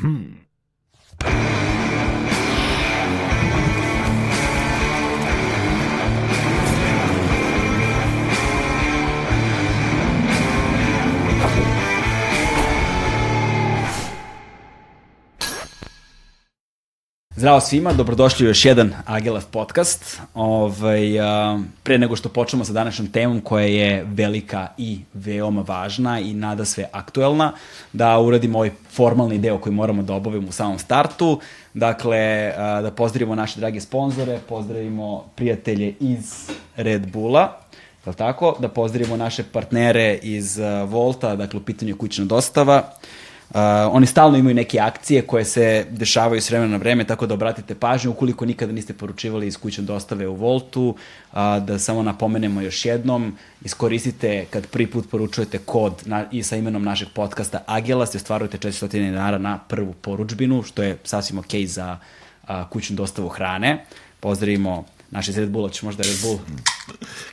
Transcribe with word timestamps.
Hmm. 0.00 0.39
Zdravo 17.40 17.60
svima, 17.60 17.92
dobrodošli 17.92 18.46
u 18.46 18.48
još 18.48 18.64
jedan 18.64 18.92
Agilaf 19.06 19.44
podcast. 19.44 20.20
Ovaj, 20.34 21.20
a, 21.20 21.60
pre 21.82 21.98
nego 21.98 22.16
što 22.16 22.28
počnemo 22.28 22.64
sa 22.64 22.72
današnjom 22.72 23.08
temom 23.08 23.40
koja 23.40 23.66
je 23.66 24.04
velika 24.04 24.68
i 24.78 25.00
veoma 25.14 25.64
važna 25.66 26.20
i 26.20 26.34
nada 26.34 26.64
sve 26.64 26.88
aktuelna, 26.92 27.52
da 27.92 28.18
uradimo 28.18 28.58
ovaj 28.58 28.70
formalni 28.90 29.38
deo 29.38 29.58
koji 29.58 29.74
moramo 29.74 30.02
da 30.02 30.14
obavimo 30.14 30.48
u 30.48 30.52
samom 30.52 30.78
startu. 30.78 31.40
Dakle, 31.74 32.52
da 32.56 32.90
pozdravimo 32.96 33.34
naše 33.34 33.60
drage 33.60 33.80
sponzore, 33.80 34.38
pozdravimo 34.48 35.24
prijatelje 35.36 35.94
iz 36.00 36.50
Red 36.76 37.12
Bulla, 37.12 37.60
je 38.06 38.12
tako? 38.12 38.56
Da 38.58 38.68
pozdravimo 38.68 39.16
naše 39.16 39.44
partnere 39.52 40.18
iz 40.22 40.58
Volta, 40.86 41.36
dakle 41.36 41.60
u 41.60 41.62
pitanju 41.62 41.96
kućna 41.96 42.24
dostava, 42.24 42.82
Uh, 42.82 43.29
oni 43.90 44.06
stalno 44.06 44.38
imaju 44.38 44.54
neke 44.54 44.80
akcije 44.80 45.22
koje 45.22 45.44
se 45.44 45.86
dešavaju 45.90 46.40
s 46.40 46.50
vremena 46.50 46.70
na 46.70 46.76
vreme, 46.76 47.04
tako 47.04 47.26
da 47.26 47.34
obratite 47.34 47.74
pažnju 47.74 48.10
ukoliko 48.10 48.46
nikada 48.46 48.72
niste 48.72 48.92
poručivali 48.92 49.46
iz 49.46 49.56
kućne 49.56 49.84
dostave 49.84 50.28
u 50.28 50.34
Voltu, 50.34 50.88
uh, 50.88 51.38
da 51.62 51.78
samo 51.78 52.02
napomenemo 52.02 52.60
još 52.60 52.84
jednom, 52.84 53.36
iskoristite 53.64 54.46
kad 54.50 54.66
prvi 54.66 54.86
put 54.86 55.10
poručujete 55.10 55.58
kod 55.58 56.02
na, 56.04 56.26
i 56.30 56.42
sa 56.42 56.56
imenom 56.56 56.84
našeg 56.84 57.08
podcasta 57.14 57.64
Agelas, 57.66 58.14
ostvarujete 58.14 58.58
400 58.58 58.88
dinara 58.88 59.38
na 59.38 59.58
prvu 59.58 59.92
poručbinu, 59.92 60.62
što 60.62 60.82
je 60.82 60.98
sasvim 61.04 61.38
ok 61.38 61.54
za 61.66 61.98
uh, 62.42 62.48
kućnu 62.70 62.96
dostavu 62.96 63.28
hrane. 63.28 63.84
Pozdravimo 64.20 64.84
naše 65.10 65.32
Red 65.32 65.50
Bulla, 65.50 65.70
ćeš 65.70 65.82
možda 65.82 66.02
Red 66.02 66.16
Bull? 66.22 66.38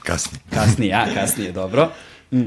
Kasni. 0.04 0.40
Kasnije, 0.50 0.90
ja, 0.90 1.06
kasnije, 1.14 1.52
dobro. 1.52 1.92
Mm. 2.32 2.44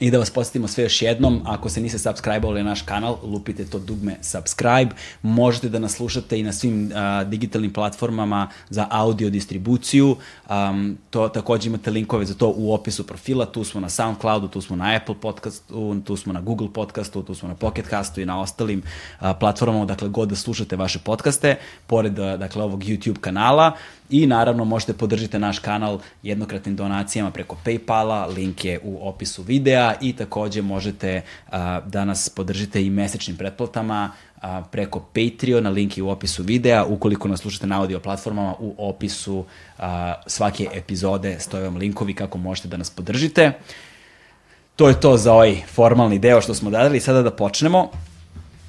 I 0.00 0.10
da 0.10 0.18
vas 0.18 0.30
podsjetimo 0.30 0.68
sve 0.68 0.84
još 0.84 1.02
jednom, 1.02 1.42
ako 1.46 1.68
se 1.68 1.80
niste 1.80 1.98
subscribe-ovali 1.98 2.62
na 2.62 2.74
naš 2.74 2.82
kanal, 2.82 3.18
lupite 3.22 3.64
to 3.64 3.78
dugme 3.78 4.16
subscribe. 4.22 4.90
Možete 5.22 5.68
da 5.68 5.78
nas 5.78 5.92
slušate 5.92 6.40
i 6.40 6.42
na 6.42 6.52
svim 6.52 6.86
uh, 6.86 7.28
digitalnim 7.28 7.72
platformama 7.72 8.48
za 8.70 8.86
audio 8.90 9.30
distribuciju. 9.30 10.16
Um, 10.50 10.98
to 11.10 11.28
takođe 11.28 11.68
imate 11.68 11.90
linkove 11.90 12.26
za 12.26 12.34
to 12.34 12.52
u 12.56 12.74
opisu 12.74 13.06
profila. 13.06 13.46
Tu 13.46 13.64
smo 13.64 13.80
na 13.80 13.88
SoundCloudu, 13.88 14.48
tu 14.48 14.60
smo 14.60 14.76
na 14.76 14.96
Apple 14.96 15.14
podcastu, 15.20 16.00
tu 16.04 16.16
smo 16.16 16.32
na 16.32 16.40
Google 16.40 16.68
podcastu, 16.72 17.22
tu 17.22 17.34
smo 17.34 17.48
na 17.48 17.54
Pocket 17.54 17.86
castu 17.90 18.20
i 18.20 18.26
na 18.26 18.40
ostalim 18.40 18.82
uh, 18.82 19.30
platformama, 19.40 19.84
dakle 19.84 20.08
god 20.08 20.28
da 20.28 20.36
slušate 20.36 20.76
vaše 20.76 20.98
podcaste, 20.98 21.56
pored 21.86 22.18
uh, 22.18 22.34
dakle 22.38 22.62
ovog 22.62 22.84
YouTube 22.84 23.20
kanala. 23.20 23.72
I 24.10 24.26
naravno 24.26 24.64
možete 24.64 24.92
podržite 24.92 25.38
naš 25.38 25.58
kanal 25.58 25.98
jednokratnim 26.22 26.76
donacijama 26.76 27.30
preko 27.30 27.56
Paypala, 27.64 28.34
link 28.36 28.64
je 28.64 28.80
u 28.82 29.08
opisu 29.08 29.42
videa 29.42 29.94
i 30.00 30.12
takođe 30.12 30.62
možete 30.62 31.22
a, 31.50 31.80
da 31.80 32.04
nas 32.04 32.28
podržite 32.28 32.84
i 32.84 32.90
mesečnim 32.90 33.36
pretplatama 33.36 34.10
a, 34.40 34.62
preko 34.70 35.00
Patreona, 35.00 35.70
link 35.70 35.96
je 35.96 36.02
u 36.02 36.10
opisu 36.10 36.42
videa, 36.42 36.84
ukoliko 36.84 37.28
nas 37.28 37.40
slušate 37.40 37.66
na 37.66 37.80
audio 37.80 38.00
platformama, 38.00 38.54
u 38.58 38.74
opisu 38.78 39.44
a, 39.78 40.14
svake 40.26 40.68
epizode 40.72 41.36
stoje 41.40 41.64
vam 41.64 41.76
linkovi 41.76 42.14
kako 42.14 42.38
možete 42.38 42.68
da 42.68 42.76
nas 42.76 42.90
podržite. 42.90 43.52
To 44.76 44.88
je 44.88 45.00
to 45.00 45.16
za 45.16 45.32
ovaj 45.32 45.62
formalni 45.74 46.18
deo 46.18 46.40
što 46.40 46.54
smo 46.54 46.70
dadali. 46.70 47.00
Sada 47.00 47.22
da 47.22 47.30
počnemo. 47.30 47.90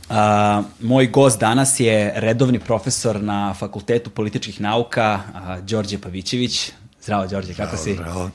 A, 0.10 0.64
moj 0.82 1.08
gost 1.08 1.40
danas 1.40 1.80
je 1.80 2.14
redovni 2.16 2.60
profesor 2.60 3.22
na 3.22 3.54
Fakultetu 3.54 4.10
političkih 4.10 4.62
nauka, 4.62 5.20
a, 5.34 5.58
Đorđe 5.62 5.98
Pavićević. 5.98 6.72
Zdravo, 7.02 7.28
Đorđe, 7.28 7.54
kako 7.54 7.78
Zdravo, 7.78 7.84
si? 7.84 7.94
zdravo. 7.94 8.30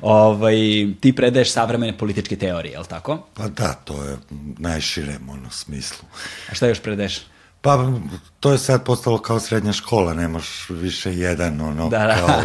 ovaj, 0.00 0.54
ti 1.00 1.12
predaješ 1.16 1.52
savremene 1.52 1.98
političke 1.98 2.36
teorije, 2.36 2.72
je 2.72 2.78
li 2.78 2.86
tako? 2.86 3.18
Pa 3.34 3.48
da, 3.48 3.72
to 3.72 4.04
je 4.04 4.16
najširem 4.58 5.28
ono 5.28 5.50
smislu. 5.50 6.08
A 6.50 6.54
šta 6.54 6.66
još 6.66 6.80
predaješ? 6.80 7.20
Pa 7.60 7.92
to 8.40 8.52
je 8.52 8.58
sad 8.58 8.84
postalo 8.84 9.18
kao 9.18 9.40
srednja 9.40 9.72
škola, 9.72 10.14
nemaš 10.14 10.66
više 10.70 11.16
jedan 11.18 11.60
ono 11.60 11.88
Da, 11.88 11.98
da. 11.98 12.14
kao, 12.16 12.42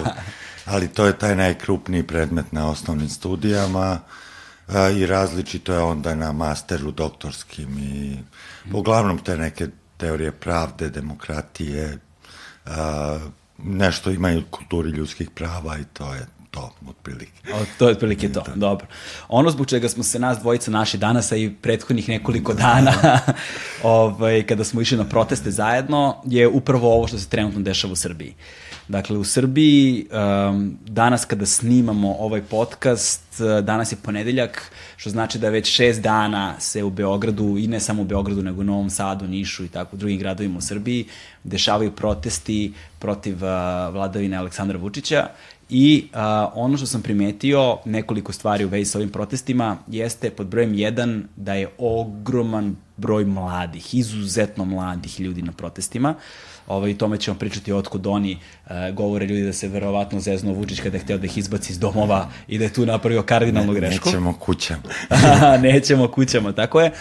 ali 0.66 0.88
to 0.88 1.06
je 1.06 1.18
taj 1.18 1.36
najkrupniji 1.36 2.04
predmet 2.04 2.52
na 2.52 2.70
osnovnim 2.70 3.10
studijama 3.10 4.00
a, 4.68 4.90
i 4.90 5.06
različito 5.06 5.74
je 5.74 5.80
onda 5.80 6.16
na 6.16 6.32
masteru 6.32 6.92
doktorskim 6.92 7.80
i 7.80 8.18
uglavnom 8.74 9.20
te 9.20 9.38
neke 9.38 9.68
teorije 9.98 10.32
pravde, 10.32 10.90
demokratije, 10.90 11.98
a, 12.66 13.20
nešto 13.58 14.12
imaju 14.12 14.44
kulturi 14.50 14.90
ljudskih 14.90 15.30
prava 15.30 15.78
i 15.78 15.84
to 15.94 16.14
je 16.14 16.28
to, 16.52 16.72
otprilike. 16.90 17.54
O, 17.54 17.66
to 17.78 17.88
je 17.88 17.92
otprilike 17.92 18.32
to, 18.32 18.44
dobro. 18.56 18.88
Ono 19.28 19.50
zbog 19.50 19.68
čega 19.68 19.90
smo 19.90 20.04
se 20.04 20.20
nas 20.20 20.40
dvojica 20.40 20.72
naši 20.72 20.98
danas, 20.98 21.32
a 21.32 21.36
i 21.36 21.54
prethodnih 21.62 22.10
nekoliko 22.10 22.54
dana, 22.54 22.94
ovaj, 23.84 24.44
kada 24.44 24.64
smo 24.64 24.82
išli 24.82 24.98
na 24.98 25.04
proteste 25.04 25.52
zajedno, 25.52 26.22
je 26.26 26.48
upravo 26.48 26.94
ovo 26.94 27.08
što 27.08 27.18
se 27.18 27.30
trenutno 27.30 27.62
dešava 27.62 27.94
u 27.94 27.96
Srbiji. 27.96 28.36
Dakle, 28.88 29.18
u 29.18 29.24
Srbiji, 29.24 30.06
um, 30.50 30.78
danas 30.86 31.26
kada 31.26 31.46
snimamo 31.46 32.16
ovaj 32.20 32.42
podcast, 32.42 33.22
uh, 33.40 33.66
danas 33.66 33.92
je 33.92 33.98
ponedeljak, 34.04 34.72
što 34.98 35.10
znači 35.10 35.40
da 35.40 35.50
već 35.50 35.68
šest 35.68 36.02
dana 36.02 36.60
se 36.60 36.84
u 36.84 36.90
Beogradu, 36.90 37.58
i 37.58 37.68
ne 37.68 37.80
samo 37.80 38.02
u 38.02 38.06
Beogradu, 38.06 38.42
nego 38.42 38.62
u 38.62 38.64
Novom 38.64 38.90
Sadu, 38.90 39.28
Nišu 39.28 39.66
i 39.66 39.68
tako 39.68 39.96
u 39.96 40.00
drugim 40.00 40.20
gradovima 40.20 40.58
u 40.58 40.62
Srbiji, 40.62 41.06
dešavaju 41.44 41.92
protesti 41.92 42.74
protiv 43.00 43.36
uh, 43.36 43.42
vladavine 43.94 44.38
Aleksandra 44.38 44.78
Vučića 44.78 45.28
I 45.70 46.08
a, 46.14 46.52
ono 46.56 46.78
što 46.78 46.86
sam 46.86 47.02
primetio, 47.02 47.78
nekoliko 47.86 48.34
stvari 48.34 48.66
u 48.66 48.68
vezi 48.68 48.92
sa 48.92 48.98
ovim 48.98 49.10
protestima, 49.10 49.78
jeste 49.88 50.30
pod 50.30 50.48
brojem 50.48 50.74
1 50.74 51.22
da 51.36 51.54
je 51.54 51.70
ogroman 51.78 52.76
broj 52.98 53.26
mladih, 53.26 53.96
izuzetno 53.96 54.66
mladih 54.66 55.20
ljudi 55.20 55.42
na 55.42 55.52
protestima. 55.52 56.16
Ovaj, 56.68 56.98
tome 56.98 57.18
ćemo 57.18 57.38
pričati 57.38 57.72
otkud 57.74 58.08
oni 58.08 58.38
e, 58.70 58.92
govore 58.92 59.26
ljudi 59.26 59.44
da 59.44 59.54
se 59.54 59.68
verovatno 59.68 60.20
zeznuo 60.20 60.54
Vučić 60.54 60.80
kada 60.80 60.98
je 60.98 61.04
hteo 61.04 61.18
da 61.18 61.26
ih 61.26 61.38
izbaci 61.38 61.72
iz 61.72 61.80
domova 61.80 62.30
i 62.48 62.58
da 62.58 62.64
je 62.64 62.74
tu 62.74 62.86
napravio 62.86 63.22
kardinalnu 63.24 63.74
Ne, 63.74 63.80
grešku. 63.80 64.10
nećemo 64.10 64.34
kućama. 64.34 64.82
Nećemo 65.68 66.08
kućama, 66.08 66.52
tako 66.54 66.82
je. 66.82 66.92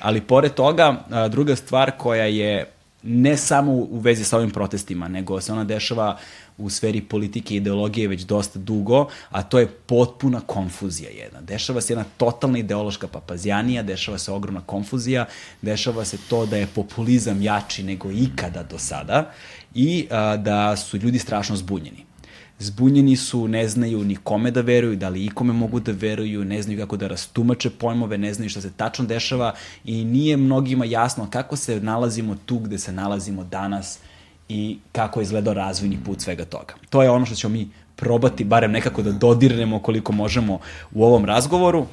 Ali 0.00 0.20
pored 0.20 0.54
toga, 0.54 1.04
a, 1.10 1.28
druga 1.28 1.56
stvar 1.56 1.90
koja 1.98 2.24
je 2.24 2.73
ne 3.04 3.36
samo 3.36 3.72
u 3.72 3.98
vezi 3.98 4.24
sa 4.24 4.36
ovim 4.36 4.50
protestima, 4.50 5.08
nego 5.08 5.40
se 5.40 5.52
ona 5.52 5.64
dešava 5.64 6.18
u 6.58 6.70
sferi 6.70 7.00
politike 7.00 7.54
i 7.54 7.56
ideologije 7.56 8.08
već 8.08 8.22
dosta 8.22 8.58
dugo, 8.58 9.08
a 9.30 9.42
to 9.42 9.58
je 9.58 9.66
potpuna 9.66 10.40
konfuzija 10.40 11.10
jedna. 11.10 11.40
Dešava 11.40 11.80
se 11.80 11.92
jedna 11.92 12.04
totalna 12.16 12.58
ideološka 12.58 13.08
papazjanija, 13.08 13.82
dešava 13.82 14.18
se 14.18 14.32
ogromna 14.32 14.60
konfuzija, 14.66 15.26
dešava 15.62 16.04
se 16.04 16.18
to 16.28 16.46
da 16.46 16.56
je 16.56 16.66
populizam 16.66 17.42
jači 17.42 17.82
nego 17.82 18.10
ikada 18.10 18.62
do 18.62 18.78
sada 18.78 19.30
i 19.74 20.06
a, 20.10 20.36
da 20.36 20.76
su 20.76 20.96
ljudi 20.96 21.18
strašno 21.18 21.56
zbunjeni 21.56 22.03
zbunjeni 22.58 23.16
su, 23.16 23.48
ne 23.48 23.68
znaju 23.68 24.04
ni 24.04 24.16
kome 24.16 24.50
da 24.50 24.60
veruju, 24.60 24.96
da 24.96 25.08
li 25.08 25.24
ikome 25.24 25.52
mogu 25.52 25.80
da 25.80 25.92
veruju, 25.92 26.44
ne 26.44 26.62
znaju 26.62 26.78
kako 26.78 26.96
da 26.96 27.08
rastumače 27.08 27.70
pojmove, 27.70 28.18
ne 28.18 28.34
znaju 28.34 28.50
šta 28.50 28.60
se 28.60 28.72
tačno 28.76 29.04
dešava 29.04 29.54
i 29.84 30.04
nije 30.04 30.36
mnogima 30.36 30.84
jasno 30.84 31.30
kako 31.30 31.56
se 31.56 31.80
nalazimo 31.80 32.36
tu 32.46 32.58
gde 32.58 32.78
se 32.78 32.92
nalazimo 32.92 33.44
danas 33.44 33.98
i 34.48 34.78
kako 34.92 35.20
je 35.20 35.22
izgledao 35.22 35.54
razvojni 35.54 35.98
put 36.04 36.20
svega 36.20 36.44
toga. 36.44 36.74
To 36.90 37.02
je 37.02 37.10
ono 37.10 37.26
što 37.26 37.34
ćemo 37.34 37.52
mi 37.52 37.68
probati, 37.96 38.44
barem 38.44 38.72
nekako 38.72 39.02
da 39.02 39.12
dodirnemo 39.12 39.78
koliko 39.78 40.12
možemo 40.12 40.58
u 40.92 41.04
ovom 41.04 41.24
razgovoru. 41.24 41.86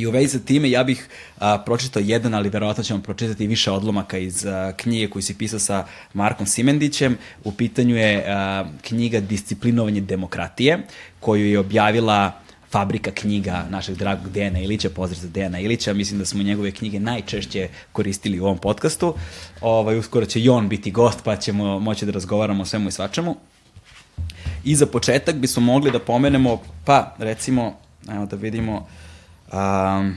I 0.00 0.06
u 0.06 0.10
vezi 0.10 0.38
sa 0.38 0.44
time 0.44 0.70
ja 0.70 0.84
bih 0.84 1.08
a, 1.38 1.58
pročitao 1.58 2.02
jedan, 2.02 2.34
ali 2.34 2.48
verovatno 2.48 2.84
ćemo 2.84 3.02
pročitati 3.02 3.46
više 3.46 3.70
odlomaka 3.70 4.18
iz 4.18 4.46
a, 4.46 4.72
knjige 4.76 5.10
koju 5.10 5.22
si 5.22 5.38
pisao 5.38 5.58
sa 5.58 5.86
Markom 6.14 6.46
Simendićem. 6.46 7.18
U 7.44 7.52
pitanju 7.52 7.96
je 7.96 8.24
a, 8.28 8.64
knjiga 8.82 9.20
Disciplinovanje 9.20 10.00
demokratije, 10.00 10.78
koju 11.20 11.46
je 11.50 11.58
objavila 11.58 12.32
fabrika 12.70 13.10
knjiga 13.10 13.66
našeg 13.70 13.96
dragog 13.96 14.32
Dejana 14.32 14.60
Ilića, 14.60 14.90
pozdrav 14.90 15.20
za 15.20 15.28
Dejana 15.28 15.60
Ilića, 15.60 15.92
mislim 15.92 16.18
da 16.18 16.24
smo 16.24 16.42
njegove 16.42 16.70
knjige 16.70 17.00
najčešće 17.00 17.68
koristili 17.92 18.40
u 18.40 18.44
ovom 18.44 18.58
podcastu. 18.58 19.14
Ovaj, 19.60 19.98
uskoro 19.98 20.26
će 20.26 20.40
i 20.40 20.48
on 20.48 20.68
biti 20.68 20.90
gost, 20.90 21.20
pa 21.24 21.36
ćemo 21.36 21.78
moći 21.78 22.06
da 22.06 22.12
razgovaramo 22.12 22.62
o 22.62 22.66
svemu 22.66 22.88
i 22.88 22.92
svačemu. 22.92 23.36
I 24.64 24.76
za 24.76 24.86
početak 24.86 25.36
bismo 25.36 25.62
mogli 25.62 25.90
da 25.90 25.98
pomenemo, 25.98 26.62
pa 26.84 27.14
recimo, 27.18 27.76
ajmo 28.08 28.26
da 28.26 28.36
vidimo, 28.36 28.86
um, 29.52 30.16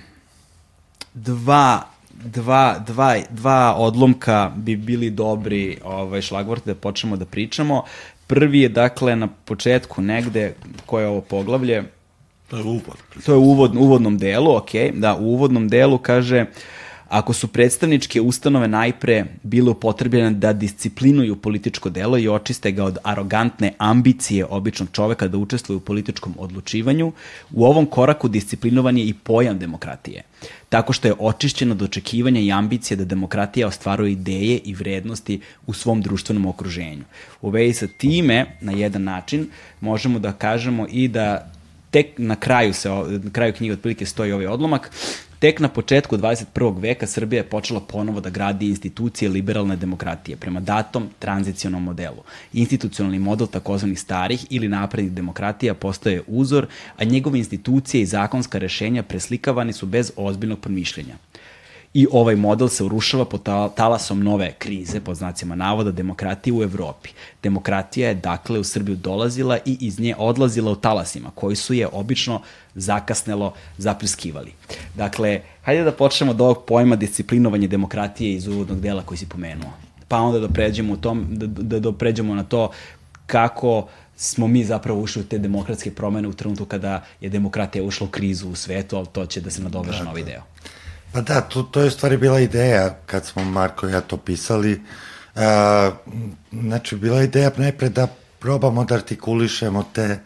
dva 1.13 1.94
dva, 2.13 2.80
dva, 2.80 3.18
dva 3.30 3.75
odlomka 3.77 4.51
bi 4.56 4.75
bili 4.75 5.09
dobri 5.09 5.77
ovaj, 5.83 6.21
šlagvorti 6.21 6.69
da 6.69 6.75
počnemo 6.75 7.15
da 7.15 7.25
pričamo. 7.25 7.83
Prvi 8.27 8.59
je, 8.59 8.69
dakle, 8.69 9.15
na 9.15 9.27
početku 9.27 10.01
negde, 10.01 10.53
koje 10.85 11.03
je 11.03 11.07
ovo 11.07 11.21
poglavlje, 11.21 11.83
To 12.50 12.57
je 12.57 12.63
uvod. 12.63 12.97
to 13.25 13.31
je 13.31 13.38
u 13.38 13.41
uvod, 13.41 13.75
uvodnom 13.75 14.18
delu, 14.18 14.56
ok, 14.56 14.71
da, 14.94 15.15
u 15.15 15.24
uvodnom 15.24 15.68
delu 15.68 15.97
kaže 15.97 16.45
Ako 17.13 17.33
su 17.33 17.48
predstavničke 17.48 18.21
ustanove 18.21 18.68
najpre 18.68 19.25
bile 19.44 19.71
upotrebljene 19.71 20.31
da 20.31 20.54
disciplinuju 20.54 21.36
političko 21.36 21.89
delo 21.89 22.18
i 22.18 22.27
očiste 22.27 22.71
ga 22.71 22.83
od 22.83 22.98
arogantne 23.04 23.74
ambicije 23.77 24.45
običnog 24.45 24.89
čoveka 24.92 25.27
da 25.27 25.38
učestvuje 25.38 25.77
u 25.77 25.80
političkom 25.80 26.33
odlučivanju, 26.38 27.12
u 27.51 27.65
ovom 27.65 27.86
koraku 27.86 28.27
disciplinovan 28.27 28.98
je 28.98 29.06
i 29.06 29.13
pojam 29.13 29.60
demokratije 29.60 30.24
tako 30.74 30.94
što 30.94 31.07
je 31.07 31.13
očišćeno 31.19 31.71
od 31.71 31.81
očekivanja 31.81 32.42
i 32.42 32.51
ambicije 32.51 32.98
da 32.98 33.06
demokratija 33.06 33.68
ostvaruje 33.68 34.12
ideje 34.12 34.57
i 34.57 34.74
vrednosti 34.74 35.39
u 35.68 35.74
svom 35.74 36.01
društvenom 36.01 36.45
okruženju. 36.45 37.04
U 37.42 37.50
vezi 37.50 37.74
sa 37.74 37.88
time, 37.88 38.45
na 38.62 38.71
jedan 38.71 39.04
način, 39.04 39.48
možemo 39.81 40.19
da 40.19 40.31
kažemo 40.31 40.88
i 40.89 41.07
da 41.07 41.51
tek 41.92 42.18
na 42.18 42.36
kraju 42.36 42.74
se 42.74 42.89
na 43.24 43.31
kraju 43.31 43.54
knjige 43.54 43.74
otprilike 43.74 44.06
stoji 44.06 44.31
ovaj 44.31 44.48
odlomak 44.48 44.89
Tek 45.43 45.59
na 45.59 45.67
početku 45.67 46.17
21. 46.17 46.79
veka 46.79 47.07
Srbija 47.07 47.39
je 47.39 47.49
počela 47.49 47.79
ponovo 47.79 48.21
da 48.21 48.29
gradi 48.29 48.67
institucije 48.69 49.29
liberalne 49.29 49.75
demokratije 49.75 50.37
prema 50.37 50.59
datom 50.59 51.09
tranzicionom 51.19 51.83
modelu. 51.83 52.23
Institucionalni 52.53 53.19
model 53.19 53.47
takozvanih 53.47 53.99
starih 53.99 54.45
ili 54.49 54.69
naprednih 54.69 55.11
demokratija 55.11 55.73
postoje 55.73 56.23
uzor, 56.27 56.67
a 56.97 57.03
njegove 57.03 57.37
institucije 57.37 58.01
i 58.01 58.05
zakonska 58.05 58.57
rešenja 58.57 59.03
preslikavani 59.03 59.73
su 59.73 59.85
bez 59.85 60.11
ozbiljnog 60.15 60.59
promišljenja 60.59 61.15
i 61.93 62.07
ovaj 62.11 62.35
model 62.35 62.67
se 62.67 62.83
urušava 62.83 63.25
pod 63.25 63.41
talasom 63.75 64.23
nove 64.23 64.53
krize, 64.59 64.99
pod 64.99 65.15
znacima 65.15 65.55
navoda, 65.55 65.91
demokratije 65.91 66.53
u 66.53 66.63
Evropi. 66.63 67.09
Demokratija 67.43 68.07
je 68.07 68.15
dakle 68.15 68.59
u 68.59 68.63
Srbiju 68.63 68.95
dolazila 68.95 69.57
i 69.65 69.77
iz 69.79 69.99
nje 69.99 70.15
odlazila 70.17 70.71
u 70.71 70.75
talasima, 70.75 71.31
koji 71.35 71.55
su 71.55 71.73
je 71.73 71.87
obično 71.87 72.41
zakasnelo 72.75 73.53
zapliskivali. 73.77 74.51
Dakle, 74.95 75.41
hajde 75.63 75.83
da 75.83 75.91
počnemo 75.91 76.31
od 76.31 76.41
ovog 76.41 76.65
pojma 76.67 76.95
disciplinovanje 76.95 77.67
demokratije 77.67 78.33
iz 78.33 78.47
uvodnog 78.47 78.79
dela 78.79 79.01
koji 79.01 79.17
si 79.17 79.29
pomenuo. 79.29 79.71
Pa 80.07 80.17
onda 80.17 80.39
da 80.39 80.47
pređemo, 80.47 80.93
u 80.93 80.97
tom, 80.97 81.27
da, 81.29 81.47
da, 81.47 81.79
da 81.79 81.91
pređemo 81.91 82.35
na 82.35 82.43
to 82.43 82.71
kako 83.25 83.87
smo 84.15 84.47
mi 84.47 84.63
zapravo 84.63 85.01
ušli 85.01 85.21
u 85.21 85.25
te 85.25 85.37
demokratske 85.37 85.91
promene 85.91 86.27
u 86.27 86.33
trenutku 86.33 86.65
kada 86.65 87.03
je 87.21 87.29
demokratija 87.29 87.83
ušla 87.83 88.07
u 88.07 88.09
krizu 88.09 88.49
u 88.49 88.55
svetu, 88.55 88.97
ali 88.97 89.07
to 89.07 89.25
će 89.25 89.41
da 89.41 89.49
se 89.49 89.61
nadoveže 89.63 90.03
na 90.03 90.09
ovaj 90.09 90.23
da. 90.23 90.43
Pa 91.13 91.21
da, 91.21 91.42
to, 91.42 91.63
to 91.63 91.81
je 91.81 91.92
stvari 91.92 92.18
bila 92.18 92.39
ideja 92.39 92.95
kad 93.06 93.25
smo 93.25 93.44
Marko 93.44 93.89
i 93.89 93.92
ja 93.92 94.01
to 94.01 94.18
pisali. 94.18 94.81
A, 95.36 95.92
znači, 96.51 96.95
bila 96.95 97.24
ideja 97.24 97.51
najpre 97.57 97.89
da 97.89 98.07
probamo 98.39 98.83
da 98.86 98.95
artikulišemo 98.95 99.86
te 99.94 100.19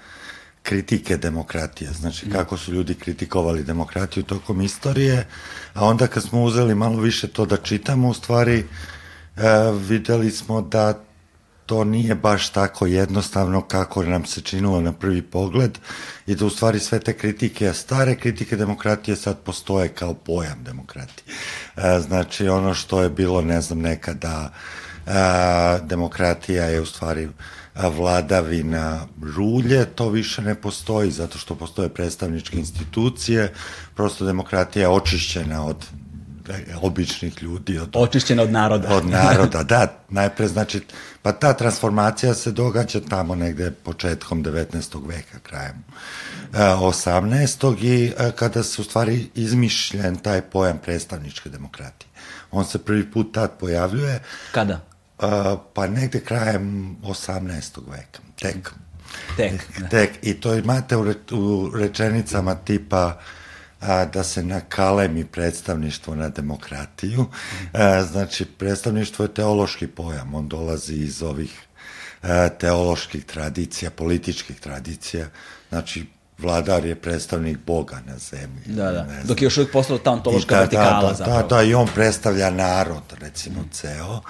kritike 0.63 1.18
demokratije, 1.18 1.92
znači 1.92 2.25
mm. 2.28 2.31
kako 2.31 2.57
su 2.57 2.74
ljudi 2.74 2.95
kritikovali 2.95 3.63
demokratiju 3.63 4.24
tokom 4.24 4.62
istorije, 4.62 5.25
a 5.74 5.86
onda 5.86 6.07
kad 6.07 6.24
smo 6.24 6.44
uzeli 6.44 6.75
malo 6.75 7.00
više 7.00 7.28
to 7.28 7.45
da 7.45 7.57
čitamo, 7.57 8.10
u 8.10 8.13
stvari 8.13 8.57
e, 8.57 8.66
videli 9.88 10.31
smo 10.31 10.62
da 10.62 11.06
to 11.67 11.83
nije 11.83 12.15
baš 12.15 12.49
tako 12.49 12.85
jednostavno 12.85 13.61
kako 13.61 14.03
nam 14.03 14.25
se 14.25 14.41
činilo 14.41 14.81
na 14.81 14.93
prvi 14.93 15.21
pogled 15.21 15.77
i 16.27 16.35
da 16.35 16.45
u 16.45 16.49
stvari 16.49 16.79
sve 16.79 16.99
te 16.99 17.13
kritike, 17.13 17.73
stare 17.73 18.15
kritike 18.15 18.55
demokratije 18.55 19.15
sad 19.15 19.39
postoje 19.39 19.89
kao 19.89 20.13
pojam 20.13 20.63
demokratije. 20.63 21.35
E, 21.77 21.99
znači 21.99 22.47
ono 22.47 22.73
što 22.73 23.01
je 23.01 23.09
bilo, 23.09 23.41
ne 23.41 23.61
znam, 23.61 23.79
nekada 23.79 24.53
e, 25.07 25.11
demokratija 25.83 26.65
je 26.65 26.81
u 26.81 26.85
stvari 26.85 27.29
vladavina 27.75 29.07
rulje, 29.35 29.85
to 29.85 30.09
više 30.09 30.41
ne 30.41 30.55
postoji 30.55 31.11
zato 31.11 31.37
što 31.37 31.55
postoje 31.55 31.89
predstavničke 31.89 32.57
institucije, 32.57 33.53
prosto 33.95 34.25
demokratija 34.25 34.81
je 34.81 34.89
očišćena 34.89 35.65
od 35.65 35.85
običnih 36.81 37.44
ljudi. 37.44 37.77
Od, 37.79 37.89
Očišćena 37.94 38.44
od 38.44 38.51
naroda. 38.51 38.95
Od 38.95 39.05
naroda, 39.05 39.63
da. 39.73 39.88
Najpre, 40.09 40.47
znači, 40.47 40.81
pa 41.21 41.31
ta 41.31 41.53
transformacija 41.53 42.33
se 42.33 42.51
događa 42.51 42.99
tamo 43.09 43.35
negde 43.35 43.71
početkom 43.71 44.44
19. 44.44 45.07
veka, 45.07 45.39
krajem 45.44 45.83
18. 46.53 47.83
i 47.83 48.13
e, 48.17 48.31
kada 48.31 48.63
se 48.63 48.81
u 48.81 48.83
stvari 48.83 49.29
izmišljen 49.35 50.15
taj 50.15 50.41
pojam 50.41 50.77
predstavničke 50.77 51.49
demokratije. 51.49 52.09
On 52.51 52.65
se 52.65 52.77
prvi 52.77 53.11
put 53.11 53.33
tad 53.33 53.51
pojavljuje. 53.59 54.19
Kada? 54.51 54.81
Uh, 55.19 55.27
pa 55.73 55.88
negde 55.88 56.19
krajem 56.19 56.95
18. 57.03 57.79
veka. 57.91 58.19
Tek. 58.39 58.71
Tek. 59.38 59.61
Tek. 59.89 60.11
I 60.21 60.33
to 60.33 60.53
imate 60.53 60.97
u, 60.97 61.03
re, 61.03 61.13
u 61.31 61.71
rečenicama 61.75 62.55
tipa 62.55 63.19
a, 63.81 64.06
da 64.06 64.24
se 64.24 64.44
nakalemi 64.44 65.25
predstavništvo 65.25 66.15
na 66.15 66.29
demokratiju. 66.29 67.25
A, 67.74 68.03
znači, 68.03 68.45
predstavništvo 68.45 69.25
je 69.25 69.33
teološki 69.33 69.88
pojam. 69.88 70.35
On 70.35 70.47
dolazi 70.47 70.95
iz 70.95 71.24
ovih 71.24 71.62
a, 72.21 72.50
teoloških 72.50 73.25
tradicija, 73.25 73.91
političkih 73.91 74.59
tradicija. 74.59 75.27
Znači, 75.69 76.06
vladar 76.38 76.85
je 76.85 76.95
predstavnik 76.95 77.57
Boga 77.65 78.00
na 78.06 78.18
zemlji. 78.18 78.62
Da, 78.65 78.91
da. 78.91 79.07
Dok 79.24 79.41
je 79.41 79.45
još 79.45 79.57
uvijek 79.57 79.71
postala 79.71 80.00
ta 80.00 80.12
ontološka 80.12 80.56
da, 80.56 80.62
vertikala 80.62 81.01
da, 81.01 81.07
da, 81.07 81.13
zapravo. 81.13 81.41
Da, 81.41 81.56
da, 81.56 81.63
i 81.63 81.74
on 81.74 81.88
predstavlja 81.95 82.50
narod, 82.50 83.03
recimo, 83.19 83.62
mm. 83.62 83.69
ceo 83.71 84.21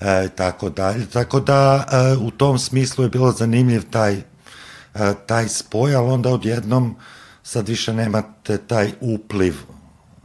e, 0.00 0.28
tako 0.28 0.70
dalje. 0.70 1.06
Tako 1.06 1.40
da 1.40 1.86
e, 1.92 2.16
u 2.16 2.30
tom 2.30 2.58
smislu 2.58 3.04
je 3.04 3.10
bilo 3.10 3.32
zanimljiv 3.32 3.82
taj, 3.90 4.14
e, 4.14 4.22
taj 5.26 5.48
spoj, 5.48 5.94
ali 5.94 6.10
onda 6.10 6.30
odjednom 6.30 6.96
sad 7.44 7.68
više 7.68 7.92
nemate 7.92 8.58
taj 8.58 8.92
upliv 9.00 9.54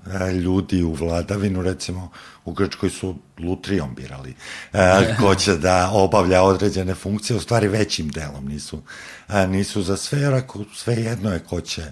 e, 0.08 0.32
ljudi 0.34 0.84
u 0.84 0.94
vladavinu, 0.94 1.62
recimo 1.62 2.12
u 2.46 2.54
Grčkoj 2.54 2.90
su 2.90 3.16
lutrijom 3.40 3.96
birali 3.96 4.36
e, 4.74 5.16
ko 5.20 5.36
će 5.42 5.56
da 5.56 5.90
obavlja 5.94 6.42
određene 6.42 6.96
funkcije, 6.96 7.38
u 7.38 7.40
stvari 7.40 7.68
većim 7.68 8.10
delom 8.10 8.46
nisu, 8.48 8.82
e, 9.30 9.48
nisu 9.48 9.82
za 9.82 9.98
sve, 9.98 10.20
jer 10.20 10.34
ako 10.34 10.64
sve 10.76 10.94
jedno 10.94 11.34
je 11.34 11.40
ko 11.40 11.62
će 11.62 11.84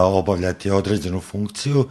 obavljati 0.00 0.70
određenu 0.70 1.20
funkciju 1.20 1.88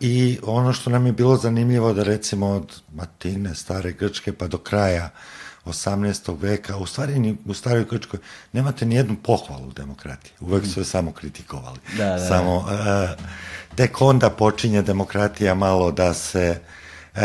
i 0.00 0.38
ono 0.42 0.72
što 0.72 0.90
nam 0.90 1.06
je 1.06 1.12
bilo 1.12 1.36
zanimljivo 1.36 1.92
da 1.92 2.02
recimo 2.02 2.46
od 2.46 2.80
Matine, 2.94 3.54
stare 3.54 3.92
Grčke 3.92 4.32
pa 4.32 4.46
do 4.46 4.58
kraja 4.58 5.10
18. 5.64 6.36
veka, 6.40 6.76
u 6.76 6.86
stvari 6.86 7.36
u 7.46 7.54
staroj 7.54 7.84
Grčkoj 7.84 8.20
nemate 8.52 8.86
ni 8.86 8.94
jednu 8.94 9.16
pohvalu 9.22 9.72
demokratije. 9.72 10.32
Uvek 10.40 10.66
su 10.66 10.80
je 10.80 10.84
samo 10.84 11.12
kritikovali. 11.12 11.78
Da, 11.96 12.04
da, 12.04 12.28
samo, 12.28 12.56
uh, 12.56 12.66
tek 13.74 14.00
onda 14.00 14.30
počinje 14.30 14.82
demokratija 14.82 15.54
malo 15.54 15.92
da 15.92 16.14
se 16.14 16.60
uh, 17.14 17.20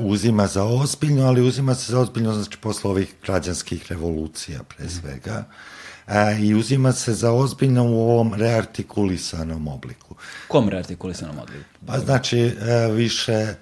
uzima 0.00 0.46
za 0.46 0.64
ozbiljno, 0.64 1.26
ali 1.26 1.48
uzima 1.48 1.74
se 1.74 1.92
za 1.92 2.00
ozbiljno 2.00 2.34
znači 2.34 2.58
posle 2.58 2.90
ovih 2.90 3.14
građanskih 3.26 3.86
revolucija 3.88 4.62
pre 4.62 4.88
svega. 4.88 5.40
Mm 5.40 5.72
a, 6.06 6.32
i 6.32 6.54
uzima 6.54 6.92
se 6.92 7.14
za 7.14 7.32
ozbiljno 7.32 7.84
u 7.84 8.10
ovom 8.10 8.34
reartikulisanom 8.34 9.68
obliku. 9.68 10.14
Kom 10.48 10.68
reartikulisanom 10.68 11.38
obliku? 11.38 11.64
Pa 11.86 11.98
znači 11.98 12.56
a, 12.60 12.86
više 12.86 13.54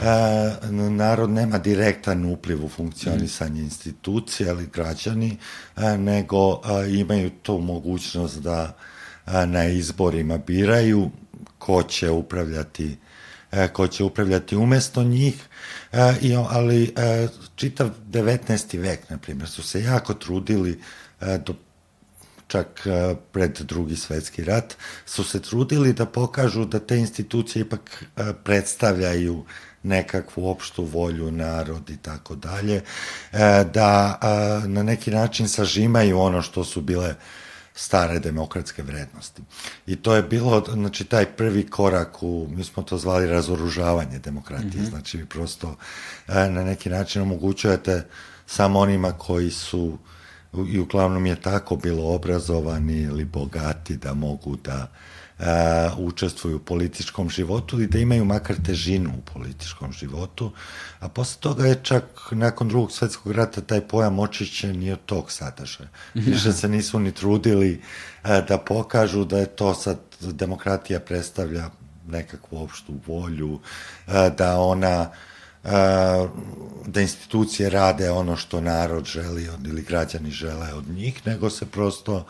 a, 0.00 0.50
narod 0.70 1.30
nema 1.30 1.58
direktan 1.58 2.24
upliv 2.24 2.64
u 2.64 2.68
funkcionisanje 2.68 3.60
institucije, 3.60 4.50
ali 4.50 4.66
građani, 4.66 5.36
a, 5.74 5.96
nego 5.96 6.60
a, 6.64 6.84
imaju 6.84 7.30
tu 7.30 7.58
mogućnost 7.58 8.38
da 8.38 8.76
a, 9.24 9.46
na 9.46 9.64
izborima 9.64 10.38
biraju 10.38 11.10
ko 11.58 11.82
će 11.82 12.10
upravljati 12.10 12.96
ko 13.72 13.86
će 13.86 14.04
upravljati 14.04 14.56
umesto 14.56 15.02
njih, 15.02 15.34
i, 16.20 16.36
ali 16.36 16.94
čitav 17.56 17.90
19. 18.10 18.78
vek, 18.78 19.10
na 19.10 19.18
primjer, 19.18 19.48
su 19.48 19.62
se 19.62 19.82
jako 19.82 20.14
trudili 20.14 20.80
do 21.20 21.54
čak 22.48 22.86
e, 22.86 23.14
pred 23.32 23.58
drugi 23.60 23.96
svetski 23.96 24.44
rat, 24.44 24.76
su 25.06 25.24
se 25.24 25.42
trudili 25.42 25.92
da 25.92 26.06
pokažu 26.06 26.64
da 26.64 26.78
te 26.78 26.98
institucije 26.98 27.62
ipak 27.62 28.04
e, 28.16 28.32
predstavljaju 28.44 29.44
nekakvu 29.82 30.48
opštu 30.50 30.84
volju, 30.84 31.30
narod 31.30 31.90
i 31.90 31.96
tako 31.96 32.34
dalje, 32.34 32.82
e, 33.32 33.64
da 33.74 34.18
na 34.66 34.82
neki 34.82 35.10
način 35.10 35.48
sažimaju 35.48 36.18
ono 36.18 36.42
što 36.42 36.64
su 36.64 36.80
bile 36.80 37.14
stare 37.74 38.18
demokratske 38.18 38.82
vrednosti. 38.82 39.42
I 39.86 39.96
to 39.96 40.14
je 40.14 40.22
bilo, 40.22 40.64
znači, 40.72 41.04
taj 41.04 41.26
prvi 41.26 41.66
korak 41.66 42.22
u, 42.22 42.48
mi 42.50 42.64
smo 42.64 42.82
to 42.82 42.98
zvali 42.98 43.26
razoružavanje 43.26 44.18
demokratije, 44.18 44.82
mm 44.82 44.84
-hmm. 44.84 44.90
znači 44.90 45.18
vi 45.18 45.26
prosto 45.26 45.76
na 46.28 46.64
neki 46.64 46.90
način 46.90 47.22
omogućujete 47.22 48.06
samo 48.46 48.78
onima 48.78 49.12
koji 49.12 49.50
su 49.50 49.84
uh, 49.86 49.98
i 50.68 50.80
uglavnom 50.80 51.26
je 51.26 51.40
tako 51.40 51.76
bilo 51.76 52.14
obrazovani 52.14 53.02
ili 53.02 53.24
bogati 53.24 53.96
da 53.96 54.14
mogu 54.14 54.56
da 54.56 54.90
a, 55.38 55.90
učestvuju 55.98 56.56
u 56.56 56.60
političkom 56.60 57.30
životu 57.30 57.80
i 57.80 57.86
da 57.86 57.98
imaju 57.98 58.24
makar 58.24 58.56
težinu 58.66 59.10
u 59.18 59.32
političkom 59.32 59.92
životu, 59.92 60.52
a 61.00 61.08
posle 61.08 61.40
toga 61.40 61.66
je 61.66 61.80
čak 61.82 62.04
nakon 62.30 62.68
drugog 62.68 62.92
svetskog 62.92 63.32
rata 63.32 63.60
taj 63.60 63.80
pojam 63.80 64.18
očišćen 64.18 64.82
i 64.82 64.92
od 64.92 64.98
tog 65.06 65.32
sadržaja. 65.32 65.88
Više 66.14 66.52
se 66.52 66.68
nisu 66.68 67.00
ni 67.00 67.12
trudili 67.12 67.82
a, 68.22 68.40
da 68.40 68.58
pokažu 68.58 69.24
da 69.24 69.38
je 69.38 69.46
to 69.46 69.74
sad 69.74 69.98
demokratija 70.20 71.00
predstavlja 71.00 71.70
nekakvu 72.08 72.62
opštu 72.62 72.94
volju, 73.06 73.60
da 74.36 74.58
ona 74.58 75.10
da 76.86 77.00
institucije 77.00 77.70
rade 77.70 78.10
ono 78.10 78.36
što 78.36 78.60
narod 78.60 79.04
želi 79.04 79.48
od, 79.48 79.66
ili 79.66 79.82
građani 79.82 80.30
žele 80.30 80.74
od 80.74 80.88
njih, 80.88 81.26
nego 81.26 81.50
se 81.50 81.66
prosto 81.66 82.26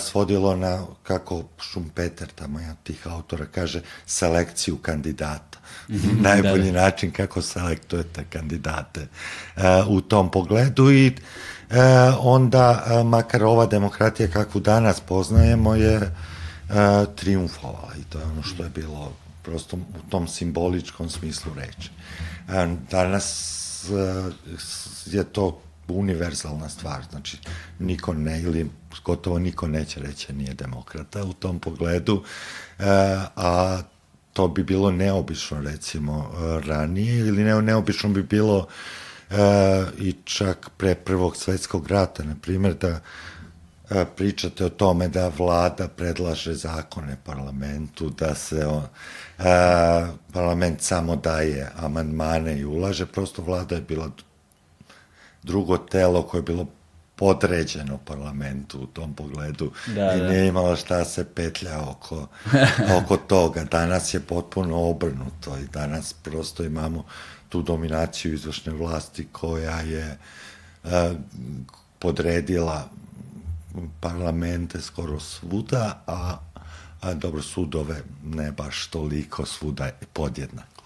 svodilo 0.00 0.56
na, 0.56 0.86
kako 1.02 1.42
Šumpeter, 1.60 2.28
tamo 2.28 2.60
ja 2.60 2.74
tih 2.82 3.06
autora 3.06 3.46
kaže, 3.46 3.82
selekciju 4.06 4.76
kandidata. 4.76 5.52
-hmm, 5.88 6.22
Najbolji 6.28 6.72
da, 6.72 6.72
da. 6.72 6.82
način 6.82 7.10
kako 7.10 7.42
selektujete 7.42 8.24
kandidate 8.30 9.06
u 9.88 10.00
tom 10.00 10.30
pogledu 10.30 10.92
i 10.92 11.12
onda, 12.18 12.84
makar 13.04 13.44
ova 13.44 13.66
demokratija 13.66 14.28
kakvu 14.28 14.60
danas 14.60 15.00
poznajemo 15.00 15.74
je 15.74 16.14
triumfovala 17.16 17.92
i 18.00 18.04
to 18.04 18.18
je 18.18 18.24
ono 18.24 18.42
što 18.42 18.62
je 18.62 18.70
bilo 18.70 19.12
prosto 19.42 19.76
u 19.76 20.10
tom 20.10 20.28
simboličkom 20.28 21.08
smislu 21.08 21.52
reči. 21.54 21.90
Danas 22.90 23.48
je 25.06 25.24
to 25.24 25.60
univerzalna 25.88 26.68
stvar, 26.68 27.02
znači 27.10 27.38
niko 27.78 28.14
ne 28.14 28.40
ili 28.40 28.70
gotovo 29.04 29.38
niko 29.38 29.68
neće 29.68 30.00
reći 30.00 30.32
nije 30.32 30.54
demokrata 30.54 31.24
u 31.24 31.32
tom 31.32 31.58
pogledu, 31.58 32.22
a 33.36 33.82
to 34.32 34.48
bi 34.48 34.64
bilo 34.64 34.90
neobično 34.90 35.60
recimo 35.60 36.30
ranije 36.66 37.18
ili 37.18 37.44
ne, 37.44 37.62
neobično 37.62 38.10
bi 38.10 38.22
bilo 38.22 38.66
i 39.98 40.14
čak 40.24 40.70
pre 40.76 40.94
prvog 40.94 41.36
svetskog 41.36 41.86
rata, 41.86 42.24
na 42.24 42.34
primjer 42.42 42.74
da 42.74 43.00
pričate 44.16 44.64
o 44.64 44.68
tome 44.68 45.08
da 45.08 45.28
vlada 45.28 45.88
predlaže 45.88 46.54
zakone 46.54 47.16
parlamentu, 47.24 48.10
da 48.10 48.34
se 48.34 48.66
on, 48.66 48.82
a, 49.38 50.06
parlament 50.32 50.80
samo 50.80 51.16
daje 51.16 51.70
amandmane 51.76 52.58
i 52.58 52.64
ulaže, 52.64 53.06
prosto 53.06 53.42
vlada 53.42 53.74
je 53.74 53.80
bila 53.80 54.10
drugo 55.42 55.78
telo 55.78 56.22
koje 56.22 56.38
je 56.38 56.42
bilo 56.42 56.66
podređeno 57.16 57.98
parlamentu 57.98 58.80
u 58.80 58.86
tom 58.86 59.14
pogledu 59.14 59.70
da, 59.86 60.14
i 60.14 60.20
da. 60.20 60.28
nije 60.28 60.46
imalo 60.46 60.76
šta 60.76 61.04
se 61.04 61.24
petlja 61.24 61.80
oko, 61.90 62.26
oko 62.98 63.16
toga. 63.16 63.64
Danas 63.64 64.14
je 64.14 64.20
potpuno 64.20 64.90
obrnuto 64.90 65.58
i 65.58 65.66
danas 65.72 66.12
prosto 66.12 66.64
imamo 66.64 67.04
tu 67.48 67.62
dominaciju 67.62 68.34
izvršne 68.34 68.72
vlasti 68.72 69.28
koja 69.32 69.80
je 69.80 70.18
uh, 70.84 70.90
podredila 71.98 72.88
parlamente 74.00 74.80
skoro 74.80 75.20
svuda, 75.20 76.02
a, 76.06 76.36
a 77.00 77.14
dobro, 77.14 77.42
sudove 77.42 78.02
ne 78.24 78.52
baš 78.52 78.86
toliko 78.86 79.46
svuda 79.46 79.84
je 79.84 79.94
podjednako. 80.12 80.84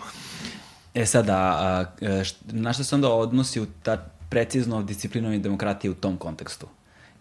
E 0.95 1.07
sada, 1.07 1.37
a, 1.37 1.85
e, 2.01 2.23
na 2.45 2.73
što 2.73 2.85
se 2.85 2.95
onda 2.95 3.09
odnosi 3.09 3.61
u 3.61 3.67
ta 3.83 4.16
precizno 4.28 4.83
disciplinovanje 4.83 5.38
demokratije 5.38 5.90
u 5.90 5.95
tom 5.95 6.16
kontekstu? 6.16 6.66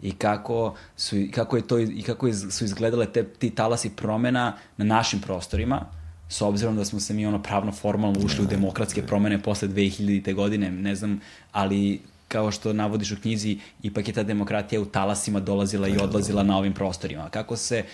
i 0.02 0.12
kako 0.12 0.74
su 0.96 1.16
kako 1.34 1.56
je 1.56 1.66
to 1.66 1.78
i 1.78 2.02
kako 2.02 2.32
su 2.32 2.64
izgledale 2.64 3.06
te 3.06 3.24
ti 3.24 3.50
talasi 3.50 3.90
promena 3.90 4.56
na 4.76 4.84
našim 4.84 5.20
prostorima 5.20 5.86
s 6.28 6.42
obzirom 6.42 6.76
da 6.76 6.84
smo 6.84 7.00
se 7.00 7.14
mi 7.14 7.26
ono 7.26 7.42
pravno 7.42 7.72
formalno 7.72 8.20
ušli 8.24 8.44
u 8.44 8.48
demokratske 8.48 9.02
promene 9.02 9.42
posle 9.42 9.68
2000. 9.68 10.34
godine, 10.34 10.70
ne 10.70 10.94
znam, 10.94 11.20
ali 11.52 12.00
kao 12.28 12.50
što 12.50 12.72
navodiš 12.72 13.12
u 13.12 13.16
knjizi, 13.22 13.58
ipak 13.82 14.08
je 14.08 14.14
ta 14.14 14.22
demokratija 14.22 14.80
u 14.80 14.84
talasima 14.84 15.40
dolazila 15.40 15.88
i 15.88 15.98
odlazila 15.98 16.42
na 16.42 16.58
ovim 16.58 16.74
prostorima. 16.74 17.30
Kako 17.30 17.56
se, 17.56 17.84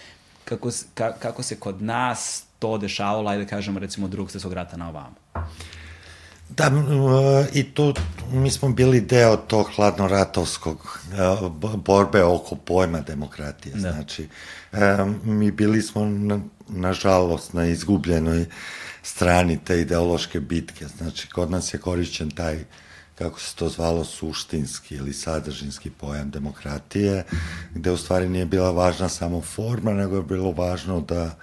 kako, 0.45 0.71
ka, 0.95 1.12
kako 1.12 1.42
se 1.42 1.57
kod 1.57 1.83
nas 1.83 2.45
to 2.59 2.78
dešavalo, 2.78 3.31
ajde 3.31 3.45
da 3.45 3.50
kažemo 3.50 3.78
recimo 3.78 4.09
drugog 4.09 4.31
svjetskog 4.31 4.52
rata 4.52 4.76
na 4.76 4.88
ovamo? 4.88 5.14
Da, 6.57 6.71
i 7.53 7.65
tu 7.65 7.95
mi 8.33 8.51
smo 8.51 8.69
bili 8.69 9.01
deo 9.01 9.37
tog 9.37 9.71
hladnoratovskog 9.77 11.01
borbe 11.77 12.25
oko 12.25 12.57
pojma 12.57 13.01
demokratije. 13.01 13.75
Da. 13.75 13.93
Znači, 13.93 14.29
mi 15.25 15.51
bili 15.51 15.83
smo, 15.83 16.05
na, 16.05 16.41
nažalost, 16.69 17.53
na 17.53 17.67
izgubljenoj 17.67 18.47
strani 19.03 19.59
te 19.65 19.81
ideološke 19.81 20.41
bitke. 20.41 20.87
Znači, 20.99 21.29
kod 21.29 21.51
nas 21.51 21.75
je 21.75 21.79
korišćen 21.79 22.31
taj 22.31 22.65
kako 23.15 23.41
se 23.41 23.57
to 23.57 23.69
zvalo, 23.69 24.05
suštinski 24.05 24.95
ili 24.95 25.13
sadržinski 25.13 25.91
pojam 25.91 26.31
demokratije, 26.31 27.25
gde 27.75 27.91
u 27.91 27.97
stvari 27.97 28.29
nije 28.29 28.47
bila 28.47 28.71
važna 28.71 29.09
samo 29.09 29.41
forma, 29.41 29.93
nego 29.93 30.17
je 30.17 30.23
bilo 30.23 30.53
važno 30.53 31.01
da 31.01 31.37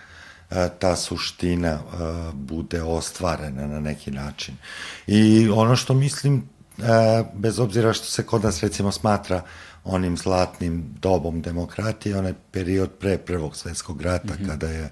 ta 0.79 0.95
suština 0.95 1.69
a, 1.69 2.31
bude 2.33 2.81
ostvarena 2.81 3.67
na 3.67 3.79
neki 3.79 4.11
način. 4.11 4.55
I 5.07 5.49
ono 5.49 5.75
što 5.75 5.93
mislim, 5.93 6.49
a, 6.77 7.23
bez 7.33 7.59
obzira 7.59 7.93
što 7.93 8.05
se 8.05 8.25
kod 8.25 8.43
nas 8.43 8.63
recimo 8.63 8.91
smatra 8.91 9.41
onim 9.83 10.17
zlatnim 10.17 10.95
dobom 11.01 11.41
demokratije, 11.41 12.17
onaj 12.17 12.33
period 12.51 12.89
pre 12.99 13.17
Prvog 13.17 13.55
svetskog 13.55 14.01
rata, 14.01 14.33
mm 14.33 14.37
-hmm. 14.37 14.47
kada 14.47 14.67
je 14.67 14.91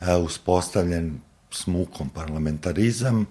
a, 0.00 0.16
uspostavljen 0.16 1.20
s 1.50 1.66
mukom 1.66 2.08
parlamentarizam, 2.08 3.26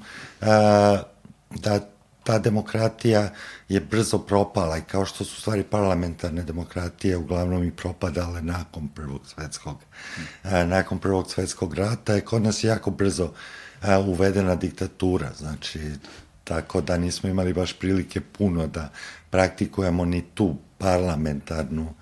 da 1.50 1.80
ta 2.28 2.40
demokratija 2.40 3.30
je 3.70 3.80
brzo 3.80 4.18
propala 4.20 4.78
i 4.78 4.82
kao 4.82 5.06
što 5.06 5.26
su 5.26 5.42
stvari 5.42 5.64
parlamentarne 5.64 6.44
demokratije 6.44 7.18
uglavnom 7.18 7.64
i 7.64 7.72
propadale 7.72 8.42
nakon 8.42 8.88
prvog 8.88 9.22
svetskog 9.28 9.78
mm. 10.18 10.70
nakon 10.70 11.00
prvog 11.00 11.32
svetskog 11.32 11.74
rata 11.74 12.14
je 12.14 12.22
kod 12.22 12.42
nas 12.42 12.64
jako 12.64 12.92
brzo 12.92 13.32
a, 13.82 14.00
uvedena 14.00 14.56
diktatura 14.56 15.32
znači 15.38 15.80
tako 16.44 16.82
da 16.82 16.98
nismo 16.98 17.30
imali 17.30 17.54
baš 17.54 17.74
prilike 17.74 18.22
puno 18.22 18.68
da 18.68 18.90
praktikujemo 19.30 20.06
ni 20.06 20.22
tu 20.22 20.56
parlamentarnu 20.78 21.94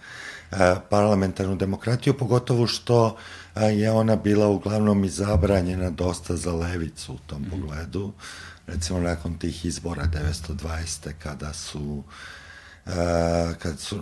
a, 0.52 0.76
parlamentarnu 0.90 1.56
demokratiju 1.56 2.18
pogotovo 2.18 2.68
što 2.68 3.18
je 3.56 3.92
ona 3.92 4.16
bila 4.16 4.48
uglavnom 4.48 5.06
i 5.06 5.10
zabranjena 5.10 5.90
dosta 5.90 6.36
za 6.36 6.54
levicu 6.54 7.14
u 7.14 7.18
tom 7.28 7.42
mm. 7.42 7.50
pogledu 7.50 8.14
recimo 8.68 9.00
nakon 9.00 9.38
tih 9.38 9.66
izbora 9.66 10.08
920. 10.14 11.12
kada 11.20 11.54
su 11.54 12.04
Uh, 12.86 12.92
kad 13.60 13.80
su 13.80 14.00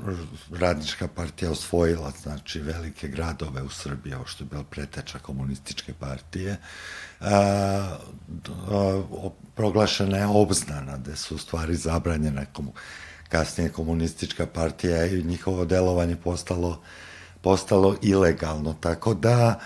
radnička 0.52 1.08
partija 1.08 1.52
osvojila 1.52 2.12
znači 2.24 2.60
velike 2.60 3.08
gradove 3.08 3.62
u 3.62 3.70
Srbiji, 3.70 4.14
ovo 4.14 4.26
što 4.26 4.44
je 4.44 4.48
bila 4.48 4.64
preteča 4.64 5.20
komunističke 5.20 5.94
partije, 5.94 6.58
uh, 7.20 7.28
uh, 8.70 9.32
proglašena 9.56 10.18
je 10.18 10.26
obznana, 10.26 10.98
gde 10.98 11.16
su 11.16 11.36
u 11.36 11.38
stvari 11.38 11.76
zabranjena 11.76 12.46
komu, 12.46 12.74
kasnije 13.30 13.70
komunistička 13.70 14.46
partija 14.46 15.06
i 15.06 15.24
njihovo 15.24 15.66
delovanje 15.66 16.16
postalo, 16.16 16.82
postalo 17.42 17.96
ilegalno. 18.02 18.74
Tako 18.74 19.14
da 19.14 19.60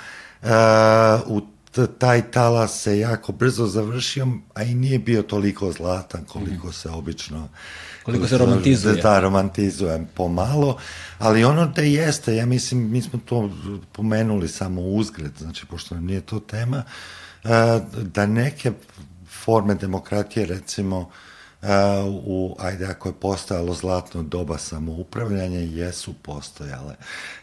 u 1.26 1.42
taj 1.86 2.32
talas 2.32 2.82
se 2.82 3.00
jako 3.00 3.32
brzo 3.32 3.68
završio, 3.68 4.28
a 4.54 4.64
i 4.64 4.76
nije 4.76 5.00
bio 5.00 5.22
toliko 5.22 5.72
zlatan 5.72 6.26
koliko 6.26 6.72
se 6.72 6.90
obično 6.90 7.50
koliko 8.08 8.28
se 8.28 8.38
romantizuje. 8.38 8.96
Da, 9.02 9.20
romantizuje 9.20 10.06
pomalo, 10.14 10.78
ali 11.20 11.44
ono 11.44 11.66
da 11.66 11.82
jeste, 11.82 12.36
ja 12.36 12.46
mislim, 12.46 12.92
mi 12.92 13.02
smo 13.02 13.20
to 13.26 13.50
pomenuli 13.92 14.48
samo 14.48 14.82
uzgred, 14.82 15.32
znači, 15.38 15.66
pošto 15.66 15.96
nam 15.96 16.06
nije 16.06 16.22
to 16.22 16.40
tema, 16.40 16.84
da 18.02 18.26
neke 18.26 18.72
forme 19.44 19.76
demokratije, 19.76 20.46
recimo, 20.46 21.10
u, 22.26 22.56
ajde, 22.60 22.86
ako 22.86 23.10
je 23.10 23.14
postojalo 23.14 23.74
zlatno 23.74 24.24
doba 24.24 24.58
samoupravljanja, 24.58 25.60
jesu 25.60 26.14
postojale. 26.14 26.96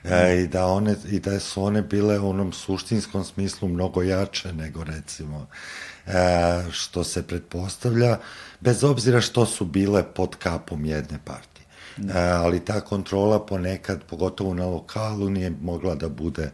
E, 0.04 0.40
i, 0.40 0.46
da 0.46 0.66
one, 0.66 0.96
I 1.10 1.20
da 1.20 1.40
su 1.40 1.62
one 1.62 1.82
bile 1.82 2.18
u 2.18 2.30
onom 2.30 2.52
suštinskom 2.52 3.24
smislu 3.24 3.68
mnogo 3.68 4.02
jače 4.02 4.52
nego, 4.52 4.84
recimo, 4.84 5.46
e, 6.06 6.12
što 6.70 7.04
se 7.04 7.22
pretpostavlja, 7.22 8.18
bez 8.60 8.84
obzira 8.84 9.20
što 9.20 9.46
su 9.46 9.64
bile 9.64 10.02
pod 10.02 10.36
kapom 10.36 10.84
jedne 10.84 11.18
partije. 11.24 11.66
Da. 11.96 12.20
E, 12.20 12.30
ali 12.30 12.64
ta 12.64 12.80
kontrola 12.80 13.46
ponekad, 13.46 14.02
pogotovo 14.10 14.54
na 14.54 14.66
lokalu, 14.66 15.30
nije 15.30 15.52
mogla 15.62 15.94
da 15.94 16.08
bude 16.08 16.50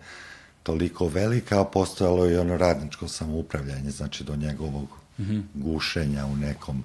toliko 0.62 1.08
velika, 1.08 1.60
a 1.60 1.64
postojalo 1.64 2.24
je 2.24 2.34
i 2.34 2.38
ono 2.38 2.56
radničko 2.56 3.08
samoupravljanje, 3.08 3.90
znači 3.90 4.24
do 4.24 4.36
njegovog 4.36 4.88
mm 5.18 5.22
-hmm. 5.22 5.42
gušenja 5.54 6.26
u 6.26 6.36
nekom 6.36 6.78
uh, 6.78 6.84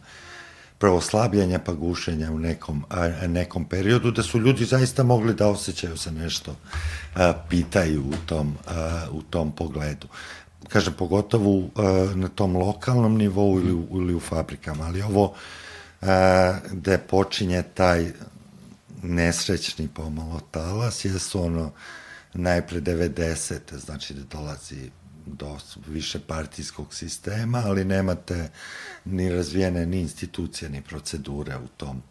prvo 0.77 1.01
slabljenja 1.01 1.59
pa 1.59 1.73
gušenja 1.73 2.31
u 2.31 2.39
nekom, 2.39 2.85
a, 2.89 3.27
nekom 3.27 3.65
periodu, 3.65 4.11
da 4.11 4.23
su 4.23 4.39
ljudi 4.39 4.65
zaista 4.65 5.03
mogli 5.03 5.33
da 5.33 5.47
osjećaju 5.47 5.97
se 5.97 6.11
nešto 6.11 6.55
a, 7.15 7.33
pitaju 7.49 8.03
u 8.07 8.13
tom, 8.25 8.57
a, 8.67 9.07
u 9.11 9.21
tom 9.21 9.51
pogledu. 9.51 10.07
Kažem, 10.67 10.93
pogotovo 10.93 11.69
a, 11.75 12.11
na 12.15 12.27
tom 12.27 12.55
lokalnom 12.55 13.17
nivou 13.17 13.59
ili, 13.59 13.87
ili 13.91 14.15
u 14.15 14.19
fabrikama, 14.19 14.85
ali 14.85 15.01
ovo 15.01 15.33
a, 16.01 16.57
gde 16.71 16.97
počinje 16.97 17.63
taj 17.73 18.11
nesrećni 19.03 19.87
pomalo 19.87 20.39
talas, 20.51 21.05
jesu 21.05 21.43
ono 21.43 21.71
najpre 22.33 22.81
90. 22.81 23.59
znači 23.77 24.13
da 24.13 24.23
dolazi 24.23 24.89
do 25.25 25.57
više 25.87 26.19
partijskog 26.19 26.93
sistema, 26.93 27.63
ali 27.65 27.85
nemate 27.85 28.49
ni 29.05 29.29
razvijene 29.29 29.85
ni 29.85 29.99
institucije, 29.99 30.69
ni 30.69 30.81
procedure 30.81 31.57
u 31.57 31.67
tom 31.67 32.01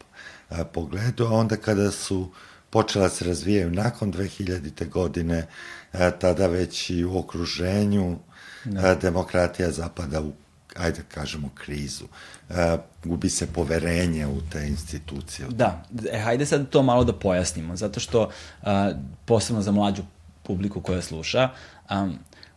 a, 0.48 0.64
pogledu. 0.64 1.26
A 1.26 1.30
onda 1.30 1.56
kada 1.56 1.90
su 1.90 2.30
počela 2.70 3.08
se 3.08 3.24
razvijaju 3.24 3.70
nakon 3.70 4.12
2000. 4.12 4.88
godine, 4.88 5.46
a, 5.92 6.10
tada 6.10 6.46
već 6.46 6.90
i 6.90 7.04
u 7.04 7.18
okruženju 7.18 8.18
a, 8.76 8.94
demokratija 8.94 9.70
zapada 9.70 10.20
u 10.20 10.32
ajde 10.76 10.98
da 10.98 11.14
kažemo, 11.14 11.50
krizu. 11.54 12.04
E, 12.50 12.76
gubi 13.04 13.30
se 13.30 13.46
poverenje 13.46 14.26
u 14.26 14.40
te 14.52 14.68
institucije. 14.68 15.48
Da, 15.48 15.84
e, 16.12 16.18
hajde 16.18 16.46
sad 16.46 16.68
to 16.68 16.82
malo 16.82 17.04
da 17.04 17.12
pojasnimo, 17.12 17.76
zato 17.76 18.00
što, 18.00 18.30
a, 18.62 18.92
posebno 19.24 19.62
za 19.62 19.72
mlađu 19.72 20.02
publiku 20.42 20.80
koja 20.80 21.02
sluša, 21.02 21.50
a, 21.88 22.08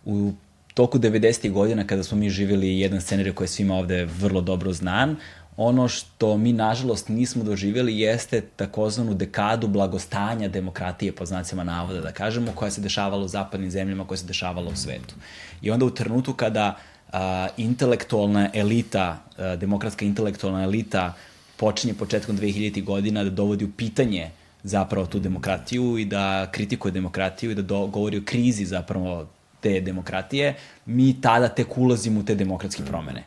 u 0.06 0.34
toku 0.78 1.00
90. 1.00 1.52
godina 1.52 1.88
kada 1.88 2.04
smo 2.04 2.18
mi 2.18 2.30
živjeli 2.30 2.80
jedan 2.80 3.02
scenarij 3.02 3.34
koji 3.34 3.46
je 3.46 3.50
svima 3.50 3.76
ovde 3.76 4.06
vrlo 4.06 4.42
dobro 4.42 4.74
znan, 4.74 5.16
ono 5.58 5.88
što 5.88 6.38
mi 6.38 6.54
nažalost 6.54 7.10
nismo 7.10 7.44
doživjeli 7.44 8.00
jeste 8.00 8.42
takozvanu 8.42 9.14
dekadu 9.14 9.68
blagostanja 9.68 10.48
demokratije 10.48 11.12
po 11.12 11.26
znacima 11.26 11.64
navoda 11.64 12.02
da 12.02 12.12
kažemo 12.12 12.52
koja 12.56 12.72
se 12.72 12.82
dešavala 12.82 13.24
u 13.24 13.28
zapadnim 13.28 13.72
zemljama, 13.72 14.06
koja 14.08 14.18
se 14.18 14.26
dešavala 14.26 14.70
u 14.70 14.76
svetu. 14.76 15.16
I 15.62 15.72
onda 15.72 15.86
u 15.86 15.90
trenutku 15.90 16.34
kada 16.34 16.78
a, 17.12 17.48
intelektualna 17.58 18.50
elita, 18.54 19.18
a, 19.38 19.56
demokratska 19.56 20.06
intelektualna 20.06 20.64
elita 20.64 21.14
počinje 21.58 21.94
početkom 21.94 22.38
2000. 22.38 22.84
godina 22.84 23.24
da 23.24 23.30
dovodi 23.30 23.66
u 23.66 23.72
pitanje 23.72 24.30
zapravo 24.64 25.06
tu 25.06 25.20
demokratiju 25.20 25.98
i 25.98 26.06
da 26.06 26.52
kritikuje 26.52 26.92
demokratiju 26.92 27.52
i 27.52 27.56
da 27.56 27.62
do, 27.62 27.88
govori 27.88 28.18
o 28.18 28.26
krizi 28.26 28.66
zapravo 28.66 29.28
te 29.60 29.82
demokratije, 29.82 30.56
mi 30.86 31.22
tada 31.22 31.50
tek 31.50 31.78
ulazimo 31.78 32.20
u 32.20 32.24
te 32.24 32.36
demokratske 32.36 32.84
promene. 32.86 33.24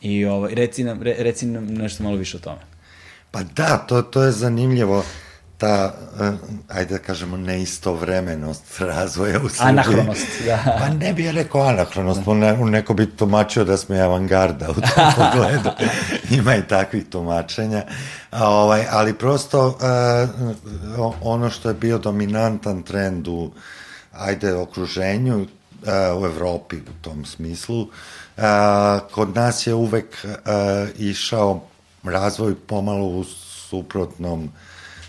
I 0.00 0.24
ovaj, 0.24 0.54
reci, 0.54 0.84
nam, 0.84 1.02
re, 1.02 1.14
reci 1.18 1.46
nam 1.46 1.64
nešto 1.64 2.02
malo 2.02 2.16
više 2.16 2.36
o 2.36 2.40
tome. 2.40 2.60
Pa 3.30 3.42
da, 3.42 3.78
to, 3.78 4.02
to 4.02 4.22
je 4.22 4.32
zanimljivo 4.32 5.04
ta, 5.58 5.94
uh, 6.20 6.34
ajde 6.68 6.94
da 6.94 6.98
kažemo, 6.98 7.36
neistovremenost 7.36 8.80
razvoja 8.80 9.40
u 9.40 9.48
Srbiji. 9.48 9.68
Anahronost, 9.68 10.26
da. 10.46 10.58
Pa 10.80 10.88
ne 10.88 11.12
bih 11.12 11.30
rekao 11.30 11.62
anahronost, 11.62 12.20
da. 12.20 12.34
ne, 12.34 12.56
neko 12.56 12.94
bi 12.94 13.10
tumačio 13.16 13.64
da 13.64 13.76
smo 13.76 13.96
avangarda 13.96 14.70
u 14.70 14.74
tom 14.74 15.12
pogledu. 15.16 15.70
Ima 16.30 16.56
i 16.56 16.68
takvih 16.68 17.04
tumačenja. 17.10 17.82
A, 18.30 18.48
ovaj, 18.48 18.84
ali 18.90 19.14
prosto 19.14 19.68
uh, 20.98 21.14
ono 21.22 21.50
što 21.50 21.68
je 21.68 21.74
bio 21.74 21.98
dominantan 21.98 22.82
trend 22.82 23.28
u 23.28 23.50
ajde, 24.12 24.54
okruženju, 24.54 25.46
u 26.20 26.26
Evropi 26.26 26.76
u 26.76 27.02
tom 27.02 27.24
smislu, 27.24 27.80
uh, 27.80 28.42
kod 29.12 29.34
nas 29.34 29.66
je 29.66 29.74
uvek 29.74 30.24
uh, 30.24 30.30
išao 30.98 31.60
razvoj 32.02 32.54
pomalo 32.54 33.06
u 33.06 33.24
suprotnom 33.70 34.50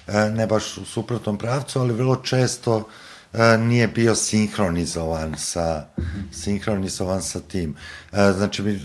E, 0.07 0.29
ne 0.29 0.47
baš 0.47 0.77
u 0.77 0.85
suprotnom 0.85 1.37
pravcu, 1.37 1.79
ali 1.79 1.93
vrlo 1.93 2.15
često 2.15 2.87
e, 3.33 3.57
nije 3.57 3.87
bio 3.87 4.15
sinhronizovan 4.15 5.35
sa 5.37 5.85
sinhronizovan 6.31 7.21
sa 7.21 7.39
tim. 7.39 7.75
E, 8.11 8.31
znači 8.37 8.79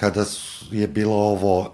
kada 0.00 0.24
je 0.70 0.88
bilo 0.88 1.16
ovo 1.16 1.72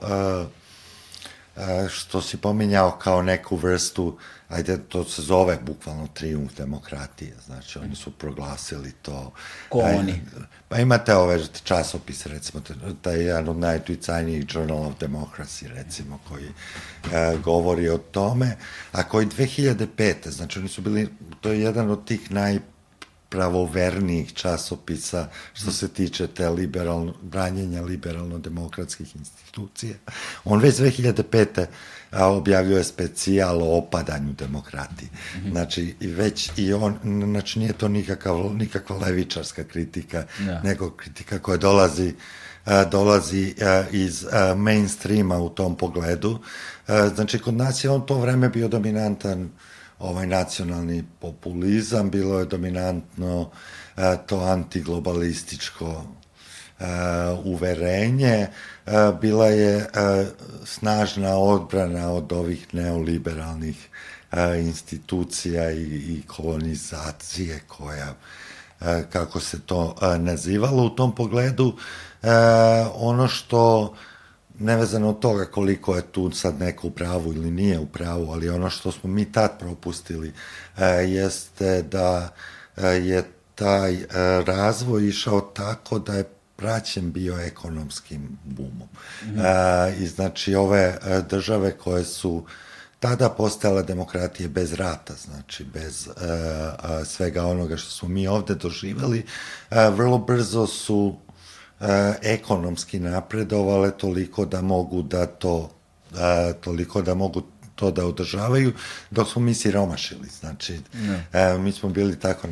što 1.89 2.23
si 2.23 2.37
pominjao 2.37 2.91
kao 2.91 3.23
neku 3.23 3.57
vrstu 3.57 4.19
ajde, 4.53 4.79
to 4.89 5.05
se 5.05 5.23
zove 5.23 5.59
bukvalno 5.67 6.07
triumf 6.15 6.57
demokratije, 6.57 7.35
znači 7.47 7.79
oni 7.79 7.97
su 7.97 8.11
proglasili 8.11 8.93
to. 9.03 9.33
Ko 9.69 9.81
aj, 9.81 9.95
oni? 9.95 10.21
Pa 10.69 10.79
imate 10.79 11.15
ove 11.15 11.41
časopise, 11.65 12.29
recimo, 12.29 12.63
taj 13.03 13.23
jedan 13.23 13.49
od 13.49 13.57
najuticajnijih 13.57 14.45
Journal 14.55 14.87
of 14.87 14.95
Democracy, 15.01 15.67
recimo, 15.69 16.21
koji 16.29 16.47
e, 16.47 17.37
govori 17.45 17.89
o 17.89 17.99
tome, 17.99 18.57
a 18.93 19.03
koji 19.03 19.27
2005. 19.27 20.31
Znači, 20.31 20.59
oni 20.59 20.69
su 20.69 20.83
bili, 20.83 21.09
to 21.41 21.53
je 21.53 21.61
jedan 21.61 21.91
od 21.91 22.05
tih 22.07 22.31
naj 22.31 22.59
pravovernijih 23.29 24.33
časopisa 24.33 25.29
što 25.53 25.73
se 25.73 25.89
tiče 25.89 26.27
te 26.27 26.49
liberalno, 26.49 27.15
branjenja 27.23 27.83
liberalno-demokratskih 27.83 29.17
institucija. 29.17 29.95
On 30.45 30.61
već 30.61 30.75
2005 30.75 31.67
a, 32.13 32.27
objavljuje 32.27 32.85
specijal 32.85 33.63
o 33.63 33.77
opadanju 33.79 34.33
demokratije. 34.33 35.09
-hmm. 35.11 35.51
Znači, 35.51 35.95
i 36.01 36.07
već 36.07 36.51
i 36.57 36.73
on, 36.73 36.99
znači 37.31 37.59
nije 37.59 37.73
to 37.73 37.89
nikakav, 37.89 38.55
nikakva 38.55 38.97
levičarska 38.97 39.65
kritika, 39.65 40.17
ja. 40.19 40.47
Da. 40.47 40.61
nego 40.63 40.91
kritika 40.91 41.39
koja 41.39 41.57
dolazi 41.57 42.15
dolazi 42.91 43.55
iz 43.93 44.27
mainstreama 44.57 45.39
u 45.39 45.49
tom 45.49 45.77
pogledu. 45.77 46.39
Znači, 47.15 47.39
kod 47.39 47.55
nas 47.55 47.85
je 47.85 47.91
on 47.91 48.07
to 48.07 48.19
vreme 48.19 48.49
bio 48.49 48.69
dominantan 48.69 49.51
ovaj 49.99 50.27
nacionalni 50.27 51.05
populizam, 51.21 52.11
bilo 52.11 52.39
je 52.39 52.45
dominantno 52.45 53.51
to 54.27 54.41
antiglobalističko 54.41 56.05
uverenje, 57.45 58.47
bila 59.21 59.47
je 59.47 59.87
snažna 60.65 61.37
odbrana 61.37 62.13
od 62.13 62.33
ovih 62.33 62.75
neoliberalnih 62.75 63.89
uh, 64.33 64.39
institucija 64.59 65.71
i, 65.71 65.83
i 65.85 66.23
kolonizacije 66.27 67.61
koja 67.69 68.15
uh, 68.81 68.87
kako 69.13 69.41
se 69.41 69.61
to 69.61 69.97
uh, 69.97 70.25
nazivalo 70.25 70.85
u 70.85 70.91
tom 70.91 71.15
pogledu. 71.15 71.67
Uh, 71.67 72.29
ono 72.95 73.29
što 73.29 73.95
nevezano 74.59 75.09
od 75.09 75.19
toga 75.19 75.45
koliko 75.45 75.97
je 75.97 76.03
tu 76.03 76.31
sad 76.31 76.61
neko 76.61 76.87
u 76.87 76.91
pravu 76.91 77.33
ili 77.33 77.51
nije 77.51 77.79
u 77.79 77.87
pravu, 77.87 78.33
ali 78.33 78.49
ono 78.49 78.71
što 78.71 78.93
smo 78.93 79.11
mi 79.11 79.33
tad 79.33 79.59
propustili 79.59 80.33
jeste 81.07 81.83
da 81.83 82.35
je 82.77 83.25
taj 83.55 83.99
razvoj 84.47 85.09
išao 85.09 85.41
tako 85.41 85.99
da 85.99 86.15
je 86.15 86.25
praćen 86.63 87.13
bio 87.13 87.39
ekonomskim 87.39 88.39
bumom. 88.45 88.89
Mm 89.25 89.39
e, 89.39 89.97
I 89.99 90.07
znači 90.07 90.55
ove 90.55 90.99
e, 91.03 91.23
države 91.31 91.79
koje 91.79 92.05
su 92.05 92.45
tada 93.01 93.29
postale 93.29 93.83
demokratije 93.83 94.49
bez 94.49 94.73
rata, 94.73 95.15
znači 95.25 95.65
bez 95.65 96.07
e, 96.07 96.11
a, 96.79 97.05
svega 97.05 97.47
onoga 97.47 97.77
što 97.77 97.91
smo 97.91 98.09
mi 98.09 98.29
ovde 98.29 98.55
doživali, 98.55 99.27
e, 99.71 99.91
vrlo 99.91 100.19
brzo 100.19 100.67
su 100.67 101.17
e, 101.81 102.15
ekonomski 102.23 103.01
napredovale 103.01 103.91
toliko 103.91 104.45
da 104.45 104.61
mogu 104.61 105.03
da 105.03 105.27
to 105.27 105.71
e, 106.15 106.53
toliko 106.61 107.03
da 107.03 107.15
mogu 107.15 107.43
to 107.75 107.91
da 107.91 108.07
održavaju, 108.07 108.73
dok 109.11 109.29
smo 109.29 109.43
mi 109.43 109.55
siromašili. 109.55 110.29
Znači, 110.41 110.81
ne. 110.95 111.27
e, 111.33 111.59
mi 111.59 111.73
smo 111.73 111.89
bili 111.89 112.19
tako 112.19 112.47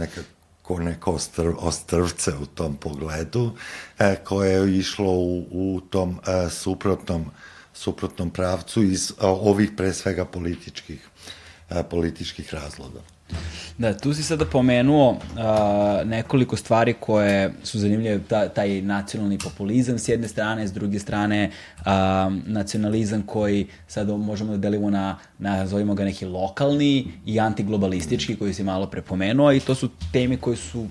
nekako 0.78 1.10
ko 1.10 1.12
neko 1.12 1.12
ostrv, 1.12 1.52
ostrvce 1.58 2.32
u 2.42 2.46
tom 2.46 2.76
pogledu, 2.76 3.52
e, 3.98 4.16
koje 4.24 4.52
je 4.52 4.78
išlo 4.78 5.12
u, 5.12 5.46
u 5.50 5.80
tom 5.80 6.20
e, 6.26 6.50
suprotnom, 6.50 7.24
suprotnom 7.74 8.30
pravcu 8.30 8.82
iz 8.82 9.12
a, 9.18 9.28
ovih 9.28 9.70
pre 9.76 9.92
svega 9.92 10.24
političkih, 10.24 11.08
e, 11.70 11.82
političkih 11.82 12.54
razloga. 12.54 13.00
Da, 13.78 13.94
tu 13.94 14.14
si 14.14 14.22
sada 14.22 14.44
pomenuo 14.44 15.10
uh, 15.10 15.18
nekoliko 16.08 16.56
stvari 16.56 16.94
koje 17.00 17.52
su 17.62 17.78
zanimljive, 17.78 18.20
ta, 18.28 18.48
taj 18.48 18.82
nacionalni 18.82 19.38
populizam 19.38 19.98
s 19.98 20.08
jedne 20.08 20.28
strane, 20.28 20.68
s 20.68 20.72
druge 20.72 20.98
strane 20.98 21.50
uh, 21.78 21.84
nacionalizam 22.46 23.22
koji 23.22 23.66
sad 23.86 24.08
možemo 24.08 24.52
da 24.52 24.58
delimo 24.58 24.90
na, 24.90 25.18
na, 25.38 25.66
zovimo 25.66 25.94
ga 25.94 26.04
neki 26.04 26.26
lokalni 26.26 27.06
i 27.26 27.40
antiglobalistički 27.40 28.36
koji 28.36 28.54
si 28.54 28.64
malo 28.64 28.86
prepomenuo 28.86 29.52
i 29.52 29.60
to 29.60 29.74
su 29.74 29.88
teme 30.12 30.36
koje 30.36 30.56
su 30.56 30.86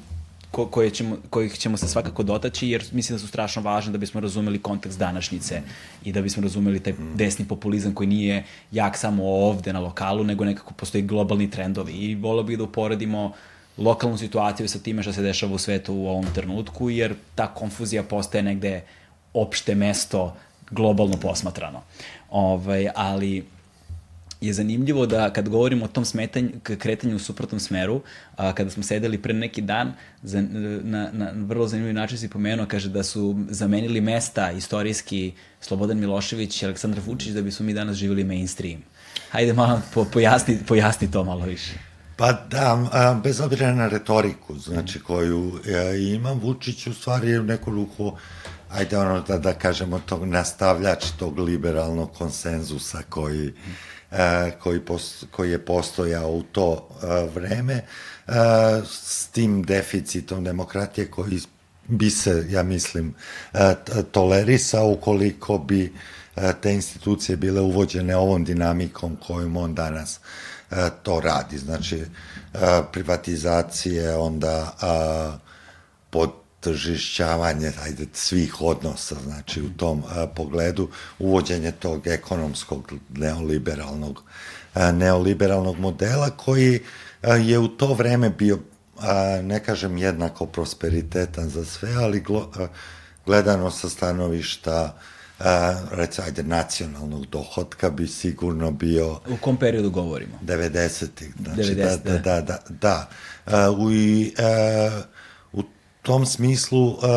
ko, 0.59 0.71
koje 0.71 0.89
ćemo, 0.89 1.17
kojih 1.29 1.53
ćemo 1.53 1.77
se 1.77 1.87
svakako 1.87 2.23
dotaći, 2.23 2.69
jer 2.69 2.83
mislim 2.91 3.15
da 3.15 3.19
su 3.19 3.27
strašno 3.27 3.61
važne 3.61 3.91
da 3.91 3.97
bismo 3.97 4.21
razumeli 4.21 4.61
kontekst 4.61 4.99
današnjice 4.99 5.61
i 6.03 6.11
da 6.11 6.21
bismo 6.21 6.43
razumeli 6.43 6.79
taj 6.79 6.93
desni 7.15 7.47
populizam 7.47 7.93
koji 7.93 8.07
nije 8.07 8.43
jak 8.71 8.97
samo 8.97 9.23
ovde 9.23 9.73
na 9.73 9.79
lokalu, 9.79 10.23
nego 10.23 10.45
nekako 10.45 10.73
postoji 10.73 11.03
globalni 11.03 11.49
trendovi. 11.49 11.93
I 11.93 12.15
volio 12.15 12.43
bih 12.43 12.57
da 12.57 12.63
uporedimo 12.63 13.31
lokalnu 13.77 14.17
situaciju 14.17 14.67
sa 14.67 14.79
time 14.79 15.03
što 15.03 15.13
se 15.13 15.21
dešava 15.21 15.53
u 15.53 15.57
svetu 15.57 15.93
u 15.93 16.07
ovom 16.07 16.25
trenutku, 16.35 16.89
jer 16.89 17.15
ta 17.35 17.47
konfuzija 17.47 18.03
postaje 18.03 18.43
negde 18.43 18.81
opšte 19.33 19.75
mesto 19.75 20.35
globalno 20.71 21.17
posmatrano. 21.17 21.81
Ovaj, 22.29 22.89
ali 22.95 23.45
je 24.41 24.53
zanimljivo 24.53 25.05
da 25.05 25.33
kad 25.33 25.49
govorimo 25.49 25.85
o 25.85 25.87
tom 25.87 26.05
smetanju, 26.05 26.49
kretanju 26.63 27.15
u 27.15 27.19
suprotnom 27.19 27.59
smeru, 27.59 28.01
a, 28.35 28.53
kada 28.53 28.69
smo 28.69 28.83
sedeli 28.83 29.17
pre 29.17 29.33
neki 29.33 29.61
dan, 29.61 29.93
za, 30.23 30.41
na, 30.83 31.09
na 31.13 31.31
vrlo 31.35 31.67
zanimljiv 31.67 31.93
način 31.93 32.17
si 32.17 32.29
pomenuo, 32.29 32.65
kaže 32.65 32.89
da 32.89 33.03
su 33.03 33.39
zamenili 33.49 34.01
mesta 34.01 34.51
istorijski 34.51 35.33
Slobodan 35.61 35.99
Milošević 35.99 36.61
i 36.61 36.65
Aleksandar 36.65 37.01
Vučić 37.05 37.33
da 37.33 37.41
bismo 37.41 37.65
mi 37.65 37.73
danas 37.73 37.97
živjeli 37.97 38.23
mainstream. 38.23 38.81
Hajde 39.29 39.53
malo 39.53 39.81
po, 39.93 40.05
pojasni, 40.05 40.57
pojasni 40.67 41.11
to 41.11 41.23
malo 41.23 41.45
više. 41.45 41.73
Pa 42.17 42.31
da, 42.33 43.19
bez 43.23 43.41
obzira 43.41 43.73
na 43.73 43.87
retoriku, 43.87 44.59
znači 44.59 44.99
koju 44.99 45.59
ja, 45.65 45.95
imam, 45.95 46.39
Vučić 46.39 46.87
u 46.87 46.93
stvari 46.93 47.37
u 47.37 47.43
neku 47.43 47.71
ruku, 47.71 48.11
ajde 48.69 48.97
ono 48.97 49.21
da, 49.21 49.37
da 49.37 49.53
kažemo, 49.53 49.99
tog 49.99 50.25
nastavljač 50.25 51.05
tog 51.19 51.39
liberalnog 51.39 52.11
konsenzusa 52.11 53.01
koji, 53.09 53.47
a, 53.47 53.98
koji, 54.59 54.79
pos, 54.79 55.25
koji 55.31 55.51
je 55.51 55.65
postojao 55.65 56.31
u 56.31 56.43
to 56.43 56.87
a, 57.01 57.27
vreme, 57.35 57.81
a, 58.27 58.81
s 58.85 59.27
tim 59.27 59.63
deficitom 59.63 60.43
demokratije 60.43 61.11
koji 61.11 61.39
bi 61.87 62.09
se, 62.09 62.45
ja 62.49 62.63
mislim, 62.63 63.13
tolerisao 64.11 64.89
ukoliko 64.89 65.57
bi 65.57 65.93
te 66.61 66.73
institucije 66.73 67.37
bile 67.37 67.61
uvođene 67.61 68.15
ovom 68.15 68.43
dinamikom 68.45 69.15
kojom 69.27 69.57
on 69.57 69.75
danas 69.75 70.19
to 71.03 71.19
radi. 71.19 71.57
Znači, 71.57 72.03
privatizacije, 72.91 74.15
onda 74.15 74.73
podtržišćavanje 76.59 77.71
ajde, 77.83 78.05
svih 78.13 78.61
odnosa, 78.61 79.15
znači 79.23 79.61
u 79.61 79.69
tom 79.77 80.03
a, 80.09 80.27
pogledu 80.27 80.89
uvođenje 81.19 81.71
tog 81.71 82.07
ekonomskog 82.07 82.93
neoliberalnog 83.09 84.23
a, 84.73 84.91
neoliberalnog 84.91 85.79
modela 85.79 86.29
koji 86.29 86.79
a, 87.21 87.35
je 87.35 87.59
u 87.59 87.67
to 87.67 87.93
vreme 87.93 88.29
bio 88.29 88.59
a, 88.99 89.41
ne 89.43 89.63
kažem 89.63 89.97
jednako 89.97 90.45
prosperitetan 90.45 91.49
za 91.49 91.65
sve, 91.65 91.93
ali 91.95 92.19
glo, 92.19 92.51
a, 92.55 92.67
gledano 93.25 93.71
sa 93.71 93.89
stanovišta 93.89 94.97
a, 95.39 95.75
recimo, 95.91 96.27
ajde, 96.27 96.43
nacionalnog 96.43 97.25
dohodka 97.25 97.89
bi 97.89 98.07
sigurno 98.07 98.71
bio... 98.71 99.11
U 99.11 99.37
kom 99.41 99.57
periodu 99.57 99.89
govorimo? 99.89 100.39
90-ih. 100.41 101.33
Znači, 101.43 101.75
90, 101.75 101.75
da, 101.75 101.97
da, 101.97 102.19
da, 102.19 102.41
da. 102.41 102.59
da. 102.69 103.09
A, 103.45 103.71
u, 103.71 103.91
i, 103.91 104.33
a, 104.37 105.01
tom 106.09 106.25
smislu 106.25 106.97
a, 107.01 107.07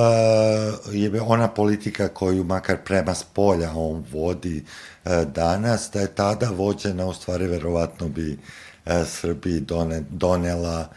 je 0.92 1.20
ona 1.20 1.48
politika 1.48 2.08
koju 2.08 2.44
makar 2.44 2.76
prema 2.84 3.14
spolja 3.14 3.72
on 3.74 4.04
vodi 4.12 4.64
a, 5.04 5.24
danas, 5.24 5.90
da 5.92 6.00
je 6.00 6.14
tada 6.14 6.50
vođena, 6.50 7.06
u 7.06 7.14
stvari, 7.14 7.46
verovatno 7.46 8.08
bi 8.08 8.38
a, 8.84 9.04
Srbiji 9.04 9.60
done, 9.60 10.02
donela 10.10 10.88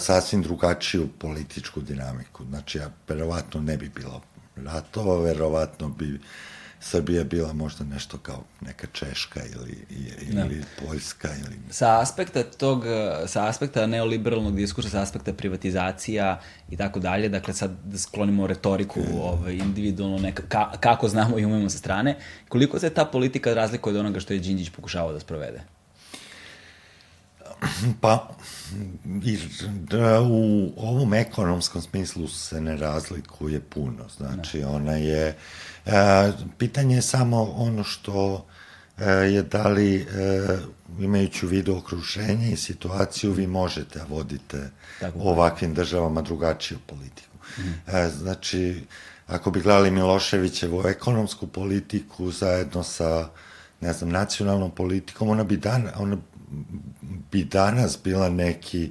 sasvim 0.00 0.42
drugačiju 0.42 1.08
političku 1.18 1.80
dinamiku. 1.80 2.44
Znači, 2.44 2.78
ja, 2.78 2.90
verovatno 3.08 3.60
ne 3.60 3.76
bi 3.76 3.88
bilo 3.88 4.20
ratova, 4.56 5.18
verovatno 5.22 5.88
bi 5.88 6.20
Srbija 6.84 7.24
bila 7.24 7.52
možda 7.52 7.84
nešto 7.84 8.18
kao 8.18 8.42
neka 8.60 8.86
Češka 8.92 9.40
ili, 9.54 9.86
ili 10.28 10.34
da. 10.34 10.86
Poljska. 10.86 11.28
Ili... 11.28 11.56
Sa 11.70 12.00
aspekta 12.00 12.42
tog, 12.42 12.84
sa 13.26 13.48
aspekta 13.48 13.86
neoliberalnog 13.86 14.56
diskursa, 14.56 14.90
sa 14.90 15.02
aspekta 15.02 15.32
privatizacija 15.32 16.40
i 16.70 16.76
tako 16.76 17.00
dalje, 17.00 17.28
dakle 17.28 17.54
sad 17.54 17.70
da 17.84 17.98
sklonimo 17.98 18.46
retoriku 18.46 19.00
mm. 19.00 19.18
ovaj, 19.20 19.54
individualno, 19.54 20.18
neka, 20.18 20.42
ka, 20.48 20.70
kako 20.80 21.08
znamo 21.08 21.38
i 21.38 21.44
umemo 21.44 21.70
sa 21.70 21.78
strane, 21.78 22.16
koliko 22.48 22.78
se 22.78 22.90
ta 22.90 23.04
politika 23.04 23.54
razlikuje 23.54 23.94
od 23.94 24.00
onoga 24.00 24.20
što 24.20 24.32
je 24.32 24.38
Đinđić 24.38 24.70
pokušavao 24.70 25.12
da 25.12 25.20
sprovede? 25.20 25.64
Pa, 28.00 28.28
da, 29.90 30.20
u 30.20 30.72
ovom 30.76 31.14
ekonomskom 31.14 31.82
smislu 31.82 32.28
se 32.28 32.60
ne 32.60 32.76
razlikuje 32.76 33.60
puno. 33.60 34.08
Znači, 34.16 34.58
ne. 34.58 34.66
ona 34.66 34.92
je... 34.92 35.36
A, 35.86 36.32
pitanje 36.58 36.96
je 36.96 37.02
samo 37.02 37.42
ono 37.42 37.84
što 37.84 38.46
a, 38.98 39.04
je 39.04 39.42
da 39.42 39.68
li, 39.68 40.06
a, 40.10 40.58
imajući 41.00 41.46
u 41.46 41.48
vidu 41.48 41.76
okruženje 41.76 42.52
i 42.52 42.56
situaciju, 42.56 43.32
vi 43.32 43.46
možete 43.46 43.98
da 43.98 44.04
vodite 44.04 44.70
Tako. 45.00 45.18
ovakvim 45.18 45.74
državama 45.74 46.22
drugačiju 46.22 46.78
politiku. 46.86 47.36
Mm. 47.58 47.62
A, 47.86 48.08
znači, 48.08 48.84
ako 49.26 49.50
bi 49.50 49.60
gledali 49.60 49.90
Miloševićevu 49.90 50.86
ekonomsku 50.86 51.46
politiku 51.46 52.30
zajedno 52.30 52.82
sa 52.82 53.28
ne 53.80 53.92
znam, 53.92 54.10
nacionalnom 54.10 54.70
politikom, 54.70 55.28
ona 55.28 55.44
bi, 55.44 55.56
dan, 55.56 55.88
ona 55.96 56.16
bi 57.32 57.44
danas 57.44 57.98
bila 58.04 58.28
neki 58.28 58.90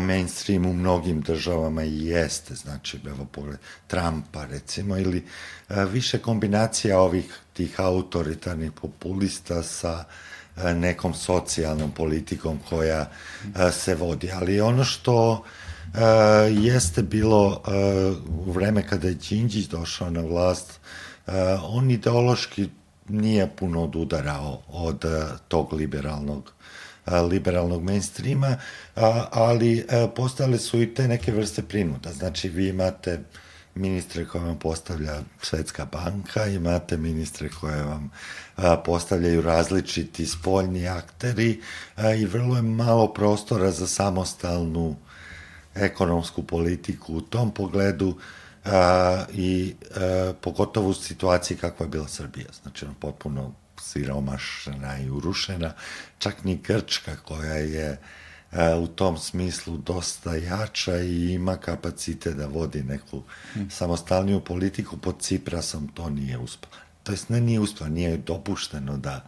mainstream 0.00 0.66
u 0.66 0.72
mnogim 0.72 1.20
državama 1.20 1.84
i 1.84 2.06
jeste, 2.06 2.54
znači, 2.54 3.00
evo 3.06 3.26
pogled 3.32 3.58
Trumpa 3.86 4.44
recimo, 4.44 4.98
ili 4.98 5.24
više 5.68 6.18
kombinacija 6.18 7.00
ovih 7.00 7.38
tih 7.52 7.80
autoritarnih 7.80 8.72
populista 8.72 9.62
sa 9.62 10.04
nekom 10.74 11.14
socijalnom 11.14 11.90
politikom 11.90 12.58
koja 12.68 13.10
se 13.72 13.94
vodi. 13.94 14.30
Ali 14.32 14.60
ono 14.60 14.84
što 14.84 15.44
jeste 16.50 17.02
bilo 17.02 17.62
u 18.46 18.52
vreme 18.52 18.88
kada 18.88 19.08
je 19.08 19.14
Đinđić 19.14 19.66
došao 19.66 20.10
na 20.10 20.20
vlast, 20.20 20.80
on 21.62 21.90
ideološki 21.90 22.68
nije 23.08 23.50
puno 23.56 23.82
odudarao 23.82 24.62
od 24.68 25.04
tog 25.48 25.72
liberalnog 25.72 26.52
liberalnog 27.06 27.82
mainstreama, 27.82 28.56
ali 29.30 29.86
postale 30.16 30.58
su 30.58 30.82
i 30.82 30.94
te 30.94 31.08
neke 31.08 31.32
vrste 31.32 31.62
prinuda. 31.62 32.12
Znači, 32.12 32.48
vi 32.48 32.68
imate 32.68 33.20
ministre 33.74 34.24
koje 34.24 34.44
vam 34.44 34.58
postavlja 34.58 35.20
Svetska 35.42 35.84
banka, 35.84 36.46
imate 36.46 36.96
ministre 36.96 37.48
koje 37.60 37.82
vam 37.82 38.10
postavljaju 38.84 39.42
različiti 39.42 40.26
spoljni 40.26 40.88
akteri 40.88 41.60
i 42.18 42.24
vrlo 42.24 42.56
je 42.56 42.62
malo 42.62 43.12
prostora 43.12 43.70
za 43.70 43.86
samostalnu 43.86 44.96
ekonomsku 45.74 46.42
politiku 46.42 47.14
u 47.14 47.20
tom 47.20 47.54
pogledu 47.54 48.16
i 49.32 49.74
pogotovo 50.40 50.88
u 50.88 50.94
situaciji 50.94 51.56
kakva 51.56 51.86
je 51.86 51.90
bila 51.90 52.08
Srbija. 52.08 52.46
Znači, 52.62 52.84
ono, 52.84 52.94
potpuno 53.00 53.54
siromašna 53.82 54.98
i 54.98 55.10
urušena, 55.10 55.72
čak 56.18 56.44
ni 56.44 56.56
Grčka 56.56 57.16
koja 57.16 57.54
je 57.54 58.00
e, 58.52 58.74
u 58.74 58.86
tom 58.86 59.18
smislu 59.18 59.76
dosta 59.76 60.34
jača 60.34 60.96
i 60.96 61.32
ima 61.32 61.56
kapacite 61.56 62.34
da 62.34 62.46
vodi 62.46 62.82
neku 62.82 63.22
hmm. 63.52 63.70
samostalniju 63.70 64.40
politiku, 64.40 64.96
pod 64.96 65.20
Ciprasom 65.20 65.88
to 65.88 66.10
nije 66.10 66.38
uspelo. 66.38 66.82
To 67.02 67.12
jest 67.12 67.28
ne 67.28 67.40
nije 67.40 67.60
uspelo, 67.60 67.90
nije 67.90 68.16
dopušteno 68.16 68.96
da 68.96 69.24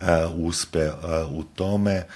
uh, 0.00 0.06
uspe 0.36 0.88
uh, 0.88 0.94
u 1.32 1.42
tome, 1.42 2.06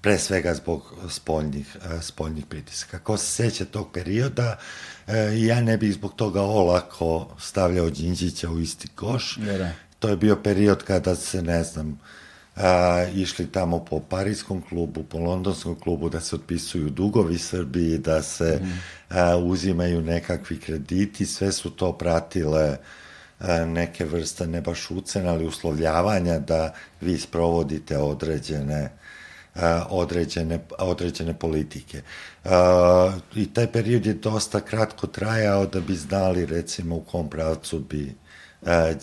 pre 0.00 0.18
svega 0.18 0.54
zbog 0.54 0.94
spoljnih, 1.08 1.76
uh, 1.76 2.02
spoljnih 2.02 2.46
pritisaka. 2.46 2.98
Ko 2.98 3.16
se 3.16 3.26
seća 3.26 3.64
tog 3.64 3.92
perioda, 3.92 4.58
uh, 5.06 5.14
ja 5.36 5.60
ne 5.60 5.78
bih 5.78 5.92
zbog 5.92 6.14
toga 6.14 6.42
olako 6.42 7.36
stavljao 7.38 7.90
Đinđića 7.90 8.50
u 8.50 8.60
isti 8.60 8.88
koš, 8.88 9.36
da, 9.36 9.58
da 9.58 9.72
to 9.98 10.08
je 10.08 10.16
bio 10.16 10.36
period 10.36 10.84
kada 10.84 11.14
se, 11.14 11.42
ne 11.42 11.62
znam, 11.62 12.00
a, 12.56 13.04
išli 13.14 13.46
tamo 13.46 13.84
po 13.84 14.00
parijskom 14.00 14.62
klubu, 14.68 15.02
po 15.02 15.18
londonskom 15.18 15.74
klubu, 15.80 16.08
da 16.08 16.20
se 16.20 16.36
otpisuju 16.36 16.90
dugovi 16.90 17.38
Srbiji, 17.38 17.98
da 17.98 18.22
se 18.22 18.60
mm. 18.62 18.80
a, 19.08 19.36
uzimaju 19.36 20.00
nekakvi 20.02 20.60
krediti, 20.60 21.26
sve 21.26 21.52
su 21.52 21.70
to 21.70 21.92
pratile 21.92 22.76
a, 23.38 23.64
neke 23.64 24.04
vrste, 24.04 24.46
ne 24.46 24.60
baš 24.60 24.90
ucena, 24.90 25.30
ali 25.30 25.46
uslovljavanja 25.46 26.38
da 26.38 26.74
vi 27.00 27.18
sprovodite 27.18 27.98
određene 27.98 28.90
a, 29.54 29.86
određene, 29.90 30.58
određene 30.78 31.38
politike. 31.38 32.02
A, 32.44 33.12
I 33.34 33.52
taj 33.54 33.72
period 33.72 34.06
je 34.06 34.14
dosta 34.14 34.60
kratko 34.60 35.06
trajao 35.06 35.66
da 35.66 35.80
bi 35.80 35.96
znali 35.96 36.46
recimo 36.46 36.96
u 36.96 37.00
kom 37.00 37.30
pravcu 37.30 37.78
bi 37.78 38.14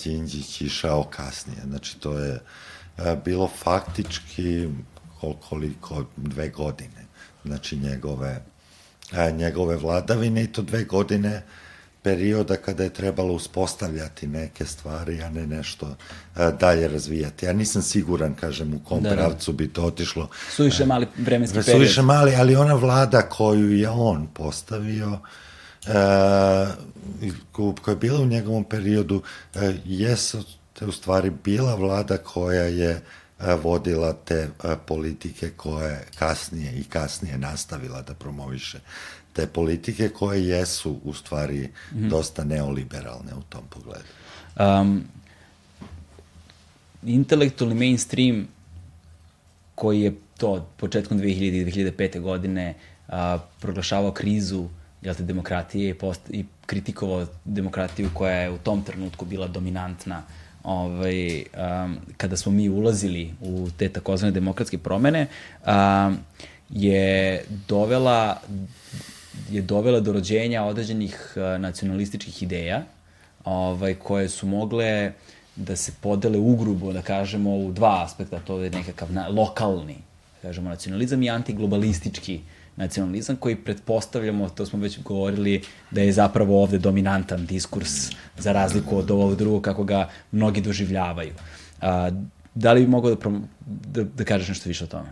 Đinđić 0.03 0.61
išao 0.61 1.03
kasnije. 1.03 1.61
Znači, 1.67 1.99
to 1.99 2.19
je 2.19 2.39
e, 2.97 3.15
bilo 3.25 3.49
faktički 3.63 4.69
koliko 5.49 6.05
dve 6.17 6.49
godine. 6.49 7.05
Znači, 7.45 7.77
njegove, 7.77 8.43
e, 9.11 9.31
njegove 9.31 9.75
vladavine 9.75 10.43
i 10.43 10.47
to 10.47 10.61
dve 10.61 10.83
godine 10.83 11.43
perioda 12.03 12.55
kada 12.55 12.83
je 12.83 12.93
trebalo 12.93 13.33
uspostavljati 13.33 14.27
neke 14.27 14.65
stvari, 14.65 15.21
a 15.21 15.29
ne 15.29 15.47
nešto 15.47 15.95
e, 16.35 16.51
dalje 16.59 16.87
razvijati. 16.87 17.45
Ja 17.45 17.53
nisam 17.53 17.81
siguran, 17.81 18.33
kažem, 18.33 18.73
u 18.73 18.79
kom 18.79 19.03
da, 19.03 19.09
da. 19.09 19.15
pravcu 19.15 19.53
bi 19.53 19.67
to 19.67 19.83
otišlo. 19.83 20.29
Suviše 20.49 20.85
mali 20.85 21.07
vremenski 21.17 21.55
period. 21.55 21.75
Suviše 21.75 22.01
mali, 22.01 22.35
ali 22.35 22.55
ona 22.55 22.73
vlada 22.73 23.21
koju 23.21 23.71
je 23.71 23.89
on 23.89 24.27
postavio, 24.33 25.09
e, 25.13 25.44
koja 27.51 27.91
je 27.93 27.95
bila 27.99 28.21
u 28.21 28.25
njegovom 28.25 28.63
periodu, 28.63 29.21
e, 29.55 29.73
jesu 29.85 30.43
te 30.73 30.85
u 30.85 30.91
stvari 30.91 31.31
bila 31.43 31.75
vlada 31.75 32.17
koja 32.17 32.63
je 32.63 32.89
e, 32.91 33.01
vodila 33.63 34.13
te 34.13 34.35
e, 34.35 34.75
politike 34.85 35.49
koje 35.57 36.05
kasnije 36.19 36.73
i 36.79 36.83
kasnije 36.83 37.37
nastavila 37.37 38.01
da 38.01 38.13
promoviše 38.13 38.79
te 39.33 39.47
politike 39.47 40.09
koje 40.09 40.47
jesu 40.47 40.99
u 41.03 41.13
stvari 41.13 41.59
mm 41.59 41.97
-hmm. 41.97 42.09
dosta 42.09 42.43
neoliberalne 42.43 43.33
u 43.35 43.41
tom 43.49 43.63
pogledu. 43.69 44.05
Um, 44.59 45.03
intelektualni 47.03 47.75
mainstream 47.75 48.47
koji 49.75 50.01
je 50.01 50.15
to 50.37 50.69
početkom 50.77 51.19
2000. 51.19 51.77
i 51.77 51.91
2005. 51.91 52.21
godine 52.21 52.73
a, 53.07 53.37
proglašavao 53.59 54.11
krizu 54.11 54.67
jel 55.05 55.15
te, 55.15 55.23
demokratije 55.23 55.89
i, 55.89 55.93
post, 55.93 56.21
i 56.29 56.45
kritikovao 56.65 57.25
demokratiju 57.45 58.09
koja 58.13 58.35
je 58.35 58.51
u 58.51 58.57
tom 58.57 58.83
trenutku 58.83 59.25
bila 59.25 59.47
dominantna 59.47 60.23
ovaj, 60.63 61.37
um, 61.37 61.97
kada 62.17 62.37
smo 62.37 62.51
mi 62.51 62.69
ulazili 62.69 63.33
u 63.41 63.69
te 63.77 63.89
takozvane 63.89 64.31
demokratske 64.31 64.77
promene, 64.77 65.27
um, 65.67 66.17
je 66.69 67.43
dovela 67.67 68.41
je 69.49 69.61
dovela 69.61 69.99
do 69.99 70.13
rođenja 70.13 70.63
određenih 70.63 71.33
uh, 71.35 71.61
nacionalističkih 71.61 72.43
ideja 72.43 72.83
ovaj, 73.43 73.93
koje 73.95 74.29
su 74.29 74.47
mogle 74.47 75.11
da 75.55 75.75
se 75.75 75.91
podele 76.01 76.39
ugrubo, 76.39 76.93
da 76.93 77.01
kažemo, 77.01 77.57
u 77.57 77.71
dva 77.71 78.03
aspekta, 78.05 78.39
to 78.39 78.59
je 78.59 78.69
nekakav 78.69 79.11
na, 79.11 79.27
lokalni, 79.27 79.95
da 80.33 80.47
kažemo, 80.47 80.69
nacionalizam 80.69 81.23
i 81.23 81.29
antiglobalistički 81.29 82.41
nacionalizam 82.75 83.35
koji 83.35 83.55
pretpostavljamo, 83.55 84.49
to 84.49 84.65
smo 84.65 84.79
već 84.79 84.99
govorili, 85.03 85.61
da 85.91 86.01
je 86.01 86.13
zapravo 86.13 86.63
ovde 86.63 86.77
dominantan 86.77 87.45
diskurs 87.45 87.91
za 88.37 88.51
razliku 88.51 88.97
od 88.97 89.11
ovog 89.11 89.35
drugog 89.35 89.63
kako 89.63 89.83
ga 89.83 90.09
mnogi 90.31 90.61
doživljavaju. 90.61 91.33
A, 91.81 92.11
da 92.55 92.73
li 92.73 92.81
bi 92.81 92.87
mogao 92.87 93.15
da, 93.15 93.29
da, 93.65 94.03
da 94.03 94.23
kažeš 94.23 94.47
nešto 94.47 94.69
više 94.69 94.83
o 94.83 94.87
tome? 94.87 95.09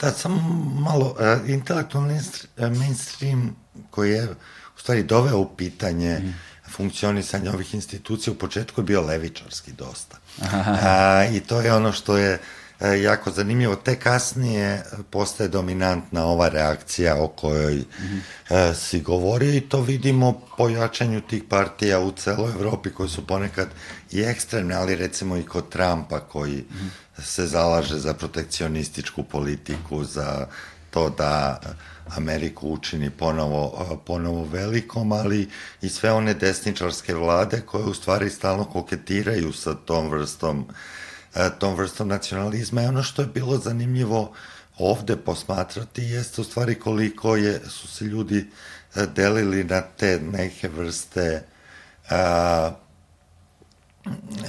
Da, 0.00 0.10
samo 0.10 0.36
malo, 0.80 1.16
uh, 1.18 1.50
intelektualni 1.50 2.20
mainstream 2.58 3.56
koji 3.90 4.10
je 4.10 4.24
u 4.76 4.80
stvari 4.80 5.02
doveo 5.02 5.38
u 5.38 5.48
pitanje 5.56 6.18
mm. 6.18 6.34
funkcionisanje 6.70 7.50
ovih 7.50 7.74
institucija 7.74 8.32
u 8.32 8.36
početku 8.36 8.80
je 8.80 8.84
bio 8.84 9.00
levičarski 9.02 9.72
dosta. 9.72 10.16
Aha. 10.42 10.78
A, 10.82 11.24
I 11.24 11.40
to 11.40 11.60
je 11.60 11.74
ono 11.74 11.92
što 11.92 12.16
je 12.16 12.32
E, 12.34 12.38
jako 12.88 13.30
zanimljivo. 13.30 13.76
Te 13.76 13.96
kasnije 13.96 14.84
postaje 15.10 15.48
dominantna 15.48 16.24
ova 16.24 16.48
reakcija 16.48 17.22
o 17.22 17.28
kojoj 17.28 17.74
mm 17.74 18.22
-hmm. 18.48 18.74
si 18.74 19.00
govorio 19.00 19.54
i 19.54 19.60
to 19.60 19.80
vidimo 19.80 20.40
po 20.56 20.68
jačanju 20.68 21.20
tih 21.20 21.42
partija 21.48 22.00
u 22.00 22.12
celoj 22.12 22.50
Evropi 22.50 22.90
koji 22.90 23.08
su 23.08 23.26
ponekad 23.26 23.68
i 24.10 24.22
ekstremne, 24.22 24.74
ali 24.74 24.96
recimo 24.96 25.36
i 25.36 25.42
kod 25.42 25.68
Trumpa 25.68 26.20
koji 26.20 26.56
mm 26.56 26.74
-hmm. 26.74 27.22
se 27.22 27.46
zalaže 27.46 27.98
za 27.98 28.14
protekcionističku 28.14 29.22
politiku, 29.22 30.04
za 30.04 30.46
to 30.90 31.10
da 31.10 31.60
Ameriku 32.16 32.68
učini 32.68 33.10
ponovo, 33.10 33.98
ponovo 34.06 34.44
velikom, 34.44 35.12
ali 35.12 35.48
i 35.82 35.88
sve 35.88 36.12
one 36.12 36.34
desničarske 36.34 37.14
vlade 37.14 37.60
koje 37.60 37.84
u 37.84 37.94
stvari 37.94 38.30
stalno 38.30 38.64
koketiraju 38.64 39.52
sa 39.52 39.74
tom 39.74 40.08
vrstom 40.08 40.60
uh, 40.60 40.66
E, 40.66 41.01
tom 41.58 41.74
vrstom 41.74 42.08
nacionalizma 42.08 42.82
i 42.82 42.86
ono 42.86 43.02
što 43.02 43.22
je 43.22 43.28
bilo 43.28 43.58
zanimljivo 43.58 44.32
ovde 44.78 45.16
posmatrati 45.16 46.02
jeste 46.02 46.40
u 46.40 46.44
stvari 46.44 46.78
koliko 46.78 47.36
je, 47.36 47.60
su 47.68 47.88
se 47.88 48.04
ljudi 48.04 48.46
e, 48.94 49.06
delili 49.06 49.64
na 49.64 49.80
te 49.80 50.20
neke 50.32 50.68
vrste 50.68 51.42
a, 52.10 52.72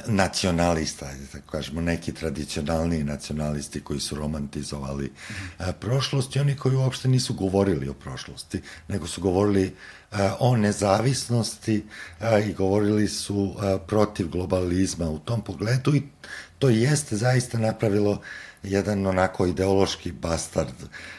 nacionalista, 0.08 1.10
tako 1.32 1.52
kažemo, 1.52 1.82
neki 1.82 2.14
tradicionalni 2.14 3.04
nacionalisti 3.04 3.82
koji 3.82 4.00
su 4.00 4.16
romantizovali 4.16 5.12
a, 5.58 5.72
prošlost 5.72 6.36
i 6.36 6.40
oni 6.40 6.56
koji 6.56 6.76
uopšte 6.76 7.08
nisu 7.08 7.34
govorili 7.34 7.90
o 7.90 7.94
prošlosti, 7.94 8.62
nego 8.88 9.08
su 9.08 9.22
govorili 9.22 9.76
a, 10.12 10.36
o 10.40 10.58
nezavisnosti 10.58 11.86
a, 12.20 12.40
i 12.40 12.54
govorili 12.54 13.08
su 13.08 13.56
a, 13.60 13.78
protiv 13.88 14.28
globalizma 14.28 15.10
u 15.10 15.20
tom 15.20 15.42
pogledu 15.42 15.96
i 15.96 16.04
to 16.64 16.70
jeste 16.70 17.16
zaista 17.16 17.58
napravilo 17.58 18.22
jedan 18.64 19.08
onako 19.08 19.46
ideološki 19.46 20.12
bastard 20.12 20.74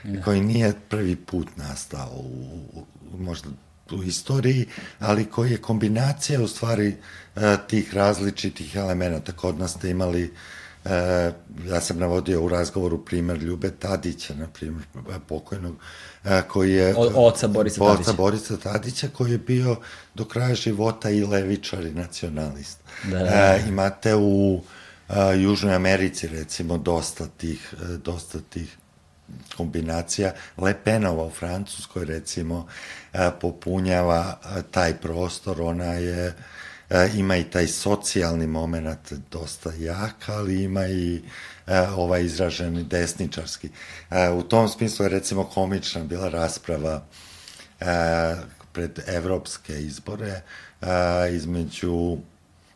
ja. 0.04 0.22
koji 0.22 0.40
nije 0.40 0.72
prvi 0.88 1.16
put 1.16 1.48
nastao 1.56 2.10
u, 2.16 2.86
u 3.12 3.18
možda 3.18 3.48
u 3.92 4.02
istoriji, 4.02 4.66
ali 4.98 5.24
koji 5.24 5.50
je 5.50 5.60
kombinacija 5.60 6.42
u 6.42 6.48
stvari 6.48 6.96
e, 7.36 7.56
tih 7.68 7.94
različitih 7.94 8.76
elemenata. 8.76 9.32
Kod 9.32 9.58
nas 9.58 9.72
ste 9.72 9.90
imali 9.90 10.32
e, 10.84 10.90
ja 11.68 11.80
sam 11.80 11.98
navodio 11.98 12.42
u 12.42 12.48
razgovoru 12.48 13.04
primer 13.04 13.42
Ljube 13.42 13.70
Tadića, 13.70 14.34
na 14.34 14.46
primer 14.46 14.84
pokojnog, 15.28 15.76
e, 16.24 16.42
koji 16.48 16.72
je... 16.72 16.94
O, 16.96 17.26
oca 17.26 17.48
Borisa 17.48 17.80
Tadića. 17.80 18.00
Oca 18.00 18.12
Borisa 18.12 18.56
Tadića, 18.56 19.08
koji 19.08 19.32
je 19.32 19.38
bio 19.38 19.76
do 20.14 20.24
kraja 20.24 20.54
života 20.54 21.10
i 21.10 21.24
levičar 21.24 21.86
i 21.86 21.94
nacionalist. 21.94 22.78
Da, 23.04 23.18
da, 23.18 23.24
da. 23.24 23.56
imate 23.68 24.14
u 24.14 24.62
a, 25.14 25.32
Južnoj 25.32 25.74
Americi 25.74 26.28
recimo 26.28 26.78
dosta 26.78 27.26
tih, 27.26 27.74
e, 27.82 27.96
dosta 27.96 28.38
tih 28.50 28.76
kombinacija. 29.56 30.32
Le 30.56 30.74
Penova 30.84 31.24
u 31.24 31.30
Francuskoj 31.30 32.04
recimo 32.04 32.66
a, 33.12 33.30
popunjava 33.30 34.38
a, 34.42 34.62
taj 34.62 34.96
prostor, 34.96 35.60
ona 35.60 35.92
je 35.92 36.34
ima 37.14 37.36
i 37.36 37.44
taj 37.44 37.66
socijalni 37.66 38.46
moment 38.46 39.12
dosta 39.30 39.72
jak, 39.78 40.28
ali 40.28 40.62
ima 40.62 40.86
i 40.86 41.22
ovaj 41.96 42.24
izraženi 42.24 42.84
desničarski. 42.84 43.68
U 44.34 44.42
tom 44.42 44.68
smislu 44.68 45.04
je 45.04 45.08
recimo 45.08 45.44
komična 45.44 46.04
bila 46.04 46.28
rasprava 46.28 47.02
pred 48.72 49.00
evropske 49.06 49.82
izbore 49.82 50.40
između 51.30 52.18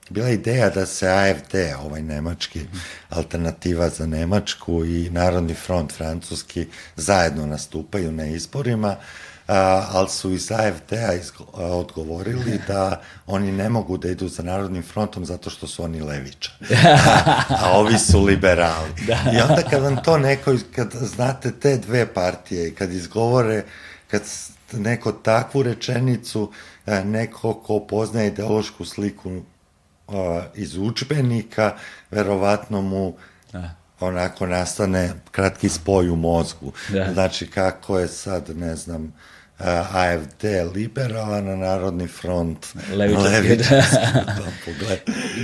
bila 0.08 0.28
ideja 0.28 0.70
da 0.70 0.86
se 0.86 1.08
AFD, 1.08 1.54
ovaj 1.84 2.02
nemački 2.02 2.60
alternativa 3.08 3.88
za 3.88 4.06
Nemačku 4.06 4.84
i 4.84 5.10
Narodni 5.10 5.54
front 5.54 5.92
francuski 5.92 6.66
zajedno 6.96 7.46
nastupaju 7.46 8.12
na 8.12 8.26
izborima, 8.26 8.96
a, 9.48 9.86
ali 9.92 10.08
su 10.08 10.32
iz 10.32 10.52
AFD-a 10.52 11.12
odgovorili 11.52 12.60
da 12.68 13.02
oni 13.26 13.52
ne 13.52 13.68
mogu 13.68 13.98
da 13.98 14.08
idu 14.08 14.28
za 14.28 14.42
Narodnim 14.42 14.82
frontom 14.82 15.24
zato 15.24 15.50
što 15.50 15.66
su 15.66 15.84
oni 15.84 16.00
leviča, 16.00 16.50
a, 17.16 17.42
a 17.48 17.78
ovi 17.78 17.98
su 17.98 18.24
liberali. 18.24 18.92
Da. 19.06 19.18
I 19.34 19.40
onda 19.40 19.62
kad 19.70 19.82
vam 19.82 20.02
to 20.02 20.18
neko, 20.18 20.54
kad 20.74 20.92
znate 20.92 21.52
te 21.52 21.76
dve 21.76 22.14
partije 22.14 22.68
i 22.68 22.74
kad 22.74 22.92
izgovore, 22.92 23.64
kad 24.10 24.22
neko 24.72 25.12
takvu 25.12 25.62
rečenicu, 25.62 26.52
neko 27.04 27.54
ko 27.54 27.80
poznaje 27.80 28.28
ideološku 28.28 28.84
sliku 28.84 29.40
iz 30.54 30.76
učbenika, 30.76 31.74
verovatno 32.10 32.82
mu 32.82 33.14
da. 33.52 33.74
onako 34.00 34.46
nastane 34.46 35.12
kratki 35.30 35.68
spoj 35.68 36.10
u 36.10 36.16
mozgu. 36.16 36.72
Da. 36.88 37.12
Znači, 37.12 37.46
kako 37.46 37.98
je 37.98 38.08
sad, 38.08 38.56
ne 38.56 38.76
znam, 38.76 39.04
uh, 39.04 39.66
AFD 39.96 40.44
liberalan, 40.74 41.48
a 41.48 41.56
Narodni 41.56 42.08
front 42.08 42.66
levičarski. 42.96 43.56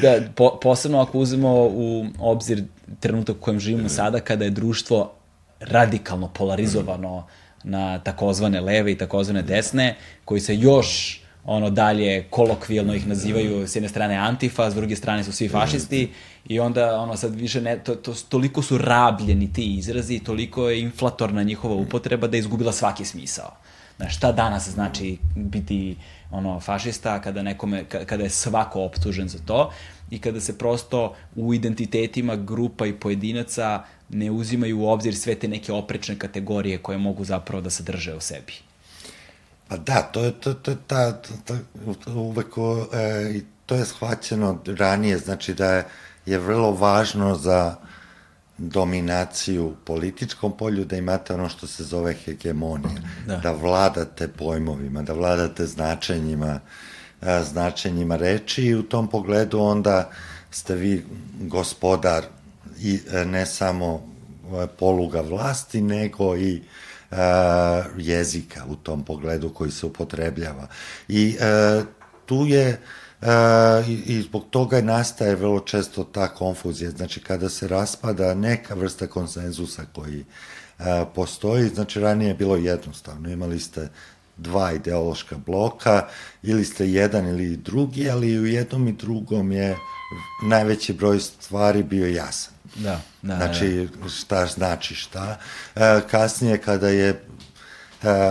Da, 0.03 0.18
da 0.18 0.27
po, 0.35 0.59
posebno 0.62 1.00
ako 1.00 1.18
uzmemo 1.18 1.55
u 1.55 2.07
obzir 2.18 2.64
trenutak 3.00 3.37
u 3.37 3.40
kojem 3.40 3.61
živimo 3.61 3.88
sada, 3.88 4.20
kada 4.20 4.44
je 4.44 4.50
društvo 4.50 5.14
radikalno 5.61 6.29
polarizovano 6.29 7.27
na 7.64 7.98
takozvane 7.98 8.61
leve 8.61 8.92
i 8.92 8.98
takozvane 8.98 9.42
desne, 9.42 9.96
koji 10.24 10.40
se 10.40 10.57
još 10.57 11.20
ono 11.44 11.70
dalje 11.70 12.26
kolokvijalno 12.30 12.94
ih 12.94 13.07
nazivaju 13.07 13.68
s 13.68 13.76
jedne 13.76 13.88
strane 13.88 14.16
antifa, 14.16 14.70
s 14.70 14.74
druge 14.74 14.96
strane 14.96 15.24
su 15.24 15.33
svi 15.33 15.48
fašisti 15.48 16.11
i 16.48 16.61
onda 16.61 16.98
ono 17.00 17.16
sad 17.16 17.35
više 17.35 17.61
ne, 17.61 17.78
to, 17.78 17.94
to, 17.94 18.14
toliko 18.28 18.62
su 18.62 18.78
rabljeni 18.78 19.52
ti 19.52 19.74
izrazi, 19.74 20.18
toliko 20.18 20.68
je 20.68 20.80
inflatorna 20.80 21.42
njihova 21.42 21.74
upotreba 21.74 22.26
da 22.26 22.37
je 22.37 22.38
izgubila 22.38 22.72
svaki 22.72 23.04
smisao. 23.04 23.50
Znaš, 23.96 24.16
šta 24.16 24.33
danas 24.33 24.68
znači 24.68 25.18
biti 25.37 25.96
ono 26.30 26.61
fašista 26.61 27.20
kada 27.20 27.42
nekome 27.42 27.85
kada 27.85 28.24
je 28.24 28.30
svako 28.30 28.83
optužen 28.83 29.28
za 29.28 29.38
to 29.46 29.72
i 30.11 30.18
kada 30.18 30.40
se 30.40 30.59
prosto 30.59 31.14
u 31.37 31.54
identitetima 31.54 32.37
grupa 32.37 32.87
i 32.87 32.92
pojedinaca 32.92 33.85
ne 34.09 34.30
uzimaju 34.30 34.80
u 34.80 34.88
obzir 34.88 35.16
sve 35.16 35.35
te 35.35 35.48
neke 35.48 35.72
oprečne 35.72 36.18
kategorije 36.18 36.78
koje 36.78 36.98
mogu 36.98 37.24
zapravo 37.24 37.62
da 37.62 37.70
sadrže 37.70 38.14
u 38.14 38.20
sebi. 38.20 38.52
Pa 39.74 39.78
da, 39.78 40.02
to 40.02 40.24
je, 40.24 40.32
to, 40.32 40.54
to, 40.54 40.74
ta, 40.87 41.12
ta, 41.12 41.54
ta, 42.04 42.12
uvek 42.12 42.46
e, 42.92 43.40
to 43.66 43.74
je 43.74 43.84
shvaćeno 43.84 44.58
ranije, 44.66 45.18
znači 45.18 45.54
da 45.54 45.70
je, 45.72 45.87
je 46.26 46.38
vrlo 46.38 46.70
važno 46.70 47.34
za 47.34 47.76
dominaciju 48.58 49.66
u 49.66 49.74
političkom 49.84 50.56
polju 50.56 50.84
da 50.84 50.96
imate 50.96 51.34
ono 51.34 51.48
što 51.48 51.66
se 51.66 51.84
zove 51.84 52.14
hegemonija, 52.14 53.00
da, 53.26 53.37
da 53.37 53.52
vladate 53.52 54.28
pojmovima, 54.28 55.02
da 55.02 55.12
vladate 55.12 55.66
značenjima, 55.66 56.60
e, 57.22 57.42
značenjima 57.44 58.16
reči 58.16 58.64
i 58.64 58.74
u 58.74 58.82
tom 58.82 59.08
pogledu 59.08 59.58
onda 59.58 60.10
ste 60.50 60.74
vi 60.74 61.04
gospodar 61.40 62.24
i 62.78 63.00
e, 63.12 63.24
ne 63.24 63.46
samo 63.46 63.94
e, 64.62 64.66
poluga 64.78 65.20
vlasti, 65.20 65.82
nego 65.82 66.37
i 66.37 66.62
jezika 67.96 68.64
u 68.68 68.76
tom 68.76 69.04
pogledu 69.04 69.48
koji 69.48 69.70
se 69.70 69.86
upotrebljava. 69.86 70.66
I 71.08 71.36
tu 72.26 72.46
je 72.46 72.80
i, 73.88 73.92
i 74.06 74.22
zbog 74.22 74.44
toga 74.50 74.80
nastaje 74.80 75.34
vrlo 75.34 75.60
često 75.60 76.04
ta 76.04 76.28
konfuzija. 76.28 76.90
Znači, 76.90 77.20
kada 77.20 77.48
se 77.48 77.68
raspada 77.68 78.34
neka 78.34 78.74
vrsta 78.74 79.06
konsenzusa 79.06 79.82
koji 79.92 80.24
e, 80.78 81.04
postoji, 81.14 81.68
znači 81.68 82.00
ranije 82.00 82.28
je 82.28 82.34
bilo 82.34 82.56
jednostavno. 82.56 83.30
Imali 83.30 83.60
ste 83.60 83.88
dva 84.36 84.72
ideološka 84.72 85.36
bloka, 85.46 86.08
ili 86.42 86.64
ste 86.64 86.90
jedan 86.90 87.28
ili 87.28 87.56
drugi, 87.56 88.10
ali 88.10 88.38
u 88.38 88.46
jednom 88.46 88.88
i 88.88 88.92
drugom 88.92 89.52
je 89.52 89.76
najveći 90.46 90.92
broj 90.92 91.20
stvari 91.20 91.82
bio 91.82 92.06
jasan. 92.06 92.53
Da, 92.74 93.00
da, 93.22 93.37
znači, 93.37 93.88
da. 94.02 94.08
šta 94.08 94.46
znači 94.46 94.94
šta. 94.94 95.38
E, 95.76 96.00
kasnije, 96.10 96.58
kada 96.58 96.88
je 96.88 97.08
e, 97.08 97.18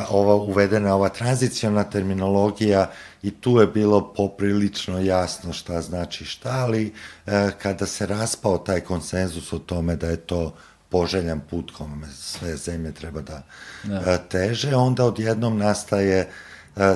ova 0.10 0.36
uvedena 0.36 0.95
ova 0.95 1.10
tranziciona 1.10 1.84
terminologija 1.84 2.91
i 3.23 3.32
tu 3.32 3.60
je 3.60 3.67
bilo 3.67 4.13
poprilično 4.13 4.99
jasno 4.99 5.53
šta 5.53 5.82
znači 5.82 6.25
šta, 6.25 6.49
ali 6.49 6.93
e, 7.25 7.49
kada 7.62 7.86
se 7.86 8.06
raspao 8.06 8.58
taj 8.58 8.82
konsenzus 8.82 9.53
o 9.53 9.60
tome 9.60 9.95
da 9.95 10.08
je 10.08 10.17
to 10.17 10.56
poželjan 10.89 11.41
put 11.49 11.71
kome 11.71 12.08
sve 12.17 12.58
zemlje 12.58 12.91
treba 12.91 13.21
da, 13.21 13.43
da. 13.84 14.17
teže, 14.17 14.75
onda 14.75 15.06
odjednom 15.06 15.58
nastaje 15.58 16.29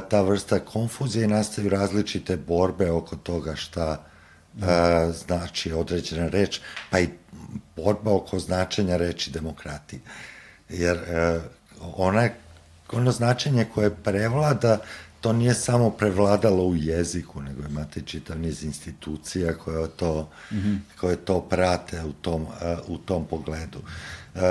ta 0.10 0.22
vrsta 0.22 0.60
konfuzije 0.60 1.26
i 1.26 1.28
nastaju 1.28 1.70
različite 1.70 2.38
borbe 2.38 2.92
oko 2.92 3.16
toga 3.16 3.56
šta 3.56 4.04
da. 4.54 5.12
znači 5.12 5.74
određena 5.74 6.28
reč, 6.28 6.60
pa 6.90 7.00
i 7.00 7.10
borba 7.76 8.14
oko 8.14 8.40
značenja 8.40 8.98
reči 8.98 9.32
demokratije. 9.32 10.02
Jer 10.70 11.00
ona, 11.82 12.30
ono 12.92 13.12
značenje 13.12 13.66
koje 13.74 13.96
prevlada 13.96 14.80
to 15.22 15.34
nije 15.34 15.54
samo 15.54 15.90
prevladalo 15.90 16.64
u 16.64 16.76
jeziku, 16.76 17.42
nego 17.42 17.68
imate 17.70 18.02
čitav 18.02 18.40
niz 18.40 18.64
institucija 18.64 19.54
koje 19.54 19.88
to, 19.88 20.30
mm 20.52 20.56
-hmm. 20.56 20.78
koje 21.00 21.16
to 21.16 21.42
prate 21.42 22.04
u 22.04 22.14
tom, 22.14 22.42
uh, 22.42 22.50
u 22.88 22.98
tom 22.98 23.26
pogledu. 23.26 23.80
Uh, 24.36 24.42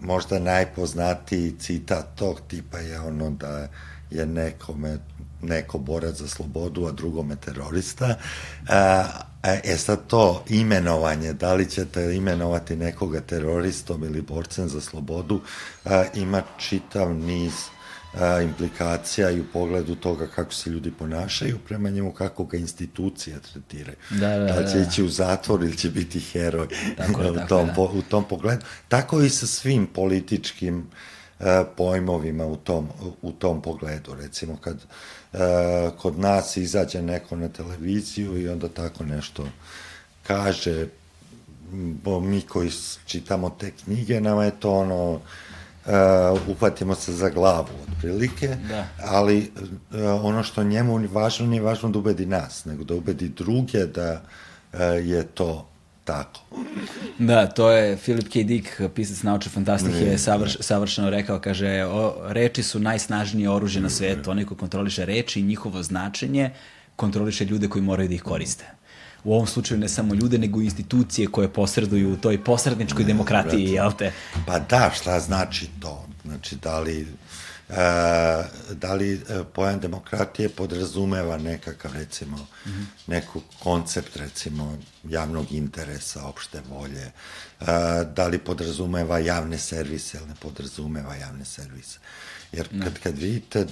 možda 0.00 0.38
najpoznatiji 0.38 1.54
citat 1.58 2.06
tog 2.14 2.40
tipa 2.48 2.78
je 2.78 3.00
ono 3.00 3.30
da 3.30 3.68
je 4.10 4.26
nekome 4.26 4.98
neko 5.42 5.78
borac 5.78 6.16
za 6.16 6.28
slobodu, 6.28 6.86
a 6.86 6.92
drugome 6.92 7.36
terorista. 7.36 8.14
Uh, 8.62 9.31
e 9.42 9.76
sad 9.76 10.06
to 10.06 10.44
imenovanje, 10.48 11.32
da 11.32 11.54
li 11.54 11.70
ćete 11.70 12.16
imenovati 12.16 12.76
nekoga 12.76 13.20
teroristom 13.20 14.04
ili 14.04 14.22
borcem 14.22 14.68
za 14.68 14.80
slobodu, 14.80 15.40
ima 16.14 16.42
čitav 16.58 17.14
niz 17.14 17.52
a, 18.14 18.40
implikacija 18.40 19.30
i 19.30 19.40
u 19.40 19.44
pogledu 19.52 19.94
toga 19.94 20.26
kako 20.26 20.54
se 20.54 20.70
ljudi 20.70 20.92
ponašaju 20.98 21.58
prema 21.68 21.90
njemu, 21.90 22.12
kako 22.12 22.44
ga 22.44 22.56
institucija 22.56 23.38
tretiraju. 23.52 23.96
Da, 24.10 24.28
da, 24.28 24.44
da. 24.44 24.62
da 24.62 24.68
će 24.68 24.80
ići 24.80 25.02
u 25.02 25.08
zatvor 25.08 25.62
ili 25.62 25.76
će 25.76 25.90
biti 25.90 26.20
heroj 26.20 26.68
tako, 26.96 27.20
u, 27.30 27.34
tako, 27.34 27.48
tom, 27.48 27.66
da. 27.66 27.72
po, 27.72 27.90
u 27.94 28.02
tom 28.02 28.24
pogledu. 28.28 28.64
Tako 28.88 29.20
i 29.20 29.30
sa 29.30 29.46
svim 29.46 29.86
političkim 29.86 30.86
a, 31.38 31.64
pojmovima 31.76 32.46
u 32.46 32.56
tom, 32.56 32.88
u 33.22 33.32
tom 33.32 33.62
pogledu. 33.62 34.14
Recimo 34.14 34.56
kad 34.56 34.76
kod 35.98 36.18
nas 36.18 36.56
izađe 36.56 37.02
neko 37.02 37.36
na 37.36 37.48
televiziju 37.48 38.42
i 38.42 38.48
onda 38.48 38.68
tako 38.68 39.04
nešto 39.04 39.46
kaže, 40.22 40.86
bo 41.72 42.20
mi 42.20 42.40
koji 42.40 42.70
čitamo 43.06 43.50
te 43.50 43.70
knjige, 43.70 44.20
nama 44.20 44.44
je 44.44 44.60
to 44.60 44.72
ono 44.72 45.12
uh, 45.12 45.20
uhvatimo 46.48 46.94
se 46.94 47.12
za 47.12 47.28
glavu 47.28 47.68
otprilike, 47.88 48.56
da. 48.68 48.86
ali 49.04 49.50
uh, 49.58 50.24
ono 50.24 50.42
što 50.42 50.64
njemu 50.64 51.00
važno 51.12 51.46
nije 51.46 51.62
važno 51.62 51.90
da 51.90 51.98
ubedi 51.98 52.26
nas, 52.26 52.64
nego 52.64 52.84
da 52.84 52.94
ubedi 52.94 53.28
druge 53.28 53.86
da 53.86 54.22
uh, 54.72 54.80
je 55.06 55.26
to 55.26 55.71
tako. 56.04 56.40
Da, 57.18 57.46
to 57.46 57.70
je 57.70 57.96
Philip 57.96 58.28
K. 58.28 58.42
Dick, 58.44 58.68
pisac 58.94 59.22
nauče 59.22 59.50
fantastike, 59.50 59.98
je 59.98 60.18
savrš, 60.18 60.56
savršeno 60.60 61.10
rekao, 61.10 61.40
kaže, 61.40 61.84
o, 61.84 62.14
reči 62.26 62.62
su 62.62 62.80
najsnažnije 62.80 63.50
oružje 63.50 63.82
na 63.82 63.90
svetu, 63.90 64.30
onaj 64.30 64.44
ko 64.44 64.54
kontroliše 64.54 65.04
reči 65.04 65.40
i 65.40 65.42
njihovo 65.42 65.82
značenje, 65.82 66.50
kontroliše 66.96 67.44
ljude 67.44 67.68
koji 67.68 67.82
moraju 67.82 68.08
da 68.08 68.14
ih 68.14 68.22
koriste 68.22 68.82
u 69.24 69.34
ovom 69.34 69.46
slučaju 69.46 69.80
ne 69.80 69.88
samo 69.88 70.14
ljude, 70.14 70.38
nego 70.38 70.60
i 70.60 70.64
institucije 70.64 71.26
koje 71.26 71.48
posreduju 71.48 72.12
u 72.12 72.16
toj 72.16 72.44
posredničkoj 72.44 73.04
demokratiji, 73.04 73.64
ne, 73.64 73.72
jel 73.72 73.92
te? 73.98 74.12
Pa 74.46 74.58
da, 74.58 74.90
šta 74.94 75.20
znači 75.20 75.68
to? 75.80 76.06
Znači, 76.24 76.56
da 76.56 76.80
li, 76.80 77.06
da 78.70 78.94
li 78.94 79.12
e, 79.12 79.44
pojam 79.54 79.80
demokratije 79.80 80.48
podrazumeva 80.48 81.38
nekakav, 81.38 81.92
recimo, 81.92 82.36
mm 82.36 82.70
-hmm. 82.70 82.84
neku 83.06 83.40
koncept, 83.62 84.16
recimo, 84.16 84.78
javnog 85.04 85.52
interesa, 85.52 86.26
opšte 86.26 86.60
volje, 86.70 87.02
e, 87.02 87.12
da 88.14 88.26
li 88.26 88.38
podrazumeva 88.38 89.18
javne 89.18 89.58
servise 89.58 90.18
ili 90.18 90.26
ne 90.26 90.34
podrazumeva 90.40 91.14
javne 91.14 91.44
servise. 91.44 91.98
Jer 92.52 92.68
kad, 92.82 92.98
kad 92.98 93.18
vidite 93.18 93.60
e, 93.60 93.66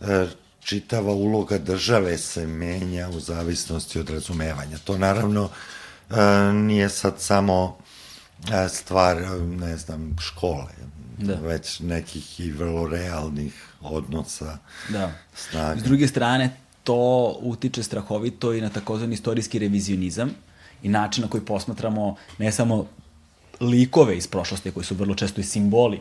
e, 0.00 0.26
čitava 0.60 1.12
uloga 1.12 1.58
države 1.58 2.18
se 2.18 2.46
menja 2.46 3.08
u 3.08 3.20
zavisnosti 3.20 3.98
od 3.98 4.10
razumevanja. 4.10 4.78
To 4.78 4.98
naravno 4.98 5.50
nije 6.52 6.88
sad 6.88 7.20
samo 7.20 7.78
stvar, 8.68 9.16
ne 9.40 9.76
znam, 9.76 10.16
škole, 10.20 10.72
da. 11.18 11.34
već 11.34 11.80
nekih 11.80 12.40
i 12.40 12.50
vrlo 12.50 12.88
realnih 12.88 13.64
odnosa 13.80 14.58
da. 14.88 15.12
snage. 15.34 15.80
S 15.80 15.84
druge 15.84 16.08
strane, 16.08 16.56
to 16.84 17.38
utiče 17.40 17.82
strahovito 17.82 18.52
i 18.52 18.60
na 18.60 18.68
takozvani 18.68 19.14
istorijski 19.14 19.58
revizionizam 19.58 20.30
i 20.82 20.88
način 20.88 21.22
na 21.22 21.30
koji 21.30 21.44
posmatramo 21.44 22.16
ne 22.38 22.52
samo 22.52 22.86
likove 23.60 24.16
iz 24.16 24.26
prošlosti 24.26 24.70
koji 24.70 24.84
su 24.84 24.94
vrlo 24.94 25.14
često 25.14 25.40
i 25.40 25.44
simboli 25.44 26.00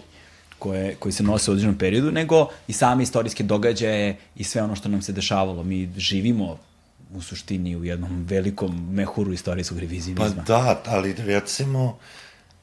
koje, 0.60 0.96
koji 0.96 1.12
se 1.12 1.24
nose 1.24 1.52
u 1.52 1.54
određenom 1.54 1.78
periodu, 1.78 2.12
nego 2.12 2.48
i 2.68 2.74
same 2.74 3.04
istorijske 3.04 3.44
događaje 3.44 4.18
i 4.36 4.44
sve 4.44 4.62
ono 4.62 4.76
što 4.76 4.90
nam 4.90 5.02
se 5.02 5.14
dešavalo. 5.14 5.64
Mi 5.64 5.90
živimo 5.98 6.58
u 7.14 7.22
suštini 7.22 7.76
u 7.76 7.84
jednom 7.84 8.26
velikom 8.30 8.94
mehuru 8.94 9.34
istorijskog 9.34 9.80
revizionizma. 9.80 10.44
Pa 10.48 10.54
da, 10.54 10.82
ali 10.86 11.14
recimo, 11.14 11.98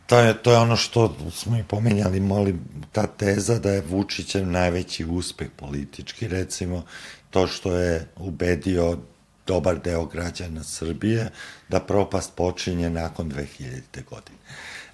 to 0.09 0.19
je, 0.19 0.35
to 0.43 0.53
je 0.53 0.59
ono 0.59 0.77
što 0.77 1.17
smo 1.31 1.59
i 1.59 1.63
pomenjali, 1.63 2.21
molim, 2.21 2.61
ta 2.93 3.07
teza 3.07 3.59
da 3.59 3.71
je 3.71 3.83
Vučićev 3.89 4.47
najveći 4.47 5.05
uspeh 5.05 5.49
politički, 5.57 6.29
recimo, 6.29 6.85
to 7.31 7.47
što 7.47 7.73
je 7.73 8.09
ubedio 8.17 8.99
dobar 9.47 9.79
deo 9.79 10.05
građana 10.07 10.65
Srbije 10.65 11.31
da 11.69 11.81
propast 11.81 12.33
počinje 12.37 12.91
nakon 12.91 13.31
2000. 13.31 14.05
godine. 14.11 14.39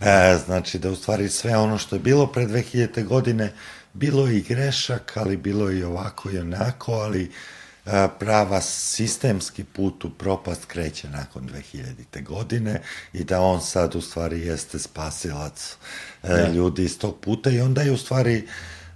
E, 0.01 0.39
znači 0.47 0.79
da 0.79 0.91
u 0.91 0.97
stvari 0.97 1.29
sve 1.29 1.57
ono 1.57 1.79
što 1.79 1.97
je 1.97 2.01
bilo 2.01 2.27
pre 2.27 2.47
2000. 2.47 3.05
godine 3.05 3.53
bilo 3.93 4.29
i 4.29 4.43
grešak, 4.43 5.13
ali 5.17 5.37
bilo 5.37 5.71
i 5.71 5.83
ovako 5.83 6.31
i 6.31 6.39
onako, 6.39 6.93
ali 6.93 7.31
prava 8.19 8.61
sistemski 8.61 9.65
put 9.65 10.05
u 10.05 10.11
propast 10.11 10.65
kreće 10.65 11.09
nakon 11.09 11.49
2000. 11.49 12.25
godine 12.25 12.83
i 13.13 13.25
da 13.25 13.41
on 13.41 13.61
sad 13.61 13.95
u 13.95 14.01
stvari 14.01 14.41
jeste 14.41 14.79
spasilac 14.79 15.77
e, 16.23 16.29
da. 16.29 16.49
ljudi 16.49 16.85
iz 16.85 16.99
tog 16.99 17.19
puta 17.21 17.51
i 17.51 17.61
onda 17.61 17.83
je 17.83 17.93
u 17.93 17.97
stvari 17.97 18.43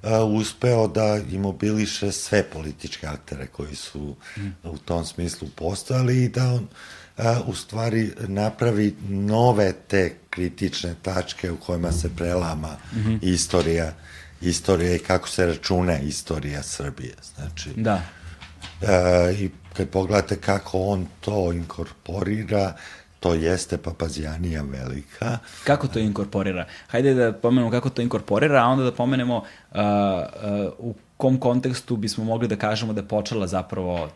uh, 0.03 0.09
uspeo 0.40 0.88
da 0.88 1.20
imobiliše 1.31 2.12
sve 2.12 2.42
političke 2.42 3.07
aktere 3.07 3.46
koji 3.46 3.74
su 3.74 4.16
mm. 4.37 4.48
u 4.62 4.79
tom 4.79 5.05
smislu 5.05 5.48
postojali 5.57 6.24
i 6.24 6.29
da 6.29 6.53
on 6.53 6.68
a, 7.16 7.40
u 7.46 7.55
stvari 7.55 8.12
napravi 8.18 8.96
nove 9.09 9.72
te 9.88 10.14
kritične 10.31 10.94
tačke 11.03 11.51
u 11.51 11.57
kojima 11.57 11.92
se 11.92 12.11
prelama 12.16 12.77
mm 12.92 12.96
-hmm. 12.96 13.18
istorija 13.22 13.92
istorija 14.40 14.94
i 14.94 14.98
kako 14.98 15.29
se 15.29 15.46
računa 15.46 15.98
istorija 15.98 16.62
Srbije. 16.62 17.14
Znači, 17.35 17.70
da. 17.77 18.03
E, 18.83 19.33
I 19.33 19.51
kad 19.73 19.88
pogledate 19.88 20.37
kako 20.37 20.79
on 20.79 21.07
to 21.21 21.53
inkorporira, 21.53 22.73
to 23.21 23.35
jeste 23.35 23.79
papazjanija 23.79 24.62
velika. 24.62 25.39
Kako 25.64 25.89
to 25.89 25.99
inkorporira? 25.99 26.66
Hajde 26.87 27.14
da 27.14 27.33
pomenemo 27.33 27.70
kako 27.70 27.91
to 27.91 28.03
inkorporira, 28.03 28.62
a 28.62 28.66
onda 28.66 28.85
da 28.85 28.93
pomenemo 28.93 29.37
uh, 29.37 29.79
uh, 29.79 30.72
u 30.79 30.95
kom 31.16 31.41
kontekstu 31.41 31.97
bismo 31.97 32.24
mogli 32.24 32.49
da 32.49 32.57
kažemo 32.57 32.93
da 32.93 33.01
je 33.01 33.09
počela 33.09 33.47
zapravo 33.47 34.09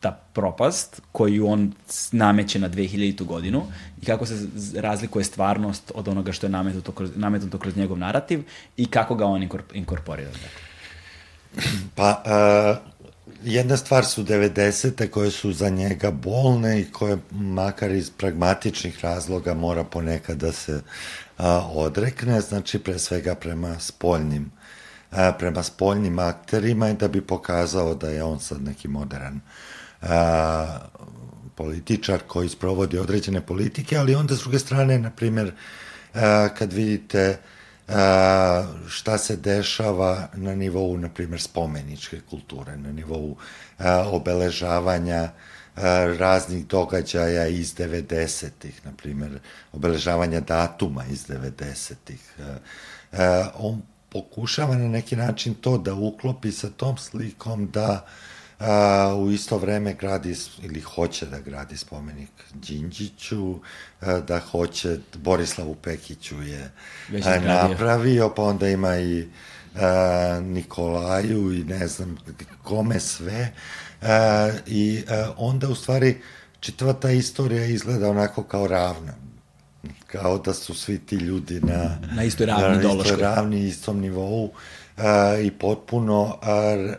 ta 0.00 0.10
propast 0.32 1.02
koju 1.12 1.46
on 1.46 1.72
nameće 2.12 2.58
na 2.58 2.70
2000. 2.70 3.24
godinu 3.24 3.62
i 4.02 4.06
kako 4.06 4.26
se 4.26 4.34
razlikuje 4.80 5.24
stvarnost 5.24 5.92
od 5.94 6.08
onoga 6.08 6.32
što 6.32 6.46
je 6.46 6.50
nametnuto 6.50 6.92
kroz, 6.92 7.10
nametnuto 7.14 7.58
kroz 7.58 7.76
njegov 7.76 7.98
narativ 7.98 8.42
i 8.76 8.86
kako 8.86 9.14
ga 9.14 9.26
on 9.26 9.48
inkorporira. 9.72 10.30
Pa, 11.94 12.22
uh, 12.26 12.89
jedna 13.42 13.76
stvar 13.76 14.04
su 14.04 14.24
90. 14.24 15.10
koje 15.10 15.30
su 15.30 15.52
za 15.52 15.68
njega 15.68 16.10
bolne 16.10 16.80
i 16.80 16.90
koje 16.92 17.18
makar 17.30 17.90
iz 17.90 18.10
pragmatičnih 18.10 19.04
razloga 19.04 19.54
mora 19.54 19.84
ponekad 19.84 20.36
da 20.36 20.52
se 20.52 20.74
uh, 20.74 21.44
odrekne, 21.74 22.40
znači 22.40 22.78
pre 22.78 22.98
svega 22.98 23.34
prema 23.34 23.78
spoljnim 23.78 24.50
uh, 25.10 25.18
prema 25.38 25.62
spoljnim 25.62 26.18
akterima 26.18 26.90
i 26.90 26.94
da 26.94 27.08
bi 27.08 27.20
pokazao 27.20 27.94
da 27.94 28.08
je 28.08 28.22
on 28.22 28.40
sad 28.40 28.62
neki 28.62 28.88
modern 28.88 29.40
a, 30.02 30.78
političar 31.54 32.20
koji 32.26 32.48
sprovodi 32.48 32.98
određene 32.98 33.40
politike, 33.40 33.96
ali 33.96 34.14
onda 34.14 34.34
s 34.34 34.38
druge 34.38 34.58
strane, 34.58 34.98
na 34.98 35.10
primjer, 35.10 35.52
a, 36.14 36.48
kad 36.58 36.72
vidite 36.72 37.28
a, 37.30 37.59
šta 38.88 39.18
se 39.18 39.36
dešava 39.36 40.28
na 40.34 40.54
nivou, 40.54 40.96
na 40.96 41.08
primjer, 41.08 41.40
spomeničke 41.40 42.20
kulture, 42.30 42.76
na 42.76 42.92
nivou 42.92 43.36
a, 43.78 44.04
obeležavanja 44.10 45.30
raznih 46.18 46.66
događaja 46.66 47.46
iz 47.46 47.74
90-ih, 47.74 48.80
na 48.84 48.92
primjer, 48.92 49.38
obeležavanja 49.72 50.40
datuma 50.40 51.04
iz 51.06 51.26
90-ih. 51.26 52.34
On 53.54 53.82
pokušava 54.08 54.76
na 54.76 54.88
neki 54.88 55.16
način 55.16 55.54
to 55.54 55.78
da 55.78 55.94
uklopi 55.94 56.52
sa 56.52 56.70
tom 56.70 56.98
slikom 56.98 57.70
da 57.70 58.06
a, 58.60 59.14
u 59.16 59.30
isto 59.30 59.58
vreme 59.58 59.94
gradi 59.94 60.34
ili 60.62 60.80
hoće 60.80 61.26
da 61.26 61.40
gradi 61.40 61.76
spomenik 61.76 62.30
Đinđiću, 62.54 63.54
a, 64.00 64.20
da 64.20 64.40
hoće 64.40 64.98
Borislavu 65.14 65.74
Pekiću 65.74 66.42
je 66.42 66.70
a, 67.24 67.38
napravio, 67.40 68.32
pa 68.36 68.42
onda 68.42 68.68
ima 68.68 68.98
i 68.98 69.28
a, 69.76 70.40
Nikolaju 70.42 71.52
i 71.54 71.64
ne 71.64 71.88
znam 71.88 72.16
kome 72.62 73.00
sve 73.00 73.52
a, 74.02 74.50
i 74.66 75.02
a, 75.08 75.32
onda 75.36 75.68
u 75.68 75.74
stvari 75.74 76.20
čitava 76.60 76.92
ta 76.92 77.10
istorija 77.10 77.64
izgleda 77.64 78.10
onako 78.10 78.42
kao 78.42 78.66
ravna 78.66 79.12
kao 80.06 80.38
da 80.38 80.54
su 80.54 80.74
svi 80.74 80.98
ti 80.98 81.16
ljudi 81.16 81.60
na, 81.60 81.98
na 82.14 82.24
istoj 82.24 82.46
ravni, 82.46 82.84
na 82.84 82.92
istoj 82.92 83.16
ravni, 83.16 83.66
istom 83.66 84.00
nivou 84.00 84.52
a, 85.00 85.36
i 85.42 85.50
potpuno 85.50 86.38
a, 86.42 86.94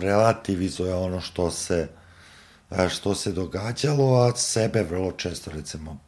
relativizuje 0.00 0.94
ono 0.94 1.20
što 1.20 1.50
se 1.50 1.88
a, 2.70 2.88
što 2.88 3.14
se 3.14 3.32
događalo, 3.32 4.14
a 4.14 4.36
sebe 4.36 4.82
vrlo 4.82 5.12
često 5.12 5.50
recimo 5.50 5.98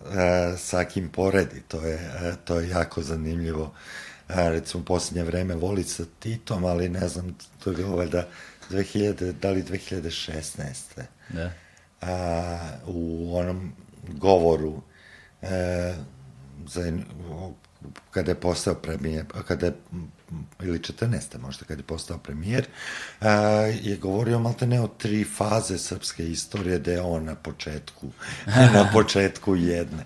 a, 0.00 0.54
sa 0.58 0.84
kim 0.84 1.08
poredi, 1.08 1.62
to 1.68 1.86
je, 1.86 2.10
a, 2.20 2.36
to 2.44 2.60
je 2.60 2.68
jako 2.68 3.02
zanimljivo. 3.02 3.72
A, 4.28 4.48
recimo 4.48 4.80
u 4.82 4.84
poslednje 4.84 5.24
vreme 5.24 5.54
voli 5.54 5.84
sa 5.84 6.04
Titom, 6.18 6.64
ali 6.64 6.88
ne 6.88 7.08
znam, 7.08 7.36
to 7.64 7.70
je 7.70 7.76
bilo 7.76 7.96
valjda 7.96 8.26
2000, 8.70 9.32
da 9.32 9.50
li 9.50 9.62
2016. 9.62 11.02
Da. 11.28 11.50
A, 12.02 12.58
u 12.86 13.30
onom 13.36 13.72
govoru 14.08 14.82
e, 15.42 15.94
za, 16.66 16.92
kada 18.10 18.30
je 18.30 18.40
postao 18.40 18.74
premijer, 18.74 19.24
kada 19.48 19.66
je, 19.66 19.72
ili 20.62 20.78
14. 20.78 21.38
možda, 21.40 21.64
kada 21.64 21.80
je 21.80 21.86
postao 21.86 22.18
premijer, 22.18 22.66
je 23.82 23.96
govorio 23.96 24.38
malte 24.38 24.66
ne 24.66 24.80
o 24.80 24.88
tri 24.88 25.24
faze 25.24 25.78
srpske 25.78 26.30
istorije, 26.30 26.78
da 26.78 26.90
je 26.90 27.00
on 27.00 27.24
na 27.24 27.34
početku, 27.34 28.08
na 28.74 28.90
početku 28.92 29.56
jedne. 29.56 30.04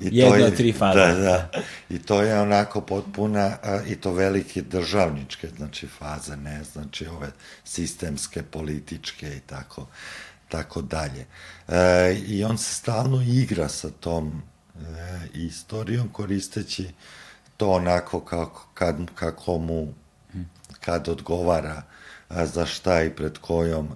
I 0.00 0.08
Jedna 0.10 0.30
to 0.30 0.36
je, 0.36 0.44
od 0.44 0.56
tri 0.56 0.72
faze. 0.72 0.98
Da, 0.98 1.14
da. 1.14 1.50
I 1.90 1.98
to 1.98 2.22
je 2.22 2.40
onako 2.40 2.80
potpuna, 2.80 3.56
i 3.86 3.96
to 3.96 4.12
velike 4.12 4.62
državničke, 4.62 5.48
znači 5.56 5.86
faze, 5.86 6.36
ne, 6.36 6.64
znači 6.72 7.06
ove 7.06 7.30
sistemske, 7.64 8.42
političke 8.42 9.36
i 9.36 9.40
tako 9.40 9.86
tako 10.48 10.82
dalje. 10.82 11.26
E, 11.68 12.14
I 12.26 12.44
on 12.44 12.58
se 12.58 12.74
stalno 12.74 13.22
igra 13.22 13.68
sa 13.68 13.90
tom 13.90 14.42
e, 14.74 14.80
istorijom 15.34 16.08
koristeći 16.08 16.88
to 17.58 17.70
onako 17.70 18.20
kako, 18.20 18.68
kad, 18.74 18.96
kako 19.14 19.58
mu 19.58 19.94
kad 20.80 21.08
odgovara 21.08 21.82
a, 22.28 22.46
za 22.46 22.66
šta 22.66 23.02
i 23.02 23.10
pred 23.10 23.38
kojom 23.38 23.88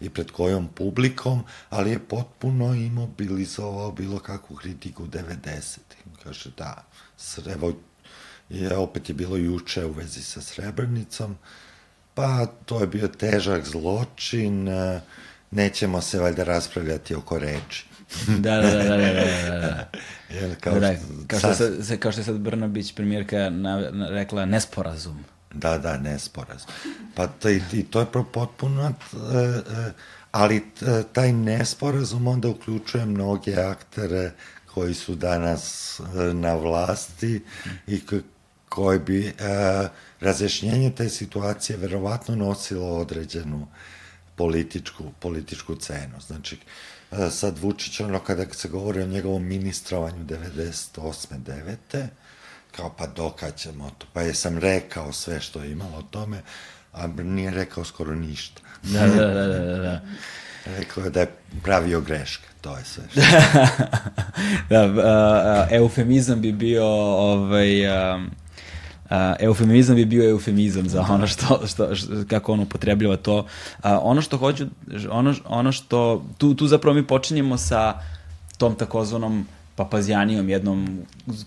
i 0.00 0.10
pred 0.10 0.30
kojom 0.30 0.68
publikom, 0.68 1.44
ali 1.70 1.90
je 1.90 1.98
potpuno 1.98 2.74
imobilizovao 2.74 3.92
bilo 3.92 4.18
kakvu 4.18 4.56
kritiku 4.56 5.06
90. 5.06 5.78
Kaže 6.24 6.50
da, 6.56 6.84
evo, 7.46 7.72
je, 8.48 8.76
opet 8.76 9.08
je 9.08 9.14
bilo 9.14 9.36
juče 9.36 9.84
u 9.84 9.92
vezi 9.92 10.22
sa 10.22 10.40
Srebrnicom, 10.40 11.36
pa 12.14 12.46
to 12.46 12.80
je 12.80 12.86
bio 12.86 13.08
težak 13.08 13.64
zločin, 13.64 14.68
a, 14.68 15.00
nećemo 15.50 16.00
se 16.00 16.20
valjda 16.20 16.44
raspravljati 16.44 17.14
oko 17.14 17.38
reči. 17.38 17.86
da, 18.26 18.56
da, 18.56 18.70
da, 18.70 18.96
da, 18.96 19.12
da, 19.12 19.58
da. 19.60 19.90
da. 20.34 20.40
Jel, 20.40 20.54
kao, 20.60 20.80
da, 20.80 20.94
kao, 21.26 21.38
što 21.38 21.54
sad, 21.54 21.86
se, 21.86 22.00
kao 22.00 22.12
što 22.12 22.20
je 22.20 22.24
sad 22.24 22.38
Brnabić, 22.38 22.94
premijerka, 22.94 23.50
na, 23.50 23.90
na, 23.92 24.08
rekla 24.08 24.44
nesporazum. 24.44 25.24
Da, 25.54 25.78
da, 25.78 25.98
nesporazum. 25.98 26.68
Pa 27.14 27.26
to, 27.26 27.50
i, 27.50 27.62
i 27.72 27.84
to 27.84 28.00
je 28.00 28.06
potpuno, 28.32 28.82
e, 28.86 28.92
e, 29.38 29.92
ali 30.30 30.56
e, 30.56 30.62
taj 31.12 31.32
nesporazum 31.32 32.26
onda 32.26 32.48
uključuje 32.48 33.06
mnoge 33.06 33.54
aktere 33.56 34.32
koji 34.74 34.94
su 34.94 35.14
danas 35.14 36.00
na 36.32 36.54
vlasti 36.54 37.42
i 37.86 38.00
koji 38.68 38.98
bi 38.98 39.32
razjašnjenje 40.20 40.90
te 40.90 41.08
situacije 41.08 41.76
verovatno 41.76 42.36
nosilo 42.36 42.96
određenu 42.96 43.68
političku, 44.36 45.04
političku 45.20 45.74
cenu. 45.76 46.20
Znači, 46.26 46.56
e, 46.56 46.58
sad 47.30 47.58
Vučić, 47.58 48.00
ono 48.00 48.18
kada 48.18 48.44
se 48.52 48.68
govori 48.68 49.02
o 49.02 49.06
njegovom 49.06 49.44
ministrovanju 49.44 50.24
98. 50.24 51.26
9. 51.90 52.06
kao 52.76 52.94
pa 52.98 53.06
dokaćemo 53.06 53.90
to, 53.98 54.06
pa 54.12 54.22
jesam 54.22 54.58
rekao 54.58 55.12
sve 55.12 55.40
što 55.40 55.62
je 55.62 55.72
imalo 55.72 55.98
o 55.98 56.02
tome, 56.02 56.42
a 56.92 57.06
nije 57.06 57.50
rekao 57.50 57.84
skoro 57.84 58.14
ništa. 58.14 58.62
Da, 58.82 59.06
da, 59.06 59.26
da, 59.26 59.46
da. 59.46 59.78
da. 59.78 60.00
Rekao 60.78 61.04
je 61.04 61.10
da 61.10 61.20
je 61.20 61.36
pravio 61.62 62.00
greške, 62.00 62.48
to 62.60 62.76
je 62.76 62.84
sve. 62.84 63.04
Što... 63.10 63.20
da, 64.70 64.84
uh, 64.86 65.72
eufemizam 65.72 66.40
bi 66.40 66.52
bio 66.52 66.86
ovaj, 66.86 67.86
um, 68.14 68.30
eufemizam 69.40 69.96
bi 69.96 70.04
bio 70.04 70.30
eufemizam 70.30 70.88
za 70.88 71.06
ono 71.10 71.26
što, 71.26 71.66
što, 71.66 71.94
što 71.94 72.06
kako 72.28 72.52
on 72.52 72.60
upotrebljava 72.60 73.16
to. 73.16 73.38
Uh, 73.38 73.44
ono 74.02 74.22
što 74.22 74.36
hoću, 74.36 74.66
ono, 75.10 75.34
ono 75.44 75.72
što, 75.72 76.24
tu, 76.38 76.54
tu 76.54 76.66
zapravo 76.66 76.94
mi 76.94 77.06
počinjemo 77.06 77.58
sa 77.58 77.94
tom 78.58 78.74
takozvanom 78.74 79.46
papazjanijom 79.76 80.48
jednom 80.48 80.98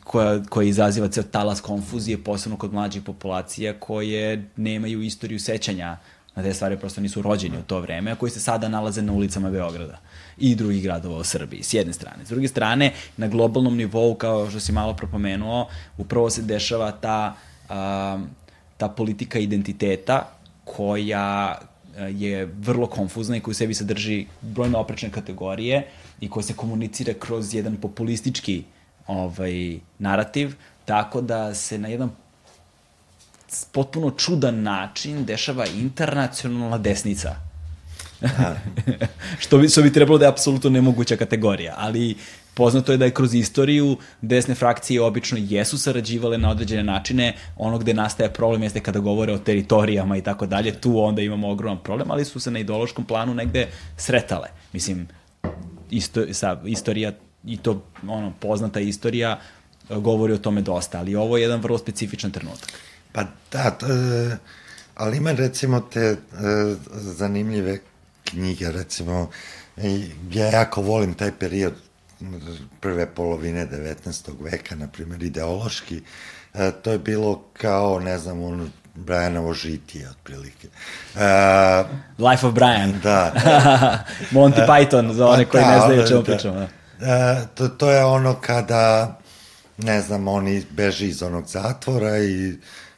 koja, 0.04 0.44
koja 0.44 0.68
izaziva 0.68 1.08
ceo 1.08 1.24
talas 1.24 1.62
konfuzije, 1.62 2.24
posebno 2.24 2.58
kod 2.58 2.74
mlađih 2.74 3.02
populacija 3.02 3.74
koje 3.80 4.46
nemaju 4.56 5.02
istoriju 5.02 5.40
sećanja 5.40 5.98
na 6.36 6.44
te 6.44 6.54
stvari, 6.54 6.78
prosto 6.78 7.02
nisu 7.02 7.22
rođeni 7.22 7.58
u 7.58 7.62
to 7.62 7.80
vreme, 7.80 8.12
a 8.12 8.16
koji 8.16 8.32
se 8.32 8.40
sada 8.40 8.70
nalaze 8.70 9.02
na 9.02 9.14
ulicama 9.14 9.52
Beograda 9.52 9.98
i 10.38 10.56
drugih 10.56 10.84
gradova 10.84 11.18
u 11.18 11.24
Srbiji, 11.24 11.64
s 11.64 11.74
jedne 11.74 11.94
strane. 11.94 12.26
S 12.26 12.30
druge 12.30 12.48
strane, 12.48 12.94
na 13.18 13.28
globalnom 13.28 13.78
nivou, 13.78 14.16
kao 14.16 14.50
što 14.50 14.60
si 14.60 14.72
malo 14.72 14.94
propomenuo, 14.94 15.68
upravo 15.98 16.30
se 16.30 16.42
dešava 16.42 16.92
ta 16.92 17.36
ta 18.78 18.90
politika 18.98 19.40
identiteta 19.40 20.30
koja 20.66 21.58
e, 21.98 22.12
je 22.12 22.46
vrlo 22.46 22.88
konfuzna 22.88 23.38
i 23.38 23.40
koja 23.40 23.52
u 23.52 23.54
sebi 23.54 23.74
sadrži 23.74 24.26
brojne 24.42 24.78
oprečne 24.78 25.12
kategorije 25.12 25.88
i 26.22 26.30
koja 26.30 26.44
se 26.44 26.54
komunicira 26.54 27.14
kroz 27.14 27.54
jedan 27.54 27.76
populistički 27.76 28.64
ovaj, 29.08 29.80
narativ, 30.00 30.56
tako 30.86 31.22
da 31.22 31.56
se 31.56 31.78
na 31.78 31.88
jedan 31.88 32.12
potpuno 33.72 34.12
čudan 34.12 34.62
način 34.64 35.26
dešava 35.26 35.66
internacionalna 35.66 36.78
desnica. 36.78 37.36
što, 39.40 39.58
bi, 39.58 39.70
što 39.70 39.82
bi 39.82 39.94
trebalo 39.94 40.18
da 40.18 40.26
je 40.26 40.30
apsolutno 40.30 40.70
nemoguća 40.70 41.16
kategorija, 41.16 41.74
ali 41.78 42.16
Poznato 42.58 42.92
je 42.92 42.98
da 42.98 43.06
je 43.06 43.14
kroz 43.14 43.34
istoriju 43.36 43.98
desne 44.22 44.56
frakcije 44.56 45.02
obično 45.02 45.38
jesu 45.42 45.78
sarađivale 45.78 46.38
na 46.38 46.50
određene 46.50 46.84
načine, 46.84 47.36
ono 47.58 47.78
gde 47.78 47.94
nastaje 47.94 48.34
problem 48.34 48.64
jeste 48.64 48.80
kada 48.80 49.00
govore 49.00 49.34
o 49.34 49.38
teritorijama 49.38 50.18
i 50.18 50.22
tako 50.22 50.46
dalje, 50.46 50.82
tu 50.82 51.00
onda 51.00 51.22
imamo 51.22 51.52
ogroman 51.52 51.84
problem, 51.84 52.12
ali 52.12 52.26
su 52.26 52.40
se 52.40 52.52
na 52.52 52.60
ideološkom 52.60 53.06
planu 53.06 53.34
negde 53.34 53.68
sretale. 53.98 54.48
Mislim, 54.74 55.08
isto, 55.90 56.34
sa, 56.34 56.58
istorija 56.66 57.12
i 57.46 57.58
to 57.58 57.84
ono, 58.08 58.34
poznata 58.40 58.80
istorija 58.80 59.40
govori 59.90 60.34
o 60.34 60.38
tome 60.38 60.62
dosta, 60.62 61.00
ali 61.00 61.16
ovo 61.16 61.38
je 61.38 61.44
jedan 61.44 61.62
vrlo 61.62 61.78
specifičan 61.78 62.32
trenutak. 62.32 62.74
Pa 63.12 63.24
da, 63.52 63.72
to, 63.72 63.86
e, 63.86 64.38
ali 64.96 65.18
ima 65.18 65.32
recimo 65.32 65.80
te 65.80 66.00
e, 66.00 66.18
zanimljive 66.92 67.80
knjige, 68.24 68.72
recimo, 68.72 69.30
ja 70.34 70.46
jako 70.46 70.82
volim 70.82 71.14
taj 71.14 71.32
period 71.40 71.87
prve 72.80 73.06
polovine 73.06 73.68
19. 73.68 74.32
veka, 74.40 74.76
na 74.76 74.88
primjer, 74.88 75.24
ideološki, 75.24 76.02
e, 76.54 76.72
to 76.82 76.92
je 76.92 77.00
bilo 77.00 77.44
kao, 77.54 78.00
ne 78.00 78.18
znam, 78.18 78.44
ono, 78.44 78.70
Brianovo 78.98 79.54
žitije, 79.54 80.10
otprilike. 80.10 80.68
Uh, 81.16 81.22
Life 82.30 82.48
of 82.48 82.54
Brian. 82.54 83.00
Da. 83.04 83.34
Monty 84.32 84.68
Python, 84.68 85.12
za 85.12 85.28
one 85.28 85.46
koji 85.46 85.64
da, 85.64 85.72
ne 85.72 85.80
znaju 85.80 86.02
o 86.02 86.08
čemu 86.08 86.22
da, 86.22 86.26
pričamo. 86.26 86.62
Uh, 86.62 86.68
to, 87.56 87.68
to 87.68 87.92
je 87.92 88.06
ono 88.06 88.34
kada, 88.34 89.20
ne 89.78 90.02
znam, 90.02 90.28
oni 90.28 90.64
beži 90.70 91.08
iz 91.08 91.24
onog 91.24 91.48
zatvora 91.48 92.18
i 92.18 92.54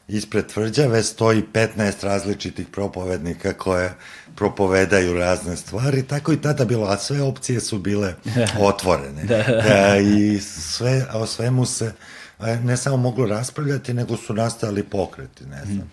ispred 0.08 0.46
tvrđave 0.46 1.02
stoji 1.02 1.44
15 1.52 2.04
različitih 2.04 2.66
propovednika 2.68 3.52
koje 3.52 3.94
propovedaju 4.36 5.14
razne 5.14 5.56
stvari, 5.56 6.02
tako 6.02 6.32
i 6.32 6.40
tada 6.42 6.64
bilo, 6.64 6.86
a 6.86 6.96
sve 6.96 7.22
opcije 7.22 7.60
su 7.60 7.78
bile 7.78 8.14
otvorene. 8.70 9.24
da. 9.24 9.36
E, 9.96 10.02
I 10.02 10.40
sve, 10.40 11.06
o 11.14 11.26
svemu 11.26 11.66
se 11.66 11.92
ne 12.62 12.76
samo 12.76 12.96
moglo 12.96 13.26
raspravljati, 13.26 13.94
nego 13.94 14.16
su 14.16 14.34
nastajali 14.34 14.82
pokreti, 14.82 15.46
ne 15.46 15.64
znam. 15.64 15.76
Mm 15.76 15.90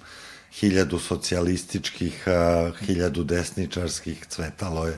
hiljadu 0.59 0.99
socijalističkih, 0.99 2.25
hiljadu 2.85 3.23
desničarskih 3.23 4.25
cvetalo 4.29 4.87
je 4.87 4.97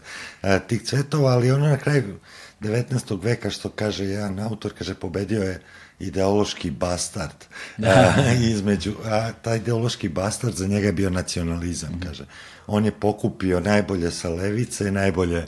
tih 0.68 0.84
cvetova, 0.84 1.32
ali 1.32 1.52
ono 1.52 1.68
na 1.68 1.78
kraju 1.78 2.20
19. 2.62 3.24
veka, 3.24 3.50
što 3.50 3.70
kaže 3.70 4.06
jedan 4.06 4.40
autor, 4.40 4.74
kaže, 4.78 4.94
pobedio 4.94 5.44
je 5.44 5.62
ideološki 6.00 6.72
bastard 6.72 7.46
da. 7.78 8.14
a, 8.18 8.32
između, 8.54 8.94
a 9.06 9.32
taj 9.42 9.58
ideološki 9.58 10.10
bastard 10.10 10.56
za 10.56 10.68
njega 10.68 10.88
je 10.88 10.94
bio 10.94 11.10
nacionalizam, 11.10 11.94
mm. 11.94 12.00
kaže. 12.08 12.26
On 12.72 12.86
je 12.86 12.92
pokupio 12.92 13.60
najbolje 13.60 14.12
sa 14.12 14.30
levice 14.30 14.88
i 14.88 14.92
najbolje 14.92 15.48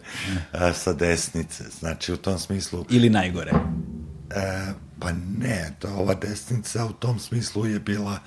a, 0.52 0.74
sa 0.74 0.94
desnice, 0.94 1.64
znači 1.80 2.14
u 2.14 2.18
tom 2.18 2.40
smislu... 2.40 2.86
Ili 2.90 3.10
najgore. 3.10 3.52
E, 3.52 4.74
pa 5.00 5.12
ne, 5.38 5.74
to, 5.80 5.88
ova 5.88 6.14
desnica 6.14 6.86
u 6.86 6.94
tom 6.94 7.20
smislu 7.20 7.66
je 7.66 7.80
bila 7.80 8.20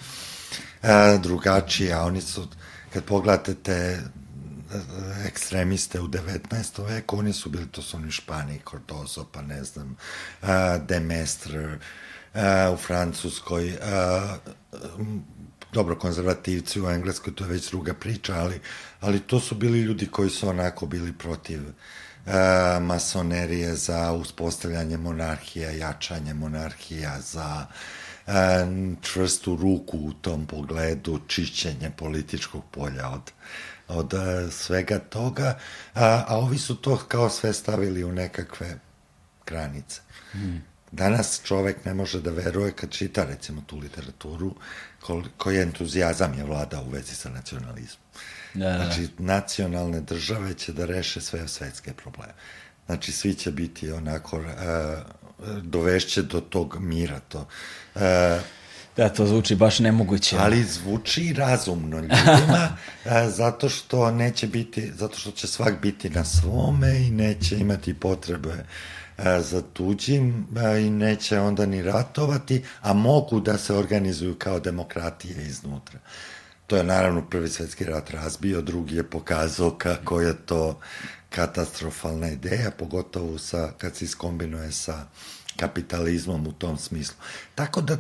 e, 0.83 1.19
drugačija, 1.23 2.05
oni 2.05 2.21
su, 2.21 2.49
kad 2.93 3.05
pogledate 3.05 3.55
te 3.55 3.73
e, 3.73 4.01
ekstremiste 5.27 6.01
u 6.01 6.09
19. 6.09 6.87
veku, 6.87 7.19
oni 7.19 7.33
su 7.33 7.51
bili, 7.51 7.67
to 7.67 7.83
su 7.83 7.97
oni 7.97 8.11
Španiji, 8.11 8.61
Cordozo, 8.71 9.25
pa 9.33 9.43
ne 9.43 9.65
znam, 9.65 9.97
uh, 10.43 10.49
Demestre, 10.89 11.67
uh, 11.67 12.41
u 12.75 12.77
Francuskoj, 12.77 13.69
uh, 13.69 13.79
dobro, 15.75 15.97
konzervativci 15.99 16.81
u 16.81 16.89
Engleskoj, 16.91 17.35
to 17.35 17.45
je 17.45 17.51
već 17.51 17.71
druga 17.71 17.95
priča, 17.95 18.35
ali, 18.35 18.61
ali 19.01 19.21
to 19.21 19.41
su 19.41 19.55
bili 19.55 19.81
ljudi 19.81 20.07
koji 20.07 20.31
su 20.31 20.49
onako 20.49 20.87
bili 20.87 21.13
protiv 21.13 21.61
uh, 21.67 22.33
masonerije 22.81 23.75
za 23.75 24.13
uspostavljanje 24.13 24.97
monarhija, 24.97 25.71
jačanje 25.71 26.35
monarhija, 26.35 27.21
za 27.21 27.67
uh, 28.27 28.33
čvrstu 29.03 29.57
ruku 29.57 29.99
u 29.99 30.13
tom 30.13 30.47
pogledu, 30.47 31.21
čišćenje 31.27 31.91
političkog 31.97 32.65
polja 32.71 33.11
od, 33.11 33.33
od 33.89 34.15
uh, 34.15 34.53
svega 34.53 34.99
toga, 34.99 35.59
a, 35.95 36.25
a 36.29 36.37
ovi 36.39 36.59
su 36.59 36.77
to 36.77 36.97
kao 37.09 37.31
sve 37.31 37.53
stavili 37.53 38.05
u 38.05 38.13
nekakve 38.13 38.79
granice. 39.47 40.01
Mm. 40.35 40.75
Danas 40.93 41.41
čovek 41.45 41.85
ne 41.85 41.95
može 41.95 42.21
da 42.21 42.31
veruje 42.31 42.73
kad 42.73 42.91
čita 42.91 43.25
recimo 43.25 43.63
tu 43.67 43.79
literaturu 43.79 44.55
koji 45.37 45.59
entuzijazam 45.59 46.35
je 46.35 46.45
vlada 46.45 46.81
u 46.81 46.91
vezi 46.91 47.15
sa 47.15 47.31
nacionalizmom. 47.31 48.05
Da, 48.55 48.71
da. 48.71 48.77
Znači, 48.77 49.09
nacionalne 49.19 50.01
države 50.01 50.55
će 50.55 50.73
da 50.73 50.87
reše 50.87 51.21
sve 51.21 51.49
svetske 51.49 51.93
probleme. 51.93 52.33
Znači, 52.87 53.13
svi 53.13 53.35
će 53.35 53.51
biti 53.51 53.91
onako, 53.91 54.37
uh, 54.37 54.45
dovešće 55.63 56.23
do 56.23 56.41
tog 56.41 56.77
mira 56.81 57.21
to. 57.21 57.49
Uh, 57.95 58.01
Da, 58.97 59.09
to 59.09 59.27
zvuči 59.27 59.55
baš 59.55 59.79
nemoguće. 59.79 60.37
Ali 60.39 60.63
zvuči 60.63 61.33
razumno 61.33 61.97
ljudima, 61.97 62.77
zato 63.39 63.69
što 63.69 64.11
neće 64.11 64.47
biti, 64.47 64.93
zato 64.95 65.19
što 65.19 65.31
će 65.31 65.47
svak 65.47 65.81
biti 65.83 66.11
na 66.11 66.25
svome 66.25 67.07
i 67.07 67.11
neće 67.11 67.57
imati 67.57 67.95
potrebe 67.95 68.65
za 69.19 69.63
tuđim 69.73 70.47
i 70.81 70.91
neće 70.91 71.41
onda 71.41 71.67
ni 71.67 71.83
ratovati, 71.83 72.65
a 72.81 72.93
mogu 72.93 73.41
da 73.41 73.59
se 73.59 73.75
organizuju 73.75 74.35
kao 74.39 74.61
demokratije 74.61 75.47
iznutra. 75.47 75.99
To 76.67 76.77
je 76.77 76.85
naravno 76.85 77.23
prvi 77.23 77.49
svetski 77.49 77.85
rat 77.85 78.11
razbio, 78.11 78.61
drugi 78.61 78.97
je 78.97 79.11
pokazao 79.11 79.71
kako 79.71 80.21
je 80.21 80.37
to 80.47 80.81
katastrofalna 81.31 82.29
ideja, 82.29 82.71
pogotovo 82.71 83.39
sa, 83.39 83.73
kad 83.79 83.97
se 83.97 84.05
iskombinuje 84.05 84.73
sa 84.73 85.07
kapitalizmom 85.57 86.47
u 86.47 86.53
tom 86.53 86.79
smislu. 86.79 87.17
Tako 87.55 87.81
da 87.81 87.97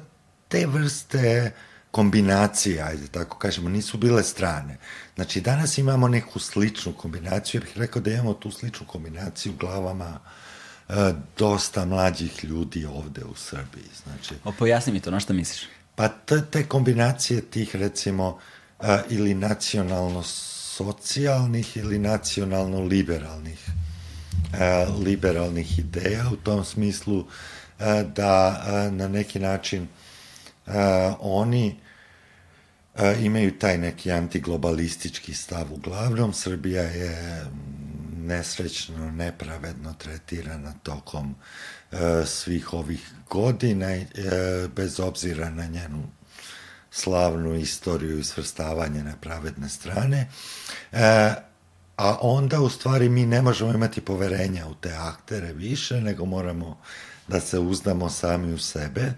te 0.49 0.67
vrste 0.67 1.53
kombinacije, 1.91 2.83
ajde 2.83 3.07
tako 3.09 3.39
kažemo, 3.39 3.69
nisu 3.69 3.99
bile 3.99 4.23
strane. 4.23 4.79
Znači, 5.15 5.41
danas 5.41 5.79
imamo 5.79 6.09
neku 6.09 6.39
sličnu 6.39 6.93
kombinaciju, 6.93 7.61
ja 7.61 7.65
bih 7.65 7.79
rekao 7.79 8.03
da 8.03 8.11
imamo 8.11 8.35
tu 8.35 8.51
sličnu 8.51 8.87
kombinaciju 8.87 9.53
u 9.53 9.57
glavama 9.57 10.05
e, 10.07 10.44
dosta 11.39 11.85
mlađih 11.85 12.45
ljudi 12.45 12.87
ovde 12.87 13.25
u 13.25 13.35
Srbiji. 13.35 13.89
Znači, 14.05 14.35
o, 14.45 14.53
pojasni 14.53 14.93
mi 14.93 15.01
to, 15.01 15.11
na 15.11 15.21
šta 15.21 15.33
misliš? 15.33 15.69
Pa 15.95 16.09
te, 16.09 16.43
te 16.51 16.67
kombinacije 16.67 17.41
tih, 17.41 17.77
recimo, 17.77 18.39
e, 18.81 18.99
ili 19.11 19.35
nacionalno 19.35 20.23
socijalnih 20.23 21.77
ili 21.77 21.99
nacionalno 21.99 22.81
liberalnih 22.81 23.69
e, 24.61 24.87
liberalnih 25.05 25.79
ideja 25.79 26.25
u 26.33 26.37
tom 26.37 26.65
smislu 26.65 27.25
e, 27.79 28.05
da 28.17 28.65
e, 28.67 28.91
na 28.91 29.09
neki 29.09 29.39
način 29.39 29.89
oni 31.21 31.77
imaju 33.21 33.59
taj 33.59 33.79
neki 33.79 34.13
antiglobalistički 34.13 35.35
stav. 35.35 35.73
Uglavnom, 35.73 36.33
Srbija 36.33 36.83
je 36.83 37.45
nesrećno, 38.27 39.11
nepravedno 39.11 39.95
tretirana 39.99 40.73
tokom 40.83 41.35
svih 42.27 42.73
ovih 42.73 43.11
godina, 43.31 43.87
bez 44.77 45.01
obzira 45.01 45.51
na 45.51 45.67
njenu 45.67 46.09
slavnu 46.95 47.55
istoriju 47.55 48.19
i 48.19 48.25
svrstavanje 48.25 49.03
na 49.03 49.17
pravedne 49.21 49.69
strane, 49.69 50.29
e, 50.93 51.35
a 51.97 52.19
onda 52.21 52.61
u 52.61 52.69
stvari 52.69 53.09
mi 53.09 53.27
ne 53.27 53.43
možemo 53.43 53.73
imati 53.73 54.01
poverenja 54.01 54.67
u 54.67 54.75
te 54.75 54.93
aktere 54.93 55.53
više, 55.53 56.01
nego 56.01 56.25
moramo 56.25 56.79
da 57.29 57.41
se 57.41 57.59
uzdamo 57.59 58.11
sami 58.11 58.53
u 58.53 58.59
sebe. 58.59 59.13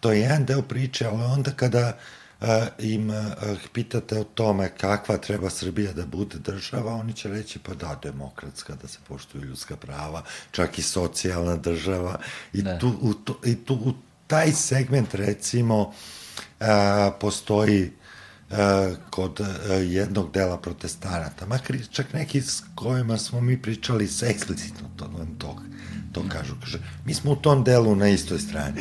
To 0.00 0.12
je 0.12 0.20
jedan 0.20 0.44
deo 0.44 0.62
priče, 0.62 1.06
ali 1.06 1.22
onda 1.24 1.50
kada 1.50 1.98
im 2.78 3.10
uh, 3.10 3.16
pitate 3.72 4.18
o 4.18 4.24
tome 4.24 4.68
kakva 4.68 5.16
treba 5.16 5.50
Srbija 5.50 5.92
da 5.92 6.06
bude 6.06 6.38
država, 6.38 6.94
oni 6.94 7.12
će 7.12 7.28
reći 7.28 7.58
pa 7.58 7.74
da, 7.74 8.00
demokratska, 8.02 8.74
da 8.82 8.88
se 8.88 8.98
poštuju 9.08 9.44
ljudska 9.44 9.76
prava, 9.76 10.22
čak 10.50 10.78
i 10.78 10.82
socijalna 10.82 11.56
država. 11.56 12.18
I, 12.52 12.62
ne. 12.62 12.78
tu, 12.78 12.94
u, 13.00 13.14
to, 13.14 13.40
i 13.44 13.64
tu, 13.64 13.74
u 13.74 13.92
taj 14.26 14.52
segment 14.52 15.14
recimo 15.14 15.92
a, 16.60 17.10
postoji 17.20 17.92
a, 18.50 18.94
kod 19.10 19.40
a, 19.40 19.72
jednog 19.72 20.32
dela 20.32 20.58
protestanata, 20.58 21.46
makar 21.46 21.76
čak 21.90 22.12
neki 22.12 22.40
s 22.40 22.62
kojima 22.74 23.18
smo 23.18 23.40
mi 23.40 23.62
pričali 23.62 24.08
se 24.08 24.26
eksplicitno 24.26 24.88
to, 24.96 25.10
to, 25.38 25.56
to 26.16 26.28
kažu. 26.28 26.54
Kaže, 26.60 26.78
mi 27.04 27.14
smo 27.14 27.32
u 27.32 27.36
tom 27.36 27.64
delu 27.64 27.94
na 27.96 28.08
istoj 28.08 28.38
strani. 28.38 28.80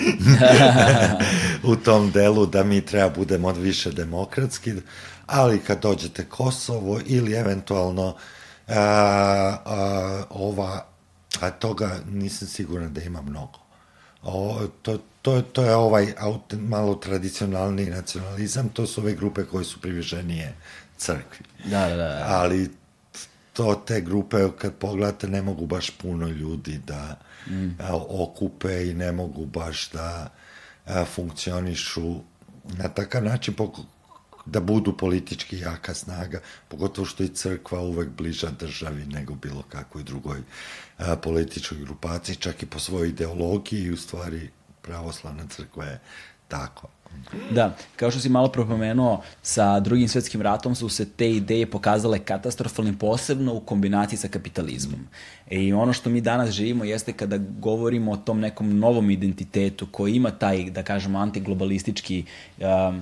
u 1.72 1.76
tom 1.76 2.12
delu 2.12 2.46
da 2.46 2.64
mi 2.64 2.82
treba 2.82 3.10
budemo 3.10 3.52
više 3.52 3.92
demokratski, 3.92 4.74
ali 5.26 5.60
kad 5.60 5.82
dođete 5.82 6.26
Kosovo 6.26 7.00
ili 7.06 7.34
eventualno 7.34 8.16
a, 8.68 8.76
a, 9.66 10.24
ova, 10.30 10.86
a 11.42 11.50
toga 11.50 12.00
nisam 12.10 12.48
siguran 12.48 12.94
da 12.94 13.02
ima 13.02 13.22
mnogo. 13.22 13.60
O, 14.24 14.68
to, 14.82 14.98
to, 15.22 15.42
to 15.42 15.64
je 15.64 15.76
ovaj 15.76 16.14
aut, 16.18 16.54
malo 16.54 16.96
tradicionalni 16.96 17.86
nacionalizam, 17.86 18.70
to 18.70 18.88
su 18.88 19.02
ove 19.02 19.14
grupe 19.14 19.44
koje 19.44 19.66
su 19.66 19.82
priviženije 19.82 20.56
crkvi. 20.98 21.46
Da, 21.66 21.90
da, 21.90 21.96
da. 21.96 22.26
Ali 22.28 22.70
to 23.54 23.84
te 23.88 24.02
grupe, 24.02 24.38
kad 24.58 24.74
pogledate, 24.74 25.28
ne 25.28 25.42
mogu 25.42 25.66
baš 25.66 25.90
puno 25.90 26.28
ljudi 26.28 26.80
da 26.88 27.16
mm. 27.48 27.78
okupe 28.10 28.90
i 28.90 28.94
ne 28.94 29.12
mogu 29.12 29.46
baš 29.46 29.90
da 29.92 30.34
a, 30.86 31.06
funkcionišu 31.06 32.16
na 32.78 32.90
takav 32.90 33.24
način 33.24 33.54
da 34.46 34.60
budu 34.60 34.98
politički 34.98 35.60
jaka 35.60 35.94
snaga, 35.94 36.40
pogotovo 36.68 37.06
što 37.06 37.24
je 37.24 37.30
crkva 37.34 37.82
uvek 37.82 38.10
bliža 38.10 38.50
državi 38.60 39.06
nego 39.06 39.36
bilo 39.36 39.64
kakvoj 39.70 40.04
drugoj 40.04 40.42
a, 40.98 41.16
političkoj 41.16 41.78
grupaciji, 41.78 42.36
čak 42.36 42.64
i 42.64 42.66
po 42.66 42.80
svojoj 42.80 43.10
ideologiji, 43.10 43.92
u 43.92 43.98
stvari 43.98 44.50
pravoslavna 44.82 45.48
crkva 45.48 45.86
je 45.86 46.00
tako. 46.48 46.88
Da, 47.52 47.76
kao 47.96 48.12
što 48.12 48.20
si 48.20 48.30
malo 48.30 48.48
propomenuo, 48.48 49.22
sa 49.42 49.80
drugim 49.80 50.08
svetskim 50.08 50.42
ratom 50.42 50.76
su 50.76 50.90
se 50.90 51.10
te 51.10 51.32
ideje 51.32 51.72
pokazale 51.72 52.20
katastrofalnim, 52.20 52.98
posebno 52.98 53.54
u 53.54 53.60
kombinaciji 53.60 54.20
sa 54.20 54.28
kapitalizmom. 54.28 55.08
E, 55.50 55.60
I 55.64 55.74
ono 55.74 55.94
što 55.94 56.10
mi 56.10 56.22
danas 56.22 56.52
živimo 56.52 56.84
jeste 56.84 57.14
kada 57.14 57.38
govorimo 57.38 58.12
o 58.12 58.18
tom 58.18 58.40
nekom 58.40 58.80
novom 58.80 59.10
identitetu 59.10 59.88
koji 59.92 60.16
ima 60.16 60.32
taj, 60.32 60.70
da 60.70 60.84
kažemo, 60.84 61.20
antiglobalistički 61.20 62.24
um, 62.58 62.66
a, 62.66 63.02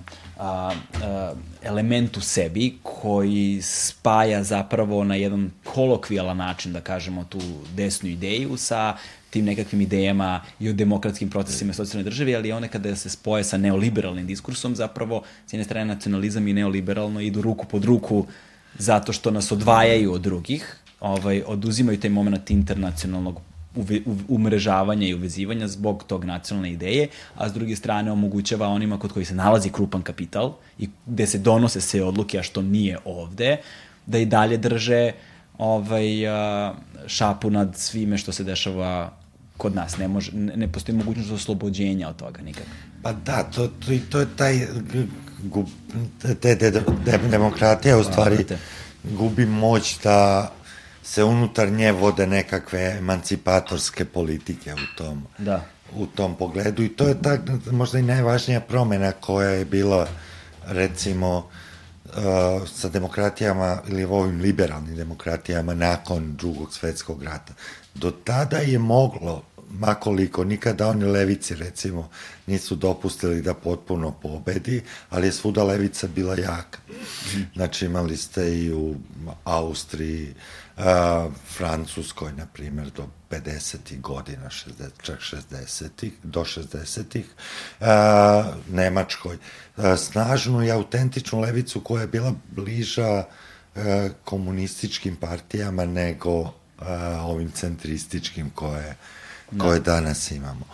a, 1.02 1.34
element 1.64 2.18
u 2.18 2.22
sebi 2.22 2.74
koji 2.84 3.60
spaja 3.62 4.44
zapravo 4.44 5.04
na 5.04 5.16
jedan 5.16 5.52
kolokvijalan 5.64 6.38
način, 6.38 6.74
da 6.74 6.82
kažemo, 6.82 7.24
tu 7.24 7.40
desnu 7.76 8.10
ideju 8.10 8.58
sa 8.58 8.98
tim 9.30 9.46
nekakvim 9.46 9.82
idejama 9.82 10.42
i 10.60 10.70
o 10.70 10.74
demokratskim 10.74 11.30
procesima 11.30 11.74
socijalne 11.74 12.04
države, 12.04 12.36
ali 12.36 12.52
one 12.52 12.68
kada 12.68 12.96
se 12.96 13.10
spoje 13.10 13.44
sa 13.44 13.58
neoliberalnim 13.58 14.28
diskursom, 14.28 14.76
zapravo 14.76 15.24
s 15.48 15.54
jedne 15.54 15.64
strane 15.64 15.96
nacionalizam 15.96 16.48
i 16.48 16.54
neoliberalno 16.54 17.22
idu 17.22 17.42
ruku 17.42 17.66
pod 17.66 17.86
ruku 17.86 18.26
zato 18.78 19.14
što 19.14 19.32
nas 19.32 19.52
odvajaju 19.52 20.14
od 20.14 20.22
drugih, 20.22 20.83
ovaj, 21.04 21.44
oduzimaju 21.48 22.00
taj 22.00 22.10
moment 22.10 22.52
internacionalnog 22.52 23.42
uve, 23.76 24.00
umrežavanja 24.28 25.08
i 25.08 25.14
uvezivanja 25.14 25.68
zbog 25.68 26.04
tog 26.08 26.26
nacionalne 26.26 26.72
ideje, 26.72 27.08
a 27.36 27.50
s 27.50 27.54
druge 27.54 27.76
strane 27.76 28.12
omogućava 28.12 28.68
onima 28.68 29.00
kod 29.00 29.12
koji 29.12 29.26
se 29.26 29.36
nalazi 29.36 29.70
krupan 29.70 30.02
kapital 30.02 30.54
i 30.80 30.90
gde 31.06 31.28
se 31.28 31.38
donose 31.38 31.82
sve 31.82 32.04
odluke, 32.04 32.40
a 32.40 32.44
što 32.44 32.62
nije 32.62 32.98
ovde, 33.06 33.58
da 34.06 34.18
i 34.18 34.26
dalje 34.26 34.58
drže 34.58 35.12
ovaj, 35.58 36.06
šapu 37.08 37.50
nad 37.50 37.76
svime 37.78 38.18
što 38.18 38.32
se 38.32 38.44
dešava 38.44 39.12
kod 39.58 39.76
nas. 39.76 39.98
Ne, 39.98 40.08
može, 40.08 40.32
ne 40.34 40.68
postoji 40.68 40.98
mogućnost 40.98 41.32
oslobođenja 41.32 42.10
od 42.10 42.16
toga 42.16 42.42
nikako. 42.42 42.70
Pa 43.02 43.14
da, 43.14 43.44
to, 43.44 43.68
to, 43.68 43.92
to 44.10 44.20
je 44.20 44.28
taj 44.36 44.68
gub, 45.44 45.66
te, 46.22 46.36
te, 46.36 46.58
te 46.58 46.84
demokratija 47.32 47.98
u 47.98 48.04
stvari 48.04 48.46
gubi 49.04 49.46
moć 49.46 50.00
da 50.04 50.52
se 51.04 51.24
unutar 51.24 51.72
nje 51.72 51.92
vode 51.92 52.28
nekakve 52.28 52.96
emancipatorske 52.98 54.06
politike 54.06 54.74
u 54.74 54.98
tom, 54.98 55.24
da. 55.38 55.66
u 55.96 56.06
tom 56.06 56.36
pogledu 56.36 56.84
i 56.84 56.90
to 56.90 57.08
je 57.08 57.22
tak, 57.22 57.42
možda 57.72 58.00
i 58.00 58.02
najvažnija 58.02 58.60
promena 58.60 59.12
koja 59.12 59.50
je 59.50 59.66
bila 59.66 60.08
recimo 60.66 61.38
uh, 61.38 62.14
sa 62.68 62.90
demokratijama 62.90 63.82
ili 63.88 64.04
ovim 64.04 64.42
liberalnim 64.42 64.96
demokratijama 64.96 65.74
nakon 65.74 66.36
drugog 66.36 66.74
svetskog 66.74 67.24
rata. 67.24 67.54
Do 67.96 68.12
tada 68.12 68.58
je 68.58 68.80
moglo 68.80 69.44
makoliko 69.80 70.44
nikada 70.44 70.88
oni 70.88 71.06
levici 71.06 71.56
recimo 71.56 72.10
nisu 72.48 72.76
dopustili 72.76 73.42
da 73.42 73.54
potpuno 73.54 74.12
pobedi, 74.12 74.82
ali 75.10 75.28
je 75.28 75.32
svuda 75.32 75.64
levica 75.64 76.08
bila 76.08 76.36
jaka. 76.36 76.80
Znači 77.56 77.86
imali 77.86 78.18
ste 78.18 78.58
i 78.60 78.74
u 78.74 78.96
Austriji, 79.44 80.34
Francuskoj, 81.58 82.34
na 82.34 82.46
primjer, 82.46 82.90
do 82.90 83.08
50. 83.30 84.02
godina, 84.02 84.50
60, 84.50 84.72
čak 85.02 85.20
60. 85.20 86.12
do 86.24 86.42
60. 86.42 87.22
A, 87.80 88.44
Nemačkoj. 88.70 89.38
A, 89.78 89.98
snažnu 89.98 90.64
i 90.64 90.72
autentičnu 90.72 91.40
levicu 91.40 91.82
koja 91.82 92.02
je 92.02 92.08
bila 92.08 92.34
bliža 92.52 93.24
komunističkim 94.24 95.16
partijama 95.16 95.86
nego 95.86 96.54
ovim 97.22 97.52
centrističkim 97.52 98.50
koje, 98.50 98.96
koje 99.58 99.80
da. 99.80 99.92
danas 99.92 100.32
imamo. 100.32 100.66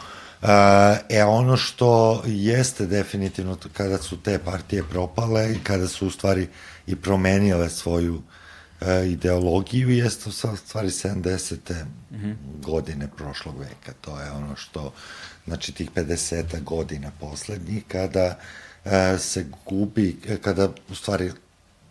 A, 0.42 0.96
e, 1.10 1.24
ono 1.24 1.58
što 1.58 2.22
jeste 2.26 2.86
definitivno 2.86 3.58
kada 3.74 3.98
su 3.98 4.22
te 4.22 4.40
partije 4.40 4.84
propale 4.84 5.54
i 5.54 5.64
kada 5.64 5.88
su 5.88 6.08
u 6.08 6.12
stvari 6.12 6.48
i 6.88 6.96
promenile 6.96 7.70
svoju 7.70 8.16
uh, 8.16 8.22
e, 8.82 9.06
ideologiju 9.08 9.90
jeste 9.90 10.30
u 10.30 10.32
stvari 10.32 10.90
70. 10.90 11.56
Mm 12.12 12.16
-hmm. 12.16 12.36
godine 12.66 13.08
prošlog 13.18 13.60
veka. 13.60 13.94
To 14.02 14.22
je 14.22 14.32
ono 14.32 14.56
što, 14.56 14.94
znači 15.46 15.72
tih 15.72 15.92
50 15.92 16.64
godina 16.64 17.12
poslednjih, 17.20 17.84
kada 17.88 18.40
e, 18.86 19.18
se 19.18 19.46
gubi, 19.66 20.20
kada 20.42 20.70
u 20.90 20.96
stvari 20.96 21.32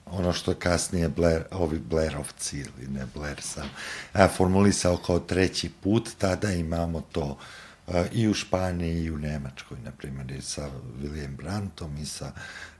ono 0.07 0.33
što 0.33 0.55
kasnije 0.55 1.09
Blair, 1.09 1.43
ovi 1.51 1.79
Blairovci 1.79 2.57
ili 2.59 2.89
ne 2.89 3.07
Blair 3.15 3.41
sam, 3.41 3.71
a, 4.13 4.29
formulisao 4.29 4.97
kao 4.97 5.19
treći 5.19 5.71
put, 5.83 6.09
tada 6.19 6.53
imamo 6.53 7.01
to 7.13 7.39
a, 7.41 7.68
i 8.13 8.29
u 8.29 8.35
Španiji 8.35 9.05
i 9.05 9.11
u 9.11 9.19
Nemačkoj, 9.19 9.79
na 9.85 9.91
primjer, 9.91 10.31
i 10.31 10.43
sa 10.43 10.69
William 11.03 11.37
Brandtom 11.37 11.97
i 11.97 12.07
sa 12.07 12.33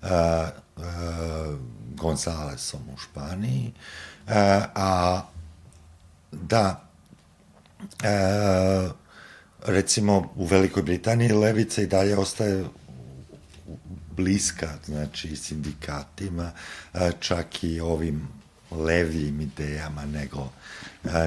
a, 0.03 0.51
a, 0.77 1.57
Gonzalesom 1.95 2.81
u 2.95 2.99
Španiji, 2.99 3.73
a, 4.29 4.65
a 4.75 5.23
da 6.33 6.85
a, 8.05 8.91
recimo 9.67 10.33
u 10.37 10.45
Velikoj 10.45 10.83
Britaniji 10.83 11.33
levica 11.33 11.83
i 11.83 11.87
dalje 11.87 12.19
ostaje 12.19 12.65
bliska, 14.17 14.69
znači 14.87 15.37
sindikatima, 15.37 16.53
čak 17.21 17.65
i 17.65 17.81
ovim 17.81 18.29
levijim 18.71 19.41
idejama 19.41 20.07
nego, 20.07 20.49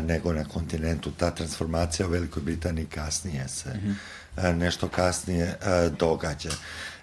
nego 0.03 0.33
na 0.33 0.43
kontinentu. 0.43 1.11
Ta 1.11 1.31
transformacija 1.31 2.07
u 2.07 2.11
Velikoj 2.11 2.43
Britaniji 2.43 2.85
kasnije 2.85 3.47
se, 3.47 3.69
mm 3.69 3.97
-hmm. 4.35 4.53
nešto 4.57 4.87
kasnije 4.87 5.55
događa. 5.99 6.49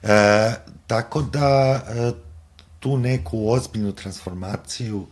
E, 0.03 0.53
tako 0.87 1.23
da 1.23 1.81
tu 2.81 2.99
neku 2.99 3.51
ozbiljnu 3.51 3.93
transformaciju 3.93 5.07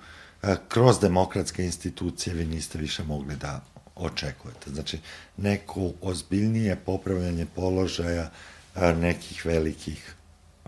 kroz 0.69 1.01
demokratske 1.01 1.65
institucije 1.65 2.35
vi 2.35 2.45
niste 2.45 2.79
više 2.79 3.05
mogli 3.05 3.37
da 3.37 3.61
očekujete. 3.97 4.71
Znači, 4.71 4.99
neko 5.37 5.93
ozbiljnije 6.01 6.77
popravljanje 6.77 7.47
položaja 7.55 8.31
nekih 8.77 9.47
velikih 9.47 10.17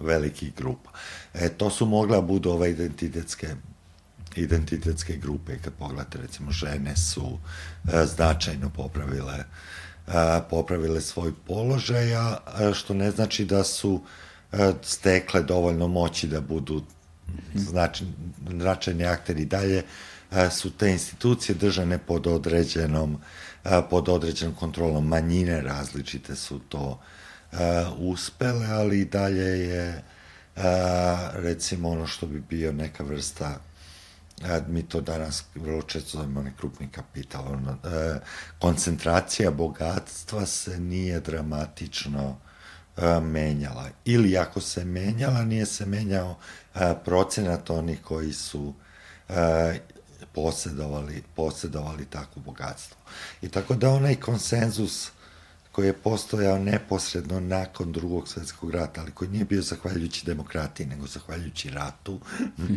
velikih 0.01 0.55
grupa. 0.55 0.91
E, 1.35 1.49
to 1.49 1.71
su 1.71 1.87
mogla 1.87 2.21
budu 2.21 2.51
ove 2.51 2.71
identitetske 2.71 3.47
identitetske 4.41 5.17
grupe, 5.17 5.59
kad 5.59 5.73
pogledate 5.73 6.19
recimo 6.19 6.51
žene 6.51 6.97
su 6.97 7.39
e, 7.93 8.07
značajno 8.07 8.71
popravile 8.71 9.45
e, 10.09 10.41
popravile 10.51 11.01
svoj 11.01 11.33
položaj, 11.47 12.15
a 12.15 12.39
što 12.75 12.95
ne 12.95 13.11
znači 13.11 13.45
da 13.45 13.65
su 13.65 14.03
e, 14.53 14.73
stekle 14.83 15.43
dovoljno 15.43 15.89
moći 15.89 16.29
da 16.29 16.41
budu 16.41 16.83
značajni, 18.47 19.07
akteri. 19.07 19.45
Dalje 19.45 19.83
e, 20.33 20.51
su 20.51 20.71
te 20.71 20.91
institucije 20.91 21.55
držane 21.55 21.99
pod 21.99 22.27
određenom 22.27 23.19
e, 23.65 23.83
pod 23.91 24.09
određenom 24.09 24.55
kontrolom. 24.55 25.09
Manjine 25.09 25.61
različite 25.61 26.37
su 26.37 26.59
to 26.69 27.01
uspele, 27.99 28.67
ali 28.67 29.05
dalje 29.05 29.61
je 29.69 30.03
recimo 31.33 31.89
ono 31.89 32.07
što 32.07 32.27
bi 32.27 32.41
bio 32.41 32.73
neka 32.73 33.05
vrsta 33.05 33.61
mi 34.69 34.83
to 34.83 35.01
danas 35.01 35.45
vrlo 35.55 35.83
često 35.83 36.11
zovemo 36.19 36.41
onaj 36.41 36.53
krupni 36.59 36.89
kapital, 36.89 37.53
ono, 37.53 37.71
uh, 37.71 38.23
koncentracija 38.59 39.51
bogatstva 39.51 40.47
se 40.47 40.81
nije 40.81 41.21
dramatično 41.21 42.29
uh, 42.97 43.23
menjala. 43.23 43.89
Ili 44.05 44.39
ako 44.39 44.61
se 44.61 44.85
menjala, 44.85 45.45
nije 45.45 45.67
se 45.67 45.87
menjao 45.87 46.31
uh, 46.31 46.81
procenat 47.05 47.71
onih 47.71 48.03
koji 48.03 48.33
su 48.33 48.75
uh, 49.29 49.35
posjedovali, 50.33 51.23
posjedovali 51.37 52.05
takvo 52.05 52.43
bogatstvo. 52.43 52.97
I 53.43 53.49
tako 53.49 53.75
da 53.75 53.91
onaj 53.91 54.15
konsenzus 54.15 55.11
koji 55.79 55.87
je 55.87 55.93
postojao 55.93 56.59
neposredno 56.59 57.41
nakon 57.41 57.93
drugog 57.93 58.29
svetskog 58.29 58.71
rata, 58.71 59.01
ali 59.01 59.11
koji 59.11 59.31
nije 59.31 59.45
bio 59.45 59.63
zahvaljujući 59.63 60.27
demokratiji, 60.27 60.87
nego 60.87 61.07
zahvaljujući 61.07 61.71
ratu 61.71 62.21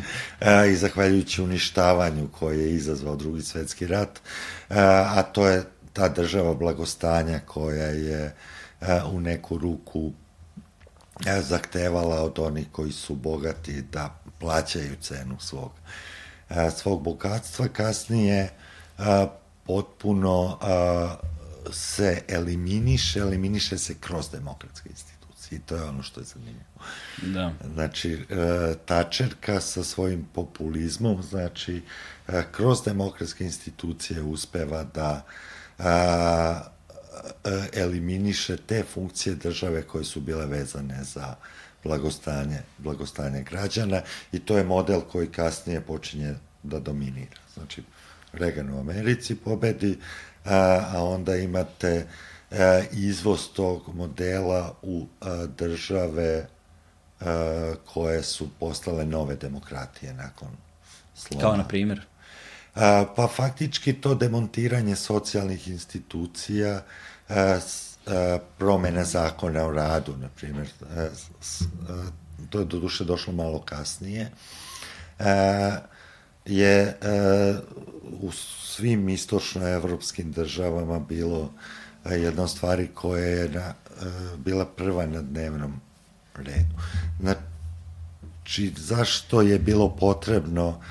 i 0.72 0.76
zahvaljujući 0.76 1.42
uništavanju 1.42 2.28
koje 2.40 2.60
je 2.60 2.76
izazvao 2.76 3.16
drugi 3.16 3.42
svetski 3.42 3.88
rat, 3.88 4.20
a 4.70 5.24
to 5.24 5.48
je 5.48 5.64
ta 5.94 6.10
država 6.10 6.54
blagostanja 6.54 7.40
koja 7.40 7.88
je 7.88 8.36
u 9.12 9.20
neku 9.20 9.58
ruku 9.58 10.12
zahtevala 11.42 12.24
od 12.24 12.40
onih 12.40 12.68
koji 12.72 12.92
su 12.92 13.16
bogati 13.16 13.82
da 13.82 14.16
plaćaju 14.40 14.96
cenu 15.02 15.40
svog, 15.40 15.72
svog 16.78 17.04
bogatstva. 17.04 17.68
Kasnije 17.68 18.50
potpuno 19.66 20.58
se 21.72 22.22
eliminiše, 22.28 23.20
eliminiše 23.20 23.78
se 23.78 23.96
kroz 24.00 24.30
demokratske 24.32 24.90
institucije. 24.90 25.58
I 25.58 25.60
to 25.60 25.76
je 25.76 25.84
ono 25.84 26.04
što 26.04 26.20
je 26.20 26.26
zanimljivo. 26.26 26.66
Da. 27.22 27.54
Znači, 27.74 28.26
e, 28.30 28.74
Tačerka 28.86 29.62
sa 29.62 29.84
svojim 29.84 30.28
populizmom, 30.34 31.24
znači, 31.24 31.82
e, 32.28 32.44
kroz 32.52 32.84
demokratske 32.86 33.44
institucije 33.44 34.22
uspeva 34.22 34.84
da 34.84 35.26
a, 35.80 36.62
e, 37.44 37.68
eliminiše 37.74 38.58
te 38.58 38.84
funkcije 38.94 39.36
države 39.36 39.82
koje 39.82 40.04
su 40.04 40.22
bile 40.22 40.46
vezane 40.46 41.04
za 41.04 41.36
blagostanje, 41.84 42.62
blagostanje 42.78 43.44
građana 43.44 44.02
i 44.32 44.40
to 44.40 44.58
je 44.58 44.64
model 44.64 45.02
koji 45.02 45.28
kasnije 45.28 45.82
počinje 45.82 46.36
da 46.64 46.80
dominira. 46.80 47.42
Znači, 47.54 47.84
Reagan 48.34 48.74
u 48.74 48.80
Americi 48.80 49.36
pobedi, 49.36 49.98
a, 50.46 51.04
onda 51.04 51.36
imate 51.36 52.08
izvoz 52.92 53.48
tog 53.54 53.96
modela 53.96 54.74
u 54.82 55.08
države 55.58 56.48
koje 57.94 58.24
su 58.24 58.50
postale 58.60 59.06
nove 59.06 59.36
demokratije 59.36 60.14
nakon 60.14 60.48
sloma. 61.16 61.42
Kao 61.42 61.58
na 61.58 61.68
primjer? 61.68 62.02
Pa 63.16 63.30
faktički 63.36 63.94
to 63.94 64.16
demontiranje 64.16 64.96
socijalnih 64.96 65.68
institucija, 65.68 66.82
promena 68.58 69.04
zakona 69.04 69.66
o 69.66 69.72
radu, 69.72 70.18
na 70.18 70.30
primjer, 70.36 70.68
to 72.50 72.60
je 72.60 72.66
do 72.66 72.80
duše 72.80 73.04
došlo 73.04 73.34
malo 73.34 73.62
kasnije, 73.62 74.32
je 76.46 76.98
u 78.22 78.32
svim 78.76 79.10
istočnoevropskim 79.10 80.32
državama 80.32 81.00
bilo 81.00 81.52
jedna 82.06 82.48
stvari 82.48 82.88
koja 82.94 83.26
je 83.26 83.50
na, 83.50 83.74
bila 84.38 84.66
prva 84.66 85.06
na 85.06 85.22
dnevnom 85.22 85.82
redu. 86.36 86.76
Znači, 87.20 88.74
zašto 88.78 89.42
je 89.42 89.60
bilo 89.60 89.96
potrebno 89.96 90.82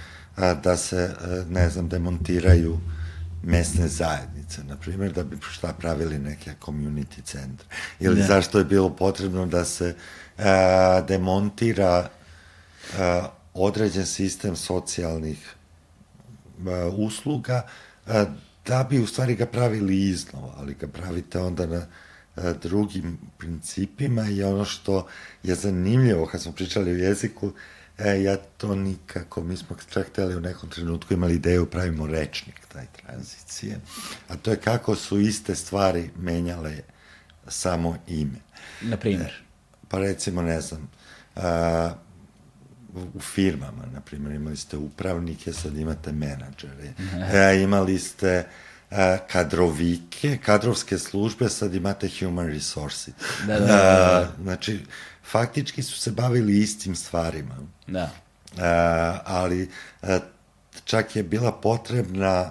da 0.62 0.76
se, 0.76 1.14
ne 1.48 1.70
znam, 1.70 1.88
demontiraju 1.88 2.78
mesne 3.42 3.88
zajednice, 3.88 4.64
na 4.64 4.76
primjer, 4.76 5.12
da 5.12 5.24
bi 5.24 5.36
šta 5.50 5.72
pravili 5.72 6.18
neke 6.18 6.54
community 6.60 7.24
centre. 7.24 7.66
Ili 8.00 8.20
ne. 8.20 8.26
zašto 8.26 8.58
je 8.58 8.64
bilo 8.64 8.90
potrebno 8.96 9.46
da 9.46 9.64
se 9.64 9.94
a, 10.38 11.00
demontira 11.08 12.08
a, 12.98 13.28
određen 13.54 14.06
sistem 14.06 14.56
socijalnih 14.56 15.54
usluga, 16.96 17.66
a, 18.06 18.24
da 18.66 18.86
bi 18.90 18.98
u 18.98 19.06
stvari 19.06 19.34
ga 19.34 19.46
pravili 19.46 20.08
iznova, 20.08 20.54
ali 20.56 20.74
ga 20.74 20.88
pravite 20.88 21.38
onda 21.38 21.66
na 21.66 21.86
a, 22.36 22.52
drugim 22.52 23.18
principima 23.38 24.28
i 24.28 24.42
ono 24.42 24.64
što 24.64 25.06
je 25.42 25.54
zanimljivo 25.54 26.26
kad 26.26 26.42
smo 26.42 26.52
pričali 26.52 26.90
o 26.90 26.96
jeziku, 26.96 27.52
E, 28.04 28.22
ja 28.22 28.36
to 28.36 28.74
nikako, 28.74 29.42
mi 29.42 29.56
smo 29.56 29.76
čak 29.90 30.06
hteli 30.06 30.36
u 30.36 30.40
nekom 30.40 30.70
trenutku 30.70 31.14
imali 31.14 31.34
ideju, 31.34 31.66
pravimo 31.66 32.06
rečnik 32.06 32.60
taj 32.72 32.86
tranzicije, 32.86 33.80
a 34.28 34.36
to 34.36 34.50
je 34.50 34.56
kako 34.56 34.96
su 34.96 35.20
iste 35.20 35.54
stvari 35.54 36.10
menjale 36.16 36.76
samo 37.48 37.96
ime. 38.08 38.38
Na 38.80 38.96
primjer? 38.96 39.30
E, 39.30 39.44
pa 39.88 39.98
recimo, 39.98 40.42
ne 40.42 40.60
znam, 40.60 40.90
a, 41.36 41.94
u 43.14 43.20
firmama, 43.20 43.86
na 43.92 44.00
primjer, 44.00 44.34
imali 44.34 44.56
ste 44.56 44.76
upravnike, 44.76 45.52
sad 45.52 45.76
imate 45.76 46.12
menadžere, 46.12 46.92
e, 47.52 47.62
imali 47.62 47.98
ste 47.98 48.46
a, 48.90 49.16
kadrovike, 49.30 50.38
kadrovske 50.44 50.98
službe, 50.98 51.48
sad 51.48 51.74
imate 51.74 52.08
human 52.18 52.46
resources. 52.46 53.14
Da, 53.46 53.58
da, 53.58 53.66
da, 53.66 53.66
da. 53.66 54.32
znači, 54.42 54.80
faktički 55.24 55.82
su 55.82 55.98
se 55.98 56.10
bavili 56.10 56.58
istim 56.58 56.96
stvarima. 56.96 57.56
Da. 57.86 58.10
A, 58.58 59.18
ali 59.24 59.70
a, 60.02 60.18
čak 60.84 61.16
je 61.16 61.22
bila 61.22 61.52
potrebna 61.52 62.50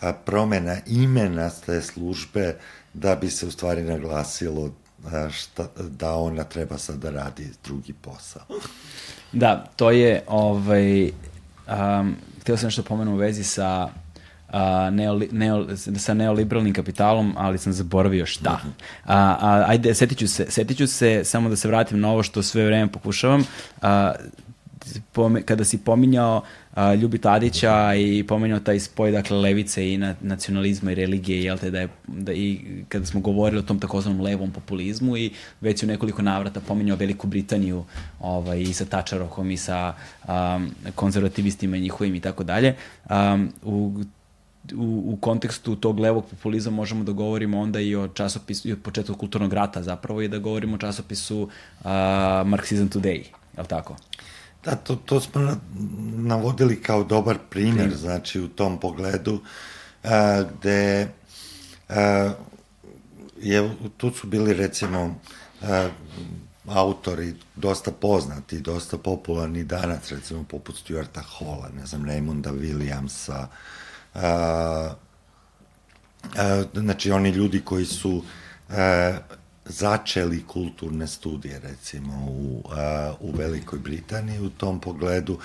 a, 0.00 0.12
promena 0.12 0.76
imena 0.86 1.50
te 1.66 1.82
službe 1.82 2.56
da 2.94 3.16
bi 3.16 3.30
se 3.30 3.46
u 3.46 3.50
stvari 3.50 3.82
naglasilo 3.82 4.74
a, 5.12 5.30
šta, 5.30 5.68
da 5.78 6.14
ona 6.14 6.44
treba 6.44 6.78
sad 6.78 6.96
da 6.96 7.10
radi 7.10 7.50
drugi 7.64 7.92
posao. 7.92 8.42
Da, 9.36 9.64
to 9.76 9.90
je, 9.90 10.22
ovaj, 10.26 11.04
um, 11.04 12.16
htio 12.40 12.56
sam 12.56 12.66
nešto 12.66 12.82
pomenu 12.82 13.12
u 13.12 13.16
vezi 13.16 13.44
sa 13.44 13.88
a, 14.48 14.90
neoli, 14.90 15.28
neol, 15.32 15.66
sa 15.76 16.14
neoliberalnim 16.14 16.74
kapitalom, 16.74 17.34
ali 17.36 17.58
sam 17.58 17.72
zaboravio 17.72 18.26
šta. 18.26 18.58
Mhm. 18.58 18.68
A, 19.04 19.36
a, 19.40 19.64
ajde, 19.68 19.94
setit 19.94 20.18
ću, 20.18 20.28
se, 20.28 20.46
setit 20.48 20.76
ću 20.76 20.86
se, 20.86 21.24
samo 21.24 21.48
da 21.48 21.56
se 21.56 21.68
vratim 21.68 22.00
na 22.00 22.10
ovo 22.10 22.22
što 22.22 22.42
sve 22.42 22.64
vreme 22.64 22.92
pokušavam. 22.92 23.44
Pome, 23.80 24.12
kada 25.44 25.64
si 25.64 25.78
pominjao 25.78 26.42
a, 26.74 26.94
Ljubi 26.94 27.18
Tadića 27.18 27.94
i 27.94 28.24
pominjao 28.28 28.60
taj 28.60 28.80
spoj 28.80 29.10
dakle 29.10 29.36
levice 29.36 29.92
i 29.92 29.98
na, 29.98 30.14
nacionalizma 30.20 30.92
i 30.92 30.94
religije 30.94 31.42
jel 31.42 31.58
te 31.58 31.70
da 31.70 31.80
je 31.80 31.88
da 32.06 32.32
i 32.32 32.60
kada 32.88 33.06
smo 33.06 33.20
govorili 33.20 33.58
o 33.58 33.62
tom 33.62 33.80
takozvanom 33.80 34.20
levom 34.20 34.50
populizmu 34.50 35.16
i 35.16 35.30
već 35.60 35.82
u 35.82 35.86
nekoliko 35.86 36.22
navrata 36.22 36.60
pominjao 36.60 36.96
Veliku 36.96 37.26
Britaniju 37.26 37.84
ovaj 38.20 38.60
i 38.60 38.72
sa 38.72 38.84
Tačarokom 38.84 39.50
i 39.50 39.56
sa 39.56 39.94
um, 40.28 40.70
konzervativistima 40.94 41.76
njihovim 41.76 42.14
i 42.14 42.20
tako 42.20 42.44
dalje 42.44 42.74
um, 43.10 43.52
u 43.62 44.04
u, 44.74 45.02
u 45.12 45.16
kontekstu 45.20 45.76
tog 45.76 45.98
levog 45.98 46.24
populizma 46.30 46.72
možemo 46.72 47.04
da 47.04 47.12
govorimo 47.12 47.60
onda 47.60 47.80
i 47.80 47.96
o 47.96 48.08
časopisu, 48.08 48.68
i 48.68 48.72
o 48.72 48.76
početku 48.76 49.14
kulturnog 49.14 49.52
rata 49.52 49.82
zapravo 49.82 50.22
i 50.22 50.28
da 50.28 50.38
govorimo 50.38 50.74
o 50.74 50.78
časopisu 50.78 51.42
uh, 51.42 51.86
Marxism 52.46 52.88
Today, 52.88 53.22
je 53.56 53.62
li 53.62 53.68
tako? 53.68 53.96
Da, 54.66 54.74
to, 54.76 54.96
to 54.96 55.20
smo 55.20 55.56
navodili 56.16 56.82
kao 56.82 57.04
dobar 57.04 57.38
primer, 57.50 57.90
Sim. 57.90 57.98
znači 57.98 58.40
u 58.40 58.48
tom 58.48 58.80
pogledu, 58.80 59.40
a, 60.04 60.42
gde 60.42 61.08
a, 61.88 62.32
je, 63.40 63.70
tu 63.96 64.10
su 64.10 64.26
bili 64.26 64.54
recimo 64.54 65.14
a, 65.62 65.88
autori 66.68 67.34
dosta 67.56 67.90
poznati, 67.90 68.60
dosta 68.60 68.98
popularni 68.98 69.64
danas, 69.64 70.10
recimo 70.12 70.44
poput 70.44 70.76
Stuarta 70.76 71.20
Halla, 71.20 71.68
ne 71.80 71.86
znam, 71.86 72.04
Raymonda 72.04 72.52
Williamsa, 72.52 73.46
a, 74.14 74.94
a, 76.36 76.62
znači 76.74 77.10
oni 77.10 77.30
ljudi 77.30 77.60
koji 77.64 77.86
su 77.86 78.22
a, 78.70 79.18
začeli 79.68 80.44
kulturne 80.46 81.06
studije, 81.06 81.60
recimo, 81.60 82.26
u, 82.28 82.62
a, 82.70 83.14
u 83.20 83.32
Velikoj 83.32 83.78
Britaniji. 83.78 84.40
U 84.40 84.50
tom 84.50 84.80
pogledu 84.80 85.38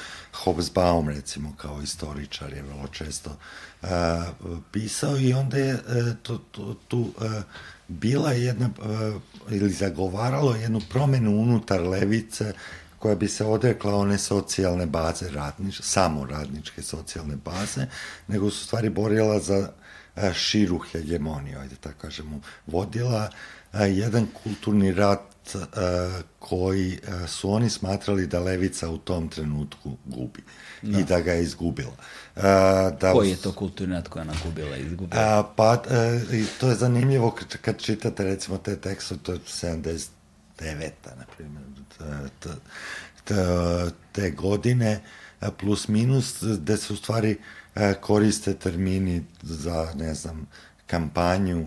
Hobsbawm, 0.43 1.07
recimo, 1.07 1.53
kao 1.57 1.81
istoričar 1.81 2.53
je 2.53 2.61
vrlo 2.63 2.87
često 2.87 3.37
a, 3.81 4.25
pisao 4.71 5.17
i 5.17 5.33
onda 5.33 5.57
je 5.57 5.73
a, 5.73 5.77
e, 5.89 6.15
to, 6.23 6.37
to, 6.37 6.75
tu 6.87 7.11
a, 7.19 7.41
bila 7.87 8.31
jedna, 8.31 8.69
a, 8.81 9.19
ili 9.49 9.69
zagovaralo 9.69 10.55
jednu 10.55 10.81
promenu 10.89 11.31
unutar 11.31 11.81
levice 11.81 12.53
koja 12.99 13.15
bi 13.15 13.27
se 13.27 13.45
odrekla 13.45 13.95
one 13.95 14.17
socijalne 14.17 14.85
baze 14.85 15.29
radnič, 15.29 15.81
samo 15.81 16.25
radničke 16.25 16.81
socijalne 16.81 17.35
baze, 17.35 17.87
nego 18.27 18.49
su 18.49 18.65
stvari 18.65 18.89
borila 18.89 19.39
za 19.39 19.71
a, 20.15 20.33
širu 20.33 20.79
hegemoniju, 20.79 21.59
ajde 21.59 21.75
tako 21.75 21.99
kažemo, 22.01 22.39
vodila 22.67 23.29
jedan 23.73 24.27
kulturni 24.43 24.93
rat 24.93 25.31
koji 26.39 26.99
su 27.27 27.51
oni 27.51 27.69
smatrali 27.69 28.27
da 28.27 28.39
levica 28.39 28.89
u 28.89 28.97
tom 28.97 29.29
trenutku 29.29 29.97
gubi 30.05 30.43
da. 30.81 30.99
i 30.99 31.03
da 31.03 31.21
ga 31.21 31.31
je 31.31 31.43
izgubila. 31.43 31.95
Da, 32.99 33.11
Koji 33.13 33.29
je 33.29 33.35
to 33.35 33.51
kulturni 33.51 33.95
rat 33.95 34.07
koja 34.07 34.23
je 34.23 34.29
gubila 34.45 34.77
i 34.77 34.81
izgubila? 34.81 35.21
A, 35.21 35.43
pa, 35.55 35.77
to 36.59 36.69
je 36.69 36.75
zanimljivo 36.75 37.35
kad, 37.61 37.81
čitate 37.81 38.23
recimo 38.23 38.57
te 38.57 38.75
tekste, 38.75 39.17
to 39.17 39.33
je 39.33 39.39
79. 39.39 40.07
na 41.05 41.25
primjer, 41.37 41.63
te 44.11 44.31
godine, 44.31 45.01
plus 45.59 45.87
minus, 45.87 46.43
gde 46.43 46.77
se 46.77 46.93
u 46.93 46.95
stvari 46.95 47.37
koriste 48.01 48.53
termini 48.53 49.23
za, 49.41 49.93
ne 49.95 50.13
znam, 50.13 50.47
kampanju 50.87 51.65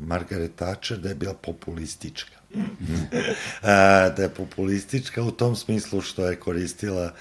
Margaret 0.00 0.54
Thatcher 0.56 0.98
da 0.98 1.08
je 1.08 1.14
bila 1.14 1.34
populistička. 1.34 2.36
da 4.16 4.22
je 4.22 4.28
populistička 4.28 5.22
u 5.22 5.30
tom 5.30 5.56
smislu 5.56 6.00
što 6.00 6.26
je 6.26 6.36
koristila 6.40 7.12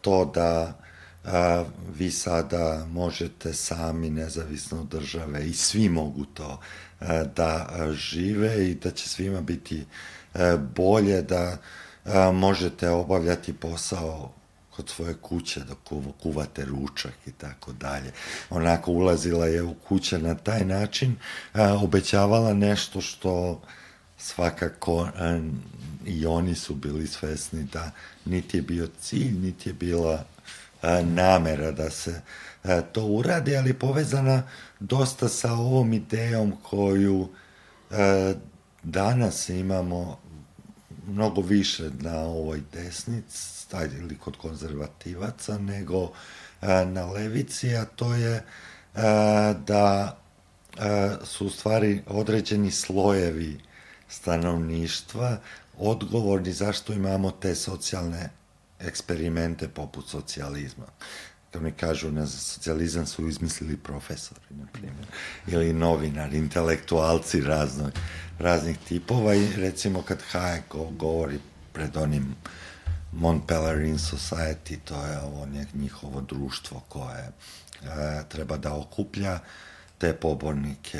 to 0.00 0.24
da 0.24 0.78
a, 1.24 1.64
vi 1.98 2.10
sada 2.10 2.86
možete 2.90 3.52
sami 3.52 4.10
nezavisno 4.10 4.80
od 4.80 4.88
države 4.88 5.48
i 5.48 5.52
svi 5.52 5.88
mogu 5.88 6.24
to 6.24 6.60
a, 7.00 7.24
da 7.24 7.68
žive 7.92 8.70
i 8.70 8.74
da 8.74 8.90
će 8.90 9.08
svima 9.08 9.40
biti 9.40 9.84
a, 10.34 10.56
bolje 10.76 11.22
da 11.22 11.56
a, 12.04 12.32
možete 12.32 12.90
obavljati 12.90 13.52
posao 13.52 14.34
kod 14.78 14.88
svoje 14.88 15.14
kuće 15.14 15.60
da 15.60 15.74
kuvate 16.22 16.64
ručak 16.64 17.14
i 17.26 17.32
tako 17.32 17.72
dalje. 17.72 18.12
Onako 18.50 18.92
ulazila 18.92 19.46
je 19.46 19.62
u 19.62 19.74
kuće 19.74 20.18
na 20.18 20.34
taj 20.34 20.64
način, 20.64 21.16
a, 21.52 21.74
obećavala 21.82 22.54
nešto 22.54 23.00
što 23.00 23.62
svakako 24.18 25.08
a, 25.16 25.40
i 26.06 26.26
oni 26.26 26.54
su 26.54 26.74
bili 26.74 27.06
svesni 27.06 27.64
da 27.72 27.90
niti 28.24 28.58
je 28.58 28.62
bio 28.62 28.88
cilj, 29.00 29.38
niti 29.38 29.68
je 29.68 29.72
bila 29.72 30.24
a, 30.82 31.02
namera 31.02 31.70
da 31.72 31.90
se 31.90 32.20
a, 32.62 32.80
to 32.80 33.04
uradi, 33.04 33.56
ali 33.56 33.74
povezana 33.74 34.42
dosta 34.80 35.28
sa 35.28 35.52
ovom 35.52 35.92
idejom 35.92 36.52
koju 36.62 37.28
a, 37.90 38.32
danas 38.82 39.48
imamo 39.48 40.18
mnogo 41.06 41.40
više 41.40 41.90
na 42.00 42.20
ovoj 42.20 42.62
desnici, 42.72 43.57
ili 43.98 44.18
kod 44.18 44.36
konzervativaca, 44.36 45.58
nego 45.58 46.12
a, 46.60 46.84
na 46.84 47.04
levici, 47.06 47.76
a 47.76 47.84
to 47.84 48.14
je 48.14 48.44
a, 48.94 49.54
da 49.66 50.18
a, 50.78 51.16
su 51.24 51.46
u 51.46 51.50
stvari 51.50 52.02
određeni 52.06 52.70
slojevi 52.70 53.60
stanovništva 54.08 55.36
odgovorni 55.78 56.52
zašto 56.52 56.92
imamo 56.92 57.30
te 57.30 57.54
socijalne 57.54 58.30
eksperimente 58.80 59.68
poput 59.68 60.08
socijalizma. 60.08 60.86
kao 61.50 61.62
mi 61.62 61.72
kažu, 61.72 62.10
ne 62.10 62.26
znam, 62.26 62.40
socijalizam 62.40 63.06
su 63.06 63.28
izmislili 63.28 63.76
profesori, 63.76 64.40
na 64.50 64.66
primjer, 64.72 65.06
ili 65.46 65.72
novinari, 65.72 66.38
intelektualci 66.38 67.40
raznog, 67.40 67.92
raznih 68.38 68.78
tipova 68.88 69.34
i 69.34 69.48
recimo 69.56 70.02
kad 70.02 70.18
Hayek 70.32 70.96
govori 70.98 71.38
pred 71.72 71.96
onim 71.96 72.22
Mont 72.22 72.67
Pelerin 73.46 73.98
Society, 73.98 74.78
to 74.84 74.94
je 74.94 75.18
ovo 75.18 75.46
njihovo 75.74 76.20
društvo 76.20 76.82
koje 76.88 77.22
e, 77.22 77.32
treba 78.28 78.56
da 78.56 78.74
okuplja 78.74 79.38
te 79.98 80.14
pobornike, 80.14 80.98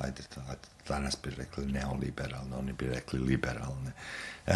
ajde, 0.00 0.22
ajde 0.48 0.76
danas 0.88 1.16
bi 1.24 1.30
rekli 1.30 1.66
neoliberalne, 1.66 2.56
oni 2.56 2.72
bi 2.72 2.86
rekli 2.86 3.20
liberalne 3.20 3.92
e, 4.46 4.54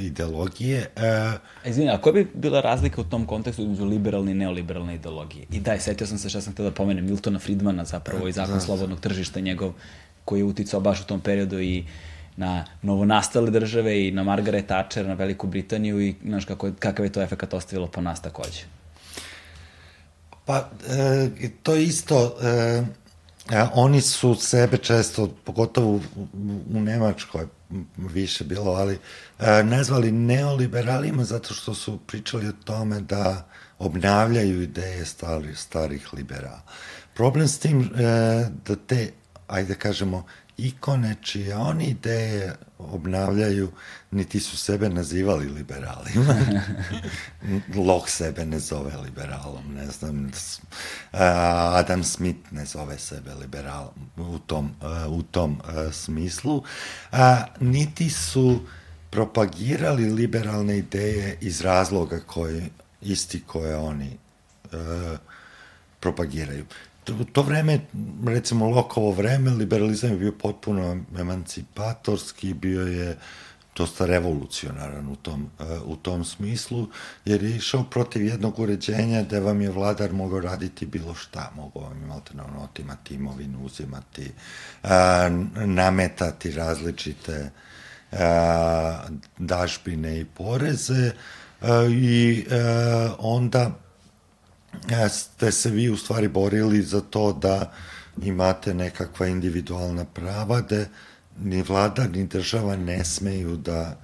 ideologije. 0.00 0.90
E, 0.96 1.32
Izvini, 1.64 1.90
a 1.90 2.00
koja 2.00 2.12
bi 2.12 2.30
bila 2.34 2.60
razlika 2.60 3.00
u 3.00 3.04
tom 3.04 3.26
kontekstu 3.26 3.62
između 3.62 3.84
liberalne 3.84 4.32
i 4.32 4.34
neoliberalne 4.34 4.94
ideologije? 4.94 5.46
I 5.50 5.60
daj, 5.60 5.80
setio 5.80 6.06
sam 6.06 6.18
se 6.18 6.28
šta 6.28 6.40
sam 6.40 6.52
htio 6.52 6.64
da 6.64 6.70
pomenem, 6.70 7.04
Miltona 7.04 7.38
Friedmana 7.38 7.84
zapravo 7.84 8.28
i 8.28 8.32
zakon 8.32 8.60
slobodnog 8.60 9.00
tržišta 9.00 9.40
njegov, 9.40 9.72
koji 10.24 10.40
je 10.40 10.44
uticao 10.44 10.80
baš 10.80 11.00
u 11.00 11.06
tom 11.06 11.20
periodu 11.20 11.60
i 11.60 11.84
na 12.38 12.64
novonastale 12.82 13.50
države 13.50 14.06
i 14.06 14.10
na 14.10 14.22
Margaret 14.22 14.66
Thatcher, 14.66 15.06
na 15.06 15.14
Veliku 15.14 15.46
Britaniju 15.46 16.00
i 16.00 16.14
znaš 16.24 16.44
kako, 16.44 16.70
kakav 16.78 17.06
je 17.06 17.12
to 17.12 17.22
efekt 17.22 17.54
ostavilo 17.54 17.86
po 17.86 18.00
nas 18.00 18.22
takođe. 18.22 18.64
Pa, 20.44 20.68
e, 20.88 21.50
to 21.62 21.74
isto, 21.74 22.36
e, 22.42 22.82
E, 23.50 23.66
oni 23.74 24.00
su 24.00 24.34
sebe 24.34 24.76
često, 24.76 25.28
pogotovo 25.44 25.90
u, 25.90 26.00
u 26.74 26.80
Nemačkoj 26.80 27.46
više 27.96 28.44
bilo, 28.44 28.72
ali 28.72 28.98
e, 29.38 29.62
nazvali 29.62 30.12
neoliberalima 30.12 31.24
zato 31.24 31.54
što 31.54 31.74
su 31.74 31.98
pričali 32.06 32.48
o 32.48 32.52
tome 32.64 33.00
da 33.00 33.46
obnavljaju 33.78 34.62
ideje 34.62 35.04
starih, 35.04 35.58
starih 35.58 36.14
liberala. 36.14 36.62
Problem 37.14 37.48
s 37.48 37.58
tim 37.58 37.80
e, 37.80 37.86
da 38.66 38.76
te, 38.76 39.12
ajde 39.46 39.68
da 39.68 39.74
kažemo, 39.74 40.26
ikone 40.58 41.16
čije 41.22 41.56
oni 41.56 41.84
ideje 41.84 42.54
obnavljaju, 42.78 43.72
niti 44.10 44.40
su 44.40 44.56
sebe 44.56 44.88
nazivali 44.88 45.48
liberalima. 45.48 46.34
Locke 47.86 48.10
sebe 48.10 48.46
ne 48.46 48.58
zove 48.58 48.96
liberalom, 48.96 49.74
ne 49.74 49.86
znam. 49.86 50.30
Adam 51.72 52.04
Smith 52.04 52.52
ne 52.52 52.64
zove 52.64 52.98
sebe 52.98 53.34
liberalom 53.34 54.10
u 54.16 54.38
tom, 54.38 54.70
u 55.08 55.22
tom 55.22 55.60
smislu. 55.92 56.62
Niti 57.60 58.10
su 58.10 58.60
propagirali 59.10 60.10
liberalne 60.10 60.78
ideje 60.78 61.38
iz 61.40 61.60
razloga 61.60 62.20
koje, 62.20 62.68
isti 63.02 63.42
koje 63.46 63.76
oni 63.76 64.18
propagiraju 66.00 66.66
u 67.08 67.24
to 67.24 67.42
vreme, 67.42 67.80
recimo 68.26 68.68
Lokovo 68.68 69.10
vreme, 69.10 69.50
liberalizam 69.50 70.10
je 70.10 70.16
bio 70.16 70.32
potpuno 70.32 71.04
emancipatorski, 71.18 72.54
bio 72.54 72.86
je 72.86 73.16
dosta 73.78 74.06
revolucionaran 74.06 75.08
u 75.08 75.16
tom, 75.16 75.50
u 75.84 75.96
tom 75.96 76.24
smislu, 76.24 76.86
jer 77.24 77.42
je 77.42 77.56
išao 77.56 77.84
protiv 77.84 78.24
jednog 78.24 78.58
uređenja 78.58 79.22
da 79.22 79.38
vam 79.38 79.60
je 79.60 79.70
vladar 79.70 80.12
mogao 80.12 80.40
raditi 80.40 80.86
bilo 80.86 81.14
šta, 81.14 81.52
mogao 81.56 81.82
vam 81.82 82.02
imate 82.02 82.34
na 82.34 82.44
ono 82.44 82.64
otimati 82.64 83.14
imovinu, 83.14 83.58
uzimati, 83.64 84.32
nametati 85.54 86.50
različite 86.50 87.50
a, 88.12 89.08
dažbine 89.38 90.20
i 90.20 90.24
poreze 90.24 91.10
a, 91.60 91.84
i 91.90 92.46
a, 92.50 93.14
onda 93.18 93.87
ste 95.10 95.52
se 95.52 95.70
vi 95.70 95.90
u 95.90 95.96
stvari 95.96 96.28
borili 96.28 96.82
za 96.82 97.00
to 97.00 97.32
da 97.32 97.72
imate 98.22 98.74
nekakva 98.74 99.26
individualna 99.26 100.04
prava, 100.04 100.60
da 100.60 100.84
ni 101.40 101.62
vlada 101.62 102.06
ni 102.06 102.26
država 102.26 102.76
ne 102.76 103.04
smeju 103.04 103.56
da 103.56 103.96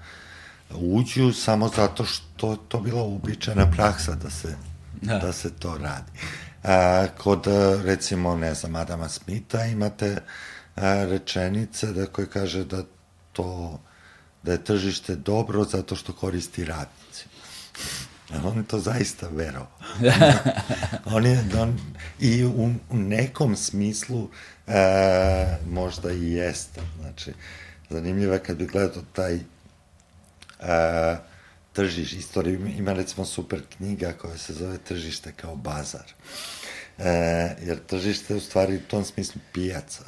uđu 0.71 1.33
samo 1.33 1.69
zato 1.69 2.05
što 2.05 2.57
to 2.57 2.81
bila 2.81 3.03
uobičajena 3.03 3.71
praksa 3.71 4.15
da 4.15 4.31
se, 4.31 4.57
da. 5.03 5.19
da 5.19 5.33
se 5.33 5.51
to 5.51 5.79
radi. 5.79 6.12
A, 6.62 7.07
kod, 7.19 7.47
recimo, 7.85 8.37
ne 8.37 8.55
znam, 8.55 8.77
Adama 8.77 9.09
Smita 9.09 9.65
imate 9.65 10.17
a, 10.77 11.05
rečenice 11.05 11.93
da 11.93 12.07
koji 12.07 12.27
kaže 12.27 12.65
da 12.65 12.83
to 13.33 13.81
da 14.43 14.53
je 14.53 14.65
tržište 14.65 15.17
dobro 15.17 15.65
zato 15.65 15.97
što 15.97 16.12
koristi 16.12 16.65
radnici. 16.65 17.27
On 18.45 18.59
je 18.59 18.64
to 18.64 18.78
zaista 18.78 19.28
verao. 19.28 19.66
on 21.14 21.26
je, 21.26 21.45
on, 21.59 21.78
I 22.20 22.45
u, 22.45 22.70
u 22.91 22.97
nekom 22.97 23.57
smislu 23.57 24.28
e, 24.66 25.57
možda 25.70 26.12
i 26.12 26.32
jeste. 26.32 26.80
Znači, 27.01 27.32
zanimljivo 27.91 28.32
je 28.32 28.43
kad 28.43 28.57
bi 28.57 28.66
gledao 28.66 29.03
taj 29.12 29.35
e, 29.35 31.16
tržiš, 31.72 32.12
istoriju, 32.12 32.66
ima 32.66 32.93
recimo 32.93 33.26
super 33.26 33.62
knjiga 33.76 34.12
koja 34.12 34.39
se 34.39 34.53
zove 34.53 34.78
Tržište 34.78 35.32
kao 35.32 35.57
bazar. 35.57 36.12
E, 36.99 37.11
jer 37.62 37.78
tržište 37.87 38.35
je 38.35 38.39
u 38.39 38.41
stvari 38.41 38.76
u 38.76 38.89
tom 38.89 39.05
smislu 39.05 39.41
pijaca. 39.53 40.05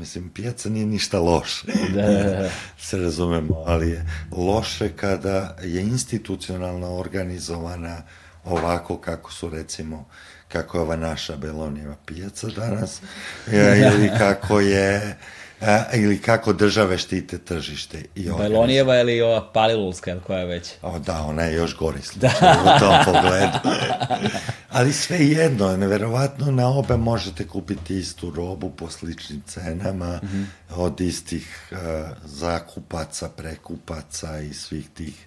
Mislim, 0.00 0.30
pijaca 0.30 0.68
nije 0.68 0.86
ništa 0.86 1.20
loše. 1.20 1.66
Da, 1.94 2.02
da, 2.02 2.22
da. 2.22 2.50
Se 2.78 2.98
razumemo, 2.98 3.64
ali 3.66 3.90
je 3.90 4.06
loše 4.32 4.88
kada 4.96 5.56
je 5.62 5.80
institucionalno 5.80 6.96
organizovana 6.96 8.02
ovako 8.44 8.98
kako 8.98 9.32
su 9.32 9.48
recimo 9.48 10.08
kako 10.48 10.78
je 10.78 10.82
ova 10.82 10.96
naša 10.96 11.36
Belonijeva 11.36 11.96
pijaca 12.06 12.46
danas 12.46 13.00
ili 13.94 14.10
kako 14.18 14.60
je 14.60 15.16
a, 15.60 15.84
ili 15.94 16.22
kako 16.22 16.52
države 16.52 16.98
štite 16.98 17.38
tržište. 17.38 18.04
I 18.14 18.30
Bajlonijeva 18.38 19.00
ili 19.00 19.20
ova 19.20 19.52
Palilulska, 19.52 20.20
koja 20.26 20.38
je 20.38 20.46
već? 20.46 20.70
O, 20.82 20.98
da, 20.98 21.22
ona 21.22 21.42
je 21.42 21.54
još 21.54 21.76
gori 21.76 22.02
slučaj 22.12 22.30
da. 22.30 22.76
u 22.76 22.78
tom 22.78 22.94
pogledu. 23.04 23.58
Ali 24.70 24.92
sve 24.92 25.18
jedno, 25.18 25.76
neverovatno 25.76 26.50
na 26.50 26.68
obe 26.68 26.96
možete 26.96 27.48
kupiti 27.48 27.98
istu 27.98 28.30
robu 28.30 28.70
po 28.70 28.90
sličnim 28.90 29.42
cenama 29.46 30.20
mm 30.22 30.26
-hmm. 30.26 30.44
od 30.70 31.00
istih 31.00 31.68
uh, 31.70 31.78
zakupaca, 32.24 33.28
prekupaca 33.28 34.40
i 34.40 34.54
svih 34.54 34.88
tih 34.94 35.26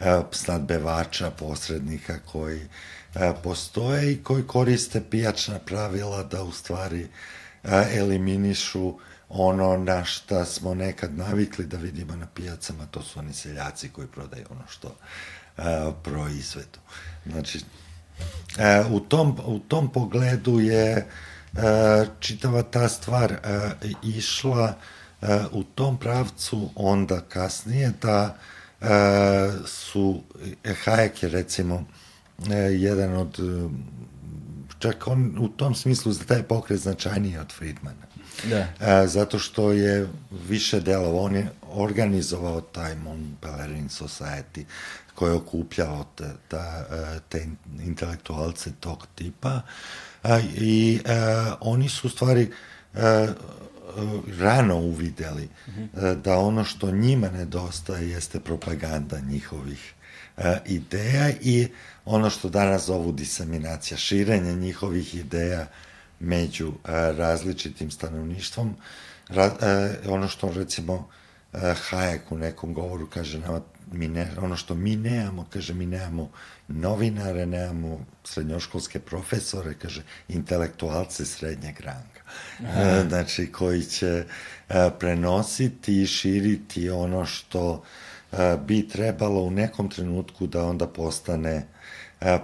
uh, 0.00 0.06
snadbevača, 0.32 1.30
posrednika 1.30 2.18
koji 2.32 2.60
uh, 2.60 3.20
postoje 3.42 4.12
i 4.12 4.22
koji 4.22 4.46
koriste 4.46 5.02
pijačna 5.10 5.58
pravila 5.58 6.22
da 6.22 6.42
u 6.42 6.52
stvari 6.52 7.08
uh, 7.64 7.70
eliminišu 7.94 8.88
uh, 8.88 9.00
ono 9.28 9.76
na 9.76 10.04
šta 10.04 10.44
smo 10.44 10.74
nekad 10.74 11.18
navikli 11.18 11.66
da 11.66 11.76
vidimo 11.76 12.16
na 12.16 12.26
pijacama, 12.26 12.86
to 12.86 13.02
su 13.02 13.18
oni 13.18 13.32
seljaci 13.32 13.88
koji 13.88 14.08
prodaju 14.08 14.46
ono 14.50 14.62
što 14.68 14.96
a, 15.56 15.92
proizvedu. 16.02 16.78
Znači, 17.26 17.60
a, 18.58 18.84
u, 18.90 19.00
tom, 19.00 19.38
u 19.46 19.58
tom 19.58 19.88
pogledu 19.92 20.60
je 20.60 21.06
a, 21.56 22.04
čitava 22.20 22.62
ta 22.62 22.88
stvar 22.88 23.32
a, 23.32 23.70
išla 24.02 24.74
a, 25.22 25.46
u 25.52 25.64
tom 25.64 25.96
pravcu 25.96 26.70
onda 26.74 27.20
kasnije 27.20 27.92
da 28.02 28.36
a, 28.80 29.50
su, 29.66 30.22
Hayek 30.64 31.22
je 31.22 31.28
recimo 31.28 31.84
a, 32.50 32.54
jedan 32.54 33.16
od 33.16 33.38
čak 34.78 35.06
on 35.06 35.36
u 35.40 35.48
tom 35.48 35.74
smislu 35.74 36.12
za 36.12 36.24
taj 36.24 36.42
pokret 36.42 36.80
značajniji 36.80 37.38
od 37.38 37.52
Friedmana. 37.52 38.06
Da. 38.50 38.66
A, 38.80 39.06
zato 39.06 39.38
što 39.38 39.72
je 39.72 40.08
više 40.48 40.80
delova, 40.80 41.20
on 41.20 41.36
je 41.36 41.48
organizovao 41.72 42.60
taj 42.60 42.96
Mont 42.96 43.40
Pelerin 43.40 43.88
Society 43.88 44.64
koji 45.14 45.30
je 45.30 45.36
okupljao 45.36 46.06
te, 46.16 46.24
ta, 46.48 46.84
te 47.28 47.46
intelektualce 47.80 48.70
tog 48.80 49.06
tipa 49.14 49.60
i 50.56 51.00
a, 51.06 51.54
oni 51.60 51.88
su 51.88 52.06
u 52.06 52.10
stvari 52.10 52.50
a, 52.94 53.26
rano 54.38 54.76
uvideli 54.76 55.48
-hmm. 55.66 56.14
da 56.14 56.38
ono 56.38 56.64
što 56.64 56.90
njima 56.90 57.28
nedostaje 57.30 58.08
jeste 58.08 58.40
propaganda 58.40 59.20
njihovih 59.20 59.94
ideja 60.66 61.30
i 61.40 61.68
ono 62.04 62.30
što 62.30 62.48
danas 62.48 62.86
zovu 62.86 63.12
diseminacija, 63.12 63.98
širenje 63.98 64.54
njihovih 64.54 65.14
ideja 65.14 65.66
među 66.20 66.72
različitim 67.16 67.90
stanovništvom. 67.90 68.76
Ra, 69.28 69.50
ono 70.08 70.28
što 70.28 70.52
recimo 70.52 71.08
Hayek 71.52 72.20
u 72.30 72.38
nekom 72.38 72.74
govoru 72.74 73.06
kaže 73.06 73.38
nama, 73.38 73.60
mi 73.94 74.08
ne, 74.08 74.30
ono 74.38 74.56
što 74.56 74.74
mi 74.74 74.96
nemamo, 74.96 75.46
kaže 75.52 75.74
mi 75.74 75.86
nemamo 75.86 76.30
novinare, 76.68 77.46
nemamo 77.46 78.06
srednjoškolske 78.24 78.98
profesore, 78.98 79.74
kaže 79.74 80.02
intelektualce 80.28 81.24
srednjeg 81.24 81.80
ranga. 81.80 82.20
Aha. 82.66 83.04
Znači 83.08 83.52
koji 83.52 83.82
će 83.82 84.24
a, 84.68 84.90
prenositi 84.98 86.02
i 86.02 86.06
širiti 86.06 86.90
ono 86.90 87.26
što 87.26 87.84
bi 88.66 88.88
trebalo 88.88 89.42
u 89.42 89.50
nekom 89.50 89.90
trenutku 89.90 90.46
da 90.46 90.64
onda 90.64 90.86
postane 90.86 91.66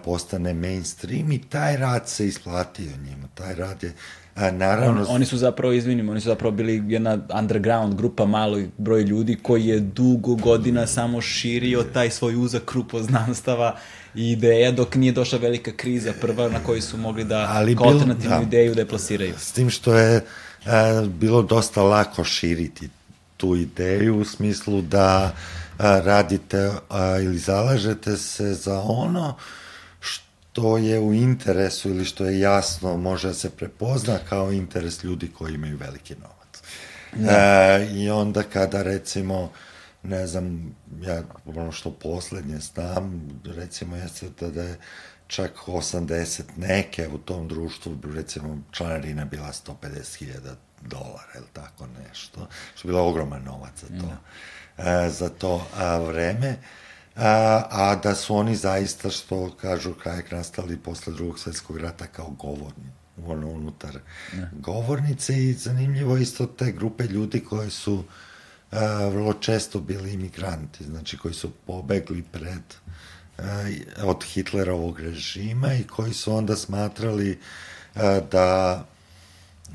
postane 0.04 0.54
mainstream 0.54 1.32
i 1.32 1.42
taj 1.48 1.76
rad 1.76 2.08
se 2.08 2.26
isplatio 2.26 2.96
njima. 3.04 3.28
Taj 3.34 3.54
rad 3.54 3.82
je 3.82 3.92
A, 4.40 4.50
naravno... 4.50 5.00
On, 5.00 5.06
oni 5.08 5.26
su 5.26 5.36
zapravo, 5.36 5.72
izvinim, 5.72 6.08
oni 6.08 6.20
su 6.20 6.28
zapravo 6.28 6.52
bili 6.52 6.82
jedna 6.88 7.18
underground 7.34 7.94
grupa, 7.94 8.24
malo 8.24 8.58
broj 8.78 9.02
ljudi 9.02 9.36
koji 9.42 9.66
je 9.66 9.80
dugo 9.80 10.34
godina 10.34 10.86
samo 10.86 11.20
širio 11.20 11.82
taj 11.82 12.10
svoj 12.10 12.34
uzak 12.34 12.64
krup 12.64 12.90
poznanstava 12.90 13.76
i 14.14 14.30
ideja 14.30 14.72
dok 14.72 14.94
nije 14.94 15.12
došla 15.12 15.38
velika 15.38 15.72
kriza 15.76 16.12
prva 16.20 16.48
na 16.48 16.58
kojoj 16.58 16.80
su 16.80 16.96
mogli 16.96 17.24
da 17.24 17.48
Ali 17.50 17.76
kao 17.76 17.86
alternativnu 17.86 18.36
da, 18.36 18.42
ideju 18.42 18.74
da 18.74 18.80
je 18.80 18.88
plasiraju. 18.88 19.34
S 19.38 19.52
tim 19.52 19.70
što 19.70 19.94
je 19.94 20.24
a, 20.66 21.06
bilo 21.20 21.42
dosta 21.42 21.82
lako 21.82 22.24
širiti 22.24 22.88
tu 23.36 23.56
ideju 23.56 24.18
u 24.18 24.24
smislu 24.24 24.82
da 24.82 25.32
a, 25.78 26.00
radite 26.00 26.70
a, 26.88 27.18
ili 27.18 27.38
zalažete 27.38 28.16
se 28.16 28.54
za 28.54 28.80
ono 28.80 29.34
što 30.52 30.78
je 30.78 31.00
u 31.00 31.14
interesu 31.14 31.88
ili 31.88 32.04
što 32.04 32.24
je 32.24 32.40
jasno 32.40 32.96
može 32.96 33.28
da 33.28 33.34
se 33.34 33.50
prepozna 33.50 34.18
kao 34.28 34.52
interes 34.52 35.04
ljudi 35.04 35.30
koji 35.38 35.54
imaju 35.54 35.76
veliki 35.76 36.14
novac. 36.14 36.62
Da. 37.12 37.32
E, 37.32 37.88
I 37.92 38.10
onda 38.10 38.42
kada 38.42 38.82
recimo 38.82 39.52
ne 40.02 40.26
znam, 40.26 40.76
ja 41.00 41.22
ono 41.46 41.72
što 41.72 41.90
poslednje 41.90 42.58
znam, 42.58 43.28
recimo 43.44 43.96
jeste 43.96 44.26
da, 44.40 44.50
da 44.50 44.62
je 44.62 44.78
čak 45.26 45.52
80 45.66 46.42
neke 46.56 47.08
u 47.08 47.18
tom 47.18 47.48
društvu, 47.48 47.98
recimo 48.14 48.58
članarina 48.70 49.24
bila 49.24 49.48
150.000 49.48 50.26
dolara 50.80 51.32
ili 51.36 51.46
tako 51.52 51.86
nešto, 52.08 52.48
što 52.74 52.88
je 52.88 52.92
bilo 52.92 53.08
ogroman 53.08 53.42
novac 53.44 53.72
za 53.80 53.88
to, 54.00 54.06
da. 54.76 55.04
e, 55.04 55.10
za 55.10 55.28
to 55.28 55.66
a, 55.76 55.98
vreme 55.98 56.56
a, 57.16 57.64
a 57.70 57.96
da 57.96 58.14
su 58.14 58.36
oni 58.36 58.56
zaista, 58.56 59.10
što 59.10 59.56
kažu 59.60 59.94
krajek, 59.94 60.30
nastali 60.30 60.76
posle 60.76 61.12
drugog 61.12 61.38
svetskog 61.38 61.78
rata 61.78 62.06
kao 62.06 62.30
govorni, 62.30 62.90
ono, 63.26 63.48
unutar 63.48 63.98
ne. 64.32 64.50
govornice 64.52 65.44
i 65.44 65.52
zanimljivo 65.52 66.16
isto 66.16 66.46
te 66.46 66.72
grupe 66.72 67.04
ljudi 67.04 67.44
koje 67.44 67.70
su 67.70 68.04
a, 68.70 69.08
vrlo 69.08 69.32
često 69.32 69.80
bili 69.80 70.12
imigranti, 70.12 70.84
znači 70.84 71.18
koji 71.18 71.34
su 71.34 71.50
pobegli 71.66 72.22
pred 72.22 72.74
a, 73.38 73.42
od 74.02 74.24
Hitlerovog 74.24 75.00
režima 75.00 75.74
i 75.74 75.84
koji 75.84 76.14
su 76.14 76.34
onda 76.34 76.56
smatrali 76.56 77.38
a, 77.94 78.20
da 78.32 78.84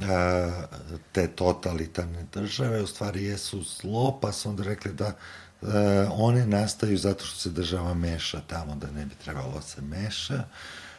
a, 0.02 0.66
te 1.12 1.28
totalitarne 1.28 2.26
države 2.34 2.82
u 2.82 2.88
stvari 2.88 3.24
jesu 3.24 3.64
zlo, 3.64 4.20
pa 4.22 4.32
su 4.32 4.50
onda 4.50 4.64
rekli 4.64 4.94
da 4.94 5.14
one 6.12 6.46
nastaju 6.46 6.98
zato 6.98 7.26
što 7.26 7.40
se 7.40 7.50
država 7.50 7.94
meša 7.94 8.42
tamo 8.48 8.76
da 8.76 8.92
ne 8.92 9.06
bi 9.06 9.16
trebalo 9.24 9.52
da 9.56 9.62
se 9.62 9.82
meša, 9.82 10.44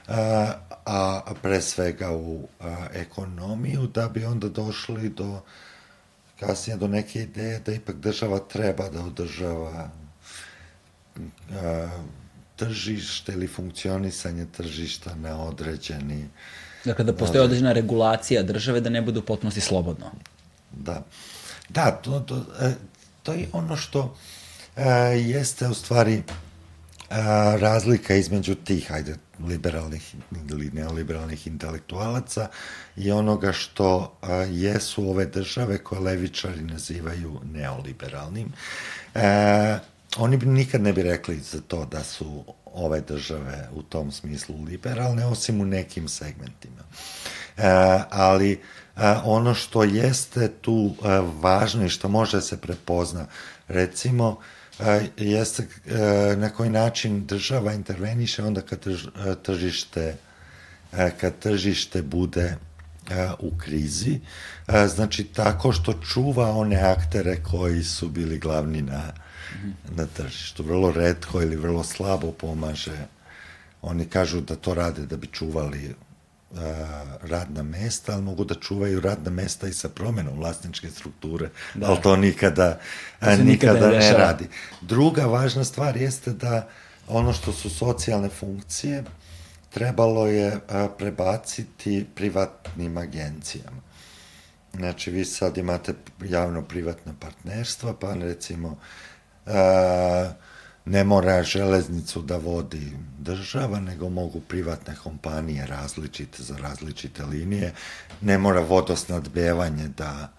a, 0.08 0.52
a 0.84 1.34
pre 1.42 1.60
svega 1.60 2.10
u 2.10 2.48
a, 2.60 2.86
ekonomiju, 2.92 3.86
da 3.86 4.08
bi 4.08 4.24
onda 4.24 4.48
došli 4.48 5.08
do 5.08 5.40
kasnije 6.40 6.76
do 6.76 6.88
neke 6.88 7.22
ideje 7.22 7.58
da 7.58 7.72
ipak 7.72 7.96
država 7.96 8.38
treba 8.38 8.88
da 8.88 9.02
održava 9.04 9.90
a, 11.50 11.88
tržište 12.56 13.32
ili 13.32 13.46
funkcionisanje 13.46 14.46
tržišta 14.56 15.14
na 15.14 15.42
određeni 15.42 16.28
Dakle, 16.84 17.04
da 17.04 17.12
postoje 17.12 17.42
određena 17.42 17.72
regulacija 17.72 18.42
države 18.42 18.80
da 18.80 18.90
ne 18.90 19.02
bude 19.02 19.18
u 19.18 19.22
potpunosti 19.22 19.60
slobodno. 19.60 20.10
Da. 20.72 21.02
Da, 21.68 21.90
to, 21.90 22.20
to, 22.20 22.44
to 23.22 23.32
je 23.32 23.48
ono 23.52 23.76
što 23.76 24.16
jeste 25.14 25.68
u 25.68 25.74
stvari 25.74 26.14
e, 26.14 26.22
razlika 27.58 28.14
između 28.14 28.54
tih, 28.54 28.92
ajde, 28.92 29.16
liberalnih 29.48 30.14
ili 30.50 30.70
neoliberalnih 30.70 31.46
intelektualaca 31.46 32.48
i 32.96 33.12
onoga 33.12 33.52
što 33.52 34.18
a, 34.22 34.32
e, 34.32 34.48
jesu 34.50 35.10
ove 35.10 35.26
države 35.26 35.78
koje 35.78 36.00
levičari 36.00 36.62
nazivaju 36.62 37.40
neoliberalnim. 37.52 38.52
E, 39.14 39.78
oni 40.16 40.36
bi 40.36 40.46
nikad 40.46 40.82
ne 40.82 40.92
bi 40.92 41.02
rekli 41.02 41.40
za 41.40 41.60
to 41.60 41.84
da 41.84 42.04
su 42.04 42.44
ove 42.64 43.00
države 43.00 43.68
u 43.74 43.82
tom 43.82 44.12
smislu 44.12 44.64
liberalne, 44.64 45.26
osim 45.26 45.60
u 45.60 45.64
nekim 45.64 46.08
segmentima. 46.08 46.82
E, 47.56 47.62
ali 48.10 48.60
a, 48.96 49.12
e, 49.12 49.16
ono 49.24 49.54
što 49.54 49.84
jeste 49.84 50.48
tu 50.60 50.94
a, 51.02 51.12
e, 51.12 51.20
važno 51.40 51.84
i 51.84 51.88
što 51.88 52.08
može 52.08 52.40
se 52.40 52.56
prepozna, 52.56 53.26
recimo, 53.68 54.38
jeste 55.16 55.66
na 56.36 56.50
koji 56.50 56.70
način 56.70 57.26
država 57.26 57.72
interveniše 57.72 58.42
onda 58.42 58.60
kad 58.60 58.86
tržište 59.42 60.16
kad 61.20 61.38
tržište 61.38 62.02
bude 62.02 62.56
u 63.38 63.58
krizi, 63.58 64.20
znači 64.94 65.24
tako 65.24 65.72
što 65.72 65.92
čuva 65.92 66.50
one 66.50 66.76
aktere 66.76 67.42
koji 67.42 67.84
su 67.84 68.08
bili 68.08 68.38
glavni 68.38 68.82
na, 68.82 69.12
na 69.96 70.06
tržištu. 70.06 70.62
Vrlo 70.62 70.92
redko 70.92 71.42
ili 71.42 71.56
vrlo 71.56 71.84
slabo 71.84 72.32
pomaže. 72.32 73.06
Oni 73.82 74.06
kažu 74.06 74.40
da 74.40 74.56
to 74.56 74.74
rade 74.74 75.06
da 75.06 75.16
bi 75.16 75.26
čuvali 75.26 75.94
radna 77.22 77.62
mesta, 77.62 78.12
ali 78.12 78.22
mogu 78.22 78.44
da 78.44 78.54
čuvaju 78.54 79.00
radna 79.00 79.30
mesta 79.30 79.68
i 79.68 79.72
sa 79.72 79.88
promenom 79.88 80.38
vlasničke 80.38 80.90
strukture, 80.90 81.50
da. 81.74 81.86
ali 81.86 82.02
to 82.02 82.16
nikada, 82.16 82.78
to 83.20 83.36
nikada 83.36 83.88
ne, 83.90 83.98
ne 83.98 84.12
radi. 84.12 84.48
Druga 84.80 85.26
važna 85.26 85.64
stvar 85.64 85.96
jeste 85.96 86.32
da 86.32 86.68
ono 87.08 87.32
što 87.32 87.52
su 87.52 87.70
socijalne 87.70 88.28
funkcije 88.28 89.04
trebalo 89.70 90.26
je 90.26 90.60
prebaciti 90.98 92.06
privatnim 92.14 92.96
agencijama. 92.96 93.82
Znači, 94.74 95.10
vi 95.10 95.24
sad 95.24 95.58
imate 95.58 95.94
javno-privatna 96.24 97.14
partnerstva, 97.20 97.94
pa 97.94 98.14
recimo 98.14 98.78
ne 100.86 101.04
mora 101.04 101.42
železnicu 101.42 102.22
da 102.22 102.36
vodi 102.36 102.92
država, 103.18 103.80
nego 103.80 104.08
mogu 104.08 104.40
privatne 104.40 104.94
kompanije 105.02 105.66
različite 105.66 106.42
za 106.42 106.56
različite 106.56 107.24
linije. 107.24 107.72
Ne 108.20 108.38
mora 108.38 108.60
vodosnadbevanje 108.60 109.88
da 109.88 110.32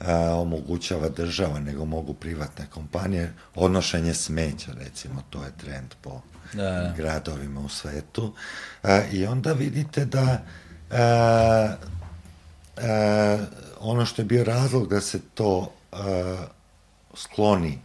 a, 0.00 0.34
omogućava 0.34 1.08
država, 1.08 1.60
nego 1.60 1.84
mogu 1.84 2.14
privatne 2.14 2.66
kompanije. 2.70 3.32
Odnošenje 3.54 4.14
smeća, 4.14 4.72
recimo, 4.72 5.22
to 5.30 5.44
je 5.44 5.52
trend 5.60 5.94
po 6.02 6.20
da. 6.52 6.94
gradovima 6.96 7.60
u 7.60 7.68
svetu. 7.68 8.34
A, 8.82 9.00
I 9.12 9.26
onda 9.26 9.52
vidite 9.52 10.04
da 10.04 10.42
a, 10.90 11.74
a, 12.76 13.38
ono 13.80 14.06
što 14.06 14.22
je 14.22 14.26
bio 14.26 14.44
razlog 14.44 14.88
da 14.88 15.00
se 15.00 15.20
to 15.34 15.72
a, 15.92 16.46
skloni 17.16 17.78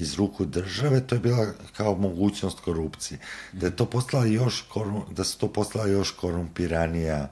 iz 0.00 0.14
ruku 0.14 0.44
države, 0.44 1.00
to 1.00 1.14
je 1.14 1.18
bila 1.18 1.46
kao 1.76 1.94
mogućnost 1.94 2.60
korupcije. 2.60 3.18
Da 3.52 3.66
je 3.66 3.76
to 3.76 3.84
postala 3.84 4.26
još, 4.26 4.64
da 5.10 5.24
su 5.24 5.38
to 5.38 5.52
postala 5.52 5.86
još 5.86 6.10
korumpiranija 6.10 7.28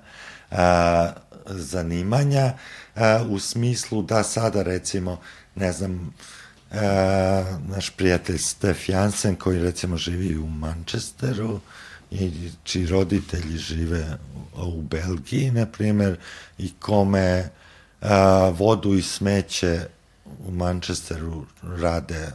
a, 0.51 1.13
zanimanja 1.47 2.53
a, 2.95 3.25
u 3.31 3.39
smislu 3.39 4.03
da 4.03 4.23
sada 4.23 4.63
recimo, 4.63 5.21
ne 5.55 5.73
znam, 5.73 6.15
a, 6.73 7.59
naš 7.69 7.91
prijatelj 7.91 8.39
Stef 8.39 8.89
Jansen 8.89 9.37
koji 9.37 9.59
recimo 9.59 9.97
živi 9.97 10.39
u 10.39 10.47
Manchesteru 10.47 11.61
i 12.11 12.51
čiji 12.65 12.87
roditelji 12.87 13.59
žive 13.59 14.19
u 14.57 14.83
Belgiji, 14.83 15.51
na 15.51 15.67
primjer, 15.67 16.17
i 16.59 16.73
kome 16.81 17.49
a, 18.01 18.53
vodu 18.55 18.95
i 18.95 19.03
smeće 19.03 19.87
u 20.47 20.51
Manchesteru 20.51 21.47
rade 21.63 22.33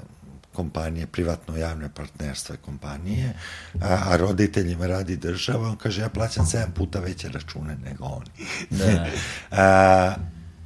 kompanije, 0.53 1.07
privatno-javne 1.07 1.89
partnerstva 1.95 2.55
kompanije, 2.55 3.33
a, 3.81 3.99
a 4.05 4.17
roditeljima 4.17 4.87
radi 4.87 5.17
država, 5.17 5.69
on 5.69 5.75
kaže 5.75 6.01
ja 6.01 6.09
plaćam 6.09 6.45
7 6.45 6.71
puta 6.75 6.99
veće 6.99 7.29
račune 7.29 7.77
nego 7.85 8.05
oni. 8.05 8.47
Da. 8.69 9.05
a, 9.63 10.15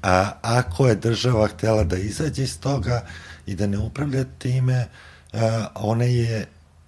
a 0.03 0.31
ako 0.41 0.87
je 0.87 0.95
država 0.95 1.47
htela 1.47 1.83
da 1.83 1.97
izađe 1.97 2.43
iz 2.43 2.59
toga 2.59 3.05
i 3.45 3.55
da 3.55 3.67
ne 3.67 3.77
upravlja 3.77 4.23
time, 4.37 4.87
a, 5.33 5.67
ona 5.75 6.03
je 6.03 6.45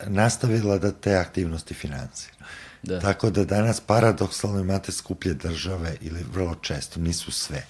nastavila 0.08 0.78
da 0.78 0.92
te 0.92 1.16
aktivnosti 1.16 1.74
finansira. 1.74 2.36
Da. 2.84 3.00
Tako 3.00 3.30
da 3.30 3.46
danas 3.46 3.80
paradoksalno 3.80 4.60
imate 4.60 4.92
skuplje 4.92 5.34
države 5.34 5.96
ili 6.02 6.26
vrlo 6.34 6.56
često, 6.56 7.00
nisu 7.00 7.32
sve, 7.32 7.66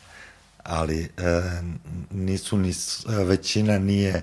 ali 0.63 1.09
e, 1.17 1.41
nisu 2.11 2.57
ni, 2.57 2.73
većina 3.07 3.79
nije 3.79 4.21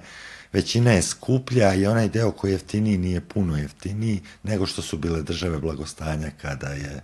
većina 0.56 0.92
je 0.92 1.02
skuplja 1.02 1.74
i 1.74 1.86
onaj 1.86 2.08
deo 2.08 2.30
koji 2.30 2.50
je 2.50 2.54
jeftiniji 2.54 2.98
nije 2.98 3.20
puno 3.20 3.56
jeftiniji 3.56 4.20
nego 4.42 4.66
što 4.66 4.82
su 4.82 4.98
bile 4.98 5.22
države 5.22 5.58
blagostanja 5.58 6.30
kada 6.42 6.68
je 6.68 7.02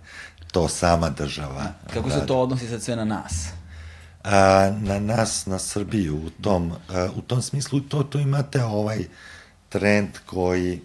to 0.51 0.67
sama 0.67 1.09
država. 1.09 1.73
Kako 1.93 2.09
se 2.09 2.25
to 2.27 2.41
odnosi 2.41 2.67
sad 2.67 2.81
sve 2.83 2.95
na 2.95 3.05
nas? 3.05 3.33
A, 4.23 4.71
na 4.81 4.99
nas, 4.99 5.45
na 5.45 5.59
Srbiju, 5.59 6.15
u 6.25 6.29
tom, 6.29 6.71
a, 6.89 7.09
u 7.15 7.21
tom 7.21 7.41
smislu 7.41 7.79
to, 7.79 8.03
to 8.03 8.19
imate 8.19 8.63
ovaj 8.63 9.05
trend 9.69 10.09
koji 10.25 10.81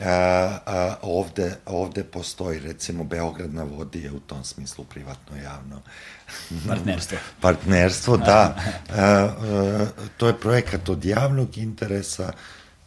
a, 0.00 0.58
a, 0.66 0.96
ovde, 1.02 1.56
ovde 1.66 2.04
postoji, 2.04 2.58
recimo 2.58 3.04
Beograd 3.04 3.54
na 3.54 3.62
vodi 3.62 4.02
je 4.02 4.12
u 4.12 4.20
tom 4.20 4.44
smislu 4.44 4.84
privatno 4.84 5.36
javno. 5.36 5.80
Partnerstvo. 6.68 7.18
Partnerstvo, 7.40 8.16
da. 8.16 8.56
A, 8.90 9.02
a, 9.02 9.86
to 10.16 10.26
je 10.26 10.40
projekat 10.40 10.88
od 10.88 11.04
javnog 11.04 11.58
interesa, 11.58 12.32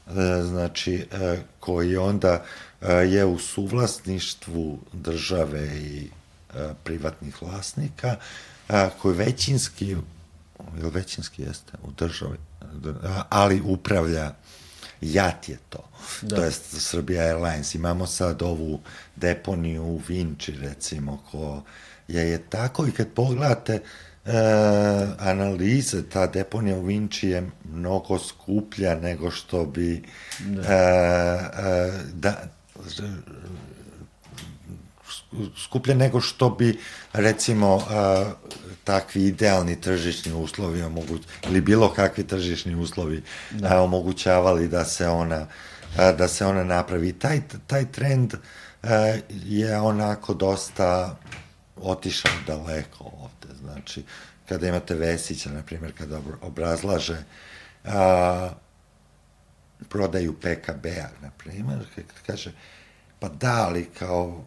a, 0.08 0.44
znači, 0.44 1.08
a, 1.12 1.36
koji 1.60 1.98
onda 1.98 2.44
a, 2.82 2.92
je 2.92 3.26
u 3.26 3.40
suvlasništvu 3.40 4.80
države 4.94 5.68
i 5.78 6.10
a, 6.54 6.74
privatnih 6.84 7.42
vlasnika, 7.42 8.16
a, 8.70 8.90
koji 9.02 9.16
većinski, 9.18 9.96
ili 10.78 10.90
većinski 10.90 11.42
jeste 11.42 11.74
u 11.84 11.92
državi, 11.92 12.38
ali 13.30 13.62
upravlja 13.66 14.34
JAT 15.02 15.50
je 15.50 15.58
to, 15.70 15.90
da. 16.22 16.36
to 16.36 16.44
je 16.44 16.52
Srbija 16.80 17.24
Airlines. 17.24 17.76
Imamo 17.76 18.08
sad 18.08 18.42
ovu 18.42 18.80
deponiju 19.16 19.84
u 19.84 20.02
Vinči, 20.08 20.52
recimo, 20.52 21.24
ko 21.32 21.64
je, 22.08 22.30
je 22.30 22.38
tako 22.50 22.88
i 22.88 22.92
kad 22.92 23.08
pogledate 23.16 23.74
e, 23.74 23.82
analize, 25.20 26.10
ta 26.10 26.28
deponija 26.28 26.78
u 26.78 26.86
Vinči 26.86 27.30
je 27.30 27.50
mnogo 27.74 28.20
skuplja 28.20 28.96
nego 28.96 29.32
što 29.32 29.66
bi 29.66 30.04
da, 30.40 30.62
e, 30.62 31.68
e, 31.68 31.92
da 32.14 32.38
skuplje 35.58 35.96
nego 35.96 36.22
što 36.22 36.50
bi 36.50 36.80
recimo 37.14 37.82
a, 37.90 38.32
takvi 38.84 39.24
idealni 39.24 39.82
tržišni 39.82 40.34
uslovi 40.34 40.84
omoguć, 40.84 41.22
ili 41.44 41.62
bilo 41.62 41.94
kakvi 41.94 42.28
tržišni 42.28 42.76
uslovi 42.76 43.24
da. 43.52 43.78
a, 43.78 43.82
omogućavali 43.82 44.68
da 44.68 44.86
se 44.86 45.08
ona 45.08 45.48
a, 45.98 46.12
da 46.12 46.28
se 46.28 46.46
ona 46.46 46.64
napravi. 46.64 47.14
Taj, 47.14 47.42
taj 47.68 47.92
trend 47.92 48.34
a, 48.84 49.18
je 49.30 49.80
onako 49.80 50.34
dosta 50.34 51.18
otišao 51.76 52.32
daleko 52.48 53.04
ovde. 53.04 53.56
Znači, 53.62 54.04
kada 54.50 54.68
imate 54.68 54.96
Vesića, 54.96 55.50
na 55.50 55.64
primjer, 55.64 55.94
kada 55.98 56.22
obrazlaže 56.42 57.24
a, 57.86 58.50
prodaju 59.90 60.34
PKB-a, 60.34 61.10
na 61.22 61.32
primjer, 61.38 61.80
kaže, 62.28 62.52
pa 63.20 63.30
da, 63.30 63.66
ali 63.68 63.86
kao 64.00 64.46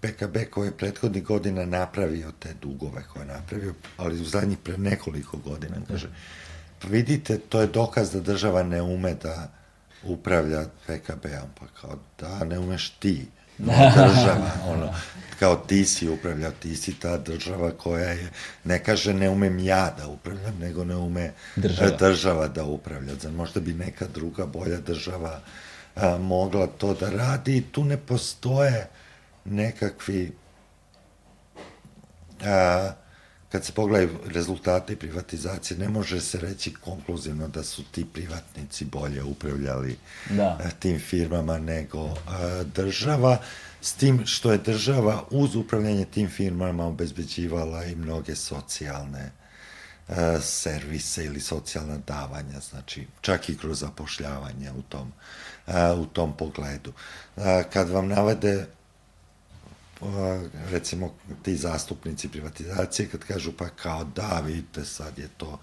PKB 0.00 0.36
koji 0.50 0.68
je 0.68 0.76
prethodnih 0.76 1.24
godina 1.24 1.66
napravio 1.66 2.32
te 2.38 2.54
dugove 2.62 3.02
koje 3.12 3.22
je 3.22 3.26
napravio, 3.26 3.74
ali 3.96 4.20
u 4.20 4.24
zadnjih 4.24 4.58
pre 4.58 4.78
nekoliko 4.78 5.36
godina, 5.36 5.76
kaže, 5.88 6.08
pa 6.78 6.88
vidite, 6.88 7.38
to 7.38 7.60
je 7.60 7.66
dokaz 7.66 8.12
da 8.12 8.20
država 8.20 8.62
ne 8.62 8.82
ume 8.82 9.14
da 9.14 9.52
upravlja 10.04 10.64
PKB-om, 10.86 11.50
pa 11.60 11.66
kao, 11.80 11.98
da, 12.18 12.44
ne 12.44 12.58
umeš 12.58 12.90
ti, 12.90 13.26
država, 13.58 14.50
ono, 14.66 14.94
kao 15.38 15.56
ti 15.56 15.84
si 15.84 16.08
upravljao, 16.08 16.50
ti 16.50 16.76
si 16.76 16.94
ta 16.94 17.18
država 17.18 17.70
koja 17.70 18.08
je, 18.08 18.30
ne 18.64 18.84
kaže 18.84 19.14
ne 19.14 19.30
umem 19.30 19.58
ja 19.58 19.94
da 19.98 20.08
upravljam, 20.08 20.58
nego 20.60 20.84
ne 20.84 20.96
ume 20.96 21.32
država, 21.56 21.90
država 21.90 22.48
da 22.48 22.64
upravlja. 22.64 23.14
Znači, 23.14 23.36
možda 23.36 23.60
bi 23.60 23.72
neka 23.72 24.06
druga 24.14 24.46
bolja 24.46 24.80
država 24.80 25.40
a, 25.96 26.18
mogla 26.18 26.66
to 26.66 26.94
da 26.94 27.10
radi? 27.10 27.56
I 27.56 27.62
tu 27.62 27.84
ne 27.84 27.96
postoje 27.96 28.88
nekakvi 29.50 30.32
a, 32.44 32.92
kad 33.52 33.64
se 33.64 33.72
pogledaju 33.72 34.18
rezultate 34.26 34.96
privatizacije, 34.96 35.78
ne 35.78 35.88
može 35.88 36.20
se 36.20 36.40
reći 36.40 36.74
konkluzivno 36.74 37.48
da 37.48 37.62
su 37.62 37.82
ti 37.90 38.06
privatnici 38.12 38.84
bolje 38.84 39.22
upravljali 39.22 39.96
da. 40.30 40.58
tim 40.78 40.98
firmama 40.98 41.58
nego 41.58 42.14
a, 42.28 42.62
država, 42.74 43.38
s 43.80 43.92
tim 43.92 44.26
što 44.26 44.52
je 44.52 44.58
država 44.58 45.24
uz 45.30 45.56
upravljanje 45.56 46.04
tim 46.04 46.28
firmama 46.28 46.86
obezbeđivala 46.86 47.84
i 47.84 47.94
mnoge 47.94 48.36
socijalne 48.36 49.30
a, 50.08 50.40
servise 50.40 51.24
ili 51.24 51.40
socijalna 51.40 51.98
davanja, 52.06 52.60
znači 52.70 53.06
čak 53.20 53.48
i 53.48 53.58
kroz 53.58 53.80
zapošljavanje 53.80 54.72
u 54.72 54.82
tom, 54.82 55.12
a, 55.66 55.94
u 55.94 56.06
tom 56.06 56.36
pogledu. 56.36 56.92
A, 57.36 57.62
kad 57.72 57.88
vam 57.88 58.08
navede 58.08 58.66
recimo 60.70 61.14
ti 61.42 61.56
zastupnici 61.56 62.28
privatizacije 62.28 63.08
kad 63.08 63.24
kažu 63.24 63.52
pa 63.52 63.68
kao 63.68 64.04
da, 64.04 64.42
vidite 64.46 64.84
sad 64.84 65.18
je 65.18 65.28
to 65.36 65.58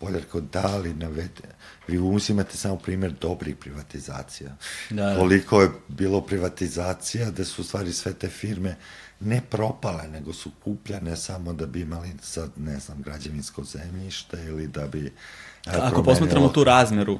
bolje 0.00 0.22
kao 0.32 0.40
da 0.40 0.76
li 0.76 0.94
navede, 0.94 1.48
vi 1.88 1.98
uzimate 1.98 2.56
samo 2.56 2.76
primjer 2.76 3.12
dobrih 3.20 3.56
privatizacija. 3.56 4.56
Da, 4.90 5.04
da. 5.04 5.18
Koliko 5.18 5.62
je 5.62 5.70
bilo 5.88 6.20
privatizacija 6.20 7.30
da 7.30 7.44
su 7.44 7.62
u 7.62 7.64
stvari 7.64 7.92
sve 7.92 8.12
te 8.12 8.28
firme 8.28 8.76
ne 9.20 9.40
propale, 9.50 10.08
nego 10.08 10.32
su 10.32 10.50
kupljane 10.64 11.16
samo 11.16 11.52
da 11.52 11.66
bi 11.66 11.80
imali 11.80 12.12
sad, 12.22 12.50
ne 12.56 12.78
znam, 12.78 13.02
građevinsko 13.02 13.64
zemljište 13.64 14.44
ili 14.44 14.66
da 14.66 14.86
bi... 14.86 15.12
Ako 15.66 16.02
posmatramo 16.02 16.48
tu 16.48 16.64
razmeru, 16.64 17.18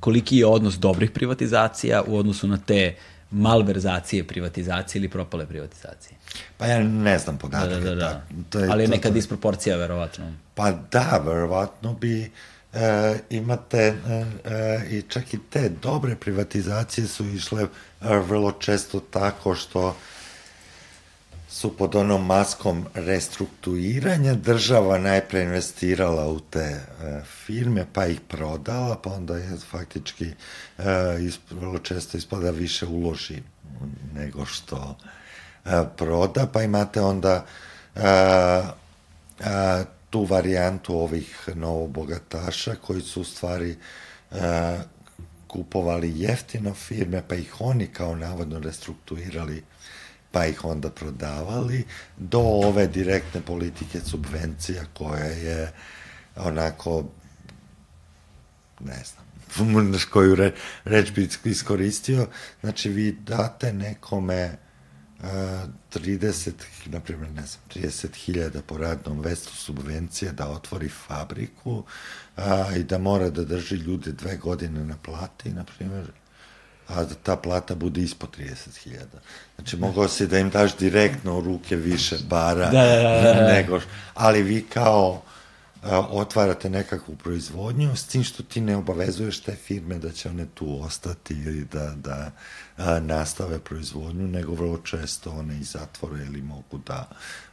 koliki 0.00 0.36
je 0.36 0.46
odnos 0.46 0.78
dobrih 0.78 1.10
privatizacija 1.10 2.02
u 2.06 2.18
odnosu 2.18 2.48
na 2.48 2.56
te 2.56 2.96
malverzacije 3.30 4.26
privatizacije 4.26 5.00
ili 5.00 5.08
propale 5.08 5.46
privatizacije. 5.46 6.18
Pa 6.56 6.66
ja 6.66 6.82
ne 6.82 7.18
znam 7.18 7.38
podatke. 7.38 7.68
Da, 7.68 7.80
da, 7.80 7.90
da. 7.90 7.94
da. 7.94 8.22
To 8.50 8.58
je, 8.58 8.68
Ali 8.70 8.84
je 8.84 8.88
neka 8.88 9.08
to, 9.08 9.14
disproporcija, 9.14 9.76
verovatno. 9.76 10.32
Pa 10.54 10.72
da, 10.72 11.22
verovatno 11.24 11.94
bi 11.94 12.30
e, 12.72 13.18
imate 13.30 13.78
e, 13.78 13.94
e, 14.44 14.86
i 14.90 15.02
čak 15.02 15.34
i 15.34 15.38
te 15.50 15.68
dobre 15.68 16.16
privatizacije 16.16 17.06
su 17.06 17.26
išle 17.26 17.62
e, 17.62 17.68
vrlo 18.16 18.52
često 18.52 19.00
tako 19.00 19.54
što 19.54 19.96
su 21.48 21.76
pod 21.76 21.94
onom 21.94 22.26
maskom 22.26 22.86
restrukturiranja 22.94 24.34
država 24.34 24.98
najpre 24.98 25.42
investirala 25.42 26.28
u 26.28 26.40
te 26.40 26.58
e, 26.60 26.82
firme, 27.46 27.86
pa 27.92 28.06
ih 28.06 28.20
prodala, 28.20 28.96
pa 29.02 29.10
onda 29.10 29.36
je 29.36 29.56
faktički 29.70 30.24
e, 30.24 30.34
isp, 31.20 31.50
vrlo 31.50 31.78
često 31.78 32.18
ispada 32.18 32.50
više 32.50 32.86
uloži 32.86 33.42
nego 34.14 34.46
što 34.46 34.98
e, 35.64 35.70
proda, 35.96 36.46
pa 36.52 36.62
imate 36.62 37.00
onda 37.00 37.44
e, 37.94 38.00
e, 39.40 39.84
tu 40.10 40.24
varijantu 40.24 40.94
ovih 40.96 41.48
novobogataša 41.54 42.74
koji 42.74 43.02
su 43.02 43.20
u 43.20 43.24
stvari 43.24 43.76
e, 44.30 44.78
kupovali 45.46 46.20
jeftino 46.20 46.74
firme, 46.74 47.22
pa 47.28 47.34
ih 47.34 47.60
oni 47.60 47.86
kao 47.86 48.16
navodno 48.16 48.58
restrukturirali 48.58 49.62
pa 50.32 50.46
ih 50.46 50.64
onda 50.64 50.90
prodavali, 50.90 51.84
do 52.16 52.38
ove 52.38 52.86
direktne 52.86 53.40
politike 53.40 54.00
subvencija 54.00 54.84
koja 54.94 55.24
je 55.24 55.72
onako, 56.36 57.04
ne 58.80 59.02
znam, 59.04 59.98
koju 60.12 60.34
re, 60.34 60.52
reč 60.84 61.12
bi 61.12 61.28
iskoristio, 61.44 62.26
znači 62.60 62.88
vi 62.88 63.12
date 63.12 63.72
nekome 63.72 64.58
uh, 65.18 65.24
30, 65.94 66.52
na 66.86 67.00
primjer, 67.00 67.30
ne 67.30 67.42
znam, 67.46 67.62
30.000 67.74 68.60
po 68.60 68.78
radnom 68.78 69.20
vestu 69.20 69.56
subvencije 69.56 70.32
da 70.32 70.48
otvori 70.48 70.88
fabriku 70.88 71.84
a, 72.36 72.76
i 72.76 72.84
da 72.84 72.98
mora 72.98 73.30
da 73.30 73.44
drži 73.44 73.76
ljude 73.76 74.12
dve 74.12 74.36
godine 74.36 74.84
na 74.84 74.96
plati, 74.96 75.50
na 75.50 75.64
primjer, 75.64 76.12
a 76.88 77.04
da 77.04 77.14
ta 77.14 77.36
plata 77.36 77.74
bude 77.74 78.00
ispod 78.00 78.28
30.000. 78.38 78.94
Znači, 79.56 79.76
mogao 79.76 80.08
si 80.08 80.26
da 80.26 80.38
im 80.38 80.50
daš 80.50 80.76
direktno 80.76 81.38
u 81.38 81.40
ruke 81.40 81.76
više 81.76 82.16
bara, 82.28 82.70
da, 82.70 82.86
da, 82.86 83.22
da, 83.22 83.34
da. 83.34 83.52
nego, 83.52 83.80
ali 84.14 84.42
vi 84.42 84.62
kao 84.62 85.22
otvarate 86.10 86.70
nekakvu 86.70 87.16
proizvodnju, 87.16 87.96
s 87.96 88.06
tim 88.06 88.24
što 88.24 88.42
ti 88.42 88.60
ne 88.60 88.76
obavezuješ 88.76 89.40
te 89.40 89.54
firme 89.54 89.98
da 89.98 90.12
će 90.12 90.28
one 90.28 90.46
tu 90.54 90.82
ostati 90.82 91.34
ili 91.34 91.64
da, 91.64 91.94
da 91.96 92.30
a, 92.76 93.00
nastave 93.00 93.58
proizvodnju, 93.58 94.28
nego 94.28 94.54
vrlo 94.54 94.78
često 94.78 95.30
one 95.30 95.58
i 95.58 95.64
zatvore 95.64 96.24
ili 96.24 96.42
mogu 96.42 96.78
da 96.86 97.08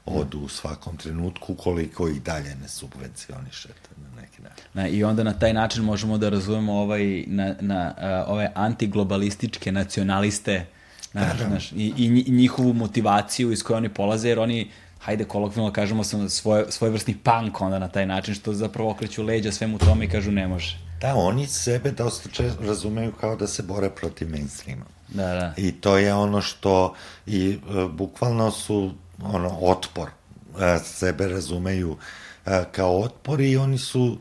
odu 0.05 0.39
u 0.39 0.49
svakom 0.49 0.97
trenutku 0.97 1.55
koliko 1.55 2.07
i 2.07 2.19
dalje 2.19 2.55
ne 2.55 2.67
subvencionišete 2.67 3.89
na 3.97 4.21
neki 4.21 4.41
način. 4.41 4.65
Na, 4.73 4.87
I 4.87 5.03
onda 5.03 5.23
na 5.23 5.33
taj 5.33 5.53
način 5.53 5.83
možemo 5.83 6.17
da 6.17 6.29
razumemo 6.29 6.73
ovaj, 6.73 7.23
na, 7.27 7.55
na, 7.59 7.93
uh, 7.97 8.33
ove 8.33 8.51
antiglobalističke 8.55 9.71
nacionaliste 9.71 10.65
naš, 11.13 11.37
da, 11.37 11.43
da. 11.43 11.49
Naš, 11.49 11.71
i, 11.71 11.93
i 11.97 12.31
njihovu 12.31 12.73
motivaciju 12.73 13.51
iz 13.51 13.63
koje 13.63 13.77
oni 13.77 13.89
polaze, 13.89 14.29
jer 14.29 14.39
oni 14.39 14.71
hajde 15.05 15.25
kolokvijalno 15.25 15.73
kažemo 15.73 16.03
sam 16.03 16.29
svoj, 16.29 16.65
svojevrsni 16.69 17.17
punk 17.23 17.61
onda 17.61 17.79
na 17.79 17.87
taj 17.87 18.05
način 18.05 18.35
što 18.35 18.53
zapravo 18.53 18.91
okreću 18.91 19.23
leđa 19.23 19.51
svemu 19.51 19.77
tome 19.77 20.05
i 20.05 20.09
kažu 20.09 20.31
ne 20.31 20.47
može. 20.47 20.77
Da, 21.01 21.15
oni 21.15 21.47
sebe 21.47 21.91
dosta 21.91 22.29
često 22.29 22.63
razumeju 22.63 23.11
kao 23.21 23.35
da 23.35 23.47
se 23.47 23.63
bore 23.63 23.89
protiv 23.89 24.29
mainstreama. 24.29 24.85
Da, 25.07 25.27
da. 25.33 25.53
I 25.57 25.71
to 25.71 25.97
je 25.97 26.13
ono 26.13 26.41
što 26.41 26.93
i 27.25 27.57
uh, 27.69 27.91
bukvalno 27.91 28.51
su 28.51 28.93
ono 29.23 29.49
otpor 29.61 30.09
uh, 30.09 30.59
sebe 30.83 31.27
razumeju 31.27 31.91
uh, 31.91 32.51
kao 32.71 33.01
otpor 33.01 33.41
i 33.41 33.57
oni 33.57 33.77
su 33.77 34.17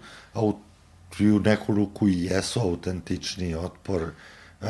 i 1.18 1.30
u 1.30 1.40
neku 1.40 1.74
ruku 1.74 2.08
i 2.08 2.24
jesu 2.24 2.60
autentični 2.60 3.54
otpor 3.54 4.02
uh, 4.02 4.68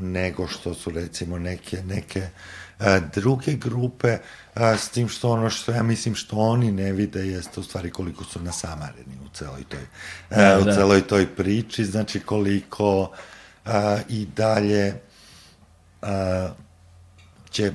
nego 0.00 0.48
što 0.48 0.74
su 0.74 0.90
recimo 0.90 1.38
neke, 1.38 1.82
neke 1.82 2.20
uh, 2.20 2.86
druge 3.14 3.52
grupe, 3.52 4.18
uh, 4.56 4.62
s 4.78 4.88
tim 4.88 5.08
što 5.08 5.30
ono 5.30 5.50
što 5.50 5.72
ja 5.72 5.82
mislim 5.82 6.14
što 6.14 6.36
oni 6.36 6.72
ne 6.72 6.92
vide 6.92 7.26
jeste 7.26 7.60
u 7.60 7.62
stvari 7.62 7.90
koliko 7.90 8.24
su 8.24 8.40
nasamareni 8.40 9.18
u 9.24 9.28
celoj 9.34 9.64
toj, 9.64 9.82
uh, 10.30 10.36
da, 10.36 10.58
u 10.60 10.64
da. 10.64 10.74
celoj 10.74 11.02
toj 11.06 11.26
priči, 11.26 11.84
znači 11.84 12.20
koliko 12.20 13.00
uh, 13.00 13.72
i 14.08 14.26
dalje 14.26 14.94
uh, 16.02 16.08
će 17.50 17.72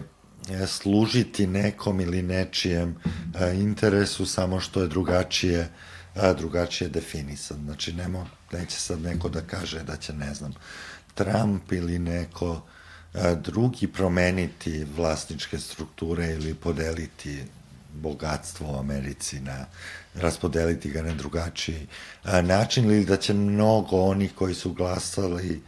služiti 0.68 1.48
nekom 1.48 2.02
ili 2.02 2.22
nečijem 2.22 2.96
uh, 3.06 3.60
interesu 3.60 4.26
samo 4.26 4.60
što 4.60 4.82
je 4.82 4.88
drugačije 4.88 5.70
a, 6.16 6.34
drugačije 6.34 6.90
definisan. 6.90 7.58
Znači, 7.66 7.94
nemo, 7.94 8.28
neće 8.52 8.80
sad 8.80 9.02
neko 9.02 9.30
da 9.30 9.42
kaže 9.42 9.84
da 9.84 9.96
će, 9.96 10.14
ne 10.14 10.34
znam, 10.34 10.54
Trump 11.14 11.72
ili 11.72 12.00
neko 12.00 12.52
a, 12.52 12.77
drugi 13.36 13.88
promeniti 13.88 14.86
vlasničke 14.96 15.60
strukture 15.60 16.28
ili 16.28 16.54
podeliti 16.54 17.44
bogatstvo 17.94 18.72
u 18.72 18.80
Americi 18.80 19.40
na 19.40 19.66
raspodeliti 20.16 20.90
ga 20.90 21.02
na 21.02 21.14
drugačiji 21.14 21.88
način 22.44 22.86
ili 22.86 23.06
da 23.06 23.18
će 23.18 23.34
mnogo 23.34 24.02
onih 24.02 24.32
koji 24.36 24.54
su 24.54 24.74
glasali 24.74 25.62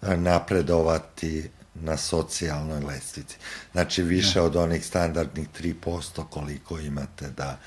napredovati 0.00 1.50
na 1.74 1.96
socijalnoj 1.96 2.80
lestvici. 2.80 3.36
Znači 3.72 4.02
više 4.02 4.38
ja. 4.38 4.42
od 4.42 4.56
onih 4.56 4.86
standardnih 4.86 5.48
3% 5.60 6.24
koliko 6.30 6.80
imate 6.80 7.30
da 7.36 7.58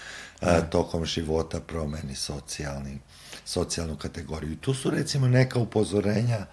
a, 0.41 0.61
tokom 0.61 1.05
života 1.05 1.59
promeni 1.59 2.15
socijalni, 2.15 2.99
socijalnu 3.45 3.95
kategoriju. 3.95 4.51
I 4.51 4.57
tu 4.57 4.73
su 4.73 4.89
recimo 4.89 5.27
neka 5.27 5.59
upozorenja 5.59 6.45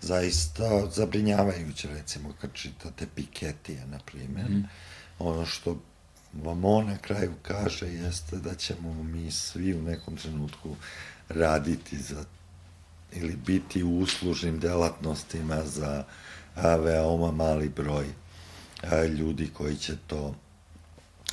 zaista 0.00 0.86
zabrinjavajuće, 0.90 1.88
recimo 1.88 2.32
kad 2.40 2.52
čitate 2.52 3.06
Piketija, 3.14 3.86
na 3.86 3.98
primjer. 3.98 4.50
Mm. 4.50 4.68
Ono 5.18 5.46
što 5.46 5.78
vam 6.34 6.64
on 6.64 6.86
na 6.86 6.98
kraju 6.98 7.32
kaže 7.42 7.86
jeste 7.86 8.36
da 8.36 8.54
ćemo 8.54 9.02
mi 9.02 9.30
svi 9.30 9.74
u 9.74 9.82
nekom 9.82 10.16
trenutku 10.16 10.76
raditi 11.28 11.98
za 11.98 12.24
ili 13.12 13.36
biti 13.36 13.82
u 13.82 13.98
uslužnim 13.98 14.60
delatnostima 14.60 15.64
za 15.64 16.04
a, 16.54 16.76
veoma 16.76 17.32
mali 17.32 17.68
broj 17.68 18.06
a, 18.82 19.04
ljudi 19.04 19.50
koji 19.54 19.76
će 19.76 19.96
to 20.06 20.34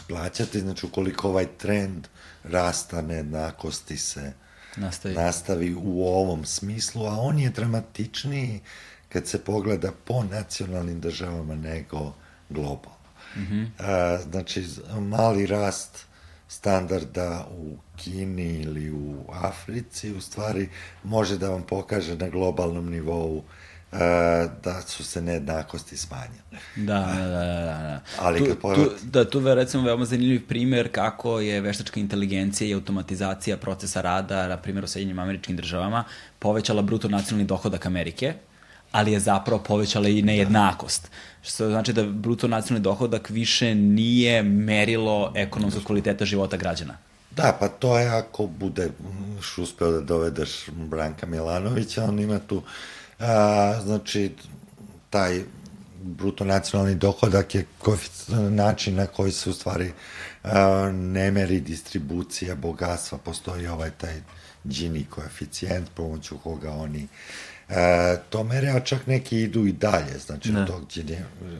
plaćati, 0.07 0.59
znači 0.59 0.85
ukoliko 0.85 1.29
ovaj 1.29 1.47
trend 1.57 2.07
rasta 2.43 3.01
nejednakosti 3.01 3.97
se 3.97 4.33
nastavi. 4.77 5.15
nastavi 5.15 5.75
u 5.83 6.07
ovom 6.07 6.45
smislu, 6.45 7.05
a 7.05 7.19
on 7.19 7.39
je 7.39 7.49
dramatičniji 7.49 8.59
kad 9.09 9.27
se 9.27 9.43
pogleda 9.43 9.91
po 10.05 10.23
nacionalnim 10.23 10.99
državama 10.99 11.55
nego 11.55 12.13
globalno. 12.49 12.95
Mm 13.35 13.41
-hmm. 13.41 13.67
a, 13.79 14.17
znači, 14.31 14.65
mali 14.99 15.45
rast 15.45 16.05
standarda 16.47 17.47
u 17.51 17.77
Kini 17.95 18.61
ili 18.61 18.91
u 18.91 19.25
Africi 19.31 20.11
u 20.11 20.21
stvari 20.21 20.69
može 21.03 21.37
da 21.37 21.49
vam 21.49 21.63
pokaže 21.63 22.15
na 22.15 22.29
globalnom 22.29 22.89
nivou 22.89 23.43
da 24.63 24.81
su 24.87 25.03
se 25.03 25.21
nejednakosti 25.21 25.97
smanjile. 25.97 26.43
Da, 26.75 26.99
da, 26.99 27.27
da, 27.27 27.45
da. 27.55 27.81
da. 27.81 27.99
Ali 28.19 28.39
tu, 28.39 28.45
kad 28.45 28.57
pogledate... 28.57 28.99
tu, 28.99 29.05
da, 29.05 29.29
tu 29.29 29.41
je 29.41 29.55
recimo 29.55 29.83
veoma 29.83 30.05
zanimljiv 30.05 30.47
primer 30.47 30.91
kako 30.91 31.39
je 31.39 31.61
veštačka 31.61 31.99
inteligencija 31.99 32.69
i 32.69 32.73
automatizacija 32.73 33.57
procesa 33.57 34.01
rada, 34.01 34.47
na 34.47 34.57
primjer 34.57 34.83
u 34.83 34.87
Sjedinjim 34.87 35.19
američkim 35.19 35.55
državama, 35.55 36.03
povećala 36.39 36.81
bruto 36.81 37.07
nacionalni 37.07 37.47
dohodak 37.47 37.85
Amerike, 37.85 38.33
ali 38.91 39.11
je 39.11 39.19
zapravo 39.19 39.63
povećala 39.63 40.07
i 40.07 40.21
nejednakost. 40.21 41.11
Što 41.41 41.69
znači 41.69 41.93
da 41.93 42.03
bruto 42.03 42.47
nacionalni 42.47 42.83
dohodak 42.83 43.29
više 43.29 43.75
nije 43.75 44.43
merilo 44.43 45.31
ekonomskog 45.35 45.83
kvaliteta 45.83 46.25
života 46.25 46.57
građana. 46.57 46.97
Da, 47.31 47.57
pa 47.59 47.67
to 47.67 47.99
je 47.99 48.07
ako 48.07 48.47
bude 48.47 48.89
uspeo 49.57 49.91
da 49.91 50.01
dovedeš 50.01 50.69
Branka 50.71 51.25
Milanovića, 51.25 52.03
on 52.03 52.19
ima 52.19 52.39
tu 52.39 52.61
a, 53.19 53.79
znači 53.83 54.31
taj 55.09 55.43
bruto 56.01 56.45
nacionalni 56.45 56.95
dohodak 56.95 57.55
je 57.55 57.65
način 58.49 58.95
na 58.95 59.07
koji 59.07 59.31
se 59.31 59.49
u 59.49 59.53
stvari 59.53 59.91
a, 60.43 60.91
ne 60.93 61.31
meri 61.31 61.59
distribucija 61.59 62.55
bogatstva, 62.55 63.17
postoji 63.17 63.67
ovaj 63.67 63.91
taj 63.91 64.21
Gini 64.63 65.05
koeficijent 65.09 65.89
pomoću 65.95 66.37
koga 66.37 66.71
oni 66.71 67.07
e, 67.69 68.17
to 68.29 68.43
mere, 68.43 68.69
a 68.69 68.79
čak 68.79 69.07
neki 69.07 69.39
idu 69.39 69.65
i 69.65 69.71
dalje, 69.71 70.19
znači 70.25 70.51
ne. 70.51 70.65
tog 70.65 70.87
Gini, 70.93 71.17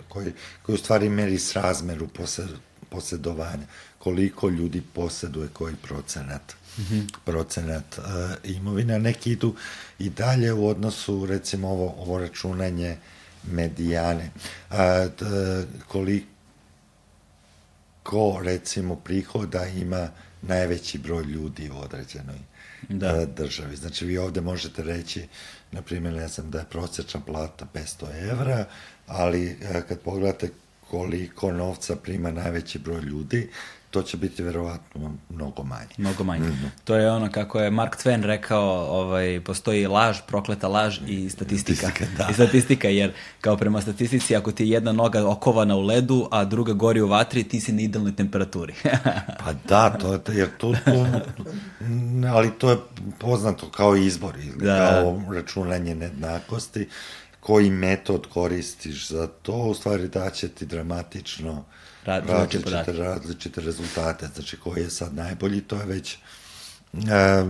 koji, 0.10 0.34
koji 0.64 0.74
u 0.74 0.78
stvari 0.78 1.10
meri 1.10 1.40
srazmeru 1.40 2.08
posed, 2.08 2.50
posedovanja, 2.90 3.66
koliko 4.00 4.50
ljudi 4.50 4.84
poseduje 4.94 5.48
koji 5.54 5.76
procenat 5.76 6.56
-hmm. 6.78 7.08
procenat 7.26 7.98
uh, 7.98 8.04
imovine, 8.44 9.00
neki 9.00 9.32
idu 9.32 9.56
i 10.00 10.10
dalje 10.10 10.54
u 10.54 10.68
odnosu, 10.68 11.26
recimo, 11.26 11.70
ovo, 11.70 11.96
ovo 11.98 12.18
računanje 12.20 12.98
medijane. 13.52 14.32
Uh, 14.70 14.78
koliko 15.88 16.26
recimo, 18.44 18.96
prihoda 18.96 19.66
ima 19.66 20.10
najveći 20.42 20.98
broj 20.98 21.24
ljudi 21.24 21.70
u 21.70 21.78
određenoj 21.78 22.40
da. 22.90 23.16
Uh, 23.16 23.30
državi. 23.36 23.76
Znači, 23.76 24.06
vi 24.06 24.18
ovde 24.18 24.42
možete 24.42 24.84
reći, 24.84 25.28
na 25.72 25.82
primjer, 25.82 26.14
ne 26.14 26.28
znam, 26.28 26.52
da 26.52 26.60
je 26.60 26.66
prosječna 26.66 27.20
plata 27.20 27.66
500 27.74 28.32
evra, 28.32 28.66
ali 29.08 29.58
uh, 29.62 29.82
kad 29.88 30.00
pogledate 30.00 30.50
koliko 30.90 31.52
novca 31.52 31.96
prima 31.96 32.32
najveći 32.32 32.80
broj 32.80 33.02
ljudi, 33.02 33.50
to 33.96 34.02
će 34.02 34.18
biti 34.18 34.44
verovatno 34.44 35.12
mnogo 35.30 35.64
manje. 35.64 35.96
Mnogo 35.98 36.24
manje. 36.24 36.48
Mm 36.48 36.52
-hmm. 36.52 36.84
To 36.84 36.96
je 36.96 37.12
ono 37.12 37.32
kako 37.32 37.60
je 37.60 37.72
Mark 37.72 37.96
Twain 38.04 38.24
rekao, 38.24 39.00
ovaj, 39.02 39.42
postoji 39.46 39.88
laž, 39.88 40.18
prokleta 40.28 40.68
laž 40.68 41.00
i 41.08 41.30
statistika. 41.30 41.76
statistika 41.76 42.06
da. 42.18 42.28
I 42.32 42.34
statistika, 42.34 42.90
jer 42.90 43.14
kao 43.42 43.58
prema 43.58 43.82
statistici, 43.82 44.36
ako 44.36 44.52
ti 44.52 44.64
je 44.64 44.70
jedna 44.70 44.92
noga 44.92 45.28
okovana 45.28 45.76
u 45.76 45.82
ledu, 45.82 46.28
a 46.32 46.46
druga 46.46 46.74
gori 46.74 47.02
u 47.02 47.08
vatri, 47.08 47.44
ti 47.44 47.60
si 47.60 47.72
na 47.72 47.82
idealnoj 47.82 48.16
temperaturi. 48.16 48.74
pa 49.44 49.54
da, 49.68 49.90
to 49.90 50.14
je, 50.14 50.20
jer 50.34 50.50
to, 50.58 50.74
to, 50.86 51.08
ali 52.34 52.52
to 52.52 52.70
je 52.70 52.78
poznato 53.20 53.70
kao 53.70 53.96
izbor, 53.96 54.36
ili 54.40 54.66
da. 54.66 54.90
kao 54.90 55.34
računanje 55.34 55.96
nejednakosti, 55.96 56.90
koji 57.40 57.70
metod 57.70 58.28
koristiš 58.34 59.10
za 59.10 59.28
to, 59.28 59.54
u 59.54 59.74
stvari 59.74 60.08
daće 60.08 60.48
ti 60.48 60.66
dramatično 60.66 61.64
Različite, 62.06 62.92
različite 62.94 63.62
rezultate. 63.62 64.28
Znači, 64.36 64.58
koji 64.58 64.82
je 64.82 64.90
sad 64.90 65.16
najbolji, 65.16 65.62
to 65.62 65.76
je 65.76 65.86
već 65.86 66.14
e, 66.14 66.18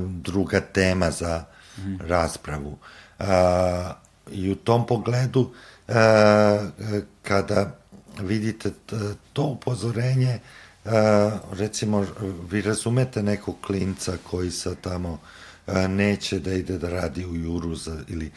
druga 0.08 0.62
tema 0.62 1.12
za 1.12 1.44
mm. 1.78 1.96
raspravu. 2.08 2.78
E, 3.20 3.26
I 4.32 4.52
u 4.52 4.56
tom 4.56 4.88
pogledu, 4.88 5.54
e, 5.88 5.94
kada 7.22 7.76
vidite 8.20 8.72
to 9.34 9.44
upozorenje, 9.44 10.40
e, 10.40 10.40
recimo, 11.52 12.06
vi 12.52 12.62
razumete 12.62 13.24
nekog 13.24 13.56
klinca 13.62 14.18
koji 14.30 14.52
sa 14.52 14.76
tamo 14.76 15.20
e, 15.68 15.88
neće 15.88 16.40
da 16.40 16.54
ide 16.54 16.78
da 16.78 16.90
radi 16.90 17.26
u 17.26 17.36
juru 17.36 17.76
za, 17.76 17.98
ili 18.08 18.32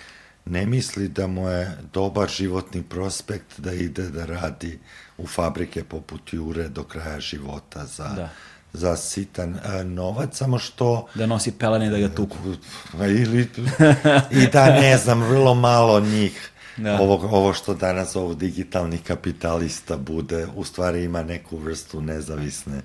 ne 0.44 0.66
misli 0.66 1.08
da 1.08 1.26
mu 1.26 1.48
je 1.48 1.78
dobar 1.92 2.28
životni 2.28 2.82
prospekt 2.82 3.60
da 3.60 3.72
ide 3.72 4.10
da 4.10 4.24
radi 4.24 4.78
u 5.18 5.26
fabrike 5.26 5.84
poput 5.84 6.32
Jure 6.32 6.68
do 6.68 6.84
kraja 6.84 7.20
života 7.20 7.86
za, 7.86 8.08
da. 8.08 8.28
za 8.72 8.96
sitan 8.96 9.58
a, 9.64 9.82
novac, 9.82 10.36
samo 10.36 10.58
što... 10.58 11.06
Da 11.14 11.26
nosi 11.26 11.52
pelene 11.52 11.90
da 11.90 11.98
ga 11.98 12.08
tuku. 12.08 12.36
Ili, 12.94 13.48
I 14.42 14.46
da 14.52 14.66
ne 14.66 14.96
znam, 14.98 15.22
vrlo 15.22 15.54
malo 15.54 16.00
njih 16.00 16.50
da. 16.76 17.00
ovo, 17.00 17.14
ovo 17.14 17.52
što 17.52 17.74
danas 17.74 18.16
ovo 18.16 18.34
digitalni 18.34 18.98
kapitalista 18.98 19.96
bude, 19.96 20.46
u 20.56 20.64
stvari 20.64 21.04
ima 21.04 21.22
neku 21.22 21.56
vrstu 21.56 22.00
nezavisne 22.00 22.82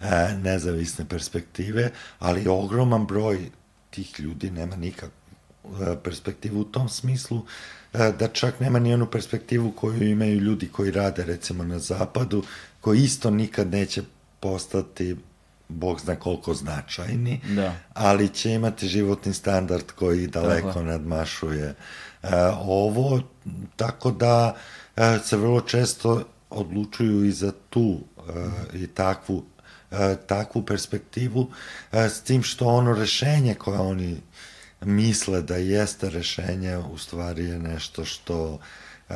a, 0.00 0.28
nezavisne 0.42 1.04
perspektive, 1.08 1.90
ali 2.18 2.48
ogroman 2.48 3.06
broj 3.06 3.50
tih 3.90 4.20
ljudi 4.20 4.50
nema 4.50 4.76
nikak 4.76 5.10
perspektivu 6.02 6.60
u 6.60 6.64
tom 6.64 6.88
smislu 6.88 7.42
E, 7.42 7.77
da 7.92 8.28
čak 8.28 8.60
nema 8.60 8.78
ni 8.78 8.94
onu 8.94 9.06
perspektivu 9.06 9.70
koju 9.70 10.02
imaju 10.08 10.40
ljudi 10.40 10.68
koji 10.68 10.90
rade 10.90 11.24
recimo 11.24 11.64
na 11.64 11.78
zapadu, 11.78 12.42
koji 12.80 12.98
isto 12.98 13.30
nikad 13.30 13.70
neće 13.70 14.02
postati 14.40 15.16
bog 15.68 16.00
zna 16.00 16.16
koliko 16.16 16.54
značajni, 16.54 17.40
da. 17.56 17.74
ali 17.94 18.28
će 18.28 18.52
imati 18.52 18.88
životni 18.88 19.32
standard 19.32 19.84
koji 19.94 20.26
daleko 20.26 20.68
Tako. 20.68 20.82
nadmašuje 20.82 21.74
uh, 22.22 22.30
ovo, 22.60 23.20
tako 23.76 24.10
da 24.10 24.54
uh, 24.96 25.02
se 25.24 25.36
vrlo 25.36 25.60
često 25.60 26.24
odlučuju 26.50 27.24
i 27.24 27.32
za 27.32 27.52
tu 27.70 28.00
uh, 28.16 28.24
i 28.74 28.86
takvu 28.86 29.44
e, 29.90 30.16
takvu 30.26 30.62
perspektivu, 30.62 31.50
e, 31.92 32.08
s 32.08 32.20
tim 32.20 32.42
što 32.42 32.66
ono 32.66 32.94
rešenje 32.94 33.54
koje 33.54 33.78
oni 33.78 34.20
misle 34.84 35.42
da 35.42 35.56
jeste 35.56 36.10
rešenje, 36.10 36.76
u 36.76 36.98
stvari 36.98 37.44
je 37.44 37.58
nešto 37.58 38.04
što 38.04 38.58
e, 39.08 39.14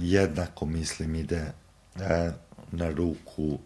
jednako, 0.00 0.66
mislim, 0.66 1.14
ide 1.14 1.52
e, 2.00 2.30
na 2.72 2.90
ruku 2.90 3.58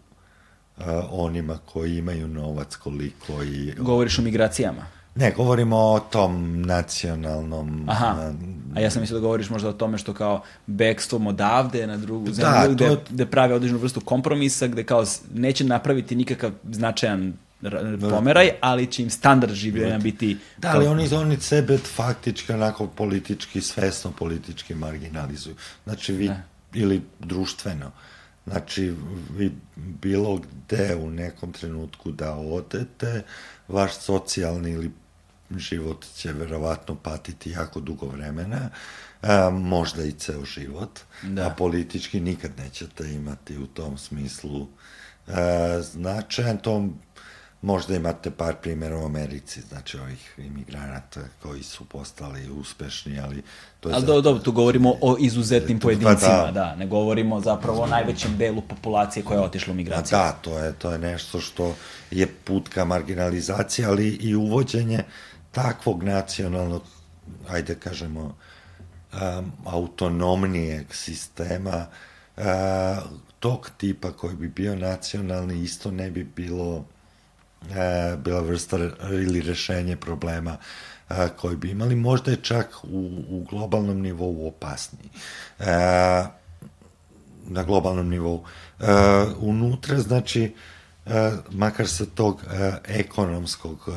e, 0.77 0.83
onima 1.11 1.59
koji 1.65 1.97
imaju 1.97 2.27
novac 2.27 2.75
koliko 2.75 3.43
i... 3.43 3.73
Govoriš 3.77 4.19
o 4.19 4.21
migracijama? 4.21 4.85
Ne, 5.17 5.31
govorimo 5.31 5.77
o 5.77 5.99
tom 5.99 6.61
nacionalnom... 6.61 7.85
Aha, 7.89 8.33
a 8.75 8.79
ja 8.79 8.91
sam 8.91 9.01
mislio 9.01 9.19
da 9.19 9.21
govoriš 9.21 9.49
možda 9.49 9.69
o 9.69 9.73
tome 9.73 9.97
što 9.97 10.13
kao 10.13 10.41
bekstvom 10.65 11.27
odavde 11.27 11.87
na 11.87 11.97
drugu 11.97 12.31
zemlju, 12.31 12.51
da, 12.51 12.73
gde, 12.73 12.97
gde 13.09 13.25
prave 13.25 13.53
određenu 13.53 13.79
vrstu 13.79 14.01
kompromisa, 14.01 14.67
gde 14.67 14.83
kao 14.83 15.05
neće 15.33 15.63
napraviti 15.63 16.15
nikakav 16.15 16.51
značajan 16.71 17.33
pomeraj, 18.09 18.51
ali 18.61 18.87
će 18.87 19.03
im 19.03 19.09
standard 19.09 19.53
življenja 19.53 19.97
biti... 19.97 20.37
Da, 20.57 20.71
ali 20.75 20.87
oni, 20.87 21.13
oni 21.13 21.37
sebe 21.41 21.77
faktički 21.77 22.53
onako 22.53 22.87
politički, 22.87 23.61
svesno 23.61 24.11
politički 24.11 24.75
marginalizuju. 24.75 25.55
Znači, 25.83 26.13
vi, 26.13 26.27
da. 26.27 26.41
ili 26.73 27.01
društveno. 27.19 27.91
Znači, 28.47 28.93
vi 29.37 29.51
bilo 29.75 30.37
gde 30.37 30.95
u 30.95 31.09
nekom 31.09 31.51
trenutku 31.51 32.11
da 32.11 32.33
odete, 32.35 33.23
vaš 33.67 33.97
socijalni 33.97 34.71
ili 34.71 34.91
život 35.55 36.05
će 36.15 36.33
verovatno 36.33 36.95
patiti 36.95 37.51
jako 37.51 37.79
dugo 37.79 38.07
vremena, 38.07 38.69
a, 39.21 39.49
možda 39.49 40.03
i 40.03 40.11
ceo 40.11 40.45
život, 40.45 40.99
da. 41.23 41.47
a 41.47 41.49
politički 41.49 42.19
nikad 42.19 42.51
nećete 42.57 43.13
imati 43.13 43.57
u 43.57 43.67
tom 43.67 43.97
smislu 43.97 44.67
a, 45.27 45.79
značajan. 45.81 46.57
To 46.57 46.89
Možda 47.67 47.95
imate 47.95 48.31
par 48.31 48.55
primjera 48.61 48.97
u 48.97 49.05
Americi, 49.05 49.61
znači 49.61 49.97
ovih 49.97 50.33
imigranata 50.37 51.19
koji 51.41 51.63
su 51.63 51.85
postali 51.85 52.49
uspešni, 52.49 53.19
ali 53.19 53.43
to 53.79 53.89
je... 53.89 53.95
Ali 53.95 54.01
zato... 54.01 54.21
dobro, 54.21 54.43
tu 54.43 54.51
govorimo 54.51 54.95
o 55.01 55.17
izuzetnim 55.19 55.79
pojedincima, 55.79 56.45
da. 56.45 56.51
da, 56.51 56.75
ne 56.75 56.87
govorimo 56.87 57.41
zapravo 57.41 57.81
o 57.81 57.87
najvećem 57.87 58.37
delu 58.37 58.61
populacije 58.61 59.23
koja 59.23 59.39
je 59.39 59.45
otišla 59.45 59.73
u 59.73 59.75
migraciju. 59.75 60.17
Da, 60.17 60.31
to 60.31 60.59
je, 60.59 60.73
to 60.73 60.91
je 60.91 60.97
nešto 60.97 61.39
što 61.39 61.75
je 62.11 62.27
put 62.27 62.69
ka 62.69 62.85
marginalizaciji, 62.85 63.85
ali 63.85 64.07
i 64.07 64.35
uvođenje 64.35 65.03
takvog 65.51 66.03
nacionalnog, 66.03 66.83
ajde 67.49 67.75
kažemo, 67.75 68.21
um, 68.21 69.51
autonomnijeg 69.65 70.93
sistema, 70.93 71.87
uh, 72.37 72.43
tog 73.39 73.69
tipa 73.77 74.11
koji 74.11 74.35
bi 74.35 74.47
bio 74.47 74.75
nacionalni, 74.75 75.63
isto 75.63 75.91
ne 75.91 76.11
bi 76.11 76.23
bilo 76.23 76.85
e, 77.71 78.17
bila 78.17 78.41
vrsta 78.41 78.77
ili 79.11 79.41
rešenje 79.41 79.95
problema 79.95 80.57
e, 81.09 81.27
koji 81.37 81.55
bi 81.55 81.71
imali, 81.71 81.95
možda 81.95 82.31
je 82.31 82.37
čak 82.41 82.83
u, 82.83 83.23
u 83.29 83.45
globalnom 83.49 84.01
nivou 84.01 84.47
opasniji. 84.47 85.09
E, 85.59 86.37
na 87.49 87.63
globalnom 87.63 88.09
nivou. 88.09 88.43
E, 88.79 88.85
unutra, 89.39 89.99
znači, 89.99 90.53
e, 91.05 91.31
makar 91.51 91.87
sa 91.87 92.05
tog 92.05 92.41
e, 92.43 92.71
ekonomskog 92.85 93.79
e, 93.87 93.91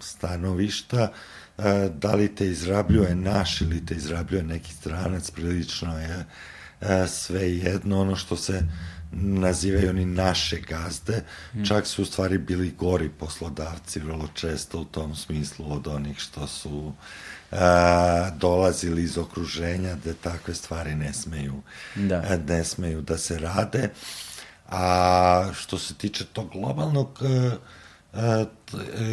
stanovišta, 0.00 1.12
e, 1.58 1.88
da 1.94 2.14
li 2.14 2.34
te 2.34 2.46
izrabljuje 2.46 3.14
naš 3.14 3.60
ili 3.60 3.86
te 3.86 3.94
izrabljuje 3.94 4.42
neki 4.42 4.72
stranac, 4.72 5.30
prilično 5.30 5.98
je 5.98 6.26
e, 6.80 7.06
sve 7.06 7.56
jedno 7.56 8.00
ono 8.00 8.16
što 8.16 8.36
se 8.36 8.62
nazivaju 9.12 9.90
oni 9.90 10.04
naše 10.04 10.60
gazde, 10.60 11.22
mm. 11.54 11.64
čak 11.64 11.86
su 11.86 12.02
u 12.02 12.04
stvari 12.04 12.38
bili 12.38 12.74
gori 12.78 13.08
poslodavci 13.08 14.00
vrlo 14.00 14.28
često 14.34 14.80
u 14.80 14.84
tom 14.84 15.16
smislu 15.16 15.72
od 15.72 15.86
onih 15.86 16.18
što 16.18 16.46
su 16.46 16.92
a, 17.52 18.30
dolazili 18.30 19.02
iz 19.02 19.18
okruženja 19.18 19.94
gde 19.94 20.14
takve 20.14 20.54
stvari 20.54 20.94
ne 20.94 21.12
smeju, 21.12 21.62
da. 21.94 22.16
A, 22.16 22.36
ne 22.48 22.64
smeju 22.64 23.00
da 23.00 23.18
se 23.18 23.38
rade. 23.38 23.90
A 24.68 25.50
što 25.54 25.78
se 25.78 25.94
tiče 25.94 26.24
tog 26.24 26.50
globalnog 26.52 27.18
a, 27.22 27.56
a, 28.14 28.44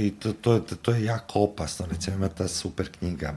i 0.02 0.14
to, 0.20 0.34
to, 0.34 0.60
to 0.60 0.92
je 0.92 1.04
jako 1.04 1.40
opasno. 1.40 1.86
Recimo 1.92 2.16
ima 2.16 2.30
ta 2.30 2.48
super 2.48 2.90
knjiga 3.00 3.34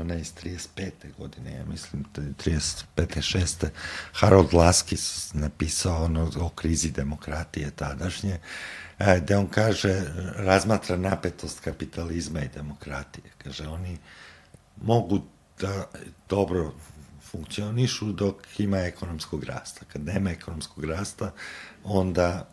ona 0.00 0.14
iz 0.14 0.34
35. 0.34 0.90
godine, 1.18 1.52
ja 1.56 1.64
mislim, 1.64 2.04
35. 2.14 2.84
6. 2.96 3.68
Harold 4.12 4.54
Laskis 4.54 5.34
napisao 5.34 6.04
ono 6.04 6.30
o 6.40 6.48
krizi 6.48 6.90
demokratije 6.90 7.70
tadašnje, 7.70 8.38
e, 8.98 9.20
gde 9.20 9.36
on 9.36 9.46
kaže, 9.46 10.02
razmatra 10.36 10.96
napetost 10.96 11.60
kapitalizma 11.60 12.40
i 12.40 12.48
demokratije. 12.54 13.24
Kaže, 13.38 13.68
oni 13.68 13.98
mogu 14.82 15.20
da 15.60 15.90
dobro 16.28 16.72
funkcionišu 17.30 18.12
dok 18.12 18.60
ima 18.60 18.78
ekonomskog 18.78 19.44
rasta. 19.44 19.80
Kad 19.92 20.04
nema 20.04 20.30
ekonomskog 20.30 20.84
rasta, 20.84 21.32
onda 21.84 22.48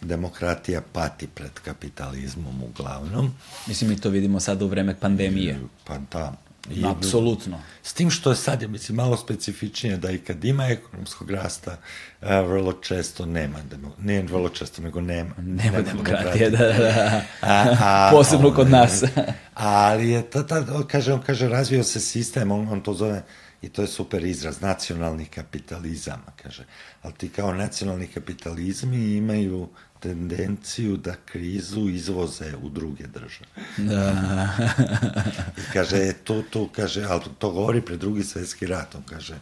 demokratija 0.00 0.80
pati 0.92 1.26
pred 1.26 1.52
kapitalizmom 1.64 2.62
uglavnom. 2.62 3.34
Mislim, 3.66 3.90
mi 3.90 4.00
to 4.00 4.10
vidimo 4.10 4.40
sada 4.40 4.64
u 4.64 4.68
vreme 4.68 5.00
pandemije. 5.00 5.58
Pa 5.84 5.98
da. 6.12 6.32
I, 6.70 6.84
Apsolutno. 6.86 7.60
S 7.82 7.92
tim 7.92 8.10
što 8.10 8.30
je 8.30 8.36
sad, 8.36 8.62
ja 8.62 8.68
mislim, 8.68 8.96
malo 8.96 9.16
specifičnije 9.16 9.96
da 9.96 10.10
i 10.10 10.18
kad 10.18 10.44
ima 10.44 10.66
ekonomskog 10.66 11.30
rasta, 11.30 11.76
a, 12.20 12.40
vrlo 12.40 12.72
često 12.72 13.26
nema, 13.26 13.58
demo, 13.70 13.94
ne 13.98 14.22
vrlo 14.22 14.48
često, 14.48 14.82
nego 14.82 15.00
nema. 15.00 15.34
Nema, 15.38 15.62
nema 15.62 15.80
demokratije, 15.80 16.50
da, 16.50 16.72
da. 16.72 17.22
A, 17.40 17.76
a, 17.80 18.10
Posebno 18.12 18.54
kod 18.54 18.70
nas. 18.70 19.02
ali 19.54 20.10
je, 20.10 20.30
ta, 20.30 20.46
ta, 20.46 20.64
kaže, 20.88 21.12
on 21.12 21.22
kaže, 21.22 21.48
razvio 21.48 21.84
se 21.84 22.00
sistem, 22.00 22.50
on, 22.50 22.68
on 22.68 22.80
to 22.80 22.94
zove, 22.94 23.22
i 23.62 23.68
to 23.68 23.82
je 23.82 23.88
super 23.88 24.24
izraz, 24.24 24.60
nacionalni 24.60 25.24
kapitalizam, 25.24 26.22
kaže. 26.42 26.64
Ali 27.02 27.14
ti 27.14 27.28
kao 27.28 27.54
nacionalni 27.54 28.06
kapitalizmi 28.06 29.16
imaju 29.16 29.68
tendenciju 30.00 30.96
da 30.96 31.14
krizu 31.24 31.88
izvoze 31.88 32.56
u 32.62 32.68
druge 32.68 33.06
države. 33.06 33.50
Da. 33.76 34.48
I 35.58 35.72
kaže, 35.72 36.12
to, 36.24 36.42
to, 36.50 36.68
kaže, 36.72 37.04
ali 37.08 37.24
to 37.38 37.50
govori 37.50 37.80
pred 37.80 38.00
drugi 38.00 38.22
svetski 38.22 38.66
rat, 38.66 38.94
on 38.94 39.02
kaže, 39.02 39.38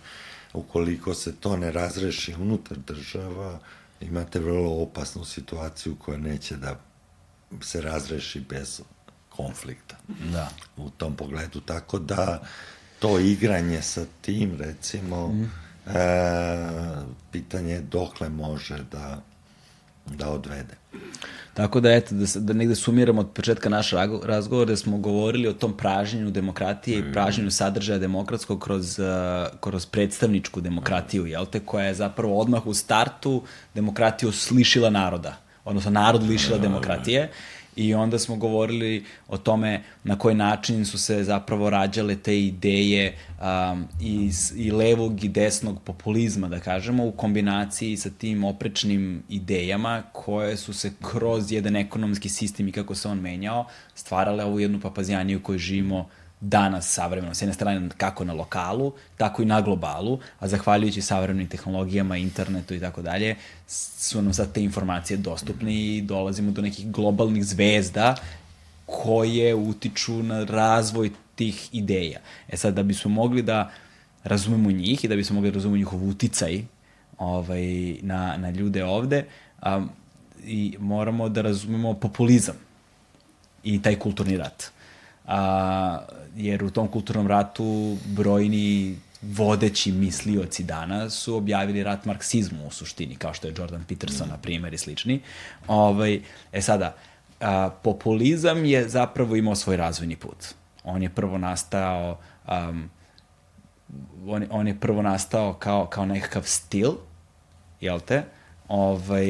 ukoliko 0.52 1.14
se 1.14 1.36
to 1.36 1.56
ne 1.56 1.72
razreši 1.72 2.34
unutar 2.34 2.78
država, 2.78 3.58
imate 4.00 4.38
vrlo 4.38 4.82
opasnu 4.82 5.24
situaciju 5.24 5.96
koja 5.96 6.18
neće 6.18 6.56
da 6.56 6.80
se 7.60 7.80
razreši 7.80 8.40
bez 8.48 8.80
konflikta. 9.28 9.96
Da. 10.32 10.50
U 10.76 10.90
tom 10.90 11.16
pogledu, 11.16 11.60
tako 11.60 11.98
da 11.98 12.42
to 12.98 13.18
igranje 13.18 13.82
sa 13.82 14.04
tim, 14.20 14.56
recimo, 14.58 15.28
mm. 15.28 15.50
E, 15.94 17.02
pitanje 17.32 17.72
je 17.72 17.80
dokle 17.80 18.28
može 18.28 18.78
da 18.92 19.20
da 20.16 20.30
odvede. 20.30 20.74
Tako 21.54 21.80
da, 21.80 21.92
eto, 21.92 22.14
da, 22.14 22.26
da 22.34 22.52
negde 22.52 22.74
sumiramo 22.74 23.20
od 23.20 23.30
početka 23.34 23.68
naš 23.68 23.90
razgovor, 24.24 24.66
da 24.66 24.76
smo 24.76 24.98
govorili 24.98 25.48
o 25.48 25.52
tom 25.52 25.76
pražnjenju 25.76 26.30
demokratije 26.30 27.02
mm. 27.02 27.08
i 27.08 27.12
pražnjenju 27.12 27.50
sadržaja 27.50 27.98
demokratskog 27.98 28.60
kroz, 28.60 28.98
uh, 28.98 29.06
kroz 29.60 29.86
predstavničku 29.86 30.60
demokratiju, 30.60 31.26
jel 31.26 31.46
te, 31.46 31.60
koja 31.60 31.86
je 31.86 31.94
zapravo 31.94 32.40
odmah 32.40 32.66
u 32.66 32.74
startu 32.74 33.42
demokratiju 33.74 34.32
slišila 34.32 34.90
naroda, 34.90 35.36
odnosno 35.64 35.90
narod 35.90 36.22
lišila 36.22 36.58
demokratije 36.58 37.30
i 37.78 37.94
onda 37.94 38.18
smo 38.18 38.36
govorili 38.36 39.04
o 39.28 39.38
tome 39.38 39.82
na 40.04 40.18
koji 40.18 40.34
način 40.34 40.84
su 40.84 40.98
se 40.98 41.24
zapravo 41.24 41.70
rađale 41.70 42.16
te 42.16 42.40
ideje 42.40 43.16
um, 43.40 43.84
iz, 44.00 44.52
i 44.56 44.70
levog 44.70 45.24
i 45.24 45.28
desnog 45.28 45.82
populizma, 45.82 46.48
da 46.48 46.60
kažemo, 46.60 47.06
u 47.06 47.12
kombinaciji 47.12 47.96
sa 47.96 48.10
tim 48.10 48.44
oprečnim 48.44 49.22
idejama 49.28 50.02
koje 50.12 50.56
su 50.56 50.72
se 50.72 50.92
kroz 51.10 51.52
jedan 51.52 51.76
ekonomski 51.76 52.28
sistem 52.28 52.68
i 52.68 52.72
kako 52.72 52.94
se 52.94 53.08
on 53.08 53.20
menjao, 53.20 53.66
stvarale 53.94 54.44
ovu 54.44 54.60
jednu 54.60 54.80
papazijaniju 54.80 55.42
koju 55.42 55.58
živimo 55.58 56.08
danas 56.40 56.92
savremeno, 56.92 57.34
s 57.34 57.42
jedne 57.42 57.54
strane 57.54 57.88
kako 57.96 58.24
na 58.24 58.32
lokalu, 58.32 58.92
tako 59.16 59.42
i 59.42 59.46
na 59.46 59.60
globalu, 59.60 60.18
a 60.38 60.48
zahvaljujući 60.48 61.02
savremenim 61.02 61.48
tehnologijama, 61.48 62.16
internetu 62.16 62.74
i 62.74 62.80
tako 62.80 63.02
dalje, 63.02 63.36
su 63.66 64.22
nam 64.22 64.34
sad 64.34 64.52
te 64.52 64.62
informacije 64.62 65.16
dostupne 65.16 65.74
i 65.74 66.02
dolazimo 66.02 66.50
do 66.50 66.62
nekih 66.62 66.90
globalnih 66.90 67.44
zvezda 67.44 68.14
koje 68.86 69.54
utiču 69.54 70.22
na 70.22 70.44
razvoj 70.44 71.10
tih 71.34 71.68
ideja. 71.72 72.20
E 72.48 72.56
sad, 72.56 72.74
da 72.74 72.82
bismo 72.82 73.10
mogli 73.10 73.42
da 73.42 73.70
razumemo 74.24 74.70
njih 74.70 75.04
i 75.04 75.08
da 75.08 75.16
bismo 75.16 75.34
mogli 75.34 75.50
da 75.50 75.54
razumemo 75.54 75.76
njihov 75.76 76.08
uticaj 76.08 76.62
ovaj, 77.18 77.96
na, 78.02 78.36
na 78.36 78.50
ljude 78.50 78.84
ovde, 78.84 79.24
um, 79.66 79.90
i 80.44 80.76
moramo 80.78 81.28
da 81.28 81.42
razumemo 81.42 81.94
populizam 81.94 82.54
i 83.64 83.82
taj 83.82 83.98
kulturni 83.98 84.36
rat 84.36 84.70
a, 85.28 85.98
jer 86.36 86.64
u 86.64 86.70
tom 86.70 86.88
kulturnom 86.88 87.26
ratu 87.26 87.96
brojni 88.06 88.96
vodeći 89.22 89.92
mislioci 89.92 90.64
dana 90.64 91.10
su 91.10 91.36
objavili 91.36 91.82
rat 91.82 92.04
marksizmu 92.04 92.66
u 92.66 92.70
suštini, 92.70 93.16
kao 93.16 93.34
što 93.34 93.46
je 93.46 93.54
Jordan 93.58 93.84
Peterson, 93.88 94.26
mm. 94.26 94.30
na 94.30 94.36
primjer, 94.36 94.74
i 94.74 94.78
slični. 94.78 95.20
Ovaj, 95.66 96.20
e 96.52 96.62
sada, 96.62 96.96
a, 97.40 97.70
populizam 97.82 98.64
je 98.64 98.88
zapravo 98.88 99.36
imao 99.36 99.54
svoj 99.54 99.76
razvojni 99.76 100.16
put. 100.16 100.46
On 100.84 101.02
je 101.02 101.10
prvo 101.10 101.38
nastao 101.38 102.18
um, 102.48 102.90
on, 104.26 104.44
on 104.50 104.68
je 104.68 104.80
prvo 104.80 105.02
nastao 105.02 105.54
kao, 105.54 105.86
kao 105.86 106.06
nekakav 106.06 106.42
stil, 106.42 106.90
jel 107.80 108.00
te? 108.00 108.22
Ovaj, 108.68 109.26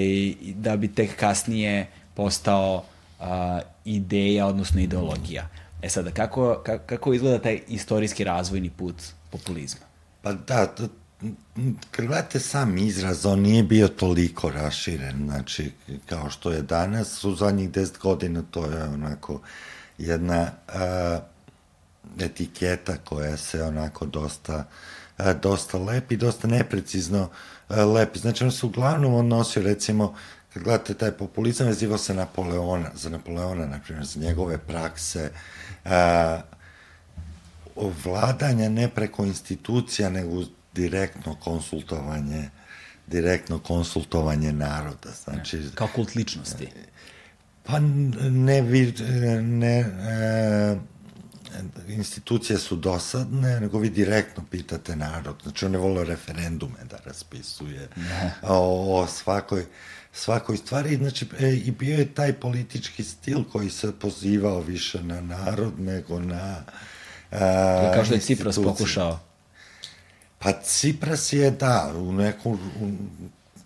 da 0.54 0.76
bi 0.76 0.94
tek 0.94 1.16
kasnije 1.16 1.86
postao 2.14 2.84
uh, 3.20 3.26
ideja, 3.84 4.46
odnosno 4.46 4.80
ideologija. 4.80 5.48
E 5.82 5.88
sada, 5.88 6.10
kako, 6.10 6.62
kako 6.86 7.12
izgleda 7.12 7.38
taj 7.38 7.60
istorijski 7.68 8.24
razvojni 8.24 8.70
put 8.70 8.94
populizma? 9.30 9.86
Pa 10.22 10.32
da, 10.32 10.66
to, 10.66 10.88
kad 11.90 12.06
gledate 12.06 12.40
sam 12.40 12.78
izraz, 12.78 13.26
on 13.26 13.40
nije 13.40 13.62
bio 13.62 13.88
toliko 13.88 14.50
raširen, 14.50 15.26
znači, 15.26 15.72
kao 16.06 16.30
što 16.30 16.52
je 16.52 16.62
danas, 16.62 17.24
u 17.24 17.34
zadnjih 17.34 17.70
deset 17.70 17.98
godina 17.98 18.42
to 18.50 18.64
je 18.64 18.84
onako 18.84 19.40
jedna 19.98 20.50
a, 20.68 21.20
etiketa 22.18 22.96
koja 22.96 23.36
se 23.36 23.62
onako 23.62 24.06
dosta, 24.06 24.64
a, 25.16 25.32
dosta 25.32 25.78
lepi, 25.78 26.16
dosta 26.16 26.48
neprecizno 26.48 27.28
a, 27.68 27.84
lepi. 27.84 28.18
Znači, 28.18 28.44
on 28.44 28.52
se 28.52 28.66
uglavnom 28.66 29.14
odnosio, 29.14 29.62
recimo, 29.62 30.14
kad 30.54 30.62
gledate 30.62 30.94
taj 30.94 31.10
populizam, 31.10 31.66
vezivao 31.66 31.98
se 31.98 32.14
Napoleona, 32.14 32.90
za 32.94 33.10
Napoleona, 33.10 33.66
na 33.66 33.80
primjer, 33.84 34.06
za 34.06 34.20
njegove 34.20 34.58
prakse, 34.58 35.30
a, 35.88 36.40
vladanja 38.04 38.68
ne 38.68 38.88
preko 38.88 39.24
institucija, 39.24 40.10
nego 40.10 40.44
direktno 40.74 41.34
konsultovanje 41.34 42.48
direktno 43.10 43.58
konsultovanje 43.58 44.52
naroda. 44.52 45.10
Znači, 45.24 45.56
ne, 45.56 45.70
kao 45.74 45.88
kult 45.94 46.14
ličnosti. 46.14 46.68
Pa 47.64 47.78
ne, 47.78 48.62
ne, 49.42 49.78
e, 49.78 50.76
institucije 51.88 52.58
su 52.58 52.76
dosadne, 52.76 53.60
nego 53.60 53.78
vi 53.78 53.90
direktno 53.90 54.44
pitate 54.50 54.96
narod. 54.96 55.36
Znači, 55.42 55.66
on 55.66 55.72
ne 55.72 55.78
vole 55.78 56.04
referendume 56.04 56.84
da 56.90 56.98
raspisuje 57.04 57.88
ne. 57.96 58.34
o, 58.42 59.00
o 59.00 59.06
svakoj, 59.06 59.66
svakoj 60.18 60.56
stvari. 60.56 60.96
Znači, 60.96 61.26
e, 61.40 61.52
i 61.52 61.70
bio 61.70 61.98
je 61.98 62.14
taj 62.14 62.32
politički 62.32 63.04
stil 63.04 63.44
koji 63.52 63.70
se 63.70 63.92
pozivao 63.92 64.60
više 64.60 65.02
na 65.02 65.20
narod 65.20 65.80
nego 65.80 66.20
na 66.20 66.64
a, 67.30 67.90
Kao 67.94 68.04
što 68.04 68.14
je 68.14 68.20
Cipras 68.20 68.56
pokušao. 68.56 69.20
Pa 70.38 70.52
Cipras 70.52 71.32
je, 71.32 71.50
da, 71.50 71.92
u 71.96 72.12
nekom, 72.12 72.52
u, 72.80 72.90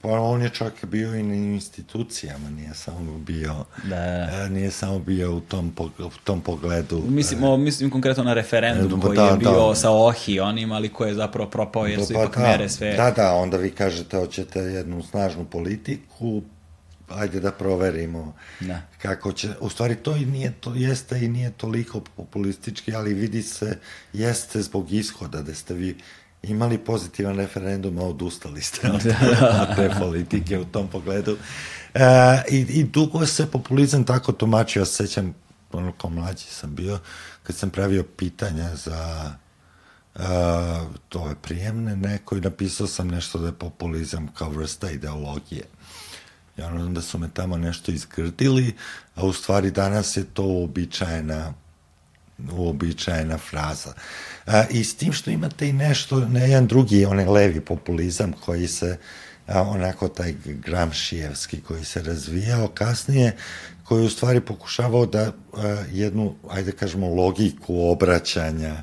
pa 0.03 0.09
on 0.09 0.43
je 0.43 0.51
čak 0.51 0.85
bio 0.85 1.15
i 1.15 1.23
na 1.23 1.35
institucijama, 1.35 2.51
nije 2.51 2.75
samo 2.75 3.19
bio, 3.19 3.65
da. 3.85 3.97
E, 3.97 4.49
nije 4.51 4.71
samo 4.71 4.99
bio 4.99 5.37
u 5.37 5.41
tom, 5.41 5.73
u 5.99 6.11
tom 6.25 6.41
pogledu. 6.41 7.03
Mislim, 7.09 7.45
o, 7.45 7.57
mislim 7.57 7.91
konkretno 7.91 8.25
na 8.25 8.35
referendum 8.35 9.01
da, 9.01 9.07
koji 9.07 9.17
da, 9.17 9.25
je 9.27 9.37
bio 9.37 9.69
da. 9.69 9.75
sa 9.75 9.91
Ohi, 9.91 10.41
onim, 10.41 10.73
ali 10.73 10.89
koji 10.89 11.09
je 11.09 11.15
zapravo 11.15 11.51
propao 11.51 11.87
jer 11.87 11.99
da, 11.99 12.05
su 12.05 12.15
pa, 12.15 12.23
ipak 12.23 12.37
da, 12.37 12.43
mere 12.43 12.69
sve... 12.69 12.95
Da, 12.95 13.11
da, 13.11 13.35
onda 13.35 13.57
vi 13.57 13.71
kažete, 13.71 14.17
hoćete 14.17 14.59
jednu 14.59 15.03
snažnu 15.03 15.45
politiku, 15.45 16.43
ajde 17.09 17.41
da 17.41 17.51
proverimo 17.51 18.35
da. 18.61 18.81
kako 19.03 19.33
će, 19.33 19.49
u 19.61 19.69
stvari 19.69 19.97
to 19.97 20.17
i 20.17 20.27
nije, 20.27 20.53
to 20.61 20.75
jeste 20.75 21.25
i 21.25 21.29
nije 21.29 21.51
toliko 21.51 22.01
populistički, 22.17 22.95
ali 22.95 23.15
vidi 23.15 23.43
se, 23.43 23.79
jeste 24.13 24.63
zbog 24.63 24.93
ishoda, 24.93 25.43
da 25.43 25.55
ste 25.55 25.75
vi 25.75 25.97
imali 26.43 26.79
pozitivan 26.79 27.37
referendum, 27.37 27.99
a 27.99 28.03
odustali 28.03 28.63
ste 28.63 28.91
od, 28.95 29.07
od 29.61 29.77
te 29.77 29.91
politike 29.99 30.59
u 30.59 30.65
tom 30.65 30.89
pogledu. 30.89 31.37
E, 31.95 32.43
i, 32.51 32.59
I 32.59 32.85
dugo 32.85 33.27
se 33.27 33.51
populizam 33.51 34.05
tako 34.05 34.33
tumačio, 34.33 34.85
sećam, 34.85 35.35
ono 35.73 35.93
kao 35.93 36.11
mlađi 36.11 36.45
sam 36.45 36.75
bio, 36.75 36.99
kad 37.43 37.57
sam 37.57 37.71
pravio 37.71 38.03
pitanja 38.03 38.77
za 38.77 39.33
uh, 40.15 40.23
to 41.09 41.21
ove 41.21 41.35
prijemne 41.43 41.97
neko 41.97 42.37
i 42.37 42.41
napisao 42.41 42.87
sam 42.87 43.09
nešto 43.09 43.39
da 43.39 43.47
je 43.47 43.53
populizam 43.53 44.29
kao 44.29 44.51
vrsta 44.51 44.91
ideologije. 44.91 45.65
Ja 46.57 46.71
znam 46.71 46.95
da 46.95 47.03
su 47.03 47.19
me 47.19 47.31
tamo 47.35 47.57
nešto 47.57 47.93
izgrdili, 47.93 48.75
a 49.15 49.25
u 49.25 49.33
stvari 49.33 49.71
danas 49.71 50.17
je 50.17 50.25
to 50.25 50.43
uobičajena 50.43 51.53
uobičajena 52.53 53.39
fraza. 53.39 53.93
A, 54.47 54.65
I 54.71 54.85
s 54.85 54.97
tim 54.97 55.13
što 55.13 55.31
imate 55.31 55.69
i 55.69 55.73
nešto, 55.73 56.21
ne 56.21 56.41
jedan 56.41 56.67
drugi, 56.67 57.05
onaj 57.05 57.25
levi 57.25 57.61
populizam 57.61 58.33
koji 58.33 58.69
se, 58.69 58.99
a, 59.47 59.63
onako 59.63 60.09
taj 60.09 60.35
Gramšijevski 60.45 61.61
koji 61.61 61.85
se 61.85 62.03
razvijao 62.03 62.69
kasnije, 62.69 63.37
koji 63.85 64.05
u 64.05 64.11
stvari 64.11 64.41
pokušavao 64.41 65.07
da 65.07 65.33
a, 65.53 65.85
jednu, 65.93 66.35
ajde 66.51 66.73
kažemo, 66.73 67.15
logiku 67.15 67.91
obraćanja 67.91 68.83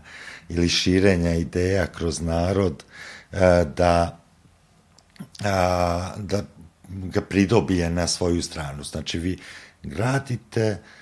ili 0.49 0.69
širenja 0.69 1.34
ideja 1.34 1.88
kroz 1.88 2.22
narod, 2.22 2.84
a, 3.31 3.64
da, 3.77 4.19
a, 5.44 6.14
da 6.18 6.44
ga 6.90 7.22
pridobije 7.22 7.90
na 7.90 8.07
svoju 8.07 8.41
stranu. 8.41 8.84
Znači, 8.84 9.19
vi 9.19 9.38
gradite 9.84 10.72
uh, 10.72 10.99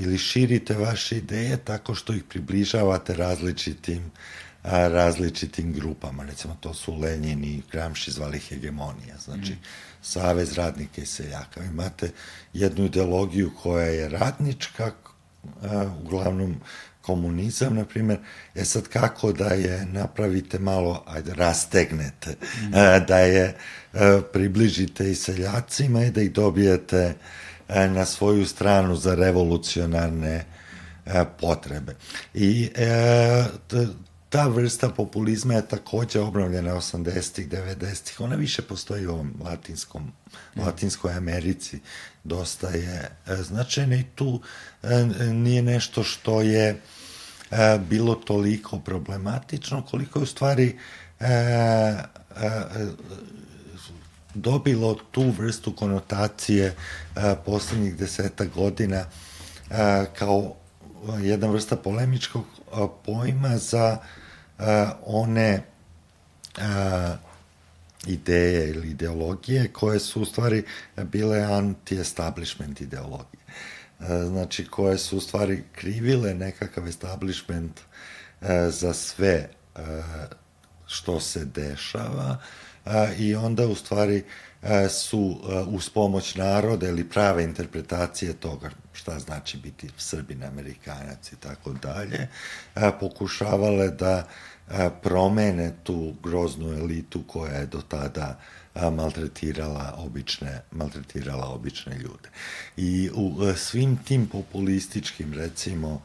ili 0.00 0.18
širite 0.18 0.74
vaše 0.74 1.16
ideje 1.16 1.56
tako 1.56 1.94
što 1.94 2.12
ih 2.12 2.24
približavate 2.24 3.14
različitim 3.14 4.10
a, 4.62 4.88
različitim 4.88 5.72
grupama. 5.72 6.24
Recimo, 6.24 6.56
to 6.60 6.74
su 6.74 6.94
Lenjin 6.94 7.44
i 7.44 7.62
Gramši 7.72 8.10
zvali 8.10 8.38
hegemonija. 8.38 9.16
Znači, 9.24 9.52
mm. 9.52 9.58
Savez 10.02 10.52
radnika 10.52 11.02
i 11.02 11.06
seljaka. 11.06 11.64
Imate 11.64 12.10
jednu 12.52 12.84
ideologiju 12.84 13.50
koja 13.62 13.86
je 13.86 14.08
radnička, 14.08 14.92
a, 15.62 15.90
uglavnom 16.02 16.56
komunizam, 17.02 17.74
na 17.74 17.84
primjer, 17.84 18.18
e 18.54 18.64
sad 18.64 18.88
kako 18.88 19.32
da 19.32 19.48
je 19.48 19.86
napravite 19.86 20.58
malo, 20.58 21.04
ajde, 21.06 21.34
rastegnete, 21.34 22.30
mm. 22.30 22.74
a, 22.74 22.98
da 22.98 23.18
je 23.18 23.56
a, 23.92 24.20
približite 24.32 25.10
i 25.10 25.14
seljacima 25.14 26.04
i 26.04 26.10
da 26.10 26.22
ih 26.22 26.32
dobijete 26.32 27.06
a, 27.06 27.14
na 27.74 28.04
svoju 28.04 28.46
stranu 28.46 28.96
za 28.96 29.14
revolucionarne 29.14 30.44
a, 31.06 31.24
potrebe. 31.24 31.96
I 32.34 32.70
a, 32.76 33.44
ta 34.30 34.48
vrsta 34.48 34.88
populizma 34.88 35.54
je 35.54 35.68
takođe 35.68 36.20
obnovljena 36.20 36.74
80-ih, 36.74 37.48
90-ih. 37.48 38.20
Ona 38.20 38.36
više 38.36 38.62
postoji 38.62 39.06
u 39.06 39.12
ovom 39.12 39.34
latinskom, 39.44 40.02
mm. 40.02 40.60
Latinskoj 40.60 41.12
Americi. 41.12 41.80
Dosta 42.24 42.68
je 42.68 43.10
značajna 43.26 43.96
i 43.96 44.04
tu 44.14 44.40
nije 45.32 45.62
nešto 45.62 46.02
što 46.02 46.40
je 46.40 46.68
e, 47.50 47.78
bilo 47.88 48.14
toliko 48.14 48.78
problematično, 48.78 49.82
koliko 49.82 50.18
je 50.18 50.22
u 50.22 50.26
stvari 50.26 50.78
e, 51.20 51.26
e, 51.26 51.96
dobilo 54.34 54.94
tu 55.10 55.30
vrstu 55.30 55.72
konotacije 55.72 56.66
e, 56.66 56.74
poslednjih 57.46 57.96
deseta 57.96 58.44
godina 58.44 58.96
e, 58.96 59.06
kao 60.18 60.54
jedna 61.20 61.48
vrsta 61.48 61.76
polemičkog 61.76 62.44
pojma 63.04 63.58
za 63.58 63.98
e, 64.58 64.86
one 65.06 65.50
e, 65.50 65.62
ideje 68.06 68.70
ili 68.70 68.90
ideologije 68.90 69.72
koje 69.72 70.00
su 70.00 70.22
u 70.22 70.24
stvari 70.24 70.64
bile 70.96 71.38
anti-establishment 71.38 72.80
ideologije. 72.80 73.40
E, 74.00 74.24
znači 74.24 74.66
koje 74.66 74.98
su 74.98 75.16
u 75.16 75.20
stvari 75.20 75.64
krivile 75.72 76.34
nekakav 76.34 76.88
establishment 76.88 77.80
e, 78.40 78.70
za 78.70 78.94
sve 78.94 79.48
e, 79.76 79.80
što 80.86 81.20
se 81.20 81.44
dešava 81.44 82.38
i 83.18 83.34
onda 83.34 83.66
u 83.66 83.74
stvari 83.74 84.22
su 84.90 85.40
uz 85.66 85.88
pomoć 85.88 86.34
naroda 86.34 86.88
ili 86.88 87.08
prave 87.08 87.44
interpretacije 87.44 88.32
toga 88.32 88.70
šta 88.92 89.18
znači 89.18 89.58
biti 89.58 89.88
Srbin, 89.96 90.44
Amerikanac 90.44 91.32
i 91.32 91.36
tako 91.36 91.72
dalje, 91.72 92.28
pokušavale 93.00 93.88
da 93.88 94.28
promene 95.02 95.72
tu 95.82 96.14
groznu 96.22 96.72
elitu 96.72 97.22
koja 97.26 97.52
je 97.52 97.66
do 97.66 97.82
tada 97.88 98.38
maltretirala 98.74 99.94
obične, 99.98 100.62
maltretirala 100.70 101.48
obične 101.48 101.98
ljude. 101.98 102.28
I 102.76 103.10
u 103.14 103.54
svim 103.56 103.96
tim 103.96 104.26
populističkim, 104.26 105.32
recimo, 105.34 106.02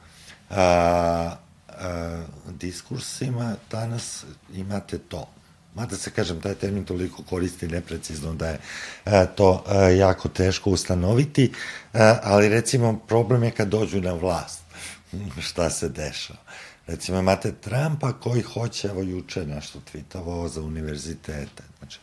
a, 0.50 1.36
a, 1.68 2.24
diskursima 2.48 3.56
danas 3.72 4.26
imate 4.54 4.98
to. 4.98 5.30
Mada 5.76 5.98
se, 5.98 6.12
kažem, 6.12 6.42
taj 6.42 6.56
termin 6.56 6.86
toliko 6.86 7.24
koristi 7.24 7.68
neprecizno 7.68 8.34
da 8.34 8.48
je 8.48 8.60
a, 9.06 9.26
to 9.26 9.64
a, 9.68 9.80
jako 9.80 10.30
teško 10.30 10.70
ustanoviti, 10.70 11.52
a, 11.94 12.20
ali 12.24 12.50
recimo 12.50 13.00
problem 13.08 13.44
je 13.44 13.52
kad 13.52 13.68
dođu 13.68 14.02
na 14.02 14.14
vlast 14.14 14.62
šta 15.48 15.70
se 15.70 15.90
dešava. 15.90 16.40
Recimo, 16.88 17.20
imate 17.20 17.52
Trumpa 17.52 18.14
koji 18.14 18.42
hoće, 18.42 18.88
evo 18.88 19.02
juče 19.02 19.46
nešto 19.46 19.80
tweetovao 19.94 20.48
za 20.48 20.62
univerzitete, 20.62 21.64
znači, 21.80 22.00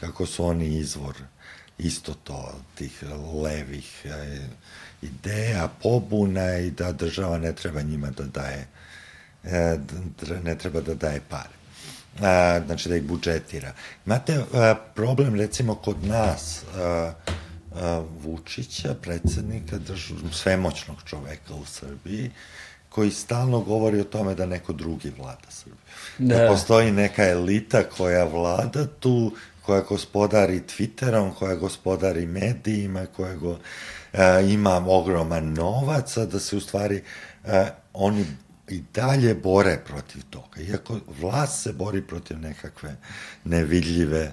kako 0.00 0.26
su 0.26 0.44
oni 0.44 0.78
izvor 0.78 1.14
isto 1.78 2.14
to, 2.14 2.54
tih 2.74 3.02
levih 3.42 4.02
e, 4.04 4.48
ideja, 5.02 5.68
pobuna 5.82 6.58
i 6.58 6.70
da 6.70 6.92
država 6.92 7.38
ne 7.38 7.52
treba 7.52 7.82
njima 7.82 8.10
da 8.10 8.24
daje, 8.24 8.66
e, 9.44 9.78
ne 10.44 10.58
treba 10.58 10.80
da 10.80 10.94
daje 10.94 11.20
pare. 11.28 11.56
A, 12.22 12.60
znači 12.66 12.88
da 12.88 12.96
ih 12.96 13.02
budžetira. 13.02 13.72
Imate 14.06 14.44
a, 14.54 14.74
problem 14.94 15.34
recimo 15.34 15.74
kod 15.74 16.04
nas 16.04 16.62
a, 16.76 17.12
a, 17.74 18.02
Vučića, 18.22 18.94
predsednika, 19.02 19.78
drž, 19.78 20.12
svemoćnog 20.32 20.96
čoveka 21.04 21.54
u 21.54 21.64
Srbiji, 21.64 22.30
koji 22.88 23.10
stalno 23.10 23.60
govori 23.60 24.00
o 24.00 24.04
tome 24.04 24.34
da 24.34 24.46
neko 24.46 24.72
drugi 24.72 25.12
vlada 25.18 25.50
Srbiju. 25.50 25.76
Da. 26.18 26.36
da 26.36 26.48
postoji 26.48 26.92
neka 26.92 27.28
elita 27.28 27.82
koja 27.82 28.24
vlada 28.24 28.86
tu, 28.86 29.32
koja 29.62 29.80
gospodari 29.80 30.60
Twitterom, 30.60 31.34
koja 31.34 31.54
gospodari 31.54 32.26
medijima, 32.26 33.06
koja 33.16 33.34
go, 33.34 33.58
a, 34.12 34.40
ima 34.40 34.84
ogroman 34.86 35.52
novac, 35.52 36.16
da 36.16 36.40
se 36.40 36.56
u 36.56 36.60
stvari 36.60 37.02
a, 37.44 37.66
oni 37.92 38.26
i 38.68 38.82
dalje 38.94 39.34
bore 39.34 39.78
protiv 39.86 40.22
toga. 40.30 40.60
Iako 40.60 41.00
vlast 41.20 41.62
se 41.62 41.72
bori 41.72 42.02
protiv 42.02 42.38
nekakve 42.38 42.96
nevidljive, 43.44 44.32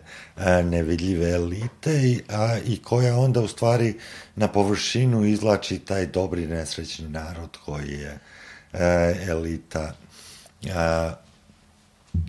nevidljive 0.63 1.29
elite 1.29 1.93
i, 1.93 2.21
a, 2.29 2.57
i 2.65 2.77
koja 2.77 3.17
onda 3.17 3.41
u 3.41 3.47
stvari 3.47 3.99
na 4.35 4.47
površinu 4.47 5.25
izlači 5.25 5.79
taj 5.79 6.05
dobri 6.05 6.47
nesrećni 6.47 7.09
narod 7.09 7.57
koji 7.65 7.89
je 7.89 8.19
a, 8.73 9.13
elita 9.27 9.93
a, 10.75 11.13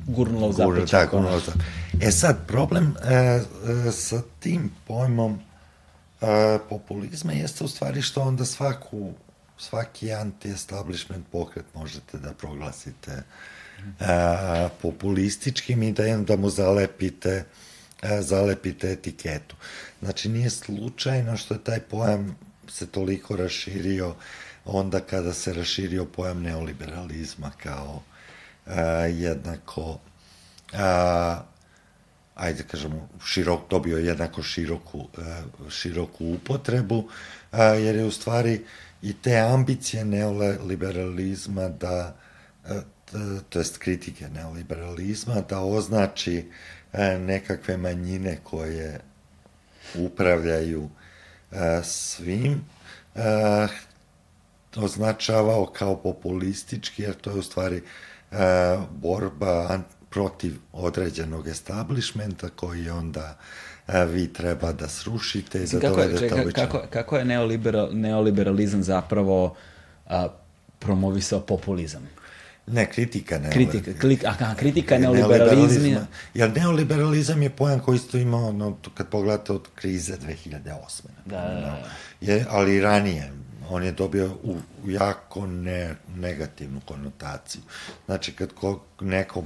gurnulo 0.07 0.53
zapeć. 0.53 0.91
Da, 0.91 1.07
gurnulo 1.07 1.41
E 2.01 2.11
sad, 2.11 2.47
problem 2.47 2.95
a, 3.03 3.13
a, 3.13 3.93
sa 3.93 4.23
tim 4.41 4.71
pojmom 4.87 5.39
a, 6.21 6.59
populizma 6.69 7.33
jeste 7.33 7.65
u 7.65 7.69
stvari 7.69 8.03
što 8.03 8.23
onda 8.23 8.45
svaku 8.45 9.13
svaki 9.59 10.13
anti-establishment 10.13 11.25
pokret 11.33 11.65
možete 11.75 12.19
da 12.19 12.33
proglasite 12.33 13.23
a, 14.01 14.69
populističkim 14.83 15.83
i 15.83 15.93
da, 15.93 16.17
da 16.17 16.37
mu 16.37 16.51
zalepite 16.51 17.45
a, 18.03 18.23
zalepite 18.23 18.93
etiketu. 18.93 19.57
Znači 20.01 20.29
nije 20.29 20.51
slučajno 20.51 21.37
što 21.37 21.55
je 21.55 21.65
taj 21.65 21.81
pojam 21.81 22.39
se 22.69 22.87
toliko 22.87 23.37
raširio 23.37 24.15
onda 24.65 25.01
kada 25.01 25.33
se 25.33 25.53
raširio 25.53 26.05
pojam 26.05 26.43
neoliberalizma 26.43 27.51
kao 27.63 28.03
a, 28.67 28.81
jednako 29.01 29.99
a, 30.73 31.43
ajde 32.35 32.62
da 32.62 32.69
kažemo, 32.69 33.09
širok, 33.24 33.61
dobio 33.70 33.98
jednako 33.98 34.43
široku, 34.43 35.09
široku 35.70 36.27
upotrebu, 36.27 37.09
a, 37.51 37.65
jer 37.65 37.97
je 37.97 38.05
u 38.05 38.11
stvari 38.11 38.65
i 39.02 39.12
te 39.12 39.39
ambicije 39.39 40.05
neoliberalizma 40.05 41.69
da 41.69 42.16
to 43.48 43.59
jest 43.59 43.78
kritike 43.78 44.28
neoliberalizma 44.28 45.40
da 45.48 45.61
označi 45.61 46.51
nekakve 47.19 47.77
manjine 47.77 48.39
koje 48.44 49.01
upravljaju 49.94 50.89
svim 51.82 52.65
označavao 54.77 55.66
kao 55.66 55.97
populistički, 55.97 57.02
jer 57.02 57.15
to 57.15 57.31
je 57.31 57.36
u 57.36 57.43
stvari 57.43 57.82
borba 58.90 59.78
protiv 60.15 60.55
određenog 60.73 61.49
establishmenta 61.49 62.49
koji 62.49 62.91
onda 62.91 63.36
a, 63.86 64.03
vi 64.03 64.32
treba 64.32 64.73
da 64.73 64.89
srušite 64.89 65.59
i 65.59 65.66
da 65.66 65.81
kako 65.81 65.97
dovedete 65.97 66.28
čekaj, 66.28 66.53
kako, 66.53 66.82
kako 66.91 67.16
je 67.16 67.24
neoliberal, 67.24 67.89
neoliberalizam 67.93 68.82
zapravo 68.82 69.55
a, 70.07 70.28
promovisao 70.78 71.41
populizam? 71.41 72.09
Ne, 72.66 72.91
kritika 72.91 73.39
neoliberalizma. 73.39 73.81
Kritika, 73.82 74.01
klik, 74.01 74.24
aha, 74.24 74.55
kritika 74.55 74.99
neoliberalizma. 74.99 76.07
Jer 76.35 76.57
neoliberalizam 76.57 77.43
je 77.43 77.51
pojam 77.51 77.81
koji 77.81 77.97
isto 77.97 78.19
imao, 78.19 78.53
no, 78.53 78.77
kad 78.95 79.09
pogledate 79.09 79.53
od 79.53 79.69
krize 79.74 80.16
2008. 80.16 80.61
Da, 81.24 81.36
da, 81.36 81.61
da. 81.61 81.91
Je, 82.20 82.47
ali 82.51 82.81
ranije, 82.81 83.32
on 83.70 83.85
je 83.85 83.93
dobio 83.93 84.31
u, 84.43 84.57
jako 84.86 85.47
ne, 85.47 85.97
negativnu 86.16 86.81
konotaciju. 86.81 87.62
Znači, 88.07 88.32
kad 88.32 88.53
ko, 88.53 88.81
neko 89.01 89.43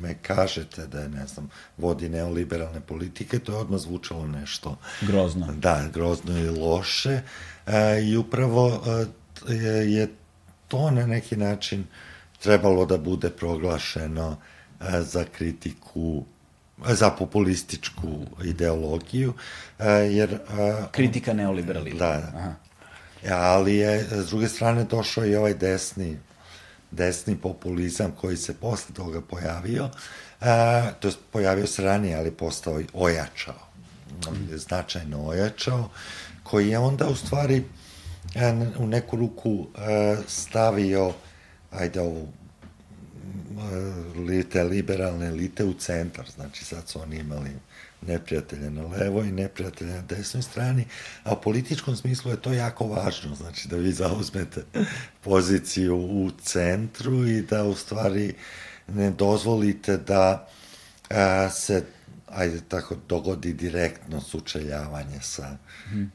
me 0.00 0.14
kažete 0.14 0.86
da 0.86 1.00
je, 1.00 1.08
ne 1.08 1.26
znam, 1.26 1.50
vodi 1.76 2.08
neoliberalne 2.08 2.80
politike, 2.80 3.38
to 3.38 3.52
je 3.52 3.58
odmah 3.58 3.80
zvučalo 3.80 4.26
nešto... 4.26 4.78
Grozno. 5.02 5.46
Da, 5.54 5.88
grozno 5.94 6.38
i 6.38 6.48
loše. 6.48 7.20
E, 7.66 8.02
I 8.02 8.16
upravo 8.16 8.82
e, 9.48 9.52
je 9.84 10.08
to 10.68 10.90
na 10.90 11.06
neki 11.06 11.36
način 11.36 11.84
trebalo 12.42 12.86
da 12.86 12.98
bude 12.98 13.30
proglašeno 13.30 14.36
e, 14.80 15.02
za 15.02 15.24
kritiku 15.24 16.24
za 16.88 17.10
populističku 17.10 18.26
ideologiju, 18.44 19.34
e, 19.78 19.90
jer... 19.90 20.32
E, 20.32 20.38
Kritika 20.92 21.32
neoliberalizma. 21.32 21.98
Da, 21.98 22.06
da. 22.06 22.38
Aha 22.38 22.65
ali 23.30 23.76
je 23.76 24.06
s 24.10 24.26
druge 24.26 24.48
strane 24.48 24.84
došao 24.84 25.26
i 25.26 25.36
ovaj 25.36 25.54
desni 25.54 26.16
desni 26.90 27.36
populizam 27.36 28.12
koji 28.20 28.36
se 28.36 28.54
posle 28.54 28.94
toga 28.94 29.20
pojavio, 29.20 29.90
a, 30.40 30.90
to 31.00 31.08
je 31.08 31.14
pojavio 31.32 31.66
se 31.66 31.82
ranije, 31.82 32.16
ali 32.16 32.30
postao 32.30 32.80
i 32.80 32.86
ojačao, 32.92 33.66
značajno 34.50 35.26
ojačao, 35.26 35.90
koji 36.42 36.68
je 36.68 36.78
onda 36.78 37.08
u 37.08 37.16
stvari 37.16 37.64
a, 38.34 38.66
u 38.78 38.86
neku 38.86 39.16
ruku 39.16 39.66
stavio, 40.28 41.12
ajde 41.70 42.00
ovu 42.00 42.28
lite, 44.16 44.64
liberalne 44.64 45.26
elite 45.26 45.64
u 45.64 45.74
centar, 45.74 46.26
znači 46.34 46.64
sad 46.64 46.88
su 46.88 47.00
oni 47.02 47.16
imali 47.16 47.50
neprijatelja 48.06 48.70
na 48.70 48.86
levoj 48.86 49.28
i 49.28 49.32
neprijatelja 49.32 49.94
na 49.94 50.02
desnoj 50.02 50.42
strani, 50.42 50.84
a 51.24 51.32
u 51.32 51.40
političkom 51.42 51.96
smislu 51.96 52.30
je 52.30 52.42
to 52.42 52.52
jako 52.52 52.86
važno, 52.86 53.34
znači 53.34 53.68
da 53.68 53.76
vi 53.76 53.92
zauzmete 53.92 54.64
poziciju 55.20 55.96
u 55.96 56.30
centru 56.42 57.26
i 57.26 57.42
da 57.42 57.64
u 57.64 57.74
stvari 57.74 58.34
ne 58.88 59.10
dozvolite 59.10 59.96
da 59.96 60.48
a, 61.10 61.50
se 61.50 61.84
ajde 62.26 62.60
tako 62.68 62.96
dogodi 63.08 63.52
direktno 63.52 64.20
sučeljavanje 64.20 65.20
sa 65.20 65.56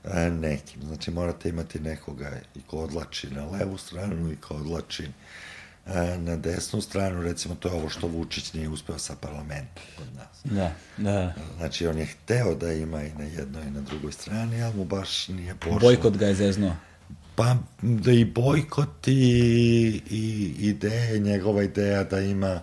a, 0.03 0.29
nekim. 0.29 0.81
Znači 0.83 1.11
morate 1.11 1.49
imati 1.49 1.79
nekoga 1.79 2.31
i 2.55 2.61
ko 2.61 2.77
odlači 2.77 3.29
na 3.29 3.45
levu 3.45 3.77
stranu 3.77 4.31
i 4.31 4.35
ko 4.35 4.53
odlači 4.55 5.07
na 6.17 6.35
desnu 6.35 6.81
stranu, 6.81 7.21
recimo 7.21 7.55
to 7.55 7.67
je 7.67 7.73
ovo 7.73 7.89
što 7.89 8.07
Vučić 8.07 8.53
nije 8.53 8.69
uspeo 8.69 8.97
sa 8.97 9.15
parlamentom 9.15 9.83
kod 9.97 10.07
nas. 10.15 10.41
Da, 10.43 10.71
da. 10.97 11.33
Znači 11.57 11.87
on 11.87 11.97
je 11.97 12.05
hteo 12.05 12.55
da 12.55 12.73
ima 12.73 13.03
i 13.03 13.13
na 13.13 13.23
jednoj 13.23 13.63
i 13.67 13.71
na 13.71 13.81
drugoj 13.81 14.11
strani, 14.11 14.63
ali 14.63 14.75
mu 14.75 14.85
baš 14.85 15.27
nije 15.27 15.55
pošlo. 15.55 15.79
Bojkot 15.79 16.17
ga 16.17 16.25
je 16.27 16.35
zeznuo. 16.35 16.75
Pa 17.35 17.55
da 17.81 18.11
i 18.11 18.25
bojkot 18.25 19.07
i, 19.07 19.11
i 20.09 20.55
ideje, 20.59 21.19
njegova 21.19 21.63
ideja 21.63 22.03
da 22.03 22.19
ima 22.19 22.61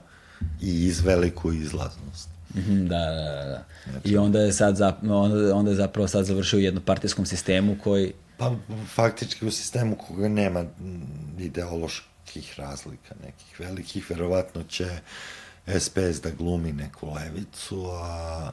i 0.61 0.87
iz 0.87 1.01
veliku 1.01 1.53
izlaznost. 1.53 2.29
Mm 2.55 2.87
da, 2.89 2.99
da, 2.99 3.45
da. 3.45 3.65
Znači, 3.91 4.09
I 4.09 4.17
onda 4.17 4.41
je 4.41 4.53
sad 4.53 4.77
zap, 4.77 4.95
onda, 5.03 5.55
onda 5.55 5.71
je 5.71 5.77
zapravo 5.77 6.09
sad 6.09 6.25
završio 6.25 6.59
u 6.59 6.63
jednopartijskom 6.63 7.27
sistemu 7.27 7.77
koji... 7.85 8.13
Pa 8.37 8.55
faktički 8.95 9.47
u 9.47 9.51
sistemu 9.51 9.97
koga 9.97 10.29
nema 10.29 10.65
ideološki 11.39 12.07
nekih 12.29 12.55
razlika, 12.59 13.15
nekih 13.25 13.61
velikih, 13.61 14.11
verovatno 14.11 14.63
će 14.63 14.89
SPS 15.79 16.23
da 16.23 16.31
glumi 16.31 16.73
neku 16.73 17.15
levicu, 17.15 17.91
a, 17.91 18.51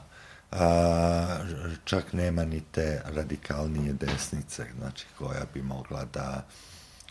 a 0.50 1.38
čak 1.84 2.12
nema 2.12 2.44
ni 2.44 2.62
te 2.72 3.02
radikalnije 3.04 3.92
desnice, 3.92 4.64
znači 4.78 5.06
koja 5.18 5.46
bi 5.54 5.62
mogla 5.62 6.04
da 6.04 6.46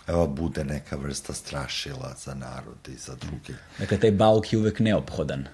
evo, 0.07 0.27
bude 0.27 0.63
neka 0.63 0.95
vrsta 0.95 1.33
strašila 1.33 2.13
za 2.25 2.33
narod 2.33 2.87
i 2.87 2.97
za 2.97 3.15
druge. 3.15 3.53
Dakle, 3.79 3.99
taj 3.99 4.11
bauk 4.11 4.53
je 4.53 4.59
uvek 4.59 4.79
neophodan. 4.79 5.47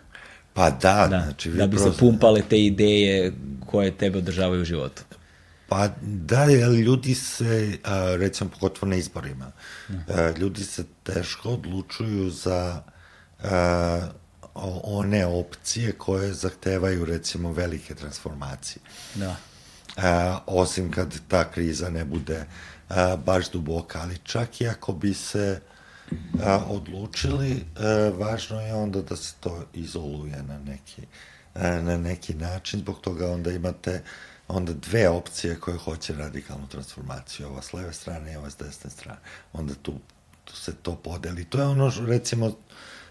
Pa 0.53 0.69
da, 0.69 1.07
da 1.09 1.21
znači... 1.23 1.49
Da 1.49 1.67
bi 1.67 1.77
prosto... 1.77 1.93
se 1.93 1.99
pumpale 1.99 2.41
te 2.49 2.65
ideje 2.65 3.33
koje 3.65 3.97
tebe 3.97 4.17
održavaju 4.17 4.61
u 4.61 4.65
životu. 4.65 5.03
Pa 5.71 5.87
da, 6.01 6.43
jer 6.43 6.71
ljudi 6.71 7.15
se, 7.15 7.77
recimo 8.17 8.49
pogotovo 8.49 8.89
na 8.89 8.95
izborima, 8.95 9.51
ljudi 10.37 10.63
se 10.63 10.83
teško 11.03 11.49
odlučuju 11.49 12.29
za 12.29 12.83
a, 13.43 14.07
one 14.83 15.25
opcije 15.25 15.91
koje 15.91 16.33
zahtevaju 16.33 17.05
recimo 17.05 17.51
velike 17.51 17.95
transformacije. 17.95 18.81
Da. 19.15 19.35
A, 19.97 20.39
osim 20.45 20.91
kad 20.91 21.19
ta 21.27 21.51
kriza 21.51 21.89
ne 21.89 22.05
bude 22.05 22.45
a, 22.89 23.15
baš 23.25 23.51
duboka, 23.51 24.01
ali 24.01 24.17
čak 24.23 24.61
i 24.61 24.67
ako 24.67 24.93
bi 24.93 25.13
se 25.13 25.61
a, 26.43 26.57
odlučili, 26.67 27.65
a, 27.75 28.11
važno 28.17 28.61
je 28.61 28.73
onda 28.73 29.01
da 29.01 29.15
se 29.15 29.33
to 29.39 29.65
izoluje 29.73 30.43
na 30.43 30.59
neki, 30.59 31.01
a, 31.53 31.81
na 31.81 31.97
neki 31.97 32.33
način, 32.33 32.79
zbog 32.79 33.01
toga 33.01 33.31
onda 33.31 33.51
imate 33.51 34.03
onda 34.51 34.73
dve 34.73 35.09
opcije 35.09 35.59
koje 35.59 35.77
hoće 35.77 36.13
radikalnu 36.13 36.67
transformaciju, 36.67 37.47
ova 37.47 37.61
s 37.61 37.73
leve 37.73 37.93
strane 37.93 38.33
i 38.33 38.35
ova 38.35 38.49
s 38.49 38.57
desne 38.57 38.89
strane. 38.89 39.19
Onda 39.53 39.73
tu, 39.81 39.93
tu 40.43 40.55
se 40.55 40.75
to 40.75 40.95
podeli. 40.95 41.45
To 41.45 41.57
je 41.57 41.65
ono, 41.65 41.91
recimo, 42.07 42.55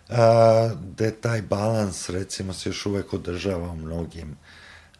a, 0.08 0.70
gde 0.92 1.10
taj 1.10 1.42
balans, 1.42 2.08
recimo, 2.08 2.52
se 2.52 2.68
još 2.68 2.86
uvek 2.86 3.12
održava 3.12 3.70
u 3.70 3.76
mnogim 3.76 4.36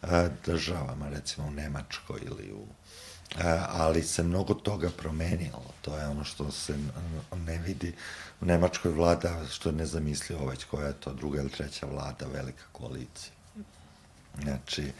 a, 0.01 0.27
državama, 0.45 1.09
recimo 1.09 1.47
u 1.47 1.51
Nemačkoj 1.51 2.19
ili 2.25 2.53
u 2.53 2.65
ali 3.69 4.03
se 4.03 4.23
mnogo 4.23 4.53
toga 4.53 4.89
promenilo. 4.97 5.73
To 5.81 5.97
je 5.97 6.07
ono 6.07 6.23
što 6.23 6.51
se 6.51 6.77
ne 7.35 7.57
vidi. 7.57 7.93
U 8.41 8.45
Nemačkoj 8.45 8.91
vlada, 8.91 9.45
što 9.49 9.69
je 9.69 9.75
nezamislivo 9.75 10.45
već 10.45 10.63
koja 10.63 10.87
je 10.87 10.93
to 10.93 11.13
druga 11.13 11.39
ili 11.41 11.49
treća 11.49 11.85
vlada, 11.85 12.25
velika 12.33 12.63
koalicija. 12.71 13.33
Znači, 14.41 14.91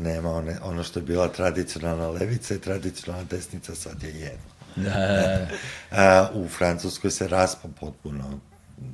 nema 0.00 0.30
one, 0.30 0.56
ono 0.62 0.82
što 0.82 0.98
je 0.98 1.04
bila 1.04 1.28
tradicionalna 1.28 2.08
levica 2.08 2.54
i 2.54 2.60
tradicionalna 2.60 3.24
desnica, 3.30 3.74
sad 3.74 4.02
je 4.02 4.10
jedno. 4.10 4.58
Da. 4.76 5.46
A, 6.02 6.28
u 6.34 6.48
Francuskoj 6.48 7.10
se 7.10 7.28
raspa 7.28 7.68
potpuno 7.80 8.40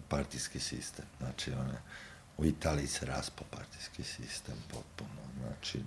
partijski 0.09 0.61
sistem. 0.61 1.05
Znači, 1.19 1.53
one, 1.53 1.75
u 2.39 2.45
Italiji 2.45 2.87
se 2.87 3.07
raspa 3.07 3.43
partijski 3.51 4.03
sistem 4.03 4.55
potpuno. 4.73 5.11
Znači, 5.43 5.79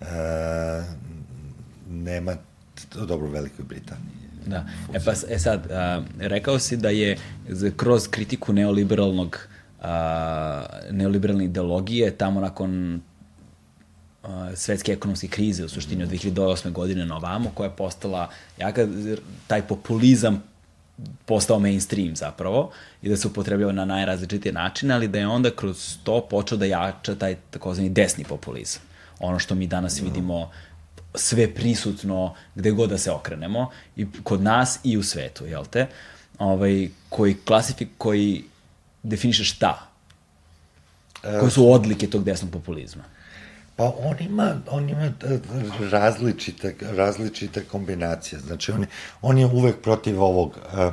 a, 0.00 0.82
nema, 1.88 2.36
dobro, 2.94 3.26
u 3.26 3.30
Velikoj 3.30 3.64
Britaniji. 3.64 4.26
Da. 4.46 4.66
E 4.94 5.04
pa, 5.04 5.12
e 5.28 5.38
sad, 5.38 5.70
a, 5.70 6.02
rekao 6.18 6.58
si 6.58 6.76
da 6.76 6.90
je 6.90 7.18
kroz 7.76 8.08
kritiku 8.08 8.52
neoliberalnog 8.52 9.48
a, 9.82 10.66
neoliberalne 10.90 11.44
ideologije 11.44 12.16
tamo 12.16 12.40
nakon 12.40 13.00
svetske 14.54 14.92
ekonomske 14.92 15.28
krize 15.28 15.64
u 15.64 15.68
suštini 15.68 16.02
od 16.04 16.10
2008. 16.10 16.72
godine 16.72 17.06
na 17.06 17.16
ovamo, 17.16 17.50
koja 17.54 17.68
je 17.68 17.76
postala, 17.76 18.30
jaka, 18.58 18.88
taj 19.46 19.62
populizam 19.62 20.42
postao 21.24 21.58
mainstream 21.58 22.16
zapravo 22.16 22.70
i 23.02 23.08
da 23.08 23.16
se 23.16 23.28
upotrebljava 23.28 23.72
na 23.72 23.84
najrazličitije 23.84 24.52
načine, 24.52 24.94
ali 24.94 25.08
da 25.08 25.18
je 25.18 25.28
onda 25.28 25.50
kroz 25.50 25.96
to 26.04 26.20
počeo 26.30 26.58
da 26.58 26.64
jača 26.64 27.14
taj 27.14 27.36
takozvani 27.50 27.88
desni 27.88 28.24
populizam. 28.24 28.82
Ono 29.18 29.38
što 29.38 29.54
mi 29.54 29.66
danas 29.66 30.00
vidimo 30.02 30.50
sve 31.14 31.54
prisutno 31.54 32.34
gde 32.54 32.70
god 32.70 32.90
da 32.90 32.98
se 32.98 33.10
okrenemo 33.10 33.70
i 33.96 34.06
kod 34.22 34.42
nas 34.42 34.78
i 34.84 34.96
u 34.96 35.02
svetu, 35.02 35.46
jel 35.46 35.64
te? 35.64 35.86
Ovaj, 36.38 36.88
koji 37.08 37.36
klasifik, 37.44 37.88
koji 37.98 38.44
definiše 39.02 39.44
šta? 39.44 39.88
Koje 41.22 41.50
su 41.50 41.72
odlike 41.72 42.10
tog 42.10 42.24
desnog 42.24 42.52
populizma? 42.52 43.02
Pa 43.76 43.84
on 43.84 44.16
ima, 44.20 44.60
on 44.70 44.88
ima 44.88 45.04
e, 45.04 45.12
različite, 45.90 46.74
različite 46.80 47.64
kombinacije. 47.64 48.38
Znači, 48.40 48.72
on, 48.72 48.86
on 49.22 49.38
je 49.38 49.46
uvek 49.46 49.82
protiv 49.82 50.22
ovog 50.22 50.58
uh, 50.72 50.92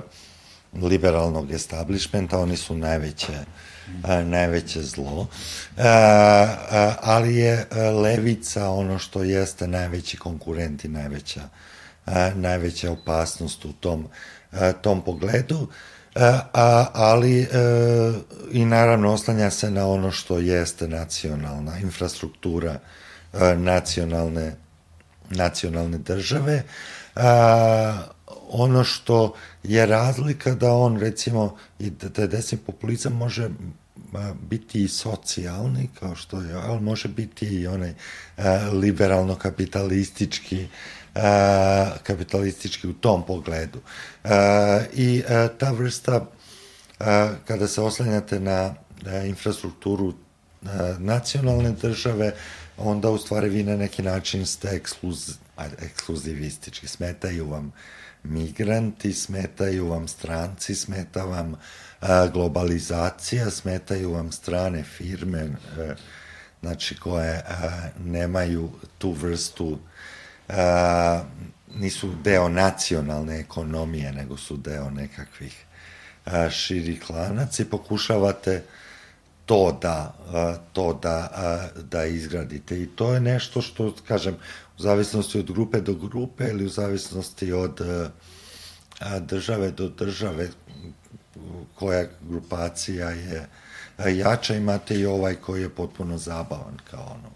liberalnog 0.84 1.52
establishmenta, 1.52 2.40
oni 2.40 2.58
su 2.58 2.76
najveće, 2.76 3.34
uh, 4.04 4.10
najveće 4.26 4.82
zlo. 4.82 5.20
Uh, 5.20 5.28
ali 7.02 7.36
je 7.36 7.68
levica 8.04 8.70
ono 8.70 9.00
što 9.00 9.24
jeste 9.24 9.68
najveći 9.68 10.18
konkurent 10.18 10.86
i 10.86 10.88
najveća, 10.88 11.42
najveća 12.36 12.92
opasnost 12.92 13.66
u 13.66 13.74
tom, 13.74 14.08
tom 14.82 15.02
pogledu. 15.02 15.56
Uh, 15.56 15.70
a, 16.16 16.86
ali 16.94 17.42
e, 17.42 17.48
i 18.52 18.66
naravno 18.66 19.14
oslanja 19.14 19.50
se 19.50 19.72
na 19.72 19.88
ono 19.88 20.12
što 20.12 20.40
jeste 20.40 20.88
nacionalna 20.88 21.80
infrastruktura 21.80 22.80
e, 23.34 23.56
nacionalne 23.56 24.56
nacionalne 25.30 25.98
države. 25.98 26.64
A, 27.16 28.04
ono 28.50 28.84
što 28.84 29.34
je 29.64 29.86
razlika 29.86 30.56
da 30.56 30.74
on 30.74 31.00
recimo 31.00 31.56
i 31.80 31.90
da 31.90 32.10
taj 32.10 32.28
desni 32.28 32.58
populizam 32.58 33.14
može 33.14 33.50
biti 34.50 34.84
i 34.84 34.88
socijalni 34.88 35.90
kao 36.00 36.16
što 36.16 36.42
je 36.42 36.54
ali 36.54 36.82
može 36.82 37.08
biti 37.08 37.46
i 37.46 37.68
onaj 37.68 37.94
liberalno 38.72 39.36
kapitalistički 39.36 40.68
kapitalistički 42.04 42.88
u 42.88 42.94
tom 42.94 43.26
pogledu. 43.26 43.80
A, 44.24 44.80
I 44.94 45.24
a, 45.30 45.48
ta 45.48 45.72
vrsta, 45.72 46.26
kada 47.46 47.68
se 47.68 47.82
oslanjate 47.82 48.40
na 48.40 48.74
infrastrukturu 49.26 50.14
nacionalne 50.98 51.72
države, 51.72 52.34
onda 52.78 53.10
u 53.10 53.18
stvari 53.18 53.50
vi 53.50 53.64
na 53.64 53.78
neki 53.78 54.02
način 54.02 54.46
ste 54.46 54.68
ekskluz, 54.68 55.38
ekskluzivistički. 55.82 56.88
Smetaju 56.88 57.50
vam 57.50 57.74
migranti, 58.24 59.14
smetaju 59.14 59.88
vam 59.88 60.08
stranci, 60.08 60.76
smeta 60.76 61.24
vam 61.24 61.56
globalizacija, 62.34 63.50
smetaju 63.50 64.12
vam 64.12 64.32
strane 64.32 64.84
firme, 64.84 65.50
znači 66.62 66.98
koje 67.00 67.44
nemaju 68.00 68.70
tu 68.98 69.12
vrstu 69.12 69.80
a, 70.50 71.24
nisu 71.76 72.12
deo 72.24 72.50
nacionalne 72.50 73.40
ekonomije, 73.40 74.12
nego 74.12 74.38
su 74.38 74.58
deo 74.58 74.90
nekakvih 74.90 75.66
a, 76.26 76.50
širih 76.50 77.02
i 77.60 77.66
pokušavate 77.66 78.64
to 79.46 79.78
da, 79.82 80.16
a, 80.34 80.56
to 80.74 80.94
da, 80.94 81.30
a, 81.36 81.68
da 81.82 82.06
izgradite. 82.06 82.82
I 82.82 82.88
to 82.88 83.14
je 83.14 83.20
nešto 83.20 83.62
što, 83.62 83.96
kažem, 84.08 84.36
u 84.78 84.82
zavisnosti 84.82 85.40
od 85.40 85.52
grupe 85.52 85.82
do 85.82 85.94
grupe 85.94 86.44
ili 86.44 86.66
u 86.66 86.70
zavisnosti 86.70 87.52
od 87.52 87.82
a, 89.00 89.20
države 89.20 89.72
do 89.72 89.90
države 89.90 90.50
koja 91.76 92.06
grupacija 92.22 93.10
je 93.10 93.48
jača, 94.16 94.56
imate 94.56 95.00
i 95.00 95.06
ovaj 95.06 95.36
koji 95.36 95.62
je 95.62 95.70
potpuno 95.70 96.18
zabavan 96.18 96.78
kao 96.92 97.04
ono 97.04 97.30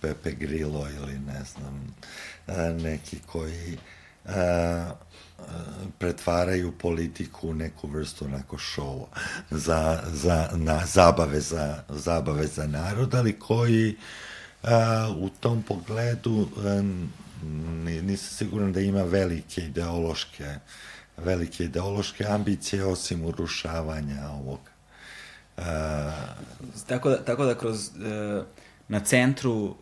Pepe 0.00 0.30
Grillo 0.30 0.88
ili 0.96 1.18
ne 1.18 1.44
znam 1.52 1.94
neki 2.82 3.18
koji 3.26 3.78
a, 4.26 4.90
pretvaraju 5.98 6.72
politiku 6.72 7.48
u 7.48 7.54
neku 7.54 7.88
vrstu 7.88 8.24
onako 8.24 8.58
šova 8.58 9.06
za, 9.50 10.02
za, 10.12 10.48
na 10.52 10.86
zabave 10.86 11.40
za, 11.40 11.82
zabave 11.88 12.46
za 12.46 12.66
narod, 12.66 13.14
ali 13.14 13.38
koji 13.38 13.96
a, 14.62 15.08
u 15.18 15.28
tom 15.28 15.62
pogledu 15.62 16.48
a, 16.56 16.82
nisam 18.02 18.36
siguran 18.36 18.72
da 18.72 18.80
ima 18.80 19.02
velike 19.02 19.60
ideološke 19.60 20.54
velike 21.16 21.64
ideološke 21.64 22.24
ambicije 22.24 22.84
osim 22.84 23.24
urušavanja 23.24 24.30
ovog 24.30 24.60
a, 25.56 26.12
tako 26.86 27.10
da, 27.10 27.24
tako 27.24 27.44
da 27.44 27.54
kroz 27.54 27.88
uh 27.88 28.44
na 28.92 29.00
centru 29.00 29.74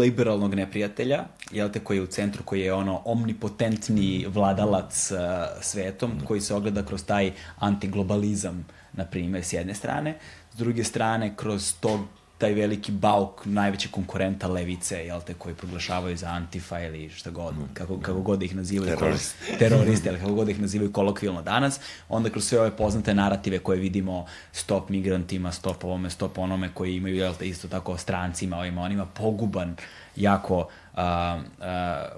liberalnog 0.00 0.54
neprijatelja, 0.54 1.24
jel 1.50 1.70
te, 1.72 1.80
koji 1.80 1.96
je 1.96 2.02
u 2.02 2.06
centru, 2.06 2.42
koji 2.44 2.60
je 2.60 2.72
ono 2.72 3.00
omnipotentni 3.04 4.26
vladalac 4.28 5.10
uh, 5.10 5.18
svetom, 5.60 6.20
koji 6.24 6.40
se 6.40 6.54
ogleda 6.54 6.82
kroz 6.82 7.04
taj 7.04 7.32
antiglobalizam, 7.58 8.66
na 8.92 9.04
primjer, 9.04 9.44
s 9.44 9.52
jedne 9.52 9.74
strane, 9.74 10.18
s 10.52 10.56
druge 10.56 10.84
strane, 10.84 11.32
kroz 11.36 11.72
tog 11.80 12.00
taj 12.38 12.52
veliki 12.52 12.92
bauk 12.92 13.42
najvećeg 13.44 13.90
konkurenta 13.90 14.48
levice, 14.48 15.06
jel 15.06 15.20
te, 15.20 15.34
koji 15.34 15.54
proglašavaju 15.54 16.16
za 16.16 16.28
antifa 16.28 16.80
ili 16.80 17.10
šta 17.10 17.30
god, 17.30 17.54
mm. 17.54 17.68
kako, 17.74 17.98
kako 17.98 18.20
god 18.20 18.38
da 18.38 18.44
ih 18.44 18.56
nazivaju. 18.56 18.96
Teroristi. 18.96 19.58
Teroristi, 19.58 20.08
ali 20.10 20.18
kako 20.18 20.32
god 20.34 20.46
da 20.46 20.50
ih 20.50 20.60
nazivaju 20.60 20.92
kolokvilno 20.92 21.42
danas. 21.42 21.80
Onda 22.08 22.30
kroz 22.30 22.44
sve 22.44 22.60
ove 22.60 22.76
poznate 22.76 23.14
narative 23.14 23.58
koje 23.58 23.78
vidimo, 23.78 24.26
stop 24.52 24.88
migrantima, 24.88 25.52
stop 25.52 25.84
ovome, 25.84 26.10
stop 26.10 26.38
onome, 26.38 26.70
koji 26.74 26.96
imaju, 26.96 27.16
jel 27.16 27.34
te, 27.34 27.48
isto 27.48 27.68
tako 27.68 27.98
strancima, 27.98 28.58
ovima, 28.58 28.82
onima, 28.82 29.06
poguban, 29.06 29.76
jako 30.16 30.68
a, 30.94 31.40
a, 31.60 32.08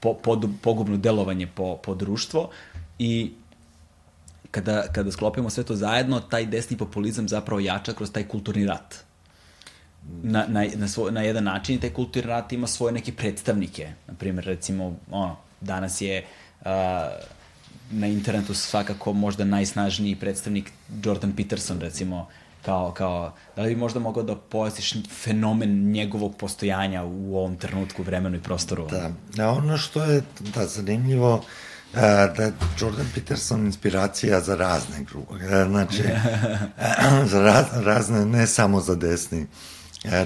po, 0.00 0.14
pod, 0.14 0.50
pogubno 0.62 0.96
delovanje 0.96 1.46
po, 1.46 1.76
po 1.76 1.94
društvo 1.94 2.50
i 2.98 3.32
kada, 4.50 4.82
kada 4.92 5.12
sklopimo 5.12 5.50
sve 5.50 5.64
to 5.64 5.76
zajedno, 5.76 6.20
taj 6.20 6.46
desni 6.46 6.76
populizam 6.76 7.28
zapravo 7.28 7.60
jača 7.60 7.92
kroz 7.92 8.12
taj 8.12 8.28
kulturni 8.28 8.66
rat 8.66 9.04
na, 10.22 10.46
na, 10.48 10.66
na, 10.76 10.88
svoj, 10.88 11.12
na 11.12 11.22
jedan 11.22 11.44
način 11.44 11.76
i 11.76 11.80
taj 11.80 11.90
kulturni 11.90 12.30
rat 12.30 12.52
ima 12.52 12.66
svoje 12.66 12.92
neke 12.92 13.12
predstavnike. 13.12 13.92
Naprimer, 14.06 14.44
recimo, 14.44 14.96
ono, 15.10 15.36
danas 15.60 16.00
je 16.00 16.24
uh, 16.60 16.66
na 17.90 18.06
internetu 18.06 18.54
svakako 18.54 19.12
možda 19.12 19.44
najsnažniji 19.44 20.16
predstavnik 20.16 20.72
Jordan 21.04 21.32
Peterson, 21.36 21.80
recimo, 21.80 22.28
kao, 22.64 22.92
kao, 22.92 23.32
da 23.56 23.62
li 23.62 23.68
bi 23.68 23.80
možda 23.80 24.00
mogao 24.00 24.22
da 24.22 24.36
pojasniš 24.36 24.94
fenomen 25.22 25.90
njegovog 25.90 26.36
postojanja 26.36 27.04
u 27.04 27.36
ovom 27.36 27.56
trenutku, 27.56 28.02
vremenu 28.02 28.36
i 28.36 28.42
prostoru? 28.42 28.86
Da, 28.90 29.10
a 29.44 29.50
ono 29.50 29.78
što 29.78 30.04
je 30.04 30.22
da, 30.54 30.66
zanimljivo, 30.66 31.44
da 32.36 32.50
Jordan 32.80 33.06
Peterson 33.14 33.66
inspiracija 33.66 34.40
za 34.40 34.56
razne 34.56 35.04
grupe, 35.04 35.44
znači 35.68 36.02
za 37.32 37.42
raz, 37.42 37.66
razne, 37.72 38.26
ne 38.26 38.46
samo 38.46 38.80
za 38.80 38.94
desni, 38.94 39.46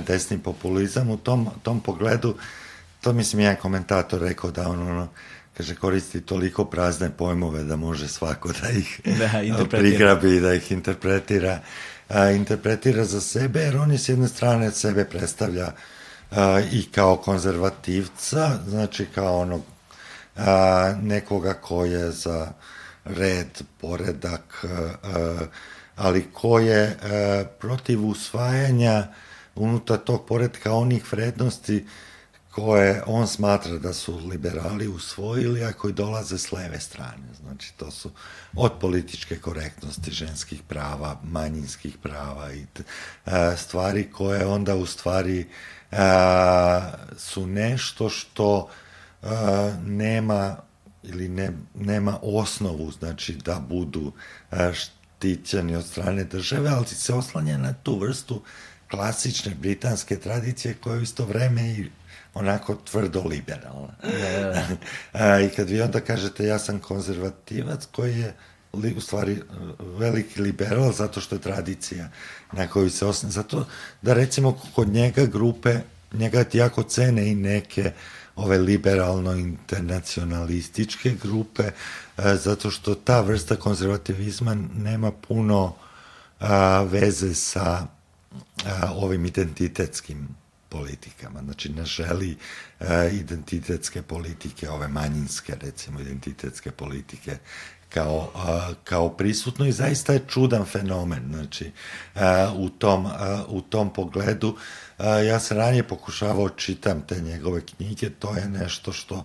desni 0.06 0.38
populizam. 0.38 1.10
U 1.10 1.16
tom, 1.16 1.48
tom 1.62 1.80
pogledu, 1.80 2.34
to 3.00 3.12
mislim 3.12 3.40
jedan 3.40 3.56
komentator 3.56 4.20
rekao 4.20 4.50
da 4.50 4.68
on 4.68 4.88
ono, 4.88 5.08
kaže, 5.56 5.74
koristi 5.74 6.20
toliko 6.20 6.64
prazne 6.64 7.10
pojmove 7.10 7.64
da 7.64 7.76
može 7.76 8.08
svako 8.08 8.52
da 8.62 8.68
ih 8.68 9.00
da, 9.58 9.64
prigrabi 9.64 10.40
da 10.40 10.54
ih 10.54 10.72
interpretira, 10.72 11.60
a, 12.08 12.30
interpretira 12.30 13.04
za 13.04 13.20
sebe, 13.20 13.60
jer 13.60 13.76
on 13.76 13.92
je 13.92 13.98
s 13.98 14.08
jedne 14.08 14.28
strane 14.28 14.70
sebe 14.70 15.04
predstavlja 15.04 15.72
a, 16.30 16.60
i 16.72 16.82
kao 16.94 17.16
konzervativca, 17.16 18.58
znači 18.68 19.06
kao 19.14 19.38
onog 19.38 19.62
a, 20.36 20.94
nekoga 21.02 21.54
ko 21.54 21.84
je 21.84 22.10
za 22.10 22.52
red, 23.04 23.62
poredak, 23.80 24.64
a, 25.02 25.38
ali 25.96 26.26
ko 26.32 26.58
je 26.58 26.96
a, 27.02 27.44
protiv 27.58 28.06
usvajanja 28.06 29.06
unutar 29.58 29.98
tog 29.98 30.26
poredka 30.26 30.72
onih 30.72 31.12
vrednosti 31.12 31.84
koje 32.50 33.02
on 33.06 33.26
smatra 33.26 33.78
da 33.78 33.92
su 33.92 34.16
liberali 34.16 34.88
usvojili, 34.88 35.64
a 35.64 35.72
koji 35.72 35.92
dolaze 35.92 36.38
s 36.38 36.52
leve 36.52 36.80
strane. 36.80 37.34
Znači, 37.42 37.72
to 37.76 37.90
su 37.90 38.10
od 38.56 38.72
političke 38.80 39.38
korektnosti 39.38 40.10
ženskih 40.10 40.62
prava, 40.68 41.20
manjinskih 41.24 41.96
prava 42.02 42.52
i 42.52 42.66
a, 43.24 43.56
stvari 43.56 44.10
koje 44.12 44.46
onda 44.46 44.74
u 44.74 44.86
stvari 44.86 45.48
a, 45.92 46.90
su 47.16 47.46
nešto 47.46 48.08
što 48.08 48.68
a, 49.22 49.72
nema 49.86 50.56
ili 51.02 51.28
ne, 51.28 51.50
nema 51.74 52.18
osnovu, 52.22 52.90
znači 52.90 53.32
da 53.44 53.60
budu 53.68 54.12
a, 54.50 54.72
štićeni 54.72 55.76
od 55.76 55.86
strane 55.86 56.24
države, 56.24 56.70
ali 56.70 56.86
se 56.86 57.14
oslanja 57.14 57.58
na 57.58 57.72
tu 57.72 57.98
vrstu 57.98 58.42
klasične 58.90 59.54
britanske 59.54 60.16
tradicije 60.16 60.74
koja 60.74 60.94
je 60.94 61.00
u 61.00 61.02
isto 61.02 61.24
vreme 61.24 61.70
i 61.70 61.90
onako 62.34 62.74
tvrdo 62.74 63.22
liberalna. 63.22 63.94
Yeah. 64.02 64.76
Da, 65.12 65.12
da. 65.26 65.40
I 65.40 65.48
kad 65.48 65.70
vi 65.70 65.82
onda 65.82 66.00
kažete 66.00 66.44
ja 66.44 66.58
sam 66.58 66.78
konzervativac 66.78 67.86
koji 67.92 68.18
je 68.18 68.34
li, 68.72 68.94
u 68.94 69.00
stvari 69.00 69.42
veliki 69.80 70.42
liberal 70.42 70.92
zato 70.92 71.20
što 71.20 71.34
je 71.34 71.40
tradicija 71.40 72.08
na 72.52 72.68
koju 72.68 72.90
se 72.90 73.06
osne. 73.06 73.30
Zato 73.30 73.66
da 74.02 74.14
recimo 74.14 74.60
kod 74.74 74.88
njega 74.88 75.26
grupe, 75.26 75.76
njega 76.12 76.44
jako 76.52 76.82
cene 76.82 77.30
i 77.30 77.34
neke 77.34 77.92
ove 78.36 78.58
liberalno-internacionalističke 78.58 81.14
grupe, 81.22 81.62
zato 82.16 82.70
što 82.70 82.94
ta 82.94 83.20
vrsta 83.20 83.56
konzervativizma 83.56 84.54
nema 84.74 85.12
puno 85.12 85.74
a, 86.40 86.82
veze 86.82 87.34
sa 87.34 87.86
a, 88.66 88.92
ovim 88.94 89.26
identitetskim 89.26 90.28
politikama. 90.68 91.42
Znači, 91.42 91.68
ne 91.68 91.84
želi 91.84 92.36
a, 92.80 93.04
identitetske 93.04 94.02
politike, 94.02 94.70
ove 94.70 94.88
manjinske, 94.88 95.56
recimo, 95.60 96.00
identitetske 96.00 96.70
politike 96.70 97.38
kao, 97.88 98.30
a, 98.34 98.72
kao 98.84 99.08
prisutno 99.08 99.66
i 99.66 99.72
zaista 99.72 100.12
je 100.12 100.24
čudan 100.28 100.64
fenomen. 100.64 101.32
Znači, 101.32 101.72
a, 102.14 102.52
u, 102.56 102.68
tom, 102.68 103.06
a, 103.06 103.44
u 103.48 103.60
tom 103.60 103.92
pogledu 103.92 104.56
a, 104.98 105.08
ja 105.08 105.40
sam 105.40 105.56
ranije 105.56 105.88
pokušavao 105.88 106.48
čitam 106.48 107.02
te 107.06 107.20
njegove 107.20 107.60
knjige, 107.60 108.10
to 108.10 108.36
je 108.36 108.48
nešto 108.48 108.92
što 108.92 109.24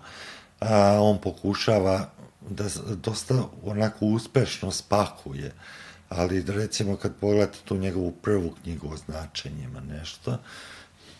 a, 0.59 0.97
on 1.01 1.21
pokušava 1.21 2.09
da 2.49 2.63
dosta 2.95 3.43
onako 3.63 4.05
uspešno 4.05 4.71
spakuje 4.71 5.51
ali 6.15 6.43
recimo 6.47 6.95
kad 6.95 7.15
pogledate 7.15 7.57
tu 7.65 7.77
njegovu 7.77 8.11
prvu 8.11 8.55
knjigu 8.63 8.89
o 8.93 8.97
značenjima 8.97 9.79
nešto, 9.79 10.37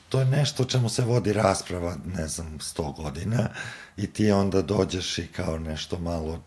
to 0.09 0.19
je 0.19 0.25
nešto 0.25 0.63
o 0.63 0.65
čemu 0.65 0.89
se 0.89 1.01
vodi 1.01 1.33
rasprava, 1.33 1.95
ne 2.05 2.27
znam, 2.27 2.59
sto 2.59 2.91
godina 2.91 3.49
i 3.97 4.07
ti 4.07 4.31
onda 4.31 4.61
dođeš 4.61 5.17
i 5.17 5.27
kao 5.27 5.59
nešto 5.59 5.99
malo 5.99 6.43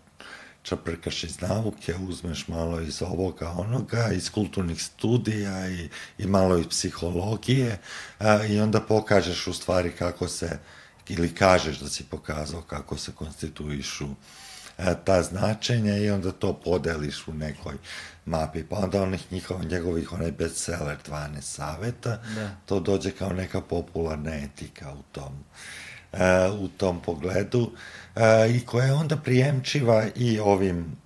čaprkaš 0.62 1.24
iz 1.24 1.40
nauke, 1.40 1.94
uzmeš 2.08 2.48
malo 2.48 2.80
iz 2.80 3.02
ovoga, 3.02 3.50
onoga, 3.50 4.08
iz 4.12 4.30
kulturnih 4.30 4.82
studija 4.82 5.68
i, 5.68 5.88
i 6.18 6.26
malo 6.26 6.58
iz 6.58 6.66
psihologije 6.66 7.78
a, 8.18 8.44
i 8.44 8.60
onda 8.60 8.80
pokažeš 8.80 9.46
u 9.46 9.52
stvari 9.52 9.92
kako 9.98 10.28
se, 10.28 10.58
ili 11.08 11.34
kažeš 11.34 11.78
da 11.78 11.88
si 11.88 12.04
pokazao 12.04 12.62
kako 12.62 12.98
se 12.98 13.12
konstituišu 13.12 14.08
ta 15.04 15.22
značenja 15.22 15.96
i 15.96 16.10
onda 16.10 16.32
to 16.32 16.52
podeliš 16.52 17.28
u 17.28 17.34
nekoj 17.34 17.74
mapi, 18.26 18.64
pa 18.64 18.76
onda 18.76 19.02
onih 19.02 19.32
njihov, 19.32 19.64
njegovih 19.64 20.12
onaj 20.12 20.32
bestseller 20.32 20.96
12 21.08 21.40
saveta, 21.40 22.22
da. 22.34 22.50
to 22.66 22.80
dođe 22.80 23.10
kao 23.10 23.32
neka 23.32 23.60
popularna 23.60 24.34
etika 24.34 24.92
u 24.92 25.02
tom, 25.12 25.32
uh, 26.12 26.60
u 26.60 26.68
tom 26.68 27.02
pogledu 27.02 27.60
uh, 27.60 28.22
i 28.56 28.66
koja 28.66 28.86
je 28.86 28.92
onda 28.92 29.16
prijemčiva 29.16 30.04
i 30.14 30.38
ovim, 30.38 30.96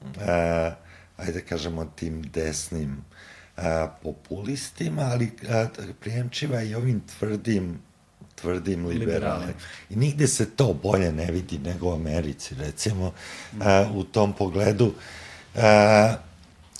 uh, 0.00 0.72
ajde 1.16 1.40
kažemo, 1.48 1.84
tim 1.84 2.22
desnim 2.22 3.04
populistima, 4.02 5.02
ali 5.02 5.32
prijemčiva 6.00 6.62
i 6.62 6.74
ovim 6.74 7.00
tvrdim 7.00 7.78
tvrdim 8.44 8.86
liberalnim. 8.86 9.54
I 9.90 9.96
nigde 9.96 10.26
se 10.26 10.50
to 10.50 10.72
bolje 10.82 11.12
ne 11.12 11.30
vidi 11.32 11.58
nego 11.58 11.88
u 11.88 11.94
Americi, 11.94 12.54
recimo, 12.54 13.12
uh, 13.52 13.96
u 13.96 14.04
tom 14.04 14.32
pogledu. 14.32 14.92
Uh, 15.54 15.62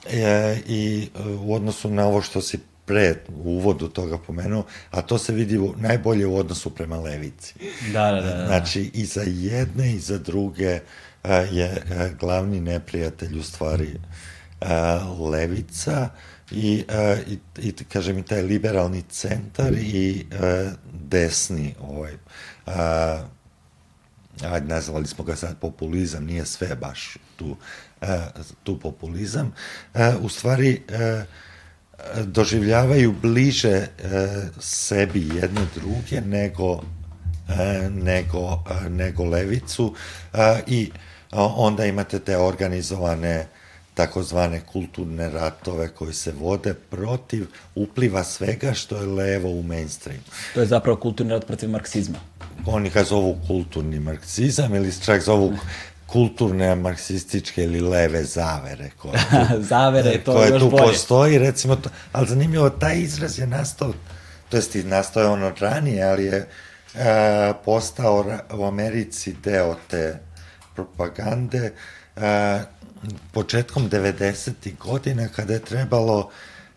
e, 0.07 0.57
i 0.67 1.09
e, 1.15 1.23
u 1.23 1.55
odnosu 1.55 1.91
na 1.91 2.07
ovo 2.07 2.23
što 2.23 2.41
si 2.41 2.59
pre 2.85 3.15
u 3.29 3.51
uvodu 3.51 3.89
toga 3.89 4.19
pomenuo, 4.19 4.65
a 4.91 5.03
to 5.03 5.19
se 5.19 5.33
vidi 5.33 5.59
u, 5.59 5.75
najbolje 5.77 6.27
u 6.27 6.37
odnosu 6.37 6.71
prema 6.71 6.99
levici. 7.01 7.55
Da, 7.93 8.11
da, 8.13 8.21
da. 8.21 8.37
da. 8.37 8.47
Znači, 8.47 8.91
i 8.95 9.05
za 9.05 9.23
jedne 9.27 9.93
i 9.93 9.99
za 9.99 10.19
druge 10.19 10.81
a, 11.23 11.35
je 11.35 11.83
a, 11.91 12.09
glavni 12.21 12.61
neprijatelj 12.61 13.39
u 13.39 13.43
stvari 13.43 13.95
a, 14.61 15.01
levica 15.31 16.09
i, 16.55 16.85
a, 16.89 17.17
i, 17.27 17.39
i 17.69 17.73
kažem 17.73 18.19
i 18.19 18.23
taj 18.23 18.43
liberalni 18.43 19.03
centar 19.09 19.73
i 19.73 20.27
a, 20.33 20.71
desni 20.93 21.75
ovaj, 21.81 22.13
a, 22.67 23.25
ajde, 24.43 24.67
nazvali 24.67 25.07
smo 25.07 25.25
ga 25.25 25.37
sad 25.37 25.59
populizam, 25.59 26.25
nije 26.25 26.47
sve 26.47 26.77
baš 26.77 27.17
tu 27.37 27.57
tu 28.63 28.79
populizam, 28.81 29.53
u 30.21 30.29
stvari 30.29 30.83
doživljavaju 32.25 33.15
bliže 33.23 33.87
sebi 34.61 35.29
jedne 35.35 35.67
druge 35.75 36.21
nego 36.21 36.83
nego, 37.91 38.65
nego 38.89 39.25
levicu 39.25 39.95
i 40.67 40.91
onda 41.35 41.87
imate 41.87 42.19
te 42.19 42.37
organizovane 42.37 43.47
takozvane 43.95 44.61
kulturne 44.61 45.31
ratove 45.31 45.89
koji 45.89 46.15
se 46.15 46.33
vode 46.33 46.75
protiv 46.75 47.47
upliva 47.75 48.25
svega 48.25 48.73
što 48.73 48.97
je 48.97 49.07
levo 49.07 49.49
u 49.49 49.63
mainstream. 49.63 50.21
To 50.55 50.61
je 50.61 50.67
zapravo 50.67 50.97
kulturni 50.97 51.33
rat 51.33 51.47
protiv 51.47 51.71
marksizma. 51.71 52.19
Oni 52.67 52.91
ga 52.91 53.05
zovu 53.05 53.39
kulturni 53.47 54.01
marksizam 54.01 54.75
ili 54.75 54.93
čak 55.05 55.23
zovu 55.23 55.53
kulturne 56.07 56.75
marksističke 56.75 57.65
ili 57.65 57.81
leve 57.81 58.25
zavere 58.25 58.91
koje 58.99 59.15
tu, 59.57 59.63
zavere 59.63 60.19
to 60.25 60.33
koje 60.33 60.49
još 60.49 60.63
tu 60.63 60.71
bolje. 60.71 60.83
postoji 60.83 61.39
recimo 61.39 61.77
to, 61.77 61.91
ali 62.13 62.29
zanimljivo 62.29 62.71
taj 62.71 62.99
izraz 62.99 63.39
je 63.39 63.47
nastao 63.47 63.93
to 64.49 64.57
jest 64.57 64.75
nastao 64.75 65.23
je 65.23 65.29
ono 65.29 65.53
ranije 65.61 66.05
ali 66.05 66.25
je 66.25 66.49
e, 66.95 67.53
postao 67.65 68.25
u 68.53 68.65
Americi 68.65 69.33
deo 69.33 69.77
te 69.91 70.19
propagande 70.75 71.73
e, 72.17 72.61
početkom 73.33 73.91
90. 73.91 74.79
godina 74.79 75.29
kada 75.29 75.53
je 75.53 75.61
trebalo 75.61 76.31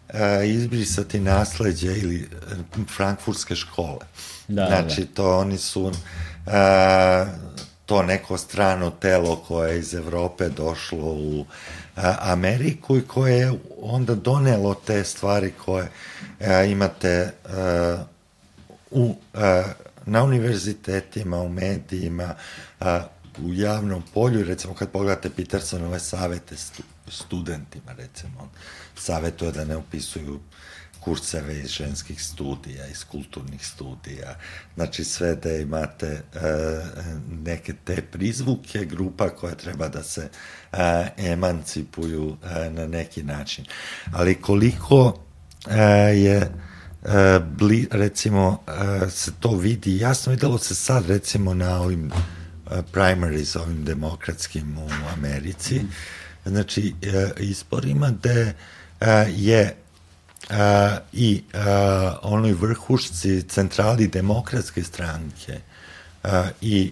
e, 0.10 0.48
izbrisati 0.48 1.20
nasleđe 1.20 1.88
ili 1.88 2.22
e, 2.22 2.28
frankfurtske 2.96 3.56
škole. 3.56 4.06
Da, 4.48 4.62
da. 4.62 4.68
znači, 4.68 5.02
da. 5.02 5.14
to 5.14 5.38
oni 5.38 5.58
su 5.58 5.92
e, 6.48 7.26
to 7.86 8.04
neko 8.04 8.38
strano 8.38 8.90
telo 8.90 9.36
koje 9.36 9.72
je 9.72 9.80
iz 9.80 9.94
Evrope 9.94 10.50
došlo 10.50 11.08
u 11.08 11.46
a, 11.96 12.16
Ameriku 12.22 12.98
i 12.98 13.08
koje 13.08 13.38
je 13.38 13.54
onda 13.82 14.16
donelo 14.16 14.74
te 14.74 15.04
stvari 15.04 15.54
koje 15.66 15.88
a, 16.42 16.64
imate 16.64 17.32
a, 17.46 17.98
u, 18.92 19.16
a, 19.34 19.64
na 20.06 20.24
univerzitetima, 20.24 21.42
u 21.42 21.50
medijima, 21.50 22.36
a, 22.80 23.02
u 23.44 23.54
javnom 23.54 24.04
polju, 24.14 24.44
recimo 24.44 24.74
kad 24.74 24.92
pogledate 24.92 25.30
Petersonove 25.30 26.00
savete 26.00 26.58
stu, 26.58 26.84
studentima, 27.08 27.94
recimo, 27.98 28.50
savetuje 28.96 29.52
da 29.52 29.66
ne 29.66 29.78
upisuju 29.78 30.40
kurseve 31.08 31.60
iz 31.60 31.70
ženskih 31.70 32.24
studija, 32.24 32.88
iz 32.88 33.04
kulturnih 33.04 33.66
studija, 33.68 34.36
znači 34.76 35.04
sve 35.04 35.36
da 35.36 35.52
imate 35.52 36.08
e, 36.08 36.22
neke 37.44 37.74
te 37.84 38.02
prizvuke 38.02 38.86
grupa 38.86 39.30
koja 39.30 39.56
treba 39.56 39.88
da 39.88 40.04
se 40.04 40.30
e, 40.72 41.10
emancipuju 41.18 42.38
e, 42.44 42.70
na 42.70 42.88
neki 42.88 43.24
način. 43.24 43.66
Ali 44.12 44.42
koliko 44.42 45.20
e, 45.70 45.82
je 46.16 46.38
e, 46.38 46.50
bli, 47.40 47.88
recimo 47.92 48.64
e, 48.68 49.10
se 49.10 49.32
to 49.40 49.56
vidi, 49.56 49.98
jasno 49.98 50.32
videlo 50.32 50.58
se 50.58 50.76
sad 50.76 51.10
recimo 51.10 51.54
na 51.54 51.82
ovim 51.82 52.12
primaries, 52.92 53.56
ovim 53.56 53.86
demokratskim 53.86 54.78
u 54.78 54.90
Americi, 55.14 55.82
znači 56.46 56.94
e, 57.02 57.32
izborima 57.40 58.10
gde 58.10 58.54
e, 59.00 59.26
je 59.36 59.76
a, 60.50 60.98
i 61.14 61.44
onoj 62.22 62.54
vrhušci 62.54 63.42
centrali 63.42 64.08
demokratske 64.08 64.84
stranke 64.84 65.60
i 66.62 66.92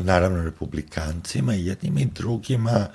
naravno 0.00 0.44
republikancima 0.44 1.54
jednim 1.54 1.98
i 1.98 2.04
drugima 2.04 2.86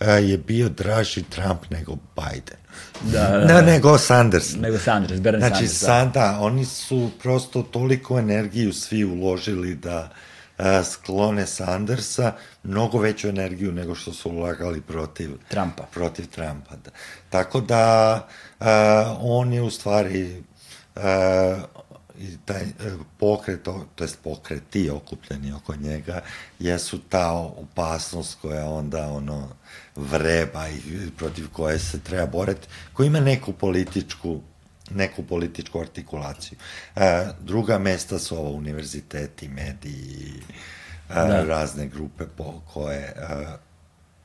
je 0.00 0.38
bio 0.38 0.68
draži 0.68 1.22
Trump 1.22 1.70
nego 1.70 1.96
Biden. 2.16 2.61
Da, 3.02 3.28
da, 3.28 3.38
da. 3.38 3.60
Ne, 3.60 3.72
nego 3.72 3.98
Sanders. 3.98 4.54
Nego 4.56 4.78
Sanders, 4.78 5.20
Bernie 5.20 5.48
znači, 5.48 5.68
Sanders. 5.68 5.80
da. 5.80 5.86
sada, 5.86 6.38
oni 6.40 6.64
su 6.64 7.10
prosto 7.22 7.62
toliko 7.62 8.18
energiju 8.18 8.72
svi 8.72 9.04
uložili 9.04 9.74
da 9.74 10.08
a, 10.58 10.84
sklone 10.84 11.46
Sandersa, 11.46 12.32
mnogo 12.62 12.98
veću 12.98 13.28
energiju 13.28 13.72
nego 13.72 13.94
što 13.94 14.12
su 14.12 14.30
ulagali 14.30 14.80
protiv 14.80 15.30
Trumpa. 15.48 15.82
protiv 15.82 16.26
Trumpa. 16.26 16.76
Da. 16.84 16.90
Tako 17.30 17.60
da 17.60 18.12
a, 18.60 19.16
on 19.20 19.52
je 19.52 19.62
u 19.62 19.70
stvari 19.70 20.42
a, 20.96 21.58
i 22.22 22.36
taj 22.44 22.62
e, 22.62 22.70
pokret, 23.18 23.62
to 23.62 24.04
jest 24.04 24.18
pokreti 24.22 24.90
okupljeni 24.90 25.52
oko 25.52 25.76
njega, 25.76 26.20
jesu 26.58 26.98
ta 26.98 27.32
opasnost 27.32 28.38
koja 28.42 28.66
onda 28.66 29.08
ono 29.08 29.48
vreba 29.96 30.68
i 30.68 30.80
protiv 31.16 31.48
koje 31.52 31.78
se 31.78 32.00
treba 32.00 32.26
boriti, 32.26 32.68
koja 32.92 33.06
ima 33.06 33.20
neku 33.20 33.52
političku 33.52 34.40
neku 34.94 35.22
političku 35.22 35.80
artikulaciju. 35.80 36.58
E, 36.96 37.26
druga 37.40 37.78
mesta 37.78 38.18
su 38.18 38.36
ovo 38.36 38.50
univerziteti, 38.50 39.48
mediji, 39.48 40.42
e, 41.10 41.14
Da. 41.14 41.44
razne 41.44 41.86
grupe 41.86 42.24
po, 42.36 42.60
koje 42.72 42.98
e, 42.98 43.14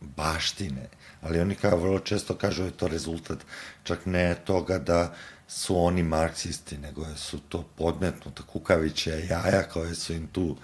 baštine, 0.01 0.87
ali 1.21 1.39
oni 1.39 1.55
kao 1.55 1.77
vrlo 1.77 1.99
često 1.99 2.35
kažu 2.35 2.63
je 2.63 2.71
to 2.71 2.87
rezultat 2.87 3.37
čak 3.83 4.05
ne 4.05 4.35
toga 4.45 4.79
da 4.79 5.13
su 5.47 5.85
oni 5.85 6.03
marksisti, 6.03 6.77
nego 6.77 7.05
su 7.15 7.39
to 7.39 7.65
podmetnuta 7.75 8.43
kukavića 8.43 9.11
jaja 9.11 9.63
koje 9.73 9.95
su 9.95 10.13
im 10.13 10.27
tu 10.27 10.55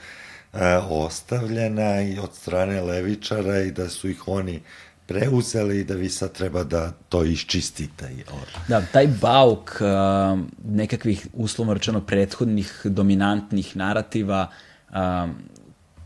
e, 0.54 0.78
ostavljena 0.78 2.02
i 2.02 2.20
od 2.20 2.36
strane 2.36 2.82
levičara 2.82 3.60
i 3.60 3.72
da 3.72 3.90
su 3.90 4.10
ih 4.10 4.28
oni 4.28 4.62
preuzeli 5.06 5.80
i 5.80 5.84
da 5.84 5.96
vi 5.96 6.10
sad 6.10 6.32
treba 6.32 6.64
da 6.64 6.92
to 7.10 7.24
iščistite. 7.26 8.10
Da, 8.68 8.82
taj 8.92 9.08
bauk 9.08 9.82
uh, 9.82 10.40
nekakvih 10.66 11.28
uslovno 11.34 11.74
rečeno 11.74 12.02
prethodnih 12.02 12.82
dominantnih 12.86 13.76
narativa 13.78 14.48
um, 14.90 15.36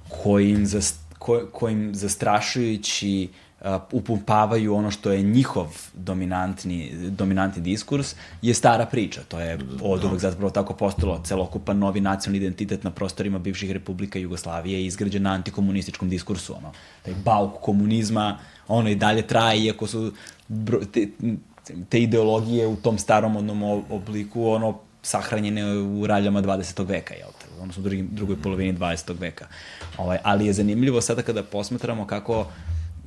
kojim, 0.09 0.65
zas, 0.65 0.95
ko, 1.19 1.47
kojim 1.51 1.95
zastrašujući 1.95 3.29
uh, 3.31 3.46
upumpavaju 3.91 4.75
ono 4.75 4.91
što 4.91 5.11
je 5.11 5.21
njihov 5.21 5.67
dominantni, 5.93 6.91
dominantni 7.09 7.61
diskurs 7.61 8.15
je 8.41 8.53
stara 8.53 8.85
priča. 8.85 9.21
To 9.27 9.39
je 9.39 9.59
od 9.81 10.03
uvek 10.03 10.19
zapravo 10.19 10.49
tako 10.49 10.73
postalo. 10.73 11.21
Celokupan 11.23 11.79
novi 11.79 12.01
nacionalni 12.01 12.37
identitet 12.37 12.83
na 12.83 12.91
prostorima 12.91 13.39
bivših 13.39 13.71
republika 13.71 14.19
Jugoslavije 14.19 14.79
je 14.79 14.85
izgrađen 14.85 15.23
na 15.23 15.31
antikomunističkom 15.33 16.09
diskursu. 16.09 16.55
Ono. 16.57 16.71
Taj 17.03 17.13
bauk 17.25 17.51
komunizma 17.61 18.37
ono 18.67 18.89
i 18.89 18.95
dalje 18.95 19.27
traje, 19.27 19.63
iako 19.63 19.87
su 19.87 20.11
bro, 20.47 20.79
te, 20.93 21.07
te 21.89 21.99
ideologije 21.99 22.67
u 22.67 22.75
tom 22.75 22.97
starom 22.97 23.35
onom 23.35 23.63
o- 23.63 23.83
obliku 23.89 24.49
ono 24.49 24.77
sahranjene 25.01 25.77
u 25.77 26.07
raljama 26.07 26.41
20. 26.41 26.85
veka, 26.87 27.13
jel 27.13 27.29
te? 27.39 27.61
Ono 27.61 27.73
su 27.73 27.81
u 27.81 27.83
drugoj 28.11 28.41
polovini 28.41 28.73
20. 28.73 29.19
veka. 29.19 29.47
Ovaj, 29.97 30.17
ali 30.23 30.45
je 30.45 30.53
zanimljivo 30.53 31.01
sada 31.01 31.21
kada 31.21 31.43
posmatramo 31.43 32.07
kako 32.07 32.47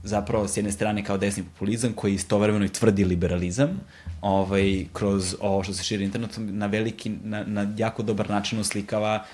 zapravo 0.03 0.49
s 0.49 0.57
jedne 0.57 0.73
strane 0.73 1.05
kao 1.05 1.19
desni 1.19 1.43
populizam 1.45 1.93
koji 1.93 2.15
istovremeno 2.15 2.65
i 2.65 2.69
tvrdi 2.69 3.05
liberalizam 3.05 3.81
ovaj, 4.21 4.85
kroz 4.93 5.37
ovo 5.41 5.63
što 5.63 5.75
se 5.75 5.83
širi 5.83 6.05
internetom 6.05 6.59
na 6.59 6.67
veliki, 6.67 7.11
na, 7.25 7.45
na 7.45 7.75
jako 7.77 8.03
dobar 8.03 8.31
način 8.31 8.61
oslikava 8.61 9.25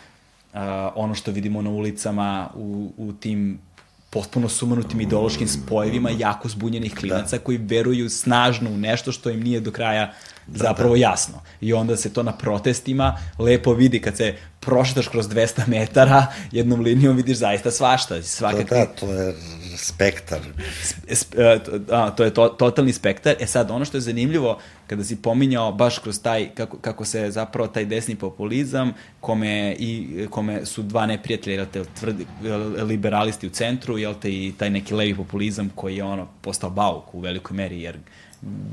uh, 0.52 0.60
ono 0.94 1.14
što 1.14 1.30
vidimo 1.30 1.62
na 1.62 1.70
ulicama 1.70 2.50
u, 2.54 2.92
u 2.96 3.12
tim 3.12 3.58
potpuno 4.10 4.48
sumanutim 4.48 5.00
ideološkim 5.00 5.48
spojevima 5.48 6.10
jako 6.10 6.48
zbunjenih 6.48 6.94
klinaca 6.94 7.36
da. 7.36 7.42
koji 7.42 7.58
veruju 7.58 8.10
snažno 8.10 8.70
u 8.70 8.76
nešto 8.76 9.12
što 9.12 9.30
im 9.30 9.42
nije 9.42 9.60
do 9.60 9.70
kraja 9.70 10.12
da, 10.46 10.58
zapravo 10.58 10.94
da. 10.94 11.00
jasno. 11.00 11.42
I 11.60 11.72
onda 11.72 11.96
se 11.96 12.12
to 12.12 12.22
na 12.22 12.32
protestima 12.32 13.18
lepo 13.38 13.74
vidi 13.74 14.00
kad 14.00 14.16
se 14.16 14.34
prošetaš 14.60 15.08
kroz 15.08 15.28
200 15.28 15.68
metara 15.68 16.26
jednom 16.52 16.80
linijom 16.80 17.16
vidiš 17.16 17.36
zaista 17.38 17.70
svašta. 17.70 18.22
Svakakvi... 18.22 18.64
Da, 18.70 18.76
da, 18.76 18.86
to 18.86 19.12
je 19.12 19.34
spektar. 19.76 20.40
Sp- 21.08 21.38
e, 21.38 21.58
to- 21.64 21.94
a, 21.96 22.10
to 22.10 22.24
je 22.24 22.34
to, 22.34 22.48
totalni 22.48 22.92
spektar. 22.92 23.34
E 23.40 23.46
sad, 23.46 23.70
ono 23.70 23.84
što 23.84 23.96
je 23.96 24.00
zanimljivo, 24.00 24.58
kada 24.86 25.04
si 25.04 25.16
pominjao 25.22 25.72
baš 25.72 25.98
kroz 25.98 26.22
taj, 26.22 26.48
kako, 26.54 26.78
kako 26.78 27.04
se 27.04 27.30
zapravo 27.30 27.68
taj 27.68 27.84
desni 27.84 28.16
populizam, 28.16 28.92
kome, 29.20 29.76
i, 29.78 30.26
kome 30.30 30.66
su 30.66 30.82
dva 30.82 31.06
neprijatelja, 31.06 31.56
jel 31.56 31.66
te, 31.72 31.84
tvrdi, 32.00 32.26
liberalisti 32.88 33.46
u 33.46 33.50
centru, 33.50 33.98
jel 33.98 34.14
te, 34.14 34.30
i 34.30 34.54
taj 34.58 34.70
neki 34.70 34.94
levi 34.94 35.16
populizam 35.16 35.70
koji 35.74 35.96
je 35.96 36.04
ono 36.04 36.28
postao 36.40 36.70
bauk 36.70 37.14
u 37.14 37.20
velikoj 37.20 37.54
meri, 37.56 37.82
jer 37.82 37.98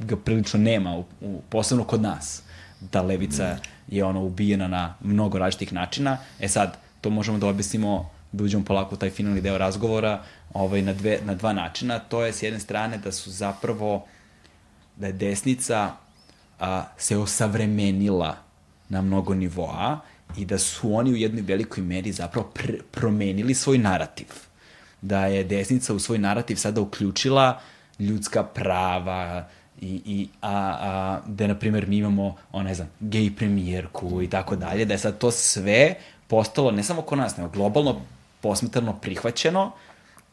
ga 0.05 0.15
prilično 0.15 0.59
nema, 0.59 0.97
u, 0.97 1.05
u, 1.21 1.41
posebno 1.49 1.83
kod 1.83 2.01
nas. 2.01 2.41
Ta 2.91 3.01
levica 3.01 3.57
je 3.87 4.03
ono 4.03 4.23
ubijena 4.23 4.67
na 4.67 4.95
mnogo 5.01 5.37
različitih 5.37 5.73
načina. 5.73 6.17
E 6.39 6.47
sad, 6.47 6.77
to 7.01 7.09
možemo 7.09 7.37
da 7.37 7.47
objasnimo 7.47 8.09
da 8.31 8.43
uđemo 8.43 8.65
polako 8.65 8.95
u 8.95 8.97
taj 8.97 9.09
finalni 9.09 9.41
deo 9.41 9.57
razgovora 9.57 10.23
ovaj, 10.53 10.81
na, 10.81 10.93
dve, 10.93 11.19
na 11.25 11.35
dva 11.35 11.53
načina. 11.53 11.99
To 11.99 12.25
je 12.25 12.33
s 12.33 12.43
jedne 12.43 12.59
strane 12.59 12.97
da 12.97 13.11
su 13.11 13.31
zapravo, 13.31 14.05
da 14.95 15.07
je 15.07 15.13
desnica 15.13 15.91
a, 16.59 16.83
se 16.97 17.17
osavremenila 17.17 18.37
na 18.89 19.01
mnogo 19.01 19.33
nivoa 19.33 19.99
i 20.37 20.45
da 20.45 20.57
su 20.57 20.95
oni 20.95 21.11
u 21.11 21.15
jednoj 21.15 21.41
velikoj 21.41 21.83
meri 21.83 22.11
zapravo 22.11 22.49
pr 22.53 22.71
promenili 22.91 23.53
svoj 23.53 23.77
narativ. 23.77 24.27
Da 25.01 25.25
je 25.25 25.43
desnica 25.43 25.93
u 25.93 25.99
svoj 25.99 26.17
narativ 26.17 26.55
sada 26.55 26.81
uključila 26.81 27.61
ljudska 27.99 28.43
prava, 28.43 29.47
i, 29.81 30.01
i 30.05 30.29
a, 30.41 30.77
a, 30.79 31.19
da, 31.27 31.47
na 31.47 31.55
primjer, 31.55 31.87
mi 31.87 31.97
imamo, 31.97 32.35
o, 32.51 32.63
ne 32.63 32.73
znam, 32.73 32.89
gej 32.99 33.35
premijerku 33.35 34.21
i 34.21 34.29
tako 34.29 34.55
dalje, 34.55 34.85
da 34.85 34.93
je 34.93 34.97
sad 34.97 35.17
to 35.17 35.31
sve 35.31 35.95
postalo, 36.27 36.71
ne 36.71 36.83
samo 36.83 37.01
kod 37.01 37.17
nas, 37.17 37.37
nego 37.37 37.49
globalno 37.49 38.01
posmetrano 38.41 38.93
prihvaćeno 38.93 39.71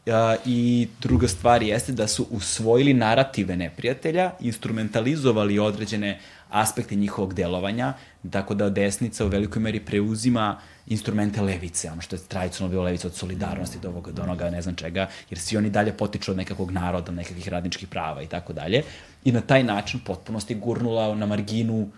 a, 0.07 0.35
i 0.45 0.87
druga 1.01 1.27
stvar 1.27 1.63
jeste 1.63 1.91
da 1.91 2.07
su 2.07 2.27
usvojili 2.31 2.93
narative 2.93 3.55
neprijatelja, 3.55 4.31
instrumentalizovali 4.39 5.59
određene 5.59 6.19
aspekte 6.49 6.95
njihovog 6.95 7.33
delovanja, 7.33 7.93
tako 8.31 8.53
da 8.53 8.69
desnica 8.69 9.25
u 9.25 9.27
velikoj 9.27 9.61
meri 9.61 9.79
preuzima 9.79 10.57
instrumente 10.87 11.41
levice, 11.41 11.91
ono 11.91 12.01
što 12.01 12.15
je 12.15 12.21
tradicionalno 12.27 12.71
bilo 12.71 12.83
levica 12.83 13.07
od 13.07 13.15
solidarnosti 13.15 13.79
do, 13.79 13.89
ovoga, 13.89 14.11
do 14.11 14.23
onoga 14.23 14.49
ne 14.49 14.61
znam 14.61 14.75
čega, 14.75 15.07
jer 15.29 15.39
svi 15.39 15.57
oni 15.57 15.69
dalje 15.69 15.93
potiču 15.93 16.31
od 16.31 16.37
nekakvog 16.37 16.71
naroda, 16.71 17.11
nekakvih 17.11 17.47
radničkih 17.47 17.87
prava 17.87 18.21
i 18.21 18.27
tako 18.27 18.53
dalje. 18.53 18.83
I 19.23 19.31
na 19.31 19.41
taj 19.41 19.63
način 19.63 19.99
potpunosti 19.99 20.55
gurnula 20.55 21.15
na 21.15 21.25
marginu 21.25 21.89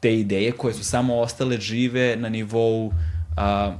te 0.00 0.18
ideje 0.20 0.52
koje 0.52 0.74
su 0.74 0.84
samo 0.84 1.20
ostale 1.20 1.60
žive 1.60 2.16
na 2.16 2.28
nivou 2.28 2.92
a, 3.36 3.76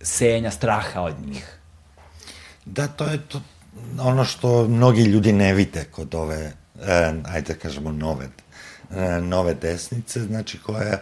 senja 0.00 0.50
straha 0.50 1.00
od 1.00 1.14
njih. 1.26 1.59
Da, 2.70 2.88
to 2.88 3.04
je 3.04 3.18
to, 3.28 3.42
ono 3.98 4.24
što 4.24 4.68
mnogi 4.68 5.02
ljudi 5.02 5.32
ne 5.32 5.54
vide 5.54 5.84
kod 5.90 6.14
ove, 6.14 6.52
e, 6.82 7.12
ajde 7.24 7.54
da 7.54 7.58
kažemo, 7.58 7.92
nove, 7.92 8.28
e, 8.90 9.20
nove 9.20 9.54
desnice, 9.54 10.20
znači 10.20 10.58
koja 10.58 11.00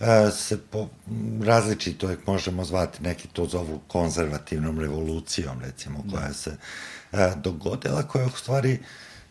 e, 0.00 0.30
se 0.30 0.58
po, 0.58 0.88
različito 1.42 2.10
je 2.10 2.18
možemo 2.26 2.64
zvati, 2.64 3.02
neki 3.02 3.28
to 3.28 3.46
zovu 3.46 3.80
konzervativnom 3.88 4.80
revolucijom, 4.80 5.60
recimo, 5.60 6.04
koja 6.10 6.32
se 6.32 6.56
e, 7.12 7.32
dogodila, 7.36 8.02
koja 8.02 8.26
u 8.26 8.36
stvari 8.36 8.78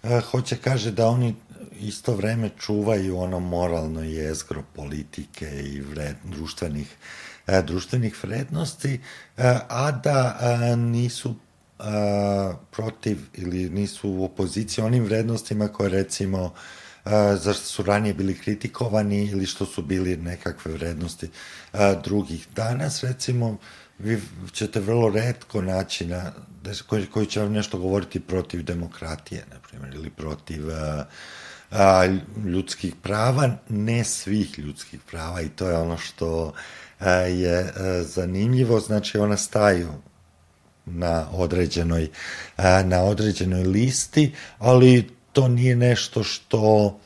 e, 0.03 0.21
hoće 0.31 0.57
kaže 0.57 0.91
da 0.91 1.07
oni 1.07 1.35
isto 1.79 2.15
vreme 2.15 2.49
čuvaju 2.59 3.17
ono 3.17 3.39
moralno 3.39 4.01
jezgro 4.01 4.63
politike 4.75 5.63
i 5.63 5.81
vred, 5.81 6.15
društvenih, 6.23 6.95
e, 7.47 7.61
društvenih 7.61 8.23
vrednosti, 8.23 9.01
e, 9.37 9.57
a 9.69 9.91
da 9.91 10.37
e, 10.41 10.75
nisu 10.75 11.35
a, 11.79 12.53
protiv 12.71 13.17
ili 13.33 13.69
nisu 13.69 14.09
u 14.09 14.25
opoziciji 14.25 14.83
onim 14.83 15.03
vrednostima 15.03 15.67
koje 15.67 15.89
recimo 15.89 16.53
zašto 17.39 17.65
su 17.65 17.83
ranije 17.83 18.13
bili 18.13 18.37
kritikovani 18.37 19.25
ili 19.25 19.45
što 19.45 19.65
su 19.65 19.81
bili 19.81 20.17
nekakve 20.17 20.71
vrednosti 20.73 21.29
a, 21.71 21.93
drugih. 21.93 22.47
Danas, 22.55 23.03
recimo, 23.03 23.57
vi 23.99 24.21
ćete 24.51 24.79
vrlo 24.79 25.09
redko 25.09 25.61
naći 25.61 26.05
na, 26.05 26.31
koji, 26.87 27.05
koji 27.05 27.25
će 27.25 27.41
vam 27.41 27.51
nešto 27.51 27.77
govoriti 27.77 28.19
protiv 28.19 28.63
demokratije, 28.63 29.45
na 29.51 29.59
primjer, 29.69 29.95
ili 29.95 30.09
protiv 30.09 30.69
a, 30.71 31.05
a, 31.71 32.05
ljudskih 32.45 32.95
prava, 33.03 33.57
ne 33.69 34.03
svih 34.03 34.59
ljudskih 34.59 34.99
prava 35.11 35.41
i 35.41 35.49
to 35.49 35.69
je 35.69 35.77
ono 35.77 35.97
što 35.97 36.53
a, 36.99 37.11
je 37.11 37.73
a, 37.75 38.03
zanimljivo, 38.03 38.79
znači 38.79 39.17
ona 39.17 39.37
staju 39.37 39.89
na 40.85 41.27
određenoj, 41.31 42.07
na 42.83 43.03
određenoj 43.03 43.63
listi, 43.63 44.31
ali 44.59 45.09
to 45.31 45.47
nije 45.47 45.75
nešto 45.75 46.23
što 46.23 46.99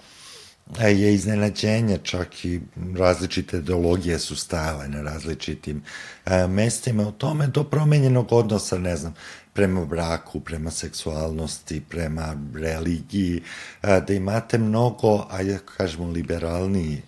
je 0.79 1.13
iznenađenje, 1.13 1.97
čak 2.03 2.45
i 2.45 2.61
različite 2.97 3.57
ideologije 3.57 4.19
su 4.19 4.35
stajale 4.35 4.87
na 4.87 5.01
različitim 5.01 5.83
mestima. 6.49 7.07
U 7.07 7.11
tome 7.11 7.47
do 7.47 7.63
promenjenog 7.63 8.31
odnosa, 8.31 8.77
ne 8.77 8.95
znam, 8.95 9.13
prema 9.53 9.85
braku, 9.85 10.39
prema 10.39 10.71
seksualnosti, 10.71 11.81
prema 11.89 12.35
religiji, 12.55 13.41
da 13.81 14.13
imate 14.13 14.57
mnogo, 14.57 15.27
ajde 15.31 15.59
kažemo, 15.77 16.07
liberalniji 16.07 17.01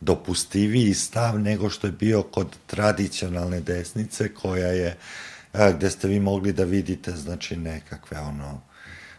dopustiviji 0.00 0.94
stav 0.94 1.40
nego 1.40 1.70
što 1.70 1.86
je 1.86 1.92
bio 1.92 2.22
kod 2.22 2.56
tradicionalne 2.66 3.60
desnice 3.60 4.34
koja 4.34 4.66
je 4.66 4.88
a, 4.88 5.31
gde 5.52 5.90
ste 5.90 6.08
vi 6.08 6.20
mogli 6.20 6.52
da 6.52 6.64
vidite 6.64 7.12
znači 7.12 7.56
nekakve 7.56 8.18
ono 8.20 8.60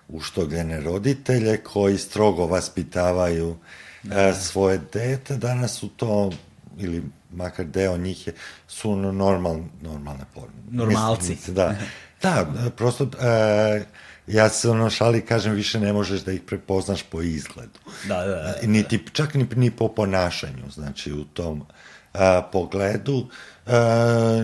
uštogljene 0.07 0.81
roditelje 0.81 1.57
koji 1.57 1.97
strogo 1.97 2.45
vaspitavaju 2.45 3.57
da. 4.03 4.33
svoje 4.33 4.81
dete, 4.93 5.37
danas 5.37 5.73
su 5.73 5.87
to 5.89 6.31
ili 6.77 7.03
makar 7.31 7.65
deo 7.65 7.97
njih 7.97 8.27
je, 8.27 8.33
su 8.67 8.95
normal, 8.95 9.57
normalne 9.81 10.25
porne. 10.33 10.55
Normalci. 10.71 11.29
Mislim, 11.29 11.55
da, 11.55 11.75
da, 12.23 12.47
prosto, 12.77 13.09
e, 13.21 13.85
ja 14.27 14.49
se 14.49 14.69
ono 14.69 14.89
šali 14.89 15.25
kažem, 15.25 15.53
više 15.53 15.79
ne 15.79 15.93
možeš 15.93 16.21
da 16.21 16.31
ih 16.31 16.41
prepoznaš 16.41 17.03
po 17.03 17.21
izgledu. 17.21 17.79
Da, 18.07 18.25
da, 18.25 18.35
da. 18.35 18.67
Niti, 18.67 19.05
čak 19.13 19.33
ni, 19.33 19.47
ni 19.55 19.71
po 19.71 19.87
ponašanju, 19.87 20.71
znači 20.71 21.13
u 21.13 21.23
tom 21.23 21.65
a, 22.13 22.41
pogledu, 22.51 23.27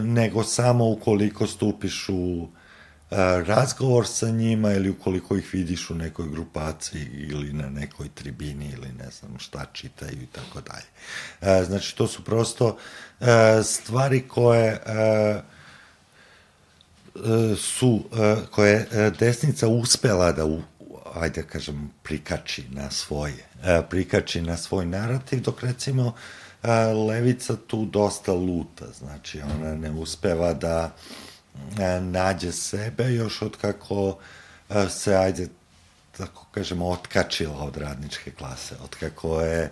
nego 0.04 0.44
samo 0.44 0.90
ukoliko 0.90 1.48
stupiš 1.48 2.10
u 2.10 2.48
razgovor 3.46 4.08
sa 4.08 4.30
njima 4.30 4.74
ili 4.74 4.90
ukoliko 4.90 5.36
ih 5.38 5.54
vidiš 5.54 5.90
u 5.90 5.96
nekoj 5.96 6.30
grupaciji 6.30 7.08
ili 7.12 7.54
na 7.54 7.70
nekoj 7.70 8.10
tribini 8.10 8.70
ili 8.74 8.88
ne 8.88 9.10
znam 9.20 9.40
šta 9.40 9.66
čitaju 9.74 10.22
i 10.22 10.28
tako 10.28 10.62
dalje. 10.62 11.66
Znači, 11.66 11.96
to 11.96 12.08
su 12.08 12.24
prosto 12.24 12.78
stvari 13.64 14.28
koje 14.28 14.80
su, 17.58 18.04
koje 18.52 18.88
desnica 19.20 19.68
uspela 19.68 20.32
da 20.32 20.46
u, 20.46 20.62
ajde 21.14 21.42
da 21.42 21.48
kažem, 21.48 21.92
prikači 22.04 22.64
na 22.70 22.92
svoje, 22.92 23.46
prikači 23.90 24.42
na 24.42 24.58
svoj 24.58 24.86
narativ, 24.86 25.42
dok 25.42 25.64
recimo 25.64 26.14
levica 27.08 27.56
tu 27.68 27.86
dosta 27.86 28.34
luta, 28.34 28.86
znači 29.00 29.42
ona 29.42 29.76
ne 29.76 29.92
uspeva 29.92 30.54
da 30.54 30.92
nađe 32.02 32.52
sebe 32.52 33.14
još 33.14 33.42
od 33.42 33.58
kako 33.58 34.18
se, 34.90 35.16
ajde, 35.16 35.48
tako 36.18 36.46
kažemo, 36.52 36.90
otkačila 36.90 37.64
od 37.64 37.78
radničke 37.78 38.32
klase, 38.32 38.76
od 38.84 38.96
kako 38.96 39.42
je 39.42 39.72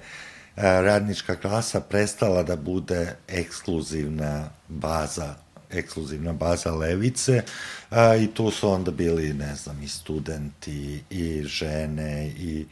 radnička 0.55 1.35
klasa 1.35 1.79
prestala 1.79 2.43
da 2.43 2.55
bude 2.55 3.15
ekskluzivna 3.27 4.49
baza 4.67 5.35
ekskluzivna 5.71 6.33
baza 6.33 6.71
levice 6.71 7.43
a, 7.89 8.15
i 8.15 8.27
tu 8.27 8.51
su 8.51 8.69
onda 8.69 8.91
bili, 8.91 9.33
ne 9.33 9.55
znam, 9.55 9.83
i 9.83 9.87
studenti 9.87 11.03
i 11.09 11.43
žene 11.43 12.27
i 12.27 12.65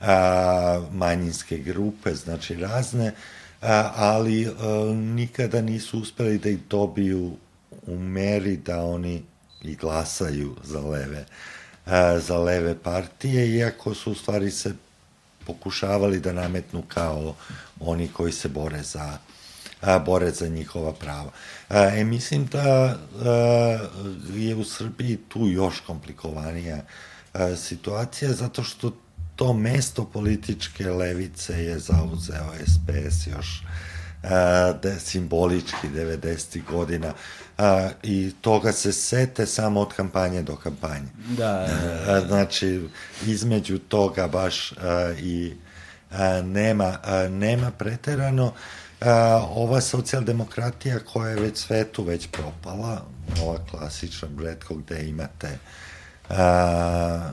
a, 0.00 0.82
manjinske 0.92 1.58
grupe, 1.58 2.14
znači 2.14 2.54
razne, 2.54 3.08
a, 3.08 3.41
ali 3.96 4.46
a, 4.46 4.52
nikada 4.94 5.62
nisu 5.62 6.00
uspeli 6.00 6.38
da 6.38 6.48
ih 6.48 6.58
dobiju 6.70 7.36
u 7.86 7.98
meri 7.98 8.56
da 8.56 8.84
oni 8.84 9.22
i 9.62 9.74
glasaju 9.74 10.56
za 10.64 10.80
leve, 10.80 11.24
za 12.20 12.38
leve 12.38 12.74
partije, 12.82 13.56
iako 13.56 13.94
su 13.94 14.12
u 14.12 14.14
stvari 14.14 14.50
se 14.50 14.74
pokušavali 15.46 16.20
da 16.20 16.32
nametnu 16.32 16.82
kao 16.88 17.34
oni 17.80 18.08
koji 18.08 18.32
se 18.32 18.48
bore 18.48 18.82
za 18.82 19.18
bore 20.06 20.30
za 20.30 20.48
njihova 20.48 20.92
prava. 20.92 21.30
E, 21.70 22.04
mislim 22.04 22.46
da 22.46 22.96
je 24.34 24.54
u 24.56 24.64
Srbiji 24.64 25.18
tu 25.28 25.48
još 25.48 25.80
komplikovanija 25.80 26.82
situacija, 27.56 28.32
zato 28.32 28.62
što 28.62 28.92
to 29.36 29.52
mesto 29.52 30.04
političke 30.04 30.90
levice 30.90 31.64
je 31.64 31.78
zauzeo 31.78 32.52
SPS 32.66 33.26
još 33.26 33.62
a, 34.22 34.72
de, 34.82 35.00
simbolički 35.00 35.88
90. 35.94 36.60
godina 36.70 37.12
a, 37.58 37.90
i 38.02 38.32
toga 38.40 38.72
se 38.72 38.92
sete 38.92 39.46
samo 39.46 39.80
od 39.80 39.94
kampanje 39.94 40.42
do 40.42 40.56
kampanje. 40.56 41.08
Da, 41.28 41.68
da, 42.06 42.12
da. 42.12 42.26
Znači, 42.26 42.88
između 43.26 43.78
toga 43.78 44.28
baš 44.28 44.72
a, 44.72 45.12
i 45.18 45.54
a, 46.10 46.42
nema, 46.42 46.98
a, 47.04 47.28
nema 47.28 47.70
preterano. 47.70 48.52
A, 49.00 49.46
ova 49.50 49.80
socijaldemokratija 49.80 50.98
koja 50.98 51.30
je 51.30 51.40
već 51.40 51.58
svetu 51.58 52.04
već 52.04 52.28
propala, 52.28 53.02
ova 53.42 53.58
klasična 53.70 54.28
redko 54.40 54.74
gde 54.74 55.08
imate 55.08 55.58
a, 56.28 57.30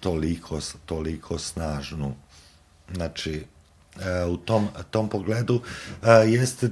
toliko, 0.00 0.60
toliko 0.86 1.38
snažnu 1.38 2.14
znači 2.94 3.44
u 4.30 4.36
tom, 4.36 4.68
tom 4.90 5.08
pogledu 5.08 5.62
jeste 6.26 6.70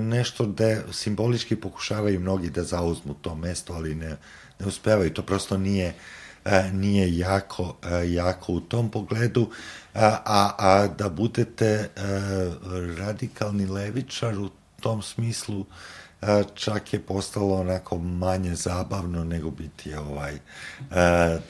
nešto 0.00 0.46
da 0.46 0.92
simbolički 0.92 1.56
pokušavaju 1.56 2.20
mnogi 2.20 2.50
da 2.50 2.64
zauzmu 2.64 3.14
to 3.14 3.34
mesto, 3.34 3.72
ali 3.72 3.94
ne, 3.94 4.16
ne 4.60 4.66
uspevaju. 4.66 5.14
To 5.14 5.22
prosto 5.22 5.58
nije 5.58 5.94
nije 6.72 7.18
jako, 7.18 7.76
jako 8.06 8.52
u 8.52 8.60
tom 8.60 8.90
pogledu, 8.90 9.50
a, 9.94 10.18
a, 10.24 10.54
a 10.58 10.86
da 10.86 11.08
budete 11.08 11.88
radikalni 12.98 13.66
levičar 13.66 14.38
u 14.38 14.50
tom 14.80 15.02
smislu 15.02 15.66
čak 16.54 16.92
je 16.92 17.00
postalo 17.00 17.60
onako 17.60 17.98
manje 17.98 18.54
zabavno 18.54 19.24
nego 19.24 19.50
biti 19.50 19.94
ovaj 19.94 20.38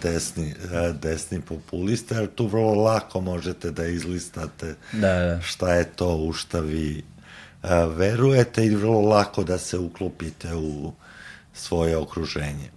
desni, 0.02 0.54
desni 1.00 1.40
populista, 1.40 2.14
jer 2.14 2.34
tu 2.34 2.46
vrlo 2.46 2.74
lako 2.74 3.20
možete 3.20 3.70
da 3.70 3.86
izlistate 3.86 4.74
da, 4.92 5.14
da. 5.14 5.40
šta 5.40 5.74
je 5.74 5.84
to 5.84 6.16
u 6.16 6.32
šta 6.32 6.60
vi 6.60 7.04
verujete 7.96 8.66
i 8.66 8.74
vrlo 8.74 9.00
lako 9.00 9.44
da 9.44 9.58
se 9.58 9.78
uklopite 9.78 10.54
u 10.54 10.92
svoje 11.54 11.96
okruženje. 11.96 12.70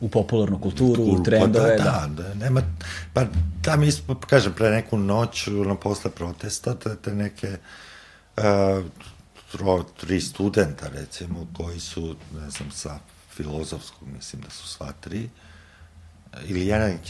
U 0.00 0.08
popularnu 0.08 0.58
kulturu, 0.60 1.02
u 1.02 1.16
pa 1.16 1.22
trendove, 1.22 1.76
pa 1.78 1.84
da. 1.84 2.06
Da, 2.06 2.22
da, 2.22 2.34
nema, 2.34 2.62
pa 3.12 3.24
da 3.64 3.76
mi, 3.76 3.90
kažem, 4.26 4.52
pre 4.52 4.70
neku 4.70 4.98
noć, 4.98 5.48
ono, 5.48 5.74
posle 5.74 6.10
protesta, 6.10 6.74
te, 6.74 6.96
te 6.96 7.14
neke 7.14 7.56
uh, 8.36 8.42
tro, 9.52 9.82
tri 9.82 10.20
studenta, 10.20 10.88
recimo, 10.88 11.46
koji 11.56 11.80
su, 11.80 12.16
ne 12.34 12.50
znam, 12.50 12.70
sa 12.70 12.98
filozofskog, 13.36 14.08
mislim 14.08 14.42
da 14.42 14.50
su 14.50 14.68
sva 14.68 14.92
tri, 15.00 15.28
ili 16.44 16.66
jedan 16.66 16.90
je 16.90 17.00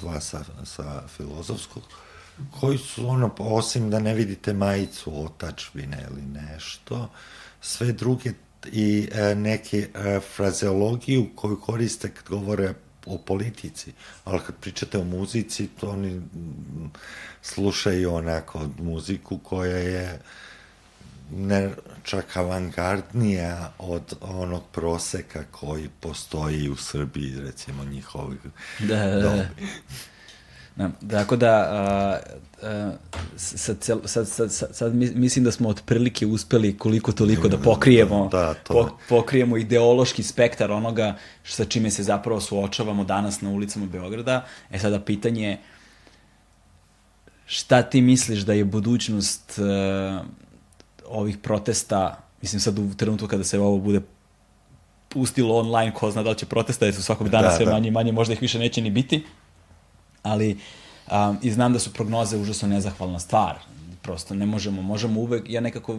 dva 0.00 0.20
sa, 0.20 0.44
sa 0.64 1.02
filozofskog, 1.16 1.82
koji 2.60 2.78
su, 2.78 3.08
ono, 3.08 3.34
osim 3.38 3.90
da 3.90 3.98
ne 3.98 4.14
vidite 4.14 4.52
majicu 4.52 5.24
otačbine 5.24 6.06
ili 6.10 6.22
nešto, 6.22 7.10
sve 7.60 7.92
druge 7.92 8.32
i 8.72 9.08
e, 9.12 9.34
neke 9.34 9.88
e, 9.94 10.20
frazeologiju 10.36 11.26
koju 11.34 11.60
koriste 11.60 12.10
kad 12.10 12.28
govore 12.28 12.74
o 13.06 13.18
politici, 13.18 13.92
ali 14.24 14.40
kad 14.46 14.54
pričate 14.60 14.98
o 14.98 15.04
muzici, 15.04 15.68
to 15.80 15.90
oni 15.90 16.22
slušaju 17.42 18.14
onako 18.14 18.68
muziku 18.78 19.38
koja 19.38 19.76
je 19.76 20.20
ne 21.30 21.70
čak 22.02 22.36
avangardnija 22.36 23.72
od 23.78 24.16
onog 24.20 24.62
proseka 24.72 25.44
koji 25.50 25.88
postoji 26.00 26.68
u 26.68 26.76
Srbiji, 26.76 27.40
recimo 27.40 27.84
njihovih 27.84 28.38
da, 28.78 28.96
da, 28.96 29.20
da. 29.20 29.46
Da, 30.76 30.90
tako 31.10 31.36
da, 31.36 31.52
a, 31.52 32.18
a, 32.62 32.92
sad, 33.36 33.76
sad, 33.82 34.00
sad, 34.04 34.28
sad, 34.28 34.76
sad 34.76 34.94
mislim 34.94 35.44
da 35.44 35.52
smo 35.52 35.68
otprilike 35.68 36.26
uspeli 36.26 36.78
koliko 36.78 37.12
toliko 37.12 37.48
da 37.48 37.58
pokrijemo, 37.58 38.28
da, 38.32 38.54
to. 38.54 38.72
po, 38.72 38.98
pokrijemo 39.08 39.56
ideološki 39.56 40.22
spektar 40.22 40.72
onoga 40.72 41.16
sa 41.44 41.64
čime 41.64 41.90
se 41.90 42.02
zapravo 42.02 42.40
suočavamo 42.40 43.04
danas 43.04 43.40
na 43.40 43.50
ulicama 43.50 43.86
Beograda. 43.86 44.46
E 44.70 44.78
sada 44.78 45.00
pitanje 45.00 45.58
šta 47.46 47.82
ti 47.82 48.00
misliš 48.00 48.40
da 48.40 48.52
je 48.52 48.64
budućnost 48.64 49.58
uh, 49.58 50.26
ovih 51.08 51.38
protesta, 51.38 52.18
mislim 52.42 52.60
sad 52.60 52.78
u 52.78 52.94
trenutku 52.96 53.26
kada 53.26 53.44
se 53.44 53.60
ovo 53.60 53.78
bude 53.78 54.00
pustilo 55.08 55.58
online, 55.58 55.94
ko 55.94 56.10
zna 56.10 56.22
da 56.22 56.30
li 56.30 56.36
će 56.38 56.46
protesta, 56.46 56.84
jer 56.84 56.94
su 56.94 57.02
svakog 57.02 57.28
dana 57.28 57.48
da, 57.48 57.56
sve 57.56 57.64
da. 57.64 57.72
manje 57.72 57.88
i 57.88 57.90
manje, 57.90 58.12
možda 58.12 58.34
ih 58.34 58.42
više 58.42 58.58
neće 58.58 58.80
ni 58.80 58.90
biti, 58.90 59.24
ali 60.22 60.58
um, 61.10 61.38
i 61.42 61.50
znam 61.50 61.72
da 61.72 61.78
su 61.78 61.92
prognoze 61.92 62.36
užasno 62.36 62.68
nezahvalna 62.68 63.18
stvar, 63.18 63.58
prosto 64.04 64.34
ne 64.34 64.46
možemo, 64.46 64.82
možemo 64.82 65.20
uvek, 65.20 65.50
ja 65.50 65.60
nekako 65.60 65.98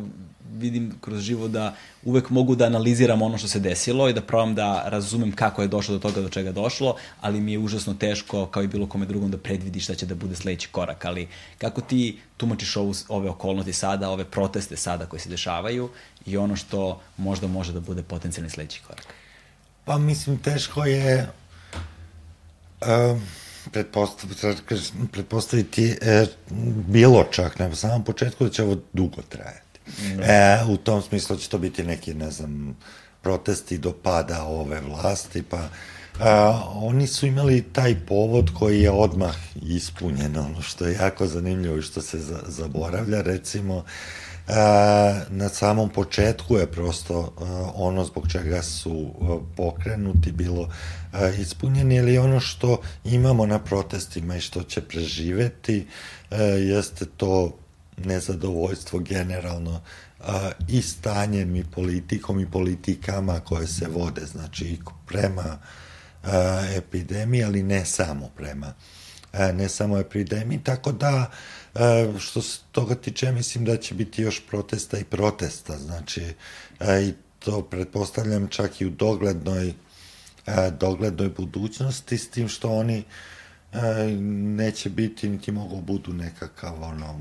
vidim 0.58 0.94
kroz 1.02 1.22
život 1.22 1.52
da 1.52 1.76
uvek 2.04 2.30
mogu 2.30 2.56
da 2.56 2.66
analiziram 2.66 3.22
ono 3.22 3.38
što 3.38 3.48
se 3.48 3.60
desilo 3.60 4.10
i 4.10 4.14
da 4.14 4.22
probam 4.22 4.56
da 4.56 4.90
razumem 4.90 5.32
kako 5.32 5.62
je 5.62 5.68
došlo 5.68 5.98
do 5.98 6.00
toga 6.00 6.22
do 6.22 6.30
čega 6.30 6.52
došlo, 6.52 6.96
ali 7.22 7.42
mi 7.42 7.52
je 7.52 7.60
užasno 7.60 7.94
teško, 7.94 8.46
kao 8.46 8.64
i 8.64 8.68
bilo 8.68 8.88
kome 8.88 9.06
drugom, 9.06 9.32
da 9.32 9.38
predvidi 9.38 9.80
šta 9.80 9.96
će 9.96 10.06
da 10.06 10.16
bude 10.16 10.36
sledeći 10.36 10.68
korak. 10.72 11.06
Ali 11.06 11.28
kako 11.58 11.82
ti 11.82 12.20
tumačiš 12.38 12.78
ovu, 12.78 12.94
ove 13.08 13.30
okolnosti 13.30 13.74
sada, 13.74 14.10
ove 14.10 14.26
proteste 14.26 14.78
sada 14.78 15.06
koje 15.06 15.20
se 15.20 15.30
dešavaju 15.30 15.90
i 16.26 16.38
ono 16.38 16.56
što 16.56 17.02
možda 17.18 17.48
može 17.48 17.74
da 17.74 17.80
bude 17.80 18.04
potencijalni 18.04 18.50
sledeći 18.50 18.82
korak? 18.88 19.06
Pa 19.86 19.98
mislim, 19.98 20.38
teško 20.38 20.86
je... 20.86 21.30
Um 22.82 23.45
pretpostaviti 25.12 25.98
e, 26.02 26.26
bilo 26.88 27.24
čak 27.32 27.60
na 27.60 27.76
samom 27.76 28.04
početku 28.04 28.44
da 28.44 28.50
će 28.50 28.64
ovo 28.64 28.78
dugo 28.94 29.22
trajati. 29.30 29.80
Mm. 29.88 30.22
E, 30.24 30.64
u 30.70 30.78
tom 30.78 31.02
smislu 31.02 31.38
će 31.38 31.50
to 31.50 31.58
biti 31.58 31.84
neki, 31.84 32.14
ne 32.14 32.32
znam, 32.32 32.78
protesti 33.22 33.78
do 33.78 33.94
pada 34.04 34.44
ove 34.44 34.82
vlasti, 34.82 35.44
pa 35.44 35.70
a, 36.20 36.62
oni 36.74 37.08
su 37.08 37.26
imali 37.26 37.62
taj 37.62 37.96
povod 38.08 38.52
koji 38.60 38.82
je 38.82 38.92
odmah 38.92 39.36
ispunjen, 39.62 40.38
ono 40.38 40.62
što 40.62 40.86
je 40.86 40.94
jako 40.94 41.28
zanimljivo 41.28 41.78
i 41.78 41.82
što 41.82 42.02
se 42.02 42.20
za, 42.20 42.40
zaboravlja, 42.48 43.22
recimo, 43.22 43.84
na 45.30 45.50
samom 45.50 45.90
početku 45.90 46.58
je 46.58 46.72
prosto 46.72 47.34
ono 47.76 48.06
zbog 48.06 48.28
čega 48.32 48.62
su 48.62 49.12
pokrenuti 49.56 50.32
bilo 50.32 50.70
ispunjeni, 51.40 51.96
ili 51.96 52.18
ono 52.18 52.40
što 52.40 52.82
imamo 53.04 53.46
na 53.46 53.60
protestima 53.60 54.36
i 54.36 54.42
što 54.42 54.64
će 54.64 54.82
preživeti 54.82 55.88
jeste 56.60 57.06
to 57.06 57.58
nezadovoljstvo 57.98 59.00
generalno 59.00 59.82
i 60.68 60.82
stanjem 60.82 61.56
i 61.56 61.64
politikom 61.64 62.40
i 62.40 62.52
politikama 62.52 63.40
koje 63.40 63.68
se 63.68 63.88
vode, 63.88 64.26
znači 64.26 64.80
prema 65.08 65.58
epidemiji, 66.76 67.44
ali 67.44 67.64
ne 67.64 67.86
samo 67.86 68.30
prema 68.38 68.74
ne 69.54 69.70
samo 69.70 69.98
epidemiji, 69.98 70.60
tako 70.64 70.92
da 70.92 71.32
E, 71.76 72.20
što 72.20 72.42
se 72.42 72.60
toga 72.72 72.96
tiče, 72.96 73.32
mislim 73.32 73.66
da 73.66 73.78
će 73.78 73.96
biti 73.96 74.22
još 74.22 74.42
protesta 74.48 74.98
i 74.98 75.04
protesta, 75.04 75.78
znači, 75.78 76.34
e, 76.80 77.02
i 77.02 77.14
to 77.40 77.62
pretpostavljam 77.62 78.48
čak 78.48 78.82
i 78.82 78.86
u 78.86 78.90
doglednoj, 78.90 79.74
e, 80.46 80.72
doglednoj 80.80 81.30
budućnosti, 81.30 82.18
s 82.18 82.30
tim 82.30 82.48
što 82.48 82.70
oni 82.70 83.04
neće 84.56 84.90
biti, 84.90 85.30
niti 85.30 85.52
mogu 85.52 85.82
budu 85.82 86.14
nekakav 86.14 86.84
ono, 86.84 87.20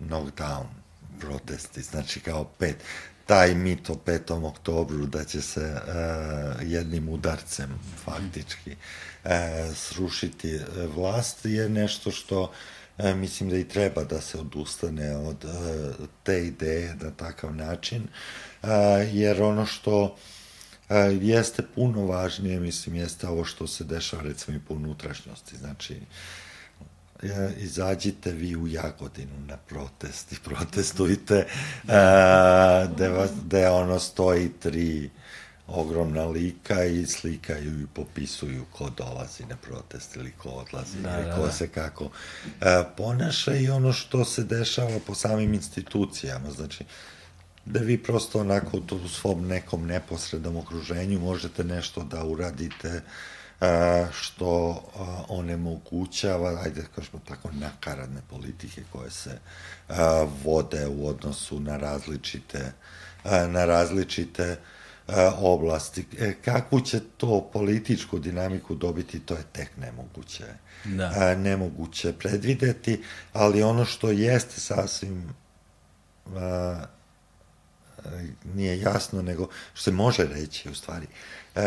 knockdown 0.00 0.64
protesti, 1.20 1.82
znači 1.82 2.20
kao 2.20 2.44
pet, 2.44 2.76
taj 3.26 3.54
mit 3.54 3.90
o 3.90 3.94
5. 3.94 4.46
oktobru 4.46 5.06
da 5.06 5.24
će 5.24 5.42
se 5.42 5.60
uh, 5.60 6.70
jednim 6.70 7.08
udarcem 7.08 7.78
faktički 8.04 8.70
uh, 9.24 9.30
srušiti 9.74 10.60
vlast 10.94 11.44
je 11.44 11.68
nešto 11.68 12.10
što 12.10 12.52
e, 12.98 13.14
mislim 13.14 13.50
da 13.50 13.56
i 13.56 13.68
treba 13.68 14.04
da 14.04 14.20
se 14.20 14.38
odustane 14.38 15.16
od 15.16 15.44
e, 15.44 15.48
te 16.22 16.46
ideje 16.46 16.96
na 17.00 17.10
takav 17.10 17.54
način, 17.54 18.02
e, 18.62 18.68
jer 19.12 19.42
ono 19.42 19.66
što 19.66 20.16
e, 20.88 20.94
jeste 21.20 21.62
puno 21.74 22.06
važnije, 22.06 22.60
mislim, 22.60 22.94
jeste 22.94 23.28
ovo 23.28 23.44
što 23.44 23.66
se 23.66 23.84
dešava 23.84 24.22
recimo 24.22 24.56
i 24.56 24.60
po 24.60 24.74
unutrašnjosti, 24.74 25.56
znači 25.56 26.00
e, 27.22 27.50
izađite 27.58 28.32
vi 28.32 28.56
u 28.56 28.66
Jagodinu 28.66 29.40
na 29.46 29.56
protest 29.56 30.32
i 30.32 30.36
protestujte 30.44 31.34
e, 31.34 31.46
da, 32.96 33.28
da 33.44 33.72
ono 33.72 33.98
stoji 33.98 34.48
tri 34.60 35.10
ogromna 35.68 36.26
lika 36.26 36.84
i 36.84 37.06
slikaju 37.06 37.80
i 37.80 37.86
popisuju 37.94 38.64
ko 38.72 38.90
dolazi 38.90 39.46
na 39.46 39.56
protest 39.56 40.16
ili 40.16 40.32
ko 40.32 40.48
odlazi 40.48 40.98
da, 41.02 41.18
ili 41.18 41.24
da, 41.24 41.36
ko 41.36 41.42
da. 41.42 41.52
se 41.52 41.68
kako 41.68 42.10
e, 42.60 42.84
ponaša 42.96 43.54
i 43.54 43.68
ono 43.68 43.92
što 43.92 44.24
se 44.24 44.44
dešava 44.44 44.98
po 45.06 45.14
samim 45.14 45.54
institucijama. 45.54 46.50
Znači, 46.50 46.84
da 47.64 47.80
vi 47.80 48.02
prosto 48.02 48.40
onako 48.40 48.80
u 49.04 49.08
svom 49.08 49.46
nekom 49.46 49.86
neposrednom 49.86 50.56
okruženju 50.56 51.20
možete 51.20 51.64
nešto 51.64 52.04
da 52.04 52.24
uradite 52.24 53.02
a, 53.60 53.66
e, 53.66 54.06
što 54.12 54.82
a, 54.96 55.22
onemogućava, 55.28 56.60
ajde 56.64 56.82
da 56.82 56.88
kažemo 56.88 57.20
tako, 57.28 57.50
nakaradne 57.52 58.20
politike 58.30 58.82
koje 58.92 59.10
se 59.10 59.38
a, 59.88 60.26
vode 60.44 60.86
u 60.86 61.08
odnosu 61.08 61.60
na 61.60 61.76
različite 61.76 62.72
a, 63.24 63.46
na 63.46 63.64
različite 63.64 64.42
E, 64.42 64.77
oblasti. 65.38 66.06
E, 66.18 66.34
kakvu 66.44 66.80
će 66.80 67.00
to 67.16 67.50
političku 67.52 68.18
dinamiku 68.18 68.74
dobiti, 68.74 69.20
to 69.20 69.34
je 69.34 69.44
tek 69.52 69.76
nemoguće. 69.76 70.44
Da. 70.84 71.12
E, 71.16 71.36
nemoguće 71.36 72.12
predvideti, 72.12 73.02
ali 73.32 73.62
ono 73.62 73.84
što 73.84 74.10
jeste 74.10 74.60
sasvim 74.60 75.24
a, 76.36 76.84
nije 78.54 78.80
jasno, 78.80 79.22
nego 79.22 79.48
što 79.74 79.82
se 79.82 79.90
može 79.90 80.24
reći 80.24 80.70
u 80.70 80.74
stvari, 80.74 81.06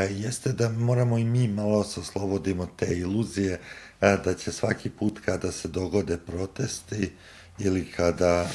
jeste 0.09 0.51
da 0.51 0.69
moramo 0.69 1.17
i 1.17 1.23
mi 1.23 1.47
malo 1.47 1.83
se 1.83 1.99
oslobodimo 1.99 2.67
te 2.77 2.97
iluzije 2.97 3.59
da 4.01 4.33
će 4.33 4.51
svaki 4.51 4.89
put 4.89 5.19
kada 5.25 5.51
se 5.51 5.67
dogode 5.67 6.17
protesti 6.17 7.11
ili 7.59 7.91
kada 7.91 8.49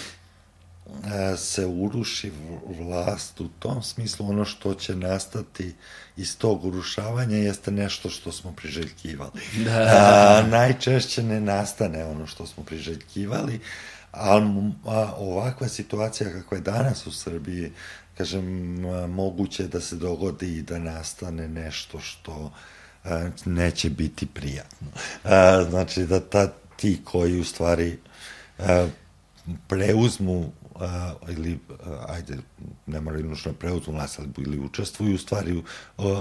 se 1.36 1.66
uruši 1.66 2.32
vlast 2.78 3.40
u 3.40 3.48
tom 3.58 3.82
smislu, 3.82 4.28
ono 4.28 4.44
što 4.44 4.74
će 4.74 4.96
nastati 4.96 5.74
iz 6.16 6.38
tog 6.38 6.64
urušavanja 6.64 7.36
jeste 7.36 7.70
nešto 7.70 8.10
što 8.10 8.32
smo 8.32 8.52
priželjkivali. 8.52 9.40
Da. 9.64 10.42
A, 10.44 10.48
najčešće 10.48 11.22
ne 11.22 11.40
nastane 11.40 12.04
ono 12.04 12.26
što 12.26 12.46
smo 12.46 12.64
priželjkivali, 12.64 13.60
ali 14.12 14.72
a, 14.86 15.12
ovakva 15.18 15.68
situacija 15.68 16.32
kakva 16.32 16.56
je 16.56 16.60
danas 16.60 17.06
u 17.06 17.12
Srbiji, 17.12 17.72
kažem, 18.18 18.76
a, 18.86 19.06
moguće 19.06 19.68
da 19.68 19.80
se 19.80 19.96
dogodi 19.96 20.56
i 20.56 20.62
da 20.62 20.78
nastane 20.78 21.48
nešto 21.48 22.00
što 22.00 22.52
a, 23.04 23.28
neće 23.44 23.90
biti 23.90 24.26
prijatno. 24.26 24.88
A, 25.24 25.64
znači 25.70 26.06
da 26.06 26.20
ta, 26.20 26.52
ti 26.76 27.00
koji 27.04 27.40
u 27.40 27.44
stvari 27.44 27.98
a, 28.58 28.88
preuzmu 29.68 30.52
a, 30.80 31.14
ili, 31.28 31.58
a, 31.84 32.04
ajde, 32.08 32.36
ne 32.86 33.00
moraju 33.00 33.28
nužno 33.28 33.52
preuzmu 33.52 33.98
ali 34.18 34.28
ili 34.38 34.58
učestvuju 34.58 35.14
u 35.14 35.18
stvari 35.18 35.56
u, 35.56 35.62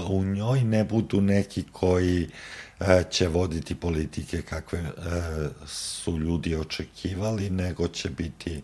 u 0.08 0.24
njoj, 0.24 0.64
ne 0.64 0.84
budu 0.84 1.20
neki 1.20 1.64
koji 1.72 2.28
a, 2.78 3.02
će 3.02 3.28
voditi 3.28 3.74
politike 3.74 4.42
kakve 4.42 4.78
a, 4.78 5.48
su 5.66 6.18
ljudi 6.18 6.56
očekivali, 6.56 7.50
nego 7.50 7.88
će 7.88 8.10
biti, 8.10 8.62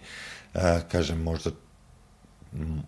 a, 0.54 0.80
kažem, 0.92 1.22
možda 1.22 1.50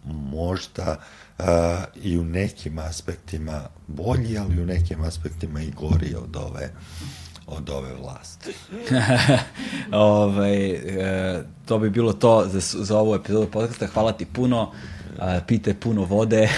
možda 0.05 0.97
a, 1.39 1.85
i 2.03 2.19
u 2.19 2.25
nekim 2.25 2.79
aspektima 2.79 3.69
bolji, 3.87 4.39
ali 4.39 4.63
u 4.63 4.67
nekim 4.67 5.03
aspektima 5.03 5.63
i 5.63 5.71
gori 5.71 6.15
od 6.15 6.37
ove 6.37 6.71
od 7.47 7.71
ove 7.71 7.95
vlasti. 7.95 8.53
ovaj, 9.93 10.71
e, 10.71 11.45
to 11.67 11.79
bi 11.79 11.91
bilo 11.91 12.13
to 12.13 12.49
za, 12.49 12.61
za 12.85 12.99
ovu 12.99 13.15
epizodu 13.15 13.47
podcasta. 13.47 13.87
Hvala 13.87 14.13
ti 14.13 14.25
puno. 14.25 14.73
Pite 15.47 15.75
puno 15.75 16.05
vode. 16.05 16.49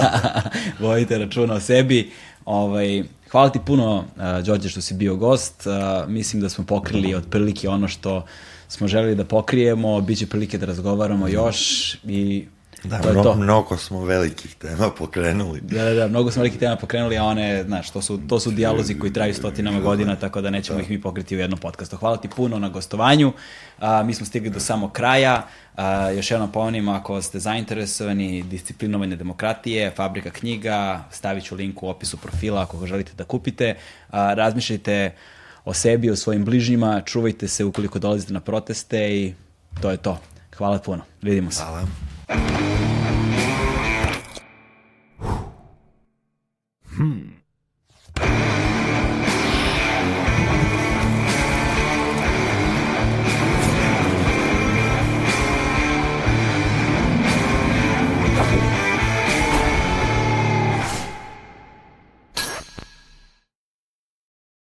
Vojite 0.80 1.18
računa 1.18 1.54
o 1.54 1.60
sebi. 1.60 2.10
Ovaj, 2.44 3.04
hvala 3.30 3.50
ti 3.50 3.58
puno, 3.66 4.04
Đorđe, 4.44 4.68
što 4.68 4.80
si 4.80 4.94
bio 4.94 5.16
gost. 5.16 5.66
Mislim 6.06 6.42
da 6.42 6.48
smo 6.48 6.64
pokrili 6.64 7.14
otprilike 7.14 7.68
ono 7.68 7.88
što 7.88 8.24
smo 8.68 8.88
želeli 8.88 9.14
da 9.14 9.24
pokrijemo. 9.24 10.00
Biće 10.00 10.26
prilike 10.26 10.58
da 10.58 10.66
razgovaramo 10.66 11.28
još 11.28 11.94
i 12.04 12.46
Da, 12.84 12.98
to 12.98 13.12
mno, 13.12 13.22
to. 13.22 13.34
mnogo 13.34 13.76
smo 13.76 14.04
velikih 14.04 14.54
tema 14.54 14.90
pokrenuli. 14.90 15.60
Da, 15.60 15.84
da, 15.84 15.94
da, 15.94 16.08
mnogo 16.08 16.30
smo 16.30 16.40
velikih 16.40 16.60
tema 16.60 16.76
pokrenuli, 16.76 17.18
a 17.18 17.24
one, 17.24 17.64
znaš, 17.64 17.90
to 17.90 18.02
su, 18.02 18.20
to 18.28 18.40
su 18.40 18.50
dijalozi 18.50 18.98
koji 18.98 19.12
traju 19.12 19.34
stotinama 19.34 19.80
godina, 19.80 20.16
tako 20.16 20.40
da 20.40 20.50
nećemo 20.50 20.78
da. 20.78 20.82
ih 20.82 20.90
mi 20.90 21.00
pokriti 21.00 21.36
u 21.36 21.38
jednom 21.38 21.58
podcastu. 21.58 21.96
Hvala 21.96 22.16
ti 22.16 22.28
puno 22.36 22.58
na 22.58 22.68
gostovanju. 22.68 23.32
A, 23.78 24.02
mi 24.02 24.14
smo 24.14 24.26
stigli 24.26 24.50
do 24.50 24.60
samog 24.60 24.92
kraja. 24.92 25.46
A, 25.76 26.10
još 26.10 26.30
jednom 26.30 26.52
pomenim, 26.52 26.88
ako 26.88 27.22
ste 27.22 27.38
zainteresovani 27.38 28.42
disciplinovane 28.42 29.16
demokratije, 29.16 29.90
fabrika 29.90 30.30
knjiga, 30.30 31.04
stavit 31.10 31.44
ću 31.44 31.54
link 31.54 31.82
u 31.82 31.88
opisu 31.88 32.16
profila 32.16 32.62
ako 32.62 32.78
ga 32.78 32.86
želite 32.86 33.12
da 33.16 33.24
kupite. 33.24 33.74
A, 34.10 34.34
razmišljajte 34.34 35.14
o 35.64 35.74
sebi, 35.74 36.10
o 36.10 36.16
svojim 36.16 36.44
bližnjima, 36.44 37.00
čuvajte 37.00 37.48
se 37.48 37.64
ukoliko 37.64 37.98
dolazite 37.98 38.32
na 38.32 38.40
proteste 38.40 39.16
i 39.16 39.34
to 39.82 39.90
je 39.90 39.96
to. 39.96 40.18
Hvala 40.56 40.78
puno. 40.78 41.02
Vidimo 41.22 41.50
se. 41.50 41.62
Hvala. 41.62 41.86
Hmm. 47.00 47.40